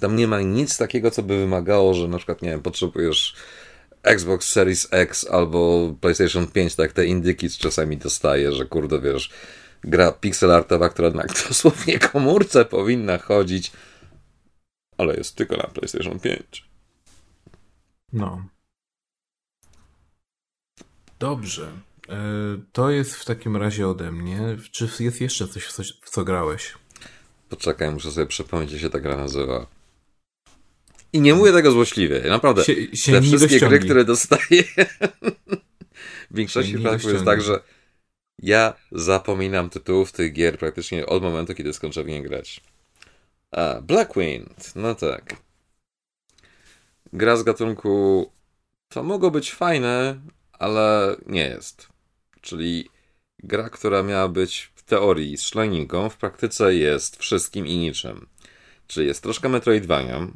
Tam 0.00 0.16
nie 0.16 0.28
ma 0.28 0.40
nic 0.40 0.78
takiego, 0.78 1.10
co 1.10 1.22
by 1.22 1.38
wymagało, 1.38 1.94
że 1.94 2.08
na 2.08 2.16
przykład, 2.16 2.42
nie 2.42 2.50
wiem, 2.50 2.62
potrzebujesz 2.62 3.36
Xbox 4.02 4.52
Series 4.52 4.88
X 4.90 5.26
albo 5.30 5.94
PlayStation 6.00 6.46
5, 6.46 6.74
tak 6.74 6.92
te 6.92 7.06
indyki 7.06 7.50
czasami 7.50 7.96
dostaje, 7.96 8.52
że 8.52 8.64
kurde, 8.64 9.00
wiesz, 9.00 9.30
gra 9.82 10.12
pixelartowa, 10.12 10.88
która 10.88 11.10
na 11.10 11.24
dosłownie 11.48 11.98
komórce 11.98 12.64
powinna 12.64 13.18
chodzić, 13.18 13.72
ale 14.98 15.14
jest 15.14 15.36
tylko 15.36 15.56
na 15.56 15.66
PlayStation 15.66 16.20
5. 16.20 16.67
No. 18.12 18.44
Dobrze. 21.18 21.72
E, 22.08 22.16
to 22.72 22.90
jest 22.90 23.14
w 23.14 23.24
takim 23.24 23.56
razie 23.56 23.88
ode 23.88 24.12
mnie. 24.12 24.40
Czy 24.70 24.88
jest 25.00 25.20
jeszcze 25.20 25.48
coś, 25.48 25.64
w 25.64 25.72
co, 25.72 25.82
w 26.02 26.10
co 26.10 26.24
grałeś? 26.24 26.74
Poczekaj, 27.48 27.90
muszę 27.90 28.12
sobie 28.12 28.26
przypomnieć, 28.26 28.72
jak 28.72 28.80
się 28.80 28.90
ta 28.90 29.00
gra 29.00 29.16
nazywa. 29.16 29.66
I 31.12 31.20
nie 31.20 31.34
mówię 31.34 31.52
tego 31.52 31.70
złośliwie. 31.70 32.22
Naprawdę. 32.28 32.64
Sie, 32.94 33.12
te 33.12 33.22
wszystkie 33.22 33.60
gry, 33.60 33.78
które 33.78 34.04
dostaję. 34.04 34.64
w 36.30 36.36
większości 36.36 36.74
przypadków 36.74 37.12
jest 37.12 37.24
tak, 37.24 37.42
że 37.42 37.60
ja 38.38 38.74
zapominam 38.92 39.70
tytułów 39.70 40.12
tych 40.12 40.32
gier 40.32 40.58
praktycznie 40.58 41.06
od 41.06 41.22
momentu, 41.22 41.54
kiedy 41.54 41.72
skończę 41.72 42.04
w 42.04 42.06
nie 42.06 42.22
grać. 42.22 42.60
A, 43.50 43.80
Blackwind, 43.80 44.72
no 44.76 44.94
tak. 44.94 45.36
Gra 47.12 47.36
z 47.36 47.42
gatunku 47.42 48.30
to 48.88 49.02
mogło 49.02 49.30
być 49.30 49.52
fajne, 49.52 50.20
ale 50.52 51.16
nie 51.26 51.48
jest. 51.48 51.88
Czyli 52.40 52.88
gra, 53.38 53.70
która 53.70 54.02
miała 54.02 54.28
być 54.28 54.72
w 54.74 54.82
teorii 54.82 55.38
szlaninką, 55.38 56.08
w 56.08 56.16
praktyce 56.16 56.74
jest 56.74 57.16
wszystkim 57.16 57.66
i 57.66 57.76
niczym. 57.76 58.26
Czyli 58.86 59.06
jest 59.06 59.22
troszkę 59.22 59.48
Metroidvania, 59.48 60.26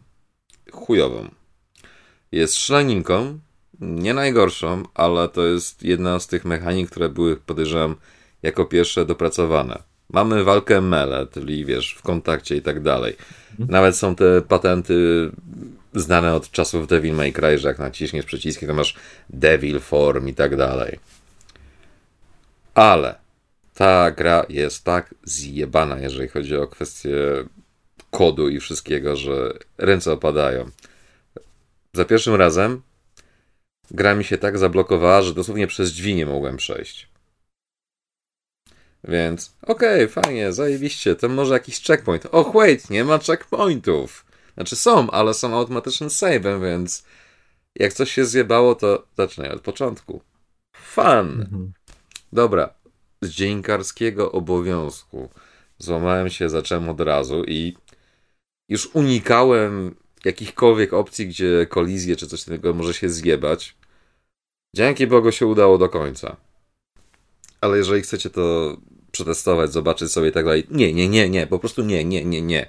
chujową. 0.72 1.28
Jest 2.32 2.54
szlaninką, 2.56 3.38
nie 3.80 4.14
najgorszą, 4.14 4.82
ale 4.94 5.28
to 5.28 5.46
jest 5.46 5.82
jedna 5.82 6.20
z 6.20 6.26
tych 6.26 6.44
mechanik, 6.44 6.90
które 6.90 7.08
były, 7.08 7.36
podejrzewam, 7.36 7.96
jako 8.42 8.64
pierwsze 8.64 9.04
dopracowane. 9.04 9.82
Mamy 10.10 10.44
walkę 10.44 10.80
mele, 10.80 11.26
czyli 11.26 11.64
wiesz, 11.64 11.94
w 11.98 12.02
kontakcie 12.02 12.56
i 12.56 12.62
tak 12.62 12.82
dalej. 12.82 13.16
Mhm. 13.50 13.70
Nawet 13.70 13.96
są 13.96 14.16
te 14.16 14.42
patenty 14.42 15.30
znane 15.94 16.35
od 16.35 16.51
czasów 16.51 16.86
Devil 16.86 17.14
May 17.14 17.32
Cry, 17.32 17.59
że 17.59 17.69
jak 17.69 17.78
naciśniesz 17.78 18.24
przyciski, 18.24 18.66
to 18.66 18.74
masz 18.74 18.97
Devil 19.31 19.81
Form 19.81 20.28
i 20.28 20.35
tak 20.35 20.56
dalej. 20.56 20.98
Ale 22.74 23.14
ta 23.74 24.10
gra 24.10 24.47
jest 24.48 24.85
tak 24.85 25.14
zjebana, 25.24 25.98
jeżeli 25.98 26.28
chodzi 26.28 26.56
o 26.56 26.66
kwestię 26.66 27.10
kodu 28.10 28.48
i 28.48 28.60
wszystkiego, 28.60 29.16
że 29.16 29.52
ręce 29.78 30.12
opadają. 30.12 30.70
Za 31.93 32.05
pierwszym 32.05 32.35
razem 32.35 32.82
gra 33.90 34.14
mi 34.14 34.24
się 34.24 34.39
tak 34.39 34.59
zablokowała, 34.59 35.23
że 35.23 35.35
dosłownie 35.35 35.66
przez 35.66 35.93
drzwi 35.93 36.14
nie 36.14 36.27
mogłem 36.27 36.56
przejść. 36.56 37.09
Więc 39.05 39.56
okej, 39.62 40.05
okay, 40.05 40.23
fajnie, 40.23 40.52
zajebiście, 40.52 41.16
to 41.16 41.28
może 41.28 41.55
jakiś 41.55 41.82
checkpoint. 41.82 42.27
Och, 42.31 42.52
wait, 42.55 42.90
nie 42.90 43.05
ma 43.05 43.19
checkpointów. 43.19 44.24
Znaczy 44.54 44.76
są, 44.76 45.10
ale 45.10 45.34
są 45.34 45.56
automatycznym 45.56 46.08
save'em, 46.08 46.62
więc 46.62 47.04
jak 47.74 47.92
coś 47.92 48.12
się 48.12 48.24
zjebało, 48.24 48.74
to 48.74 49.06
zaczynaj 49.16 49.50
od 49.50 49.60
początku. 49.60 50.20
Fun! 50.76 51.40
Mhm. 51.40 51.72
Dobra, 52.32 52.74
z 53.22 53.28
dziennikarskiego 53.30 54.32
obowiązku 54.32 55.28
złamałem 55.78 56.30
się, 56.30 56.48
zacząłem 56.48 56.88
od 56.88 57.00
razu 57.00 57.44
i 57.44 57.76
już 58.68 58.94
unikałem 58.94 59.94
jakichkolwiek 60.24 60.92
opcji, 60.92 61.28
gdzie 61.28 61.66
kolizje 61.66 62.16
czy 62.16 62.26
coś 62.26 62.44
takiego 62.44 62.74
może 62.74 62.94
się 62.94 63.08
zjebać. 63.08 63.76
Dzięki 64.76 65.06
Bogu 65.06 65.32
się 65.32 65.46
udało 65.46 65.78
do 65.78 65.88
końca. 65.88 66.36
Ale 67.60 67.76
jeżeli 67.78 68.02
chcecie 68.02 68.30
to 68.30 68.76
przetestować, 69.12 69.72
zobaczyć 69.72 70.12
sobie 70.12 70.28
i 70.28 70.32
tak 70.32 70.44
dalej, 70.44 70.66
nie, 70.70 70.92
nie, 70.92 71.08
nie, 71.08 71.28
nie, 71.28 71.46
po 71.46 71.58
prostu 71.58 71.82
nie, 71.82 72.04
nie, 72.04 72.24
nie, 72.24 72.42
nie. 72.42 72.68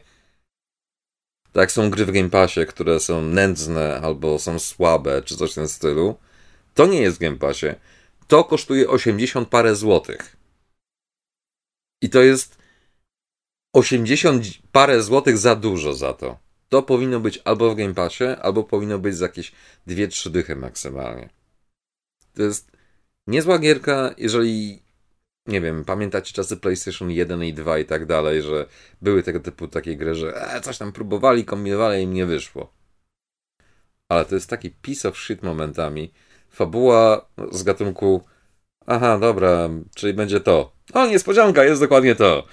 Tak 1.53 1.71
są 1.71 1.89
gry 1.89 2.05
w 2.05 2.11
Game 2.11 2.30
Passie, 2.30 2.65
które 2.65 2.99
są 2.99 3.21
nędzne 3.21 4.01
albo 4.01 4.39
są 4.39 4.59
słabe, 4.59 5.21
czy 5.21 5.38
coś 5.38 5.51
w 5.51 5.55
tym 5.55 5.67
stylu. 5.67 6.15
To 6.73 6.85
nie 6.85 7.01
jest 7.01 7.17
w 7.17 7.19
Game 7.19 7.38
Passie. 7.38 7.67
To 8.27 8.43
kosztuje 8.43 8.89
80 8.89 9.49
parę 9.49 9.75
złotych. 9.75 10.38
I 12.01 12.09
to 12.09 12.21
jest 12.21 12.57
80 13.73 14.45
parę 14.71 15.03
złotych 15.03 15.38
za 15.38 15.55
dużo 15.55 15.93
za 15.93 16.13
to. 16.13 16.38
To 16.69 16.84
powinno 16.84 17.19
być 17.19 17.39
albo 17.45 17.71
w 17.71 17.75
Game 17.75 17.93
Passie, 17.93 18.23
albo 18.41 18.63
powinno 18.63 18.99
być 18.99 19.15
za 19.15 19.25
jakieś 19.25 19.51
2-3 19.88 20.30
dychy 20.30 20.55
maksymalnie. 20.55 21.30
To 22.34 22.43
jest 22.43 22.71
niezła 23.27 23.59
gierka, 23.59 24.15
jeżeli 24.17 24.84
nie 25.48 25.61
wiem, 25.61 25.86
pamiętacie 25.86 26.34
czasy 26.34 26.57
PlayStation 26.57 27.11
1 27.11 27.44
i 27.44 27.53
2 27.53 27.80
i 27.80 27.86
tak 27.86 28.06
dalej, 28.06 28.41
że 28.41 28.65
były 29.02 29.24
tego 29.24 29.40
typu 29.40 29.68
takie 29.68 29.98
gry, 29.98 30.15
że 30.15 30.53
e, 30.53 30.61
coś 30.61 30.78
tam 30.78 30.91
próbowali, 30.91 31.45
kombinowali 31.45 31.99
i 31.99 32.03
im 32.03 32.14
nie 32.14 32.26
wyszło. 32.26 32.74
Ale 34.10 34.26
to 34.26 34.36
jest 34.36 34.49
taki 34.49 34.72
piece 34.72 35.10
of 35.10 35.18
shit 35.18 35.44
momentami. 35.44 36.11
Fabuła 36.49 37.26
z 37.52 37.64
gatunku 37.64 38.24
aha, 38.86 39.20
dobra, 39.20 39.70
czyli 39.95 40.14
będzie 40.14 40.40
to. 40.40 40.74
O, 40.94 41.07
niespodzianka, 41.07 41.64
jest 41.64 41.82
dokładnie 41.82 42.15
to. 42.15 42.48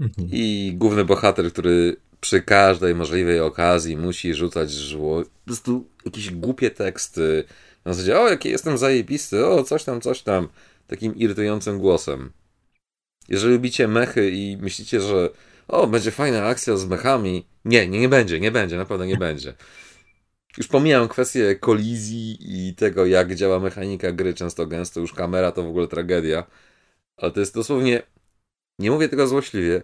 Mhm. 0.00 0.28
I 0.32 0.72
główny 0.76 1.04
bohater, 1.04 1.52
który 1.52 1.96
przy 2.20 2.42
każdej 2.42 2.94
możliwej 2.94 3.40
okazji 3.40 3.96
musi 3.96 4.34
rzucać 4.34 4.70
żło... 4.70 5.22
Po 5.22 5.46
prostu 5.46 5.86
jakieś 6.04 6.30
głupie 6.30 6.70
teksty. 6.70 7.44
Na 7.84 7.92
zasadzie, 7.92 8.20
o, 8.20 8.28
jaki 8.28 8.48
jestem 8.48 8.78
zajebisty, 8.78 9.46
o, 9.46 9.64
coś 9.64 9.84
tam, 9.84 10.00
coś 10.00 10.22
tam 10.22 10.48
takim 10.96 11.16
irytującym 11.16 11.78
głosem. 11.78 12.32
Jeżeli 13.28 13.52
lubicie 13.52 13.88
mechy 13.88 14.30
i 14.30 14.56
myślicie, 14.56 15.00
że 15.00 15.30
o, 15.68 15.86
będzie 15.86 16.10
fajna 16.10 16.46
akcja 16.46 16.76
z 16.76 16.86
mechami, 16.86 17.46
nie, 17.64 17.88
nie, 17.88 18.00
nie 18.00 18.08
będzie, 18.08 18.40
nie 18.40 18.50
będzie, 18.50 18.76
naprawdę 18.76 19.06
nie 19.06 19.16
będzie. 19.16 19.54
Już 20.58 20.68
pomijam 20.68 21.08
kwestię 21.08 21.56
kolizji 21.56 22.38
i 22.40 22.74
tego, 22.74 23.06
jak 23.06 23.34
działa 23.34 23.60
mechanika 23.60 24.12
gry, 24.12 24.34
często 24.34 24.66
gęsto 24.66 25.00
już 25.00 25.12
kamera 25.12 25.52
to 25.52 25.62
w 25.62 25.68
ogóle 25.68 25.88
tragedia, 25.88 26.46
ale 27.16 27.32
to 27.32 27.40
jest 27.40 27.54
dosłownie, 27.54 28.02
nie 28.78 28.90
mówię 28.90 29.08
tego 29.08 29.26
złośliwie, 29.26 29.82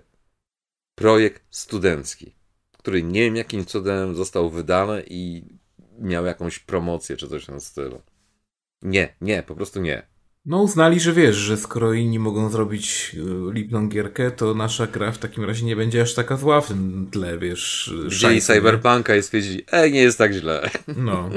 projekt 0.95 1.43
studencki, 1.51 2.35
który 2.79 3.03
nie 3.03 3.21
wiem 3.21 3.37
jakim 3.37 3.67
cudem 3.67 4.15
został 4.15 4.51
wydany 4.51 5.05
i 5.07 5.43
miał 5.99 6.27
jakąś 6.27 6.59
promocję 6.59 7.17
czy 7.17 7.29
coś 7.29 7.43
w 7.43 7.47
tym 7.47 7.61
stylu. 7.61 8.03
Nie, 8.83 9.17
nie, 9.21 9.43
po 9.43 9.55
prostu 9.55 9.81
nie. 9.81 10.10
No 10.47 10.63
uznali, 10.63 11.01
że 11.01 11.13
wiesz, 11.13 11.37
że 11.37 11.57
skoro 11.57 11.93
inni 11.93 12.19
mogą 12.19 12.51
zrobić 12.51 13.17
y, 13.51 13.53
lipną 13.53 13.89
gierkę, 13.89 14.31
to 14.31 14.55
nasza 14.55 14.87
gra 14.87 15.13
w 15.13 15.19
takim 15.19 15.45
razie 15.45 15.67
nie 15.67 15.77
będzie 15.77 16.03
aż 16.03 16.15
taka 16.15 16.37
zła 16.37 16.61
w 16.61 16.69
tym 16.69 17.09
tle, 17.11 17.39
wiesz. 17.39 17.95
Wzięli 18.07 18.41
Cyberpunka 18.41 19.17
i 19.17 19.23
stwierdzili, 19.23 19.65
e, 19.71 19.91
nie 19.91 20.01
jest 20.01 20.19
tak 20.19 20.33
źle. 20.33 20.71
No. 20.97 21.31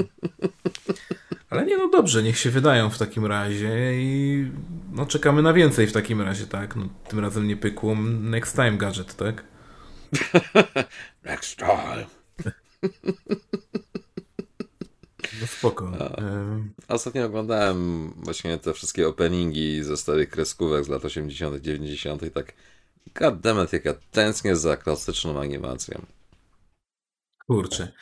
Ale 1.50 1.66
nie, 1.66 1.78
no 1.78 1.88
dobrze, 1.88 2.22
niech 2.22 2.38
się 2.38 2.50
wydają 2.50 2.90
w 2.90 2.98
takim 2.98 3.26
razie 3.26 3.92
i 3.94 4.44
no 4.92 5.06
czekamy 5.06 5.42
na 5.42 5.52
więcej 5.52 5.86
w 5.86 5.92
takim 5.92 6.20
razie, 6.20 6.46
tak? 6.46 6.76
No, 6.76 6.88
tym 7.08 7.18
razem 7.18 7.46
nie 7.46 7.56
pykło 7.56 7.94
Next 8.20 8.56
Time 8.56 8.72
Gadget, 8.72 9.16
tak? 9.16 9.44
next 11.24 11.56
time. 11.56 12.06
No 15.40 15.46
spoko. 15.46 15.92
A, 16.88 16.94
ostatnio 16.94 17.26
oglądałem 17.26 18.10
właśnie 18.16 18.58
te 18.58 18.74
wszystkie 18.74 19.08
openingi 19.08 19.84
ze 19.84 19.96
starych 19.96 20.30
kreskówek 20.30 20.84
z 20.84 20.88
lat 20.88 21.04
80., 21.04 21.60
90. 21.60 22.22
i 22.22 22.30
tak 22.30 22.52
goddammit, 23.14 23.72
jak 23.72 23.84
ja 23.84 23.94
tęsknię 24.10 24.56
za 24.56 24.76
klasyczną 24.76 25.40
animacją. 25.40 26.06
Kurczę. 27.46 27.92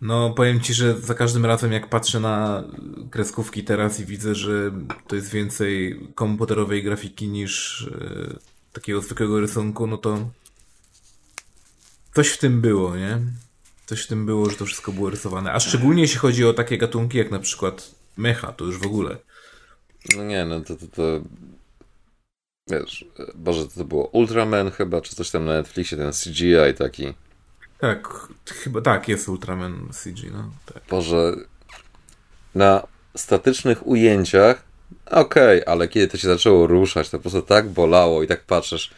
No, 0.00 0.30
powiem 0.30 0.60
ci, 0.60 0.74
że 0.74 1.00
za 1.00 1.14
każdym 1.14 1.46
razem, 1.46 1.72
jak 1.72 1.88
patrzę 1.88 2.20
na 2.20 2.64
kreskówki 3.10 3.64
teraz 3.64 4.00
i 4.00 4.04
widzę, 4.04 4.34
że 4.34 4.72
to 5.06 5.16
jest 5.16 5.30
więcej 5.30 6.00
komputerowej 6.14 6.82
grafiki 6.82 7.28
niż 7.28 7.82
e, 8.00 8.38
takiego 8.72 9.00
zwykłego 9.00 9.40
rysunku, 9.40 9.86
no 9.86 9.96
to 9.96 10.30
coś 12.14 12.28
w 12.28 12.38
tym 12.38 12.60
było, 12.60 12.96
nie? 12.96 13.18
Coś 13.86 14.04
w 14.04 14.06
tym 14.06 14.26
było, 14.26 14.50
że 14.50 14.56
to 14.56 14.66
wszystko 14.66 14.92
było 14.92 15.10
rysowane. 15.10 15.52
A 15.52 15.60
szczególnie 15.60 16.02
jeśli 16.02 16.18
chodzi 16.18 16.44
o 16.44 16.52
takie 16.52 16.78
gatunki 16.78 17.18
jak 17.18 17.30
na 17.30 17.38
przykład 17.38 17.94
mecha, 18.16 18.52
to 18.52 18.64
już 18.64 18.78
w 18.78 18.86
ogóle. 18.86 19.16
No 20.16 20.24
nie, 20.24 20.44
no 20.44 20.60
to, 20.60 20.76
to, 20.76 20.86
to 20.86 21.20
wiesz, 22.70 23.04
Boże, 23.34 23.68
to 23.68 23.84
było 23.84 24.06
Ultraman 24.06 24.70
chyba, 24.70 25.00
czy 25.00 25.16
coś 25.16 25.30
tam 25.30 25.44
na 25.44 25.52
Netflixie, 25.52 25.98
ten 25.98 26.12
CGI 26.12 26.74
taki. 26.78 27.14
Tak, 27.78 28.28
chyba 28.46 28.80
tak, 28.80 29.08
jest 29.08 29.28
Ultraman 29.28 29.88
CG, 29.92 30.30
no. 30.32 30.50
Tak. 30.74 30.82
Boże, 30.90 31.34
na 32.54 32.86
statycznych 33.16 33.86
ujęciach 33.86 34.72
okej, 35.06 35.62
okay, 35.62 35.72
ale 35.72 35.88
kiedy 35.88 36.08
to 36.08 36.16
się 36.16 36.28
zaczęło 36.28 36.66
ruszać, 36.66 37.10
to 37.10 37.18
po 37.18 37.22
prostu 37.22 37.42
tak 37.42 37.68
bolało 37.68 38.22
i 38.22 38.26
tak 38.26 38.44
patrzysz, 38.44 38.90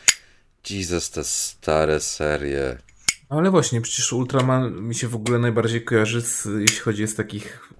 Jesus, 0.70 1.11
te 1.11 1.24
stare 1.24 2.01
serie. 2.01 2.78
Ale 3.39 3.51
właśnie, 3.51 3.81
przecież 3.81 4.12
Ultraman 4.12 4.82
mi 4.82 4.94
się 4.94 5.09
w 5.09 5.15
ogóle 5.15 5.39
najbardziej 5.39 5.85
kojarzy, 5.85 6.23
z, 6.23 6.48
jeśli 6.59 6.78
chodzi 6.78 7.06
z 7.06 7.15
takich 7.15 7.70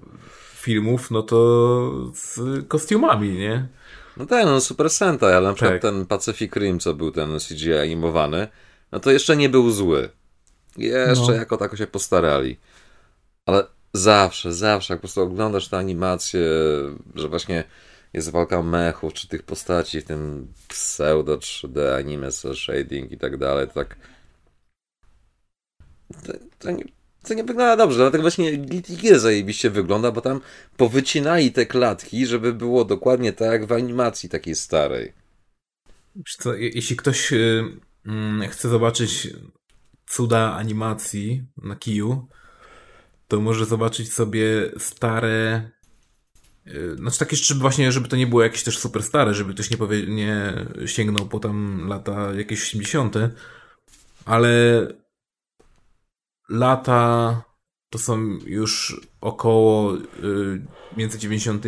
filmów, 0.55 1.11
no 1.11 1.23
to 1.23 2.13
z 2.15 2.41
kostiumami, 2.69 3.33
nie? 3.33 3.69
No 4.17 4.27
tak, 4.27 4.45
no 4.47 4.61
Super 4.61 4.91
Sentai, 4.91 5.33
ale 5.33 5.49
na 5.49 5.55
przykład 5.55 5.73
tak. 5.73 5.83
ten 5.83 6.07
Pacific 6.07 6.57
Rim, 6.57 6.81
co 6.81 6.95
był 6.95 7.11
ten 7.11 7.39
CGI 7.39 7.75
animowany, 7.75 8.49
no 8.93 9.01
to 9.01 9.11
jeszcze 9.11 9.37
nie 9.37 9.49
był 9.49 9.71
zły. 9.71 10.09
Jeszcze 10.77 11.27
no. 11.27 11.33
jako 11.33 11.57
tako 11.57 11.77
się 11.77 11.87
postarali. 11.87 12.57
Ale 13.47 13.67
zawsze, 13.93 14.55
zawsze, 14.55 14.95
jak 14.95 15.01
po 15.01 15.03
prostu 15.03 15.23
oglądasz 15.23 15.69
tę 15.69 15.79
animację, 15.79 16.41
że 17.15 17.29
właśnie 17.29 17.65
jest 18.13 18.31
walka 18.31 18.63
mechów, 18.63 19.13
czy 19.13 19.29
tych 19.29 19.43
postaci 19.43 20.01
w 20.01 20.05
tym 20.05 20.53
pseudo 20.69 21.37
3D, 21.37 21.97
anime, 21.99 22.33
shading 22.55 23.13
i 23.13 23.19
tak 23.19 23.37
dalej, 23.37 23.69
to 23.69 23.75
tak 23.75 23.97
to, 26.27 26.33
to, 26.59 26.71
nie, 26.71 26.85
to 27.23 27.35
nie 27.35 27.45
wygląda 27.45 27.77
dobrze, 27.77 27.97
dlatego 27.97 28.23
właśnie 28.23 28.59
Guilty 28.59 28.97
Gear 28.97 29.19
zajebiście 29.19 29.71
wygląda, 29.71 30.13
bo 30.13 30.21
tam 30.21 30.41
powycinali 30.77 31.53
te 31.53 31.67
klatki, 31.67 32.27
żeby 32.27 32.53
było 32.53 32.85
dokładnie 32.85 33.33
tak 33.33 33.53
jak 33.53 33.67
w 33.67 33.73
animacji 33.73 34.29
takiej 34.29 34.55
starej. 34.55 35.13
Co, 36.39 36.55
jeśli 36.55 36.97
ktoś 36.97 37.33
yy, 37.33 38.49
chce 38.49 38.69
zobaczyć 38.69 39.29
cuda 40.07 40.53
animacji 40.53 41.45
na 41.63 41.77
kiju, 41.77 42.29
to 43.29 43.41
może 43.41 43.67
zobaczyć 43.67 44.13
sobie 44.13 44.71
stare 44.79 45.71
y, 46.67 46.97
znaczy 46.97 47.19
takie, 47.19 47.37
żeby 47.37 47.61
właśnie, 47.61 47.93
żeby 47.93 48.09
to 48.09 48.17
nie 48.17 48.27
było 48.27 48.43
jakieś 48.43 48.63
też 48.63 48.79
super 48.79 49.03
stare, 49.03 49.35
żeby 49.35 49.55
ktoś 49.55 49.71
nie, 49.71 49.77
powie, 49.77 50.07
nie 50.07 50.67
sięgnął 50.87 51.27
po 51.27 51.39
tam 51.41 51.89
lata 51.89 52.35
jakieś 52.35 52.63
80., 52.63 53.15
ale 54.25 54.87
lata 56.49 57.43
to 57.95 57.99
są 57.99 58.39
już 58.47 59.01
około 59.21 59.95
y, 59.95 60.01
między 60.97 61.19
90 61.19 61.65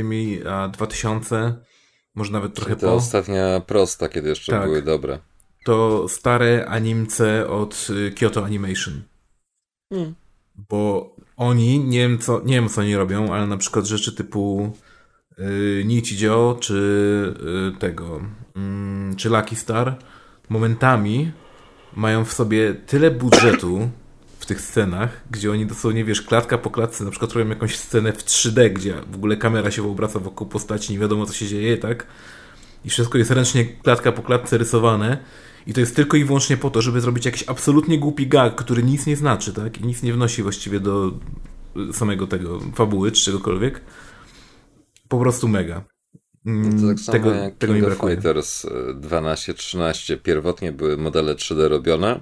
a 0.51 0.69
2000, 0.69 1.57
może 2.15 2.33
nawet 2.33 2.55
trochę 2.55 2.71
Czyli 2.71 2.81
to 2.81 2.87
po. 2.87 2.95
ostatnia 2.95 3.61
prosta, 3.61 4.09
kiedy 4.09 4.29
jeszcze 4.29 4.53
tak. 4.53 4.65
były 4.65 4.83
dobre. 4.83 5.19
To 5.65 6.09
stare 6.09 6.67
animce 6.69 7.49
od 7.49 7.89
y, 7.91 8.11
Kyoto 8.11 8.45
Animation. 8.45 9.03
Hmm. 9.93 10.15
Bo 10.69 11.17
oni, 11.37 11.79
nie 11.79 11.99
wiem, 11.99 12.19
co, 12.19 12.41
nie 12.45 12.55
wiem 12.55 12.69
co 12.69 12.81
oni 12.81 12.97
robią, 12.97 13.35
ale 13.35 13.47
na 13.47 13.57
przykład 13.57 13.87
rzeczy 13.87 14.13
typu 14.13 14.73
y, 15.39 15.83
Nichijou, 15.87 16.55
czy 16.55 16.75
y, 17.77 17.79
tego, 17.79 18.21
y, 19.13 19.17
czy 19.17 19.29
Lucky 19.29 19.57
Star, 19.57 19.99
momentami 20.49 21.33
mają 21.97 22.25
w 22.25 22.33
sobie 22.33 22.75
tyle 22.75 23.11
budżetu, 23.11 23.91
w 24.47 24.49
tych 24.49 24.61
scenach, 24.61 25.21
gdzie 25.31 25.51
oni 25.51 25.67
dosłownie, 25.67 26.05
wiesz, 26.05 26.23
klatka 26.23 26.59
po 26.59 26.71
klatce, 26.71 27.05
na 27.05 27.11
przykład 27.11 27.33
robią 27.33 27.51
jakąś 27.51 27.77
scenę 27.77 28.13
w 28.13 28.25
3D, 28.25 28.71
gdzie 28.73 28.95
w 29.11 29.15
ogóle 29.15 29.37
kamera 29.37 29.71
się 29.71 29.91
obraca 29.91 30.19
wokół 30.19 30.47
postaci, 30.47 30.93
nie 30.93 30.99
wiadomo 30.99 31.27
co 31.27 31.33
się 31.33 31.47
dzieje, 31.47 31.77
tak? 31.77 32.07
I 32.85 32.91
wszystko 32.91 33.19
jest 33.19 33.31
ręcznie 33.31 33.65
klatka 33.65 34.13
po 34.13 34.23
klatce 34.23 34.59
rysowane 34.59 35.19
i 35.67 35.73
to 35.73 35.81
jest 35.81 35.97
tylko 35.97 36.17
i 36.17 36.25
wyłącznie 36.25 36.57
po 36.57 36.71
to, 36.71 36.83
żeby 36.83 37.01
zrobić 37.01 37.25
jakiś 37.25 37.45
absolutnie 37.47 37.99
głupi 37.99 38.27
gag, 38.27 38.55
który 38.55 38.83
nic 38.83 39.07
nie 39.07 39.17
znaczy, 39.17 39.53
tak? 39.53 39.81
I 39.81 39.87
nic 39.87 40.03
nie 40.03 40.13
wnosi 40.13 40.43
właściwie 40.43 40.81
do 40.81 41.13
samego 41.93 42.27
tego 42.27 42.61
fabuły, 42.75 43.13
czy 43.13 43.25
czegokolwiek. 43.25 43.81
Po 45.09 45.19
prostu 45.19 45.49
mega. 45.49 45.85
No 46.45 46.81
to 46.81 46.87
tak 46.87 47.01
samo 47.01 47.19
tego, 47.19 47.35
jak 47.35 47.57
tego 47.57 47.75
King 47.75 47.87
of 47.87 48.11
Fighters 48.11 48.67
12-13 49.01 50.15
e, 50.15 50.17
pierwotnie 50.17 50.73
były 50.73 50.97
modele 50.97 51.35
3D 51.35 51.69
robione, 51.69 52.21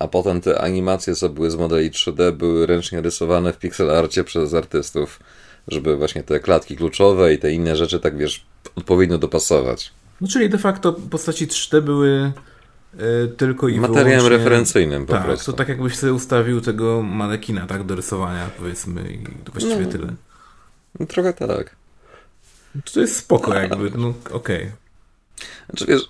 a 0.00 0.08
potem 0.08 0.40
te 0.40 0.60
animacje, 0.60 1.14
co 1.14 1.28
były 1.28 1.50
z 1.50 1.56
modeli 1.56 1.90
3D, 1.90 2.32
były 2.32 2.66
ręcznie 2.66 3.00
rysowane 3.00 3.52
w 3.52 3.58
pixel 3.58 3.90
arcie 3.90 4.24
przez 4.24 4.54
artystów, 4.54 5.20
żeby 5.68 5.96
właśnie 5.96 6.22
te 6.22 6.40
klatki 6.40 6.76
kluczowe 6.76 7.34
i 7.34 7.38
te 7.38 7.52
inne 7.52 7.76
rzeczy, 7.76 8.00
tak 8.00 8.16
wiesz, 8.16 8.46
odpowiednio 8.76 9.18
dopasować. 9.18 9.92
No 10.20 10.28
czyli 10.28 10.50
de 10.50 10.58
facto 10.58 10.92
postaci 10.92 11.46
3D 11.46 11.80
były 11.80 12.32
y, 12.94 13.28
tylko 13.36 13.68
i 13.68 13.80
Materiałem 13.80 14.10
wyłącznie... 14.10 14.38
referencyjnym 14.38 15.06
po 15.06 15.12
tak, 15.12 15.24
prostu. 15.24 15.52
to 15.52 15.58
tak 15.58 15.68
jakbyś 15.68 15.96
sobie 15.96 16.12
ustawił 16.12 16.60
tego 16.60 17.02
manekina, 17.02 17.66
tak, 17.66 17.86
do 17.86 17.94
rysowania, 17.94 18.50
powiedzmy, 18.58 19.12
i 19.12 19.44
to 19.44 19.52
właściwie 19.52 19.84
no, 19.84 19.92
tyle. 19.92 20.14
No, 21.00 21.06
trochę 21.06 21.32
tak. 21.32 21.76
To 22.94 23.00
jest 23.00 23.16
spoko 23.16 23.54
jakby, 23.54 23.90
no 23.90 24.08
okej. 24.08 24.62
Okay. 24.62 24.72
Znaczy 25.68 25.86
wiesz, 25.86 26.02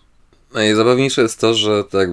Najzabawniejsze 0.54 1.22
jest 1.22 1.40
to, 1.40 1.54
że 1.54 1.84
tak 1.84 2.10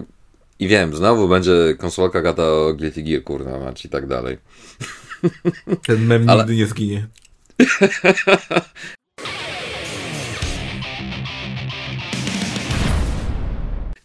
i 0.60 0.68
wiem, 0.68 0.96
znowu 0.96 1.28
będzie 1.28 1.76
konsolka 1.78 2.22
gada 2.22 2.44
o 2.44 2.74
Guilty 2.74 3.04
Gear, 3.04 3.24
kurna 3.24 3.60
mać 3.60 3.86
i 3.86 3.90
tak 3.90 4.08
dalej. 4.08 4.38
Ten 5.86 6.06
mem 6.06 6.30
Ale... 6.30 6.40
nigdy 6.40 6.56
nie 6.56 6.68
zginie. 6.68 7.08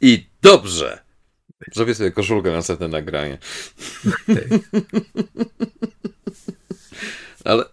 I 0.01 0.27
dobrze. 0.43 1.03
Zrobię 1.75 1.95
sobie 1.95 2.11
koszulkę 2.11 2.51
na 2.51 2.57
następne 2.57 2.89
nagranie. 2.89 3.39
Ale 7.45 7.65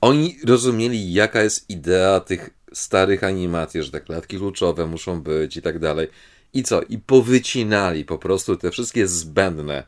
oni 0.00 0.38
rozumieli, 0.46 1.12
jaka 1.12 1.42
jest 1.42 1.70
idea 1.70 2.20
tych 2.20 2.50
starych 2.72 3.24
animacji, 3.24 3.82
że 3.82 3.90
te 3.90 4.00
klatki 4.00 4.38
kluczowe 4.38 4.86
muszą 4.86 5.22
być 5.22 5.56
i 5.56 5.62
tak 5.62 5.78
dalej. 5.78 6.08
I 6.52 6.62
co? 6.62 6.82
I 6.82 6.98
powycinali 6.98 8.04
po 8.04 8.18
prostu 8.18 8.56
te 8.56 8.70
wszystkie 8.70 9.08
zbędne. 9.08 9.86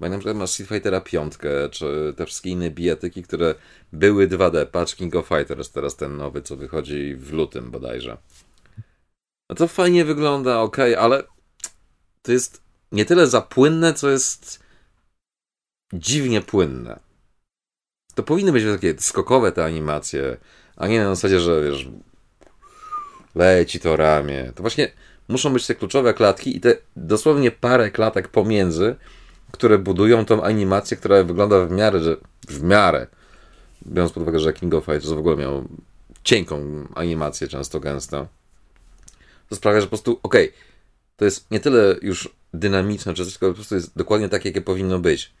Bo 0.00 0.08
na 0.08 0.18
przykład 0.18 0.36
masz 0.36 0.50
Street 0.50 0.68
Fightera 0.68 1.00
5, 1.00 1.34
czy 1.70 2.14
te 2.16 2.26
wszystkie 2.26 2.50
inne 2.50 2.70
bijatyki, 2.70 3.22
które 3.22 3.54
były 3.92 4.28
2D. 4.28 4.66
Patrz 4.66 4.94
King 4.94 5.16
of 5.16 5.28
Fighters, 5.28 5.70
teraz 5.70 5.96
ten 5.96 6.16
nowy, 6.16 6.42
co 6.42 6.56
wychodzi 6.56 7.14
w 7.16 7.32
lutym 7.32 7.70
bodajże. 7.70 8.16
No 9.50 9.56
to 9.56 9.68
fajnie 9.68 10.04
wygląda, 10.04 10.60
ok, 10.60 10.76
ale 10.98 11.22
to 12.22 12.32
jest 12.32 12.62
nie 12.92 13.04
tyle 13.04 13.26
za 13.26 13.40
płynne, 13.40 13.94
co 13.94 14.10
jest 14.10 14.62
dziwnie 15.92 16.40
płynne. 16.40 17.00
To 18.14 18.22
powinny 18.22 18.52
być 18.52 18.64
takie 18.64 18.94
skokowe 18.98 19.52
te 19.52 19.64
animacje, 19.64 20.36
a 20.76 20.86
nie 20.86 21.00
na 21.00 21.14
zasadzie, 21.14 21.40
że 21.40 21.62
wiesz, 21.62 21.88
leci 23.34 23.80
to 23.80 23.96
ramię. 23.96 24.52
To 24.54 24.62
właśnie 24.62 24.92
muszą 25.28 25.52
być 25.52 25.66
te 25.66 25.74
kluczowe 25.74 26.14
klatki 26.14 26.56
i 26.56 26.60
te 26.60 26.76
dosłownie 26.96 27.50
parę 27.50 27.90
klatek 27.90 28.28
pomiędzy, 28.28 28.96
które 29.52 29.78
budują 29.78 30.24
tą 30.24 30.42
animację, 30.42 30.96
która 30.96 31.24
wygląda 31.24 31.66
w 31.66 31.70
miarę, 31.70 32.00
że 32.00 32.16
w 32.48 32.62
miarę, 32.62 33.06
biorąc 33.86 34.12
pod 34.12 34.22
uwagę, 34.22 34.40
że 34.40 34.52
King 34.52 34.74
of 34.74 34.84
Fighters 34.84 35.10
w 35.10 35.18
ogóle 35.18 35.36
miał 35.36 35.68
cienką 36.24 36.86
animację, 36.94 37.48
często 37.48 37.80
gęsto, 37.80 38.28
to 39.48 39.56
sprawia, 39.56 39.80
że 39.80 39.86
po 39.86 39.90
prostu, 39.90 40.20
okej, 40.22 40.48
okay, 40.48 40.58
to 41.16 41.24
jest 41.24 41.50
nie 41.50 41.60
tyle 41.60 41.96
już 42.02 42.28
dynamiczne, 42.54 43.14
czy 43.14 43.24
coś, 43.24 43.32
tylko 43.32 43.48
po 43.48 43.54
prostu 43.54 43.74
jest 43.74 43.96
dokładnie 43.96 44.28
tak, 44.28 44.44
jakie 44.44 44.60
powinno 44.60 44.98
być. 44.98 45.32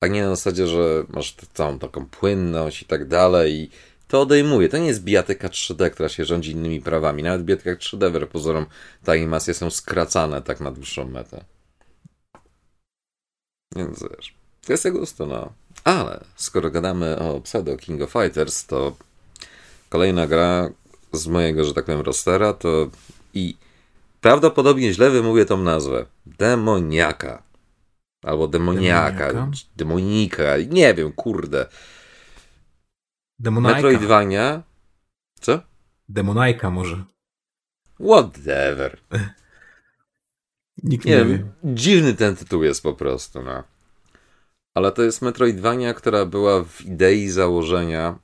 A 0.00 0.06
nie 0.06 0.22
na 0.22 0.28
zasadzie, 0.28 0.66
że 0.66 1.04
masz 1.08 1.36
całą 1.54 1.78
taką 1.78 2.06
płynność 2.06 2.82
i 2.82 2.84
tak 2.84 3.08
dalej 3.08 3.54
i 3.54 3.70
to 4.12 4.20
odejmuje. 4.20 4.68
To 4.68 4.78
nie 4.78 4.86
jest 4.86 5.02
bijatyka 5.02 5.48
3D, 5.48 5.90
która 5.90 6.08
się 6.08 6.24
rządzi 6.24 6.50
innymi 6.50 6.80
prawami. 6.80 7.22
Nawet 7.22 7.40
w 7.40 7.44
bijatykach 7.44 7.78
3D, 7.78 8.10
wbrew 8.10 8.28
pozorom, 8.28 8.66
te 9.04 9.12
animacje 9.12 9.54
są 9.54 9.70
skracane 9.70 10.42
tak 10.42 10.60
na 10.60 10.70
dłuższą 10.70 11.08
metę. 11.08 11.44
Więc 13.76 14.02
wiesz, 14.02 14.34
to 14.66 14.72
jest 14.72 14.90
gusto, 14.90 15.26
no. 15.26 15.52
Ale 15.84 16.24
skoro 16.36 16.70
gadamy 16.70 17.18
o 17.18 17.40
pseudo 17.40 17.76
King 17.76 18.02
of 18.02 18.12
Fighters, 18.12 18.66
to 18.66 18.96
kolejna 19.88 20.26
gra 20.26 20.70
z 21.12 21.26
mojego, 21.26 21.64
że 21.64 21.74
tak 21.74 21.84
powiem, 21.84 22.00
rostera 22.00 22.52
to 22.52 22.90
i 23.34 23.56
prawdopodobnie 24.20 24.94
źle 24.94 25.10
wymówię 25.10 25.46
tą 25.46 25.56
nazwę. 25.56 26.06
Demoniaka. 26.26 27.42
Albo 28.22 28.48
demoniaka. 28.48 29.26
Demoniaka? 29.26 29.50
Demonika. 29.76 30.44
Nie 30.68 30.94
wiem, 30.94 31.12
kurde. 31.12 31.66
Demonajka. 33.42 33.76
Metroidvania. 33.76 34.62
Co? 35.40 35.60
Demonajka 36.08 36.70
może. 36.70 37.04
Whatever. 38.00 38.98
Nikt 40.82 41.04
nie, 41.04 41.16
nie 41.16 41.24
wie. 41.24 41.44
Dziwny 41.64 42.14
ten 42.14 42.36
tytuł 42.36 42.62
jest 42.62 42.82
po 42.82 42.94
prostu, 42.94 43.42
no. 43.42 43.62
Ale 44.74 44.92
to 44.92 45.02
jest 45.02 45.22
Metroidvania, 45.22 45.94
która 45.94 46.26
była 46.26 46.64
w 46.64 46.80
idei 46.80 47.28
założenia 47.28 48.18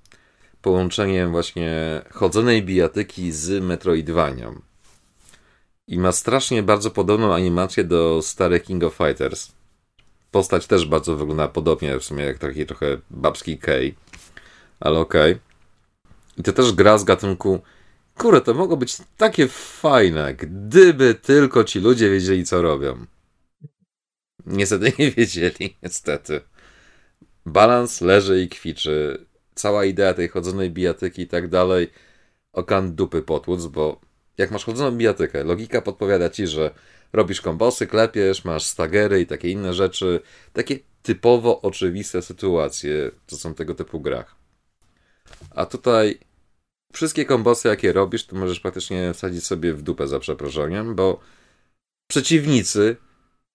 połączeniem 0.62 1.31
właśnie 1.31 2.03
chodzonej 2.11 2.62
bijatyki 2.62 3.32
z 3.32 3.65
Metroidvanią. 3.65 4.61
I 5.86 5.99
ma 5.99 6.12
strasznie 6.12 6.62
bardzo 6.62 6.90
podobną 6.90 7.35
animację 7.35 7.85
do 7.85 8.23
starych 8.23 8.62
King 8.62 8.85
of 8.85 8.95
Fighters. 8.95 9.53
Postać 10.31 10.66
też 10.66 10.86
bardzo 10.86 11.16
wygląda 11.16 11.49
podobnie, 11.49 11.99
w 11.99 12.05
sumie 12.05 12.24
jak 12.24 12.39
taki 12.39 12.66
trochę 12.66 12.99
babski 13.11 13.59
Kay 13.59 13.95
ale 14.81 14.99
okej. 14.99 15.33
Okay. 15.33 15.49
I 16.39 16.43
to 16.43 16.53
też 16.53 16.73
gra 16.73 16.99
z 16.99 17.05
gatunku. 17.05 17.61
Kurde, 18.17 18.41
to 18.41 18.55
mogło 18.55 18.77
być 18.77 18.97
takie 19.17 19.49
fajne, 19.49 20.35
gdyby 20.35 21.15
tylko 21.15 21.65
ci 21.65 21.81
ludzie 21.81 22.11
wiedzieli, 22.11 22.45
co 22.45 22.63
robią. 22.63 23.07
Niestety 24.47 24.93
nie 24.99 25.11
wiedzieli, 25.11 25.77
niestety. 25.83 26.41
Balans 27.47 28.01
leży 28.01 28.43
i 28.43 28.49
kwiczy. 28.49 29.27
Cała 29.55 29.85
idea 29.85 30.15
tej 30.15 30.29
chodzonej 30.29 30.71
bijatyki 30.71 31.23
i 31.23 31.27
tak 31.27 31.49
dalej. 31.49 31.91
Okan 32.53 32.95
dupy 32.95 33.23
potłuc, 33.23 33.67
bo 33.67 34.01
jak 34.39 34.51
masz 34.51 34.65
chodzoną 34.65 34.97
bijatykę, 34.97 35.45
logika 35.45 35.83
podpowiada 35.83 36.31
ci, 36.31 36.47
że 36.47 36.71
robisz 37.13 37.41
kombosy, 37.41 37.87
klepiesz, 37.87 38.45
masz 38.45 38.65
stagery 38.65 39.21
i 39.21 39.27
takie 39.27 39.51
inne 39.51 39.75
rzeczy. 39.75 40.21
Takie 40.53 40.79
typowo 41.03 41.63
oczywiste 41.63 42.23
sytuacje, 42.23 43.11
co 43.27 43.37
są 43.37 43.55
tego 43.55 43.75
typu 43.75 44.01
grach. 44.01 44.37
A 45.51 45.67
tutaj 45.67 46.19
wszystkie 46.93 47.25
kombosy, 47.25 47.69
jakie 47.69 47.93
robisz, 47.93 48.27
to 48.27 48.37
możesz 48.37 48.61
praktycznie 48.61 49.15
wsadzić 49.15 49.47
sobie 49.47 49.75
w 49.75 49.83
dupę 49.83 50.09
za 50.09 50.21
przeproszeniem, 50.21 50.95
bo 50.95 51.21
przeciwnicy 52.11 52.97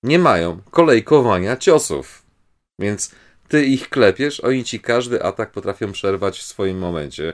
nie 0.04 0.20
mają 0.20 0.62
kolejkowania 0.72 1.58
ciosów. 1.58 2.26
Więc 2.80 3.12
ty 3.48 3.66
ich 3.66 3.90
klepiesz, 3.90 4.40
oni 4.40 4.64
ci 4.64 4.80
każdy 4.80 5.24
atak 5.24 5.52
potrafią 5.52 5.92
przerwać 5.92 6.40
w 6.40 6.44
swoim 6.44 6.78
momencie, 6.78 7.34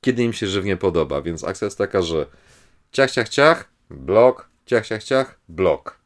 kiedy 0.00 0.22
im 0.22 0.32
się 0.32 0.46
żywnie 0.46 0.76
podoba. 0.76 1.22
Więc 1.22 1.44
akcja 1.44 1.64
jest 1.64 1.78
taka, 1.78 2.02
że 2.02 2.26
ciach, 2.92 3.10
ciach, 3.10 3.28
ciach, 3.28 3.72
blok, 3.90 4.50
ciach, 4.66 4.86
ciach, 4.86 5.04
ciach, 5.04 5.40
blok. 5.48 6.00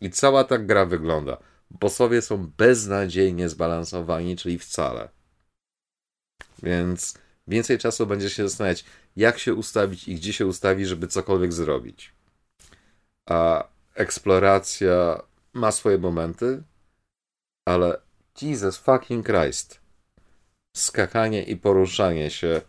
I 0.00 0.10
cała 0.10 0.44
ta 0.44 0.58
gra 0.58 0.86
wygląda. 0.86 1.36
Bossowie 1.70 2.22
są 2.22 2.50
beznadziejnie 2.56 3.48
zbalansowani, 3.48 4.36
czyli 4.36 4.58
wcale. 4.58 5.08
Więc 6.62 7.14
więcej 7.46 7.78
czasu 7.78 8.06
będziesz 8.06 8.32
się 8.32 8.48
zastanawiać, 8.48 8.84
jak 9.16 9.38
się 9.38 9.54
ustawić 9.54 10.08
i 10.08 10.14
gdzie 10.14 10.32
się 10.32 10.46
ustawi, 10.46 10.86
żeby 10.86 11.08
cokolwiek 11.08 11.52
zrobić. 11.52 12.12
A 13.28 13.68
eksploracja 13.94 15.22
ma 15.52 15.72
swoje 15.72 15.98
momenty, 15.98 16.62
ale 17.68 18.00
Jesus 18.42 18.76
fucking 18.76 19.26
Christ. 19.26 19.80
Skakanie 20.76 21.42
i 21.42 21.56
poruszanie 21.56 22.30
się 22.30 22.60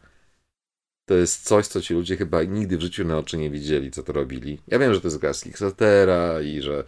to 1.06 1.16
jest 1.16 1.44
coś, 1.44 1.68
co 1.68 1.82
ci 1.82 1.94
ludzie 1.94 2.18
chyba 2.18 2.44
nigdy 2.44 2.78
w 2.78 2.82
życiu 2.82 3.06
na 3.06 3.18
oczy 3.18 3.38
nie 3.38 3.50
widzieli, 3.50 3.92
co 3.92 4.04
to 4.04 4.14
robili. 4.14 4.60
Ja 4.68 4.80
wiem, 4.80 4.94
że 4.94 5.02
to 5.02 5.08
jest 5.08 5.18
gra 5.18 5.34
z 5.34 5.44
Kickstartera 5.44 6.42
i 6.42 6.62
że 6.62 6.84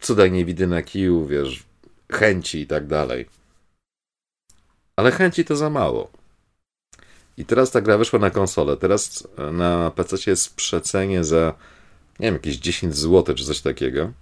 cudownie 0.00 0.44
widy 0.44 0.66
na 0.66 0.82
kiju, 0.82 1.26
wiesz, 1.26 1.64
chęci 2.12 2.60
i 2.60 2.66
tak 2.66 2.86
dalej. 2.86 3.26
Ale 4.96 5.12
chęci 5.12 5.44
to 5.44 5.56
za 5.56 5.70
mało. 5.70 6.10
I 7.36 7.44
teraz 7.44 7.70
ta 7.70 7.80
gra 7.80 7.98
wyszła 7.98 8.18
na 8.18 8.30
konsolę. 8.30 8.76
Teraz 8.76 9.28
na 9.52 9.90
PC 9.90 10.30
jest 10.30 10.54
przecenie 10.54 11.24
za, 11.24 11.54
nie 12.20 12.26
wiem, 12.26 12.34
jakieś 12.34 12.56
10 12.56 12.96
zł 12.96 13.34
czy 13.34 13.44
coś 13.44 13.60
takiego. 13.60 14.12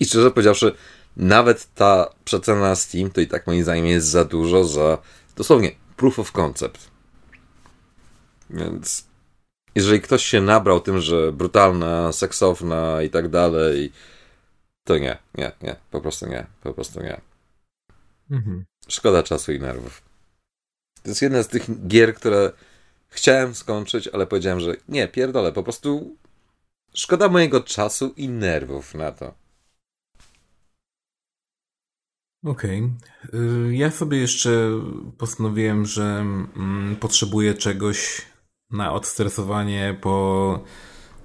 I 0.00 0.04
szczerze 0.04 0.30
powiedziawszy, 0.30 0.72
nawet 1.16 1.74
ta 1.74 2.10
przecena 2.24 2.74
Steam 2.74 3.10
to 3.10 3.20
i 3.20 3.26
tak 3.26 3.46
moim 3.46 3.62
zdaniem 3.62 3.86
jest 3.86 4.06
za 4.06 4.24
dużo 4.24 4.64
za 4.64 4.98
dosłownie 5.36 5.70
proof 5.96 6.18
of 6.18 6.32
concept. 6.32 6.90
Więc 8.50 9.04
jeżeli 9.74 10.00
ktoś 10.00 10.24
się 10.24 10.40
nabrał 10.40 10.80
tym, 10.80 11.00
że 11.00 11.32
brutalna, 11.32 12.12
seksowna 12.12 13.02
i 13.02 13.10
tak 13.10 13.28
dalej, 13.28 13.92
to 14.84 14.98
nie, 14.98 15.18
nie, 15.34 15.52
nie, 15.62 15.76
po 15.90 16.00
prostu 16.00 16.26
nie, 16.26 16.46
po 16.62 16.74
prostu 16.74 17.02
nie. 17.02 17.20
Mhm. 18.30 18.64
Szkoda 18.90 19.22
czasu 19.22 19.52
i 19.52 19.60
nerwów. 19.60 20.02
To 21.02 21.08
jest 21.08 21.22
jedna 21.22 21.42
z 21.42 21.48
tych 21.48 21.86
gier, 21.86 22.14
które 22.14 22.52
chciałem 23.08 23.54
skończyć, 23.54 24.08
ale 24.08 24.26
powiedziałem, 24.26 24.60
że 24.60 24.76
nie, 24.88 25.08
pierdolę, 25.08 25.52
po 25.52 25.62
prostu 25.62 26.16
szkoda 26.94 27.28
mojego 27.28 27.60
czasu 27.60 28.14
i 28.16 28.28
nerwów 28.28 28.94
na 28.94 29.12
to. 29.12 29.34
Okej. 32.44 32.90
Okay. 33.28 33.76
Ja 33.76 33.90
sobie 33.90 34.18
jeszcze 34.18 34.70
postanowiłem, 35.18 35.86
że 35.86 36.02
mm, 36.02 36.96
potrzebuję 37.00 37.54
czegoś 37.54 38.22
na 38.70 38.92
odstresowanie 38.92 39.96
po 40.00 40.64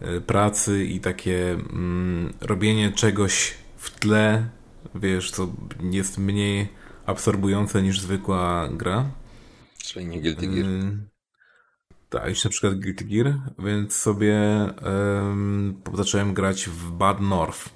y, 0.01 0.21
pracy 0.21 0.85
i 0.85 0.99
takie 0.99 1.51
mm, 1.51 2.33
robienie 2.41 2.91
czegoś 2.91 3.53
w 3.77 3.99
tle, 3.99 4.49
wiesz, 4.95 5.31
co 5.31 5.47
jest 5.91 6.17
mniej 6.17 6.84
absorbujące 7.05 7.81
niż 7.81 7.99
zwykła 7.99 8.69
gra. 8.71 9.05
Czyli 9.77 10.05
nie 10.05 10.21
Guilty 10.21 10.47
Gear. 10.47 10.67
Tak, 12.09 12.29
już 12.29 12.43
na 12.43 12.49
przykład 12.49 12.79
Guilty 12.79 13.05
Gear, 13.05 13.33
więc 13.59 13.95
sobie 13.95 14.35
um, 14.83 15.81
zacząłem 15.93 16.33
grać 16.33 16.65
w 16.65 16.91
Bad 16.91 17.21
North. 17.21 17.69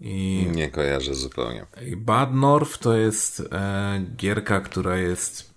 I, 0.00 0.46
nie 0.54 0.68
kojarzę 0.70 1.14
zupełnie. 1.14 1.66
I 1.86 1.96
Bad 1.96 2.34
North 2.34 2.78
to 2.78 2.96
jest 2.96 3.42
e, 3.52 4.00
gierka, 4.16 4.60
która 4.60 4.96
jest 4.96 5.54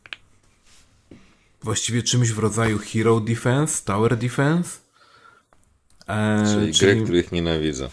właściwie 1.62 2.04
czymś 2.04 2.32
w 2.32 2.40
rodzaju 2.40 2.78
Hero 2.78 3.20
Defense, 3.20 3.86
Tower 3.86 4.18
Defense. 4.18 4.80
E, 6.08 6.44
czyli, 6.54 6.74
czyli 6.74 6.96
gry, 6.96 7.04
których 7.04 7.32
nienawidzę. 7.32 7.90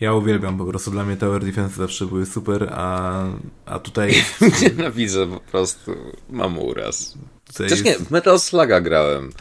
Ja 0.00 0.14
uwielbiam, 0.14 0.58
po 0.58 0.64
prostu 0.64 0.90
dla 0.90 1.04
mnie 1.04 1.16
Tower 1.16 1.44
Defense 1.44 1.76
zawsze 1.76 2.06
były 2.06 2.26
super, 2.26 2.68
a, 2.72 3.24
a 3.66 3.78
tutaj... 3.78 4.14
Nienawidzę 4.62 5.26
po 5.26 5.40
prostu, 5.40 5.94
mam 6.30 6.58
uraz. 6.58 7.18
Tutaj 7.46 7.68
Chociaż 7.68 7.84
jest... 7.84 8.00
nie, 8.00 8.06
w 8.06 8.10
Metal 8.10 8.40
Sluga 8.40 8.80
grałem. 8.80 9.32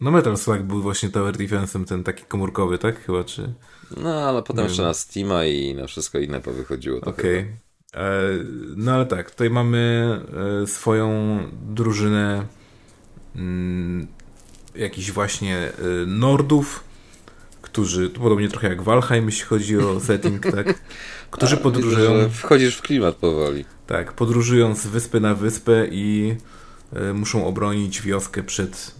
No 0.00 0.10
Metal 0.10 0.36
Slug 0.36 0.62
był 0.62 0.82
właśnie 0.82 1.08
Tower 1.08 1.34
Defense'em, 1.34 1.84
ten 1.84 2.04
taki 2.04 2.24
komórkowy, 2.24 2.78
tak? 2.78 3.04
Chyba, 3.04 3.24
czy... 3.24 3.52
No, 3.96 4.28
ale 4.28 4.42
potem 4.42 4.64
jeszcze 4.64 4.82
na 4.82 4.94
Steama 4.94 5.44
i 5.44 5.74
na 5.74 5.86
wszystko 5.86 6.18
inne 6.18 6.40
powychodziło. 6.40 7.00
Okej. 7.00 7.38
Okay. 7.38 7.56
E, 7.94 8.20
no 8.76 8.92
ale 8.92 9.06
tak, 9.06 9.30
tutaj 9.30 9.50
mamy 9.50 10.20
e, 10.62 10.66
swoją 10.66 11.38
drużynę 11.62 12.46
mm, 13.36 14.06
jakichś 14.74 15.10
właśnie 15.10 15.56
e, 15.56 15.72
Nordów, 16.06 16.84
którzy, 17.72 18.10
podobnie 18.10 18.48
trochę 18.48 18.68
jak 18.68 18.82
Valheim, 18.82 19.26
jeśli 19.26 19.44
chodzi 19.44 19.78
o 19.78 20.00
setting, 20.00 20.42
tak? 20.42 20.74
Którzy 21.30 21.54
A, 21.54 21.58
podróżują. 21.58 22.14
Widzę, 22.14 22.30
wchodzisz 22.30 22.76
w 22.76 22.82
klimat 22.82 23.16
powoli. 23.16 23.64
Tak, 23.86 24.12
podróżują 24.12 24.74
z 24.74 24.86
wyspy 24.86 25.20
na 25.20 25.34
wyspę 25.34 25.86
i 25.90 26.36
y, 27.10 27.14
muszą 27.14 27.46
obronić 27.46 28.02
wioskę 28.02 28.42
przed 28.42 28.94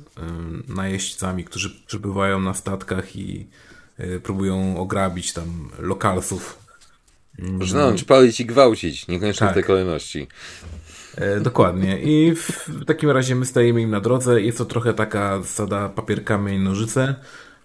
y, 0.68 0.74
najeźdźcami, 0.74 1.44
którzy 1.44 1.70
przybywają 1.86 2.40
na 2.40 2.55
statkach 2.55 3.16
i 3.16 3.47
y, 4.01 4.20
próbują 4.20 4.76
ograbić 4.78 5.32
tam 5.32 5.70
lokalsów. 5.78 6.59
Rżnąć, 7.60 8.05
palić 8.05 8.40
i 8.40 8.47
gwałcić, 8.47 9.09
niekoniecznie 9.09 9.47
tak. 9.47 9.51
w 9.51 9.55
tej 9.55 9.64
kolejności. 9.64 10.28
E, 11.16 11.40
dokładnie. 11.40 12.01
I 12.01 12.34
w 12.34 12.84
takim 12.86 13.10
razie 13.10 13.34
my 13.34 13.47
stajemy 13.47 13.80
im 13.80 13.90
na 13.90 14.01
drodze. 14.01 14.42
Jest 14.42 14.59
to 14.59 14.64
trochę 14.64 14.94
taka 14.94 15.42
zasada 15.42 15.88
papier, 15.88 16.24
kamień, 16.24 16.62
nożyce. 16.62 17.14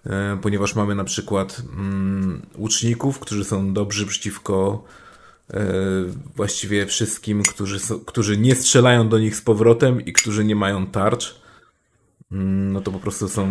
E, 0.06 0.38
ponieważ 0.42 0.74
mamy 0.74 0.94
na 0.94 1.04
przykład 1.04 1.62
mm, 1.72 2.42
łuczników, 2.58 3.18
którzy 3.18 3.44
są 3.44 3.72
dobrzy 3.72 4.06
przeciwko 4.06 4.84
e, 5.50 5.64
właściwie 6.36 6.86
wszystkim, 6.86 7.42
którzy, 7.42 7.78
którzy 8.06 8.38
nie 8.38 8.54
strzelają 8.54 9.08
do 9.08 9.18
nich 9.18 9.36
z 9.36 9.42
powrotem 9.42 10.04
i 10.04 10.12
którzy 10.12 10.44
nie 10.44 10.56
mają 10.56 10.86
tarcz. 10.86 11.40
Mm, 12.32 12.72
no 12.72 12.80
to 12.80 12.92
po 12.92 12.98
prostu 12.98 13.28
są 13.28 13.46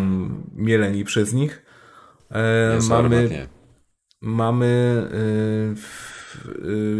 mieleni 0.56 1.06
przez 1.06 1.34
nich. 1.34 1.66
E, 2.32 2.80
mamy 2.90 3.48
mamy 4.22 5.04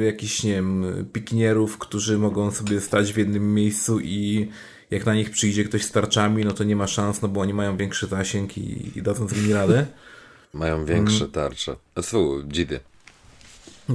jakichś, 0.06 0.44
nie 0.44 0.54
wiem, 0.54 0.86
pikinierów, 1.14 1.78
którzy 1.78 2.18
mogą 2.18 2.52
sobie 2.52 2.82
stać 2.82 3.14
w 3.14 3.18
jednym 3.18 3.54
miejscu 3.54 4.00
i 4.00 4.50
jak 4.92 5.06
na 5.06 5.16
nich 5.16 5.30
przyjdzie 5.30 5.64
ktoś 5.64 5.84
z 5.84 5.92
tarczami, 5.92 6.46
no 6.46 6.52
to 6.52 6.64
nie 6.64 6.76
ma 6.76 6.88
szans, 6.88 7.22
no 7.22 7.28
bo 7.28 7.42
oni 7.42 7.54
mają 7.54 7.78
większy 7.78 8.08
zasięg 8.08 8.58
i, 8.58 8.98
i 8.98 9.02
dadzą 9.02 9.28
z 9.28 9.36
nimi 9.36 9.54
radę. 9.54 9.86
Mają 10.54 10.86
większe 10.86 11.28
tarcze. 11.28 11.76
Fu, 12.04 12.44
dzidy. 12.48 12.80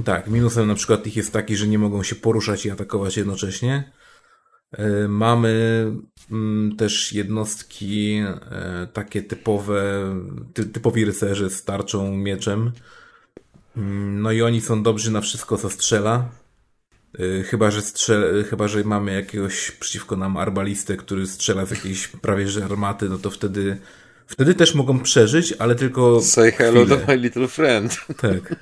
Tak, 0.05 0.27
minusem 0.27 0.67
na 0.67 0.75
przykład 0.75 1.07
ich 1.07 1.15
jest 1.15 1.33
taki, 1.33 1.55
że 1.55 1.67
nie 1.67 1.79
mogą 1.79 2.03
się 2.03 2.15
poruszać 2.15 2.65
i 2.65 2.71
atakować 2.71 3.17
jednocześnie. 3.17 3.91
E, 4.71 5.07
mamy 5.07 5.85
mm, 6.31 6.75
też 6.75 7.13
jednostki 7.13 8.21
e, 8.51 8.87
takie 8.93 9.21
typowe, 9.21 9.83
typowi 10.53 11.05
rycerze 11.05 11.49
z 11.49 11.63
tarczą, 11.63 12.17
mieczem. 12.17 12.71
Mm, 13.77 14.21
no 14.21 14.31
i 14.31 14.41
oni 14.41 14.61
są 14.61 14.83
dobrzy 14.83 15.11
na 15.11 15.21
wszystko, 15.21 15.57
co 15.57 15.69
strzela. 15.69 16.29
Y, 17.19 17.43
chyba, 17.43 17.71
że 17.71 17.81
strzel, 17.81 18.43
chyba, 18.49 18.67
że 18.67 18.83
mamy 18.83 19.13
jakiegoś 19.13 19.71
przeciwko 19.71 20.15
nam 20.15 20.37
arbalistę, 20.37 20.97
który 20.97 21.27
strzela 21.27 21.65
z 21.65 21.71
jakiejś 21.71 22.07
prawie 22.07 22.47
że 22.47 22.65
armaty, 22.65 23.09
no 23.09 23.17
to 23.17 23.29
wtedy 23.29 23.77
wtedy 24.27 24.53
też 24.53 24.75
mogą 24.75 24.99
przeżyć, 24.99 25.53
ale 25.59 25.75
tylko 25.75 26.21
Say 26.21 26.51
hello 26.51 26.81
chwilę. 26.81 26.97
to 26.97 27.07
my 27.07 27.17
little 27.17 27.47
friend. 27.47 27.97
Tak. 28.17 28.55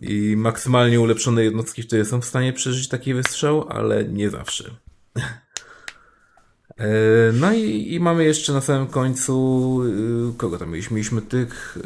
I 0.00 0.34
maksymalnie 0.36 1.00
ulepszone 1.00 1.44
jednostki 1.44 1.82
wtedy 1.82 2.04
są 2.04 2.20
w 2.20 2.24
stanie 2.24 2.52
przeżyć 2.52 2.88
taki 2.88 3.14
wystrzał, 3.14 3.68
ale 3.68 4.04
nie 4.04 4.30
zawsze. 4.30 4.70
E, 6.78 6.86
no 7.32 7.52
i, 7.52 7.94
i, 7.94 8.00
mamy 8.00 8.24
jeszcze 8.24 8.52
na 8.52 8.60
samym 8.60 8.86
końcu, 8.86 9.80
y, 10.30 10.36
kogo 10.36 10.58
tam 10.58 10.70
mieliśmy? 10.70 10.94
Mieliśmy 10.94 11.22
tych 11.22 11.76
y, 11.76 11.80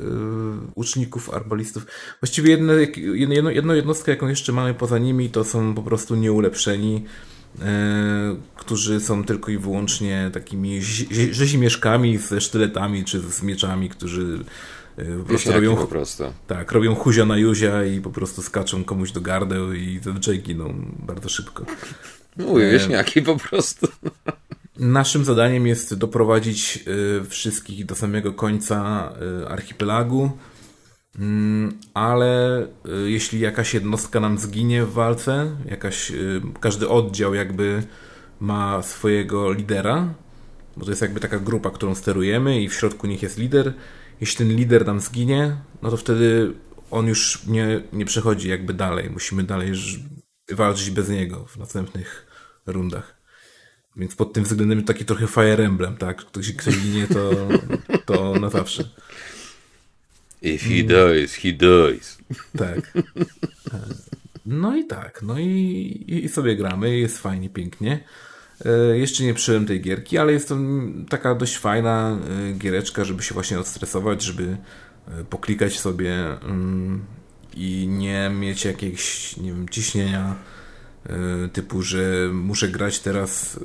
uczniów, 0.75 1.35
arbalistów. 1.35 1.87
Właściwie 2.21 2.51
jedno, 2.51 2.73
jedno, 3.15 3.51
jedną 3.51 3.75
jednostkę, 3.75 4.11
jaką 4.11 4.29
jeszcze 4.29 4.53
mamy 4.53 4.75
poza 4.75 4.99
nimi, 4.99 5.31
to 5.31 5.45
są 5.45 5.75
po 5.75 5.83
prostu 5.83 6.17
nieulepszeni, 6.17 7.05
e, 7.61 8.37
którzy 8.57 9.01
są 9.01 9.25
tylko 9.25 9.51
i 9.51 9.59
wyłącznie 9.59 10.31
takimi 10.33 10.83
rzezimieszkami 11.31 12.19
ze 12.19 12.41
sztyletami 12.41 13.05
czy 13.05 13.21
z 13.21 13.43
mieczami, 13.43 13.89
którzy 13.89 14.45
e, 14.97 15.05
po 15.05 15.25
prostu 15.25 15.53
robią, 15.53 15.77
po 15.77 15.87
prostu. 15.87 16.25
Tak, 16.47 16.73
robią 16.73 16.95
huzia 16.95 17.25
na 17.25 17.37
juzia 17.37 17.85
i 17.85 18.01
po 18.01 18.11
prostu 18.11 18.43
skaczą 18.43 18.85
komuś 18.85 19.13
do 19.13 19.21
gardeł 19.21 19.73
i 19.73 20.01
zazwyczaj 20.03 20.39
giną 20.39 20.75
bardzo 20.99 21.29
szybko. 21.29 21.65
Mówię, 22.37 22.71
wieśniaki 22.71 23.23
po 23.23 23.37
prostu. 23.37 23.89
Naszym 24.79 25.25
zadaniem 25.25 25.67
jest 25.67 25.95
doprowadzić 25.95 26.85
y, 26.87 27.25
wszystkich 27.25 27.87
do 27.87 27.95
samego 27.95 28.33
końca 28.33 29.13
y, 29.43 29.49
archipelagu, 29.49 30.31
mm, 31.19 31.79
ale 31.95 32.63
y, 32.63 33.11
jeśli 33.11 33.41
jakaś 33.41 33.75
jednostka 33.75 34.21
nam 34.21 34.39
zginie 34.39 34.85
w 34.85 34.93
walce, 34.93 35.57
jakaś, 35.65 36.13
każdy 36.61 36.89
oddział 36.89 37.35
jakby 37.35 37.83
ma 38.41 38.83
swojego 38.83 39.53
lidera, 39.53 40.15
bo 40.77 40.85
to 40.85 40.91
jest 40.91 41.03
jakby 41.03 41.21
taka 41.21 41.39
grupa, 41.39 41.71
którą 41.71 41.95
sterujemy 41.95 42.63
i 42.63 42.69
w 42.69 42.75
środku 42.75 43.07
nich 43.07 43.23
jest 43.23 43.39
lider. 43.39 43.75
Jeśli 44.21 44.37
ten 44.39 44.57
lider 44.57 44.87
nam 44.87 45.01
zginie, 45.01 45.57
no 45.83 45.91
to 45.91 45.97
wtedy 45.97 46.53
on 46.91 47.07
już 47.07 47.47
nie, 47.47 47.83
nie 47.93 48.05
przechodzi 48.05 48.49
jakby 48.49 48.75
dalej. 48.75 49.11
Musimy 49.11 49.43
dalej 49.43 49.73
walczyć 50.53 50.91
bez 50.91 51.09
niego 51.09 51.45
w 51.45 51.57
następnych 51.57 52.27
rundach. 52.67 53.18
Więc 53.99 54.15
pod 54.15 54.33
tym 54.33 54.45
względem 54.45 54.85
taki 54.85 55.05
trochę 55.05 55.27
Fire 55.27 55.65
Emblem, 55.67 55.97
tak? 55.97 56.17
Ktoś, 56.17 56.53
ktoś 56.53 56.79
ginie, 56.79 57.07
to, 57.07 57.31
to 58.07 58.35
na 58.41 58.51
zawsze. 58.51 58.85
If 60.43 60.69
he 60.69 60.83
dies, 60.83 61.35
he 61.35 61.53
dies. 61.53 62.19
Tak. 62.59 62.93
No 64.47 64.77
i 64.77 64.87
tak, 64.87 65.23
no 65.23 65.39
i, 65.39 66.05
i 66.25 66.29
sobie 66.29 66.57
gramy, 66.57 66.99
jest 66.99 67.19
fajnie, 67.19 67.51
pięknie. 67.51 68.05
E, 68.65 68.99
jeszcze 68.99 69.25
nie 69.25 69.35
przyjąłem 69.35 69.67
tej 69.67 69.81
gierki, 69.81 70.19
ale 70.19 70.33
jest 70.33 70.49
to 70.49 70.57
taka 71.09 71.35
dość 71.35 71.59
fajna 71.59 72.19
e, 72.49 72.53
giereczka, 72.53 73.05
żeby 73.05 73.23
się 73.23 73.35
właśnie 73.35 73.59
odstresować, 73.59 74.23
żeby 74.23 74.57
e, 75.09 75.25
poklikać 75.25 75.81
sobie 75.81 76.41
mm, 76.43 77.05
i 77.55 77.87
nie 77.89 78.31
mieć 78.35 78.65
jakiegoś, 78.65 79.37
nie 79.37 79.53
wiem, 79.53 79.69
ciśnienia 79.69 80.37
typu, 81.53 81.83
że 81.83 82.31
muszę 82.33 82.69
grać 82.69 83.01
teraz 83.01 83.57
e, 83.57 83.61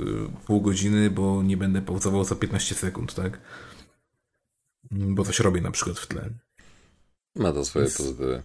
pół 0.46 0.62
godziny, 0.62 1.10
bo 1.10 1.44
nie 1.44 1.58
będę 1.58 1.82
pauzował 1.82 2.24
za 2.24 2.36
15 2.36 2.76
sekund, 2.76 3.16
tak? 3.16 3.42
Bo 4.92 5.24
coś 5.24 5.40
robię 5.40 5.62
na 5.62 5.72
przykład 5.72 6.00
w 6.00 6.08
tle. 6.08 6.30
Ma 7.36 7.52
to 7.52 7.66
swoje 7.66 7.86
Więc... 7.86 7.98
pozytywy. 7.98 8.44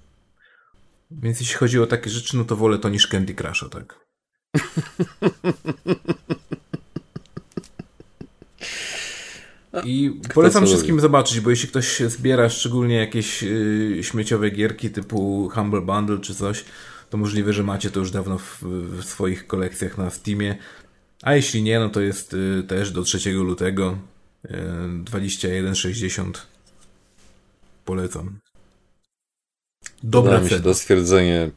Więc 1.11 1.41
jeśli 1.41 1.55
chodzi 1.55 1.81
o 1.81 1.87
takie 1.87 2.11
rzeczy, 2.11 2.37
no 2.37 2.45
to 2.45 2.57
wolę 2.57 2.79
to 2.79 2.89
niż 2.89 3.07
Candy 3.07 3.35
Crush, 3.35 3.65
tak? 3.70 4.07
I 9.85 10.20
polecam 10.35 10.66
wszystkim 10.66 11.01
zobaczyć, 11.01 11.41
bo 11.41 11.51
jeśli 11.51 11.69
ktoś 11.69 12.01
zbiera 12.01 12.49
szczególnie 12.49 12.95
jakieś 12.95 13.43
y, 13.43 13.99
śmieciowe 14.03 14.51
gierki 14.51 14.91
typu 14.91 15.51
Humble 15.55 15.81
Bundle 15.81 16.19
czy 16.19 16.35
coś, 16.35 16.65
to 17.10 17.16
możliwe, 17.16 17.52
że 17.52 17.62
macie 17.62 17.90
to 17.90 18.01
już 18.01 18.10
dawno 18.10 18.39
w, 18.39 18.62
w 18.62 19.05
swoich 19.05 19.47
kolekcjach 19.47 19.98
na 19.98 20.10
Steamie. 20.10 20.56
A 21.22 21.35
jeśli 21.35 21.62
nie, 21.62 21.78
no 21.78 21.89
to 21.89 22.01
jest 22.01 22.35
y, 22.35 22.62
też 22.68 22.90
do 22.90 23.02
3 23.02 23.32
lutego 23.32 23.98
y, 24.44 24.48
21,60. 25.05 26.32
Polecam. 27.85 28.39
Dobra 30.02 30.40
mi 30.40 30.48
się 30.48 30.60
to 30.60 30.74
stwierdzenie 30.74 31.51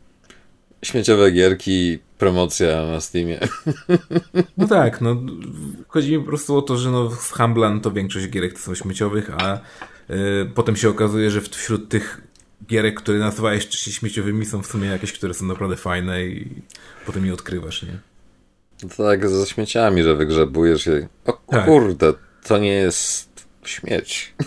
śmieciowe 0.84 1.32
gierki, 1.32 2.00
promocja 2.18 2.86
na 2.86 3.02
Steamie. 3.02 3.40
No 4.58 4.68
tak, 4.68 5.02
no 5.02 5.22
chodzi 5.88 6.12
mi 6.12 6.20
po 6.20 6.26
prostu 6.28 6.58
o 6.58 6.62
to, 6.62 6.78
że 6.78 6.92
no 6.92 7.12
z 7.12 7.32
Humblan 7.32 7.82
to 7.82 7.92
większość 7.92 8.28
gierek 8.28 8.54
to 8.54 8.60
są 8.60 8.76
śmieciowych, 8.76 9.32
a 9.38 9.58
y, 9.58 9.60
potem 10.56 10.76
się 10.76 10.90
okazuje, 10.90 11.32
że 11.32 11.42
wśród 11.42 11.90
tych 11.90 12.22
gierek, 12.68 12.96
które 12.96 13.20
nazywałeś 13.20 13.70
śmieciowymi, 13.70 14.46
są 14.46 14.64
w 14.64 14.68
sumie 14.68 14.88
jakieś, 14.88 15.14
które 15.14 15.34
są 15.34 15.46
naprawdę 15.46 15.78
fajne 15.78 16.26
i 16.26 16.62
potem 17.06 17.26
je 17.26 17.34
odkrywasz, 17.34 17.84
nie? 17.84 18.00
Tak, 18.98 19.30
ze 19.30 19.46
śmieciami, 19.46 20.04
że 20.04 20.16
wygrzebujesz 20.16 20.86
je. 20.86 21.08
O 21.26 21.34
tak. 21.34 21.66
kurde, 21.66 22.14
to 22.44 22.58
nie 22.58 22.74
jest 22.74 23.46
śmieć. 23.64 24.34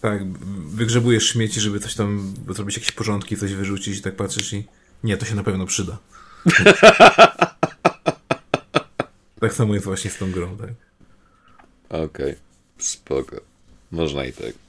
Tak, 0.00 0.32
wygrzebujesz 0.66 1.28
śmieci, 1.28 1.60
żeby 1.60 1.80
coś 1.80 1.94
tam 1.94 2.34
zrobić 2.48 2.76
jakieś 2.76 2.92
porządki, 2.92 3.36
coś 3.36 3.54
wyrzucić 3.54 3.98
i 3.98 4.02
tak 4.02 4.16
patrzysz 4.16 4.52
i 4.52 4.64
nie, 5.04 5.16
to 5.16 5.26
się 5.26 5.34
na 5.34 5.42
pewno 5.42 5.66
przyda. 5.66 5.98
tak 9.40 9.54
samo 9.54 9.74
jest 9.74 9.86
właśnie 9.86 10.10
z 10.10 10.18
tą 10.18 10.30
grą, 10.30 10.56
tak. 10.56 10.70
Okej, 11.88 12.04
okay. 12.04 12.36
spoko. 12.78 13.36
Można 13.90 14.24
i 14.24 14.32
tak. 14.32 14.63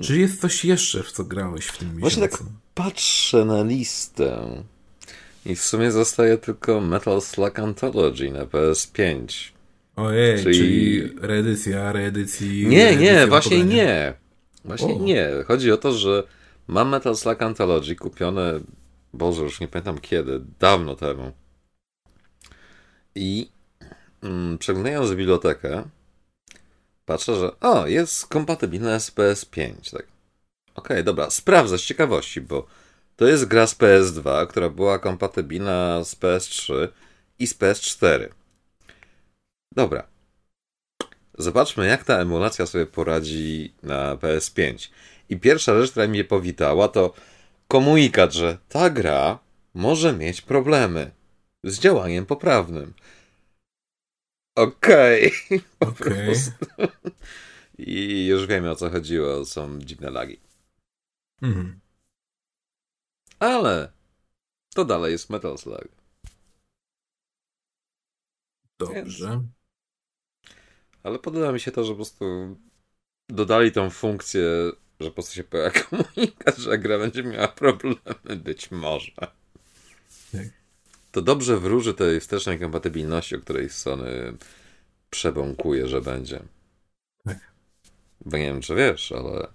Czy 0.00 0.18
jest 0.18 0.40
coś 0.40 0.64
jeszcze, 0.64 1.02
w 1.02 1.12
co 1.12 1.24
grałeś 1.24 1.66
w 1.66 1.78
tym 1.78 1.88
miesiącu? 1.88 2.00
Właśnie 2.00 2.28
tak 2.28 2.40
patrzę 2.74 3.44
na 3.44 3.64
listę 3.64 4.62
i 5.46 5.54
w 5.54 5.62
sumie 5.62 5.92
zostaje 5.92 6.38
tylko 6.38 6.80
Metal 6.80 7.20
Slug 7.20 7.58
Anthology 7.58 8.30
na 8.30 8.44
PS5. 8.44 9.26
Ojej, 9.96 10.42
czyli, 10.42 10.58
czyli 10.58 11.02
reedycja, 11.20 11.92
reedycji... 11.92 12.66
Nie, 12.66 12.96
nie, 12.96 13.26
właśnie 13.26 13.64
nie. 13.64 14.14
Właśnie 14.64 14.94
o. 14.94 14.98
nie. 14.98 15.30
Chodzi 15.46 15.72
o 15.72 15.76
to, 15.76 15.92
że 15.92 16.22
mam 16.66 16.88
Metal 16.88 17.16
Slug 17.16 17.42
Anthology 17.42 17.96
kupione, 17.96 18.60
Boże, 19.12 19.42
już 19.42 19.60
nie 19.60 19.68
pamiętam 19.68 19.98
kiedy, 19.98 20.40
dawno 20.58 20.96
temu. 20.96 21.32
I 23.14 23.50
mm, 24.22 24.58
przeglądając 24.58 25.10
bibliotekę, 25.10 25.84
patrzę, 27.10 27.36
że 27.36 27.60
o, 27.60 27.86
jest 27.86 28.26
kompatybilne 28.26 29.00
z 29.00 29.10
PS5. 29.10 29.90
Tak. 29.92 30.06
Okej, 30.74 30.96
okay, 30.96 31.02
dobra, 31.02 31.30
sprawdzę 31.30 31.78
z 31.78 31.82
ciekawości, 31.82 32.40
bo 32.40 32.66
to 33.16 33.26
jest 33.26 33.44
gra 33.44 33.66
z 33.66 33.74
PS2, 33.74 34.46
która 34.46 34.68
była 34.68 34.98
kompatybilna 34.98 36.04
z 36.04 36.16
PS3 36.16 36.88
i 37.38 37.46
z 37.46 37.54
PS4. 37.54 38.28
Dobra. 39.74 40.06
Zobaczmy, 41.38 41.86
jak 41.86 42.04
ta 42.04 42.18
emulacja 42.18 42.66
sobie 42.66 42.86
poradzi 42.86 43.74
na 43.82 44.16
PS5. 44.16 44.90
I 45.28 45.36
pierwsza 45.36 45.80
rzecz, 45.80 45.90
która 45.90 46.08
mnie 46.08 46.24
powitała, 46.24 46.88
to 46.88 47.14
komunikat, 47.68 48.32
że 48.32 48.58
ta 48.68 48.90
gra 48.90 49.38
może 49.74 50.12
mieć 50.12 50.40
problemy 50.42 51.10
z 51.64 51.78
działaniem 51.78 52.26
poprawnym. 52.26 52.94
Okej. 54.60 55.32
Okay. 55.80 56.32
okay. 56.32 56.88
I 57.78 58.26
już 58.26 58.46
wiemy 58.46 58.70
o 58.70 58.76
co 58.76 58.90
chodziło. 58.90 59.44
Są 59.44 59.78
dziwne 59.78 60.10
lagi. 60.10 60.40
Mhm. 61.42 61.80
Ale 63.38 63.92
to 64.74 64.84
dalej 64.84 65.12
jest 65.12 65.30
Metal 65.30 65.58
Slug. 65.58 65.88
Dobrze. 68.78 69.28
Więc... 69.28 69.44
Ale 71.02 71.18
podoba 71.18 71.52
mi 71.52 71.60
się 71.60 71.72
to, 71.72 71.84
że 71.84 71.92
po 71.92 71.96
prostu 71.96 72.56
dodali 73.28 73.72
tą 73.72 73.90
funkcję, 73.90 74.42
że 75.00 75.08
po 75.08 75.14
prostu 75.14 75.34
się 75.34 75.44
pojawia 75.44 75.70
komunikat, 75.82 76.56
że 76.56 76.78
gra 76.78 76.98
będzie 76.98 77.22
miała 77.22 77.48
problemy. 77.48 77.96
Być 78.36 78.70
może. 78.70 79.12
Tak. 80.32 80.59
To 81.12 81.22
dobrze 81.22 81.60
wróży 81.60 81.94
tej 81.94 82.20
wstecznej 82.20 82.58
kompatybilności, 82.58 83.36
o 83.36 83.40
której 83.40 83.68
Sony 83.68 84.32
przebąkuje, 85.10 85.88
że 85.88 86.00
będzie. 86.00 86.42
Tak. 87.24 87.38
Bo 88.24 88.36
nie 88.36 88.44
wiem, 88.44 88.60
czy 88.60 88.74
wiesz, 88.74 89.12
ale 89.12 89.48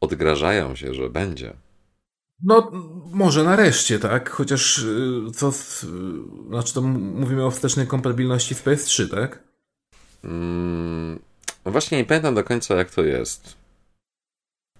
odgrażają 0.00 0.76
się, 0.76 0.94
że 0.94 1.10
będzie. 1.10 1.56
No, 2.42 2.70
może 3.12 3.44
nareszcie, 3.44 3.98
tak? 3.98 4.30
Chociaż 4.30 4.78
y, 4.78 5.22
co. 5.34 5.52
Z, 5.52 5.86
znaczy, 6.48 6.74
to 6.74 6.82
mówimy 6.82 7.44
o 7.44 7.50
wstecznej 7.50 7.86
kompatybilności 7.86 8.54
z 8.54 8.62
PS3, 8.62 9.10
tak? 9.10 9.42
Mm, 10.24 11.18
właśnie 11.64 11.98
nie 11.98 12.04
pamiętam 12.04 12.34
do 12.34 12.44
końca, 12.44 12.74
jak 12.74 12.90
to 12.90 13.02
jest. 13.02 13.61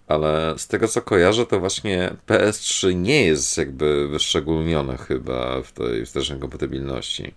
Ale 0.06 0.54
z 0.58 0.66
tego 0.66 0.88
co 0.88 1.02
kojarzę, 1.02 1.46
to 1.46 1.60
właśnie 1.60 2.16
PS3 2.26 2.94
nie 2.94 3.26
jest 3.26 3.58
jakby 3.58 4.08
wyszczególnione 4.08 4.98
chyba 4.98 5.62
w 5.62 5.72
tej 5.72 6.06
wstecznej 6.06 6.40
kompatybilności. 6.40 7.34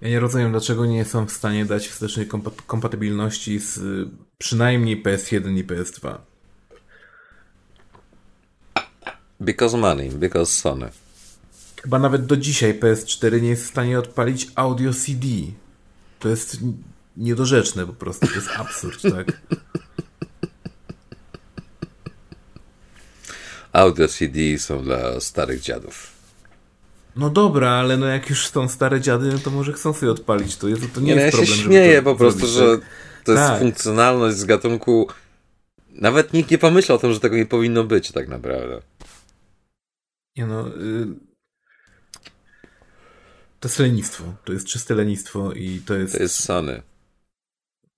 Ja 0.00 0.08
nie 0.08 0.20
rozumiem, 0.20 0.50
dlaczego 0.50 0.86
nie 0.86 1.04
są 1.04 1.26
w 1.26 1.32
stanie 1.32 1.64
dać 1.64 1.88
wstecznej 1.88 2.28
kompatybilności 2.66 3.58
z 3.58 3.80
przynajmniej 4.38 5.02
PS1 5.02 5.58
i 5.58 5.64
PS2. 5.64 6.18
Because 9.40 9.76
money, 9.76 10.10
because 10.10 10.52
Sony. 10.52 10.90
Chyba 11.82 11.98
nawet 11.98 12.26
do 12.26 12.36
dzisiaj 12.36 12.80
PS4 12.80 13.42
nie 13.42 13.48
jest 13.48 13.64
w 13.64 13.68
stanie 13.68 13.98
odpalić 13.98 14.48
audio 14.54 14.94
CD. 14.94 15.26
To 16.18 16.28
jest 16.28 16.56
niedorzeczne 17.16 17.86
po 17.86 17.92
prostu, 17.92 18.26
to 18.26 18.34
jest 18.34 18.48
absurd, 18.56 19.02
tak? 19.02 19.26
Audio 23.72 24.08
CD 24.08 24.58
są 24.58 24.82
dla 24.82 25.20
starych 25.20 25.60
dziadów. 25.60 26.20
No 27.16 27.30
dobra, 27.30 27.70
ale 27.70 27.96
no 27.96 28.06
jak 28.06 28.30
już 28.30 28.46
są 28.46 28.68
stare 28.68 29.00
dziady, 29.00 29.32
no 29.32 29.38
to 29.38 29.50
może 29.50 29.72
chcą 29.72 29.92
sobie 29.92 30.12
odpalić 30.12 30.56
to. 30.56 30.68
Jest, 30.68 30.94
to 30.94 31.00
nie, 31.00 31.14
nie 31.14 31.22
jest 31.22 31.36
no 31.36 31.40
ja 31.40 31.46
się 31.46 31.52
śmieję 31.52 32.02
po 32.02 32.16
prostu, 32.16 32.46
zrobić, 32.46 32.56
że 32.56 32.78
tak? 32.78 32.88
to 33.24 33.32
jest 33.32 33.44
tak. 33.44 33.60
funkcjonalność 33.60 34.36
z 34.36 34.44
gatunku. 34.44 35.08
Nawet 35.88 36.32
nikt 36.32 36.50
nie 36.50 36.58
pomyślał 36.58 36.98
o 36.98 37.00
tym, 37.00 37.12
że 37.12 37.20
tego 37.20 37.36
nie 37.36 37.46
powinno 37.46 37.84
być 37.84 38.12
tak 38.12 38.28
naprawdę. 38.28 38.82
Nie 40.36 40.46
no. 40.46 40.68
Y... 40.68 41.06
To 43.60 43.68
jest 43.68 43.78
lenistwo. 43.78 44.24
To 44.44 44.52
jest 44.52 44.66
czyste 44.66 44.94
lenistwo 44.94 45.52
i 45.52 45.82
to 45.86 45.94
jest. 45.94 46.16
To 46.16 46.22
jest 46.22 46.44
Sony. 46.44 46.82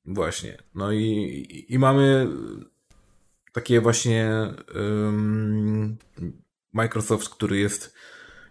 Właśnie. 0.05 0.59
No 0.75 0.93
i, 0.93 1.67
i 1.69 1.79
mamy 1.79 2.29
takie 3.53 3.81
właśnie 3.81 4.31
um, 4.75 5.97
Microsoft, 6.73 7.29
który 7.29 7.59
jest 7.59 7.95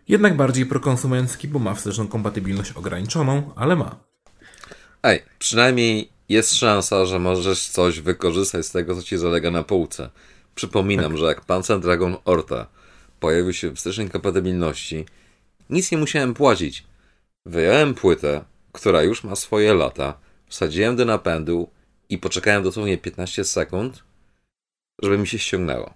jednak 0.07 0.37
bardziej 0.37 0.65
prokonsumencki, 0.65 1.47
bo 1.47 1.59
ma 1.59 1.75
wsteczną 1.75 2.07
kompatybilność 2.07 2.71
ograniczoną, 2.71 3.53
ale 3.55 3.75
ma. 3.75 3.95
Ej, 5.03 5.23
przynajmniej 5.39 6.09
jest 6.29 6.55
szansa, 6.55 7.05
że 7.05 7.19
możesz 7.19 7.69
coś 7.69 7.99
wykorzystać 7.99 8.65
z 8.65 8.71
tego, 8.71 8.95
co 8.95 9.03
ci 9.03 9.17
zalega 9.17 9.51
na 9.51 9.63
półce. 9.63 10.09
Przypominam, 10.55 11.11
tak. 11.11 11.17
że 11.17 11.25
jak 11.25 11.45
Panzer 11.45 11.79
Dragon 11.79 12.17
Orta 12.25 12.67
pojawił 13.19 13.53
się 13.53 13.69
w 13.69 13.75
wstecznej 13.75 14.09
kompatybilności, 14.09 15.05
nic 15.69 15.91
nie 15.91 15.97
musiałem 15.97 16.33
płacić. 16.33 16.83
Wyjąłem 17.45 17.93
płytę, 17.93 18.43
która 18.71 19.03
już 19.03 19.23
ma 19.23 19.35
swoje 19.35 19.73
lata, 19.73 20.17
wsadziłem 20.47 20.95
do 20.95 21.05
napędu 21.05 21.69
i 22.09 22.17
poczekałem 22.17 22.63
dosłownie 22.63 22.97
15 22.97 23.43
sekund, 23.43 24.03
żeby 25.01 25.17
mi 25.17 25.27
się 25.27 25.39
ściągnęło. 25.39 25.93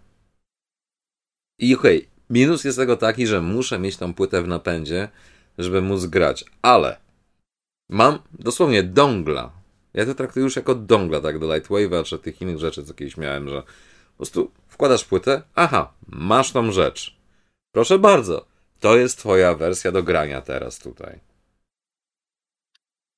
I 1.59 1.75
okej, 1.75 1.97
okay, 1.97 2.09
minus 2.29 2.63
jest 2.63 2.77
tego 2.77 2.97
taki, 2.97 3.27
że 3.27 3.41
muszę 3.41 3.79
mieć 3.79 3.97
tą 3.97 4.13
płytę 4.13 4.41
w 4.41 4.47
napędzie, 4.47 5.09
żeby 5.57 5.81
móc 5.81 6.05
grać, 6.05 6.45
ale 6.61 6.97
mam 7.89 8.19
dosłownie 8.31 8.83
dongla. 8.83 9.51
Ja 9.93 10.05
to 10.05 10.15
traktuję 10.15 10.43
już 10.43 10.55
jako 10.55 10.75
dongla, 10.75 11.21
tak, 11.21 11.39
do 11.39 11.47
Lightwave'a 11.47 12.03
czy 12.03 12.19
tych 12.19 12.41
innych 12.41 12.59
rzeczy, 12.59 12.83
co 12.83 12.93
kiedyś 12.93 13.17
miałem, 13.17 13.49
że 13.49 13.61
po 13.61 14.17
prostu 14.17 14.51
wkładasz 14.67 15.05
płytę, 15.05 15.41
aha, 15.55 15.93
masz 16.07 16.51
tą 16.51 16.71
rzecz. 16.71 17.17
Proszę 17.71 17.99
bardzo, 17.99 18.45
to 18.79 18.97
jest 18.97 19.17
twoja 19.17 19.55
wersja 19.55 19.91
do 19.91 20.03
grania 20.03 20.41
teraz 20.41 20.79
tutaj. 20.79 21.19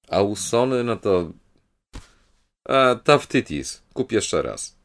A 0.09 0.21
u 0.21 0.35
Sony, 0.35 0.83
no 0.83 0.95
to 0.95 1.31
e, 2.69 2.95
Tough 2.95 3.27
Titties. 3.27 3.83
Kup 3.93 4.11
jeszcze 4.11 4.41
raz. 4.41 4.76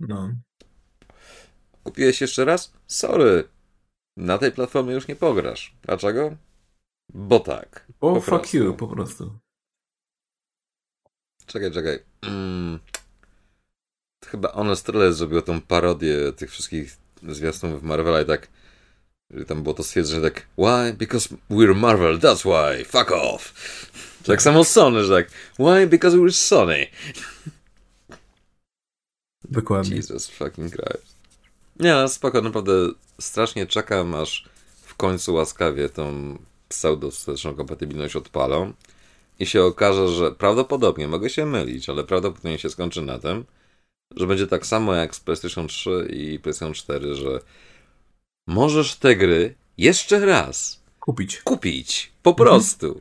No. 0.00 0.34
Kupiłeś 1.84 2.20
jeszcze 2.20 2.44
raz? 2.44 2.72
Sorry. 2.86 3.48
Na 4.16 4.38
tej 4.38 4.52
platformie 4.52 4.94
już 4.94 5.08
nie 5.08 5.16
pograsz. 5.16 5.74
Dlaczego? 5.82 6.36
Bo 7.08 7.40
tak. 7.40 7.86
Bo 8.00 8.20
fuck 8.20 8.28
prostu. 8.28 8.56
you, 8.56 8.74
po 8.74 8.88
prostu. 8.88 9.38
Czekaj, 11.46 11.72
czekaj. 11.72 11.98
Mm. 12.22 12.78
Chyba 14.26 14.52
Honest 14.52 14.86
Trailers 14.86 15.16
zrobił 15.16 15.42
tą 15.42 15.60
parodię 15.60 16.32
tych 16.32 16.50
wszystkich 16.50 16.96
zwiastunów 17.22 17.82
Marvela 17.82 18.22
i 18.22 18.26
tak 18.26 18.48
tam 19.46 19.62
było 19.62 19.74
to 19.74 19.82
stwierdzenie 19.82 20.22
tak 20.22 20.46
Why? 20.58 20.92
Because 20.92 21.28
we're 21.50 21.74
Marvel, 21.74 22.18
that's 22.18 22.44
why. 22.44 22.84
Fuck 22.84 23.10
off. 23.12 23.54
Tak 24.24 24.42
samo 24.42 24.64
Sony, 24.64 25.04
że 25.04 25.14
tak 25.14 25.30
Why? 25.58 25.86
Because 25.86 26.16
we're 26.16 26.32
Sony. 26.32 26.86
Dokładnie. 29.50 29.96
Jesus 29.96 30.28
fucking 30.28 30.72
Christ. 30.72 31.16
Nie, 31.80 31.92
no 31.92 32.08
spoko, 32.08 32.42
naprawdę 32.42 32.72
strasznie 33.20 33.66
czekam, 33.66 34.14
aż 34.14 34.48
w 34.82 34.94
końcu 34.94 35.34
łaskawie 35.34 35.88
tą 35.88 36.38
pseudo-wsteczną 36.68 37.54
kompatybilność 37.56 38.16
odpalą 38.16 38.72
i 39.38 39.46
się 39.46 39.62
okaże, 39.62 40.08
że 40.08 40.32
prawdopodobnie, 40.32 41.08
mogę 41.08 41.30
się 41.30 41.46
mylić, 41.46 41.88
ale 41.88 42.04
prawdopodobnie 42.04 42.58
się 42.58 42.70
skończy 42.70 43.02
na 43.02 43.18
tym, 43.18 43.44
że 44.16 44.26
będzie 44.26 44.46
tak 44.46 44.66
samo 44.66 44.94
jak 44.94 45.14
z 45.14 45.20
PlayStation 45.20 45.68
3 45.68 46.08
i 46.10 46.38
PlayStation 46.38 46.74
4, 46.74 47.14
że 47.14 47.40
możesz 48.46 48.96
te 48.96 49.16
gry 49.16 49.54
jeszcze 49.78 50.26
raz 50.26 50.80
Kupić. 51.00 51.42
Kupić. 51.42 52.12
Po 52.22 52.34
prostu. 52.34 53.00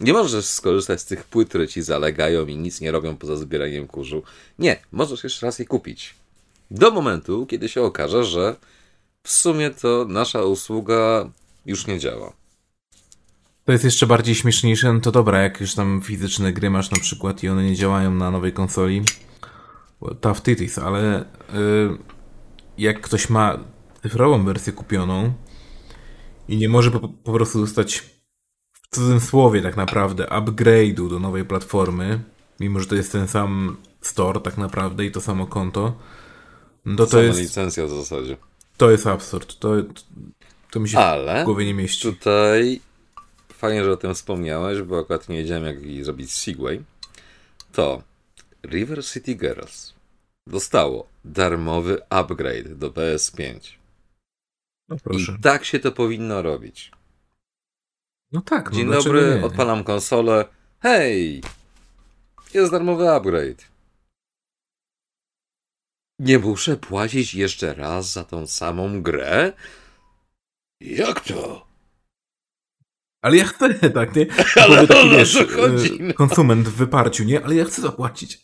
Nie 0.00 0.12
możesz 0.12 0.44
skorzystać 0.44 1.00
z 1.00 1.04
tych 1.04 1.24
płyt, 1.24 1.48
które 1.48 1.68
ci 1.68 1.82
zalegają 1.82 2.46
i 2.46 2.56
nic 2.56 2.80
nie 2.80 2.92
robią 2.92 3.16
poza 3.16 3.36
zbieraniem 3.36 3.86
kurzu. 3.86 4.22
Nie, 4.58 4.80
możesz 4.92 5.24
jeszcze 5.24 5.46
raz 5.46 5.58
je 5.58 5.64
kupić. 5.64 6.14
Do 6.70 6.90
momentu, 6.90 7.46
kiedy 7.46 7.68
się 7.68 7.82
okaże, 7.82 8.24
że 8.24 8.56
w 9.22 9.30
sumie 9.30 9.70
to 9.70 10.06
nasza 10.08 10.44
usługa 10.44 11.30
już 11.66 11.86
nie 11.86 11.98
działa. 11.98 12.32
To 13.64 13.72
jest 13.72 13.84
jeszcze 13.84 14.06
bardziej 14.06 14.34
śmieszniejsze, 14.34 14.92
no 14.92 15.00
to 15.00 15.12
dobra, 15.12 15.42
jak 15.42 15.60
już 15.60 15.74
tam 15.74 16.02
fizyczne 16.04 16.52
gry 16.52 16.70
masz 16.70 16.90
na 16.90 16.98
przykład 16.98 17.42
i 17.42 17.48
one 17.48 17.64
nie 17.64 17.74
działają 17.74 18.14
na 18.14 18.30
nowej 18.30 18.52
konsoli, 18.52 19.02
well, 20.02 20.16
tough 20.16 20.42
titties, 20.42 20.78
ale 20.78 21.24
yy, 21.52 21.98
jak 22.78 23.00
ktoś 23.00 23.30
ma 23.30 23.58
cyfrową 24.02 24.44
wersję 24.44 24.72
kupioną 24.72 25.32
i 26.48 26.56
nie 26.56 26.68
może 26.68 26.90
po, 26.90 27.08
po 27.08 27.32
prostu 27.32 27.60
dostać 27.60 28.15
w 28.96 28.98
cudzym 28.98 29.20
słowie 29.20 29.62
tak 29.62 29.76
naprawdę 29.76 30.24
upgrade'u 30.24 31.10
do 31.10 31.18
nowej 31.18 31.44
platformy, 31.44 32.20
mimo 32.60 32.80
że 32.80 32.86
to 32.86 32.94
jest 32.94 33.12
ten 33.12 33.28
sam 33.28 33.76
store 34.00 34.40
tak 34.40 34.58
naprawdę 34.58 35.04
i 35.04 35.10
to 35.10 35.20
samo 35.20 35.46
konto, 35.46 35.98
no 36.84 37.06
to 37.06 37.22
jest... 37.22 37.40
licencja 37.40 37.86
w 37.86 37.90
zasadzie. 37.90 38.36
To 38.76 38.90
jest 38.90 39.06
absurd. 39.06 39.58
To, 39.58 39.74
to 40.70 40.80
mi 40.80 40.88
się 40.88 40.98
Ale 40.98 41.42
w 41.42 41.44
głowie 41.44 41.66
nie 41.66 41.74
mieści. 41.74 42.02
tutaj 42.12 42.80
fajnie, 43.52 43.84
że 43.84 43.92
o 43.92 43.96
tym 43.96 44.14
wspomniałeś, 44.14 44.82
bo 44.82 44.98
akurat 44.98 45.28
nie 45.28 45.36
wiedziałem, 45.36 45.64
jak 45.64 46.04
zrobić 46.04 46.32
Segway. 46.32 46.82
To 47.72 48.02
River 48.66 49.04
City 49.04 49.34
Girls 49.34 49.94
dostało 50.46 51.06
darmowy 51.24 51.98
upgrade 52.08 52.74
do 52.74 52.90
PS5. 52.90 53.58
No 54.88 54.96
proszę. 55.04 55.36
I 55.38 55.42
tak 55.42 55.64
się 55.64 55.78
to 55.78 55.92
powinno 55.92 56.42
robić. 56.42 56.90
No 58.36 58.42
tak. 58.42 58.70
No 58.70 58.76
Dzień 58.76 58.90
dobry, 58.90 59.36
nie? 59.36 59.46
odpalam 59.46 59.84
konsolę. 59.84 60.44
Hej! 60.80 61.42
Jest 62.54 62.72
darmowy 62.72 63.10
upgrade. 63.10 63.64
Nie 66.18 66.38
muszę 66.38 66.76
płacić 66.76 67.34
jeszcze 67.34 67.74
raz 67.74 68.12
za 68.12 68.24
tą 68.24 68.46
samą 68.46 69.02
grę? 69.02 69.52
Jak 70.80 71.20
to? 71.20 71.66
Ale 73.22 73.36
ja 73.36 73.44
chcę, 73.44 73.74
tak, 73.90 74.16
nie? 74.16 74.26
Ale 74.64 74.86
taki, 74.86 75.10
wiesz, 75.10 75.38
chodzi, 75.56 75.98
no. 76.00 76.14
konsument 76.14 76.68
w 76.68 76.74
wyparciu, 76.74 77.24
nie? 77.24 77.44
Ale 77.44 77.54
ja 77.54 77.64
chcę 77.64 77.82
zapłacić. 77.82 78.40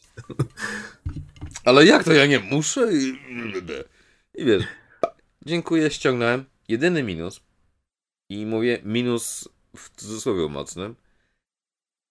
Ale 1.64 1.86
jak 1.86 2.04
to 2.04 2.12
ja 2.12 2.26
nie 2.26 2.38
muszę? 2.38 2.92
I 4.34 4.44
wiesz, 4.44 4.64
dziękuję, 5.46 5.90
ściągnąłem. 5.90 6.44
Jedyny 6.68 7.02
minus, 7.02 7.40
i 8.32 8.46
mówię 8.46 8.78
minus 8.84 9.48
w 9.76 9.90
cudzysłowie 9.90 10.48
mocnym, 10.48 10.96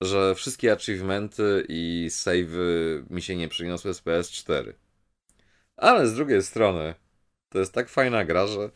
że 0.01 0.35
wszystkie 0.35 0.71
achievementy 0.71 1.65
i 1.69 2.07
savey 2.09 3.03
mi 3.09 3.21
się 3.21 3.35
nie 3.35 3.47
przyniosły 3.47 3.93
z 3.93 4.01
PS4. 4.01 4.73
Ale 5.77 6.07
z 6.07 6.13
drugiej 6.13 6.43
strony, 6.43 6.95
to 7.49 7.59
jest 7.59 7.73
tak 7.73 7.89
fajna 7.89 8.25
gra, 8.25 8.47
że 8.47 8.71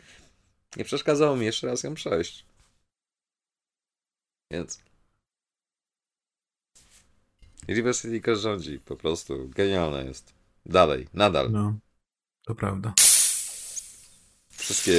nie 0.78 0.86
przeszkadzało 0.86 1.36
mi 1.36 1.46
jeszcze 1.46 1.68
raz 1.68 1.84
ją 1.84 1.94
przejść. 1.94 2.46
Więc. 4.52 4.80
University 7.70 8.12
City 8.12 8.36
rządzi, 8.36 8.80
po 8.80 8.96
prostu. 8.96 9.50
Genialne 9.50 10.06
jest. 10.06 10.34
Dalej, 10.66 11.08
nadal. 11.14 11.52
No, 11.52 11.78
to 12.46 12.56
prawda. 12.56 12.94
Wszystkie. 14.50 14.94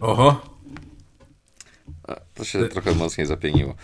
Oho. 0.00 0.40
A, 2.08 2.16
to 2.34 2.44
się 2.44 2.68
trochę 2.68 2.94
mocniej 2.94 3.26
zapieniło. 3.26 3.74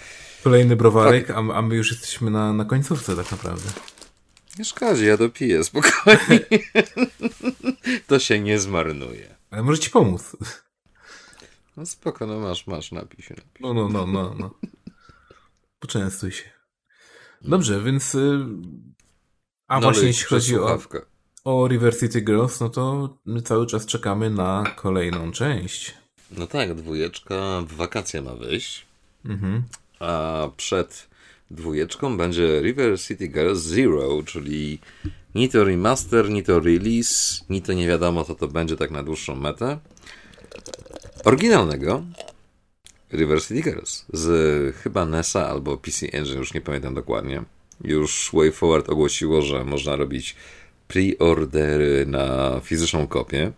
Kolejny 0.44 0.76
browarek, 0.76 1.30
a, 1.30 1.36
a 1.36 1.62
my 1.62 1.76
już 1.76 1.90
jesteśmy 1.90 2.30
na, 2.30 2.52
na 2.52 2.64
końcówce 2.64 3.16
tak 3.16 3.30
naprawdę. 3.30 3.70
Nie 4.58 4.64
szkodzi, 4.64 5.06
ja 5.06 5.16
dopiję 5.16 5.64
spokojnie. 5.64 6.40
to 8.08 8.18
się 8.18 8.40
nie 8.40 8.58
zmarnuje. 8.58 9.36
Ale 9.50 9.62
może 9.62 9.78
ci 9.78 9.90
pomóc. 9.90 10.36
No 11.76 11.86
spoko, 11.86 12.26
no 12.26 12.38
masz, 12.40 12.66
masz, 12.66 12.92
napij 12.92 13.22
się. 13.24 13.34
Napij. 13.34 13.60
No, 13.60 13.74
no, 13.74 13.88
no, 13.88 14.06
no, 14.06 14.34
no. 14.38 14.54
Poczęstuj 15.78 16.32
się. 16.32 16.50
Dobrze, 17.42 17.82
więc... 17.82 18.14
Y, 18.14 18.46
a 19.68 19.74
no 19.74 19.80
właśnie 19.80 20.06
jeśli 20.06 20.24
chodzi 20.24 20.58
o, 20.58 20.78
o 21.44 21.68
River 21.68 21.98
City 21.98 22.20
Girls, 22.20 22.60
no 22.60 22.68
to 22.68 23.16
my 23.24 23.42
cały 23.42 23.66
czas 23.66 23.86
czekamy 23.86 24.30
na 24.30 24.64
kolejną 24.76 25.32
część. 25.32 25.94
No 26.30 26.46
tak, 26.46 26.74
dwójeczka 26.74 27.62
w 27.68 27.72
wakacje 27.72 28.22
ma 28.22 28.34
wyjść. 28.34 28.86
Mhm. 29.24 29.62
A 30.00 30.48
przed 30.56 31.06
dwójeczką 31.50 32.16
będzie 32.16 32.60
River 32.60 33.00
City 33.00 33.28
Girls 33.28 33.58
Zero, 33.58 34.22
czyli 34.26 34.78
ni 35.34 35.48
to 35.48 35.64
remaster, 35.64 36.30
ni 36.30 36.42
to 36.42 36.60
release, 36.60 37.44
ni 37.50 37.62
to 37.62 37.72
nie 37.72 37.86
wiadomo 37.88 38.24
co 38.24 38.34
to 38.34 38.48
będzie 38.48 38.76
tak 38.76 38.90
na 38.90 39.02
dłuższą 39.02 39.34
metę. 39.34 39.78
Oryginalnego 41.24 42.02
River 43.12 43.42
City 43.42 43.62
Girls 43.62 44.04
z 44.12 44.76
chyba 44.76 45.06
NESa 45.06 45.48
albo 45.48 45.76
PC 45.76 46.06
Engine, 46.12 46.38
już 46.38 46.54
nie 46.54 46.60
pamiętam 46.60 46.94
dokładnie. 46.94 47.42
Już 47.84 48.30
WayForward 48.32 48.88
ogłosiło, 48.88 49.42
że 49.42 49.64
można 49.64 49.96
robić 49.96 50.36
pre-ordery 50.88 52.06
na 52.06 52.60
fizyczną 52.64 53.06
kopię. 53.06 53.52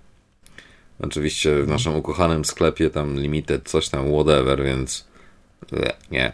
Oczywiście 1.01 1.63
w 1.63 1.69
naszym 1.69 1.97
ukochanym 1.97 2.45
sklepie 2.45 2.91
tam 2.91 3.21
limited, 3.21 3.69
coś 3.69 3.89
tam, 3.89 4.13
whatever, 4.13 4.65
więc 4.65 5.05
nie, 6.11 6.33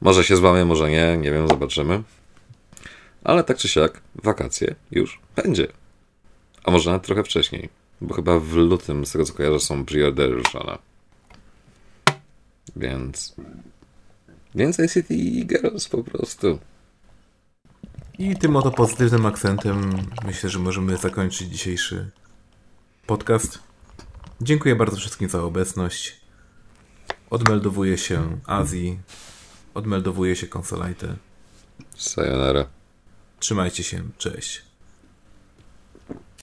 może 0.00 0.24
się 0.24 0.36
złamie, 0.36 0.64
może 0.64 0.90
nie, 0.90 1.16
nie 1.16 1.32
wiem, 1.32 1.48
zobaczymy. 1.48 2.02
Ale 3.24 3.44
tak 3.44 3.56
czy 3.56 3.68
siak, 3.68 4.00
wakacje 4.14 4.74
już 4.90 5.20
będzie. 5.36 5.68
A 6.64 6.70
może 6.70 6.90
nawet 6.90 7.06
trochę 7.06 7.24
wcześniej, 7.24 7.68
bo 8.00 8.14
chyba 8.14 8.40
w 8.40 8.52
lutym, 8.52 9.06
z 9.06 9.12
tego 9.12 9.24
co 9.24 9.32
kojarzę, 9.32 9.60
są 9.60 9.84
preordery 9.84 10.34
ruszone. 10.34 10.78
Więc... 12.76 13.34
Więcej 14.54 14.88
City 14.88 15.14
Girls 15.44 15.88
po 15.88 16.04
prostu. 16.04 16.58
I 18.18 18.36
tym 18.36 18.56
oto 18.56 18.70
pozytywnym 18.70 19.26
akcentem 19.26 20.06
myślę, 20.26 20.50
że 20.50 20.58
możemy 20.58 20.96
zakończyć 20.96 21.48
dzisiejszy 21.48 22.10
podcast. 23.06 23.58
Dziękuję 24.40 24.76
bardzo 24.76 24.96
wszystkim 24.96 25.28
za 25.28 25.42
obecność. 25.42 26.20
Odmeldowuję 27.30 27.98
się 27.98 28.40
Azji. 28.46 28.98
Odmeldowuje 29.74 30.36
się 30.36 30.46
konsolajty. 30.46 31.16
Sayonara. 31.96 32.66
Trzymajcie 33.38 33.82
się, 33.82 34.02
cześć. 34.18 34.62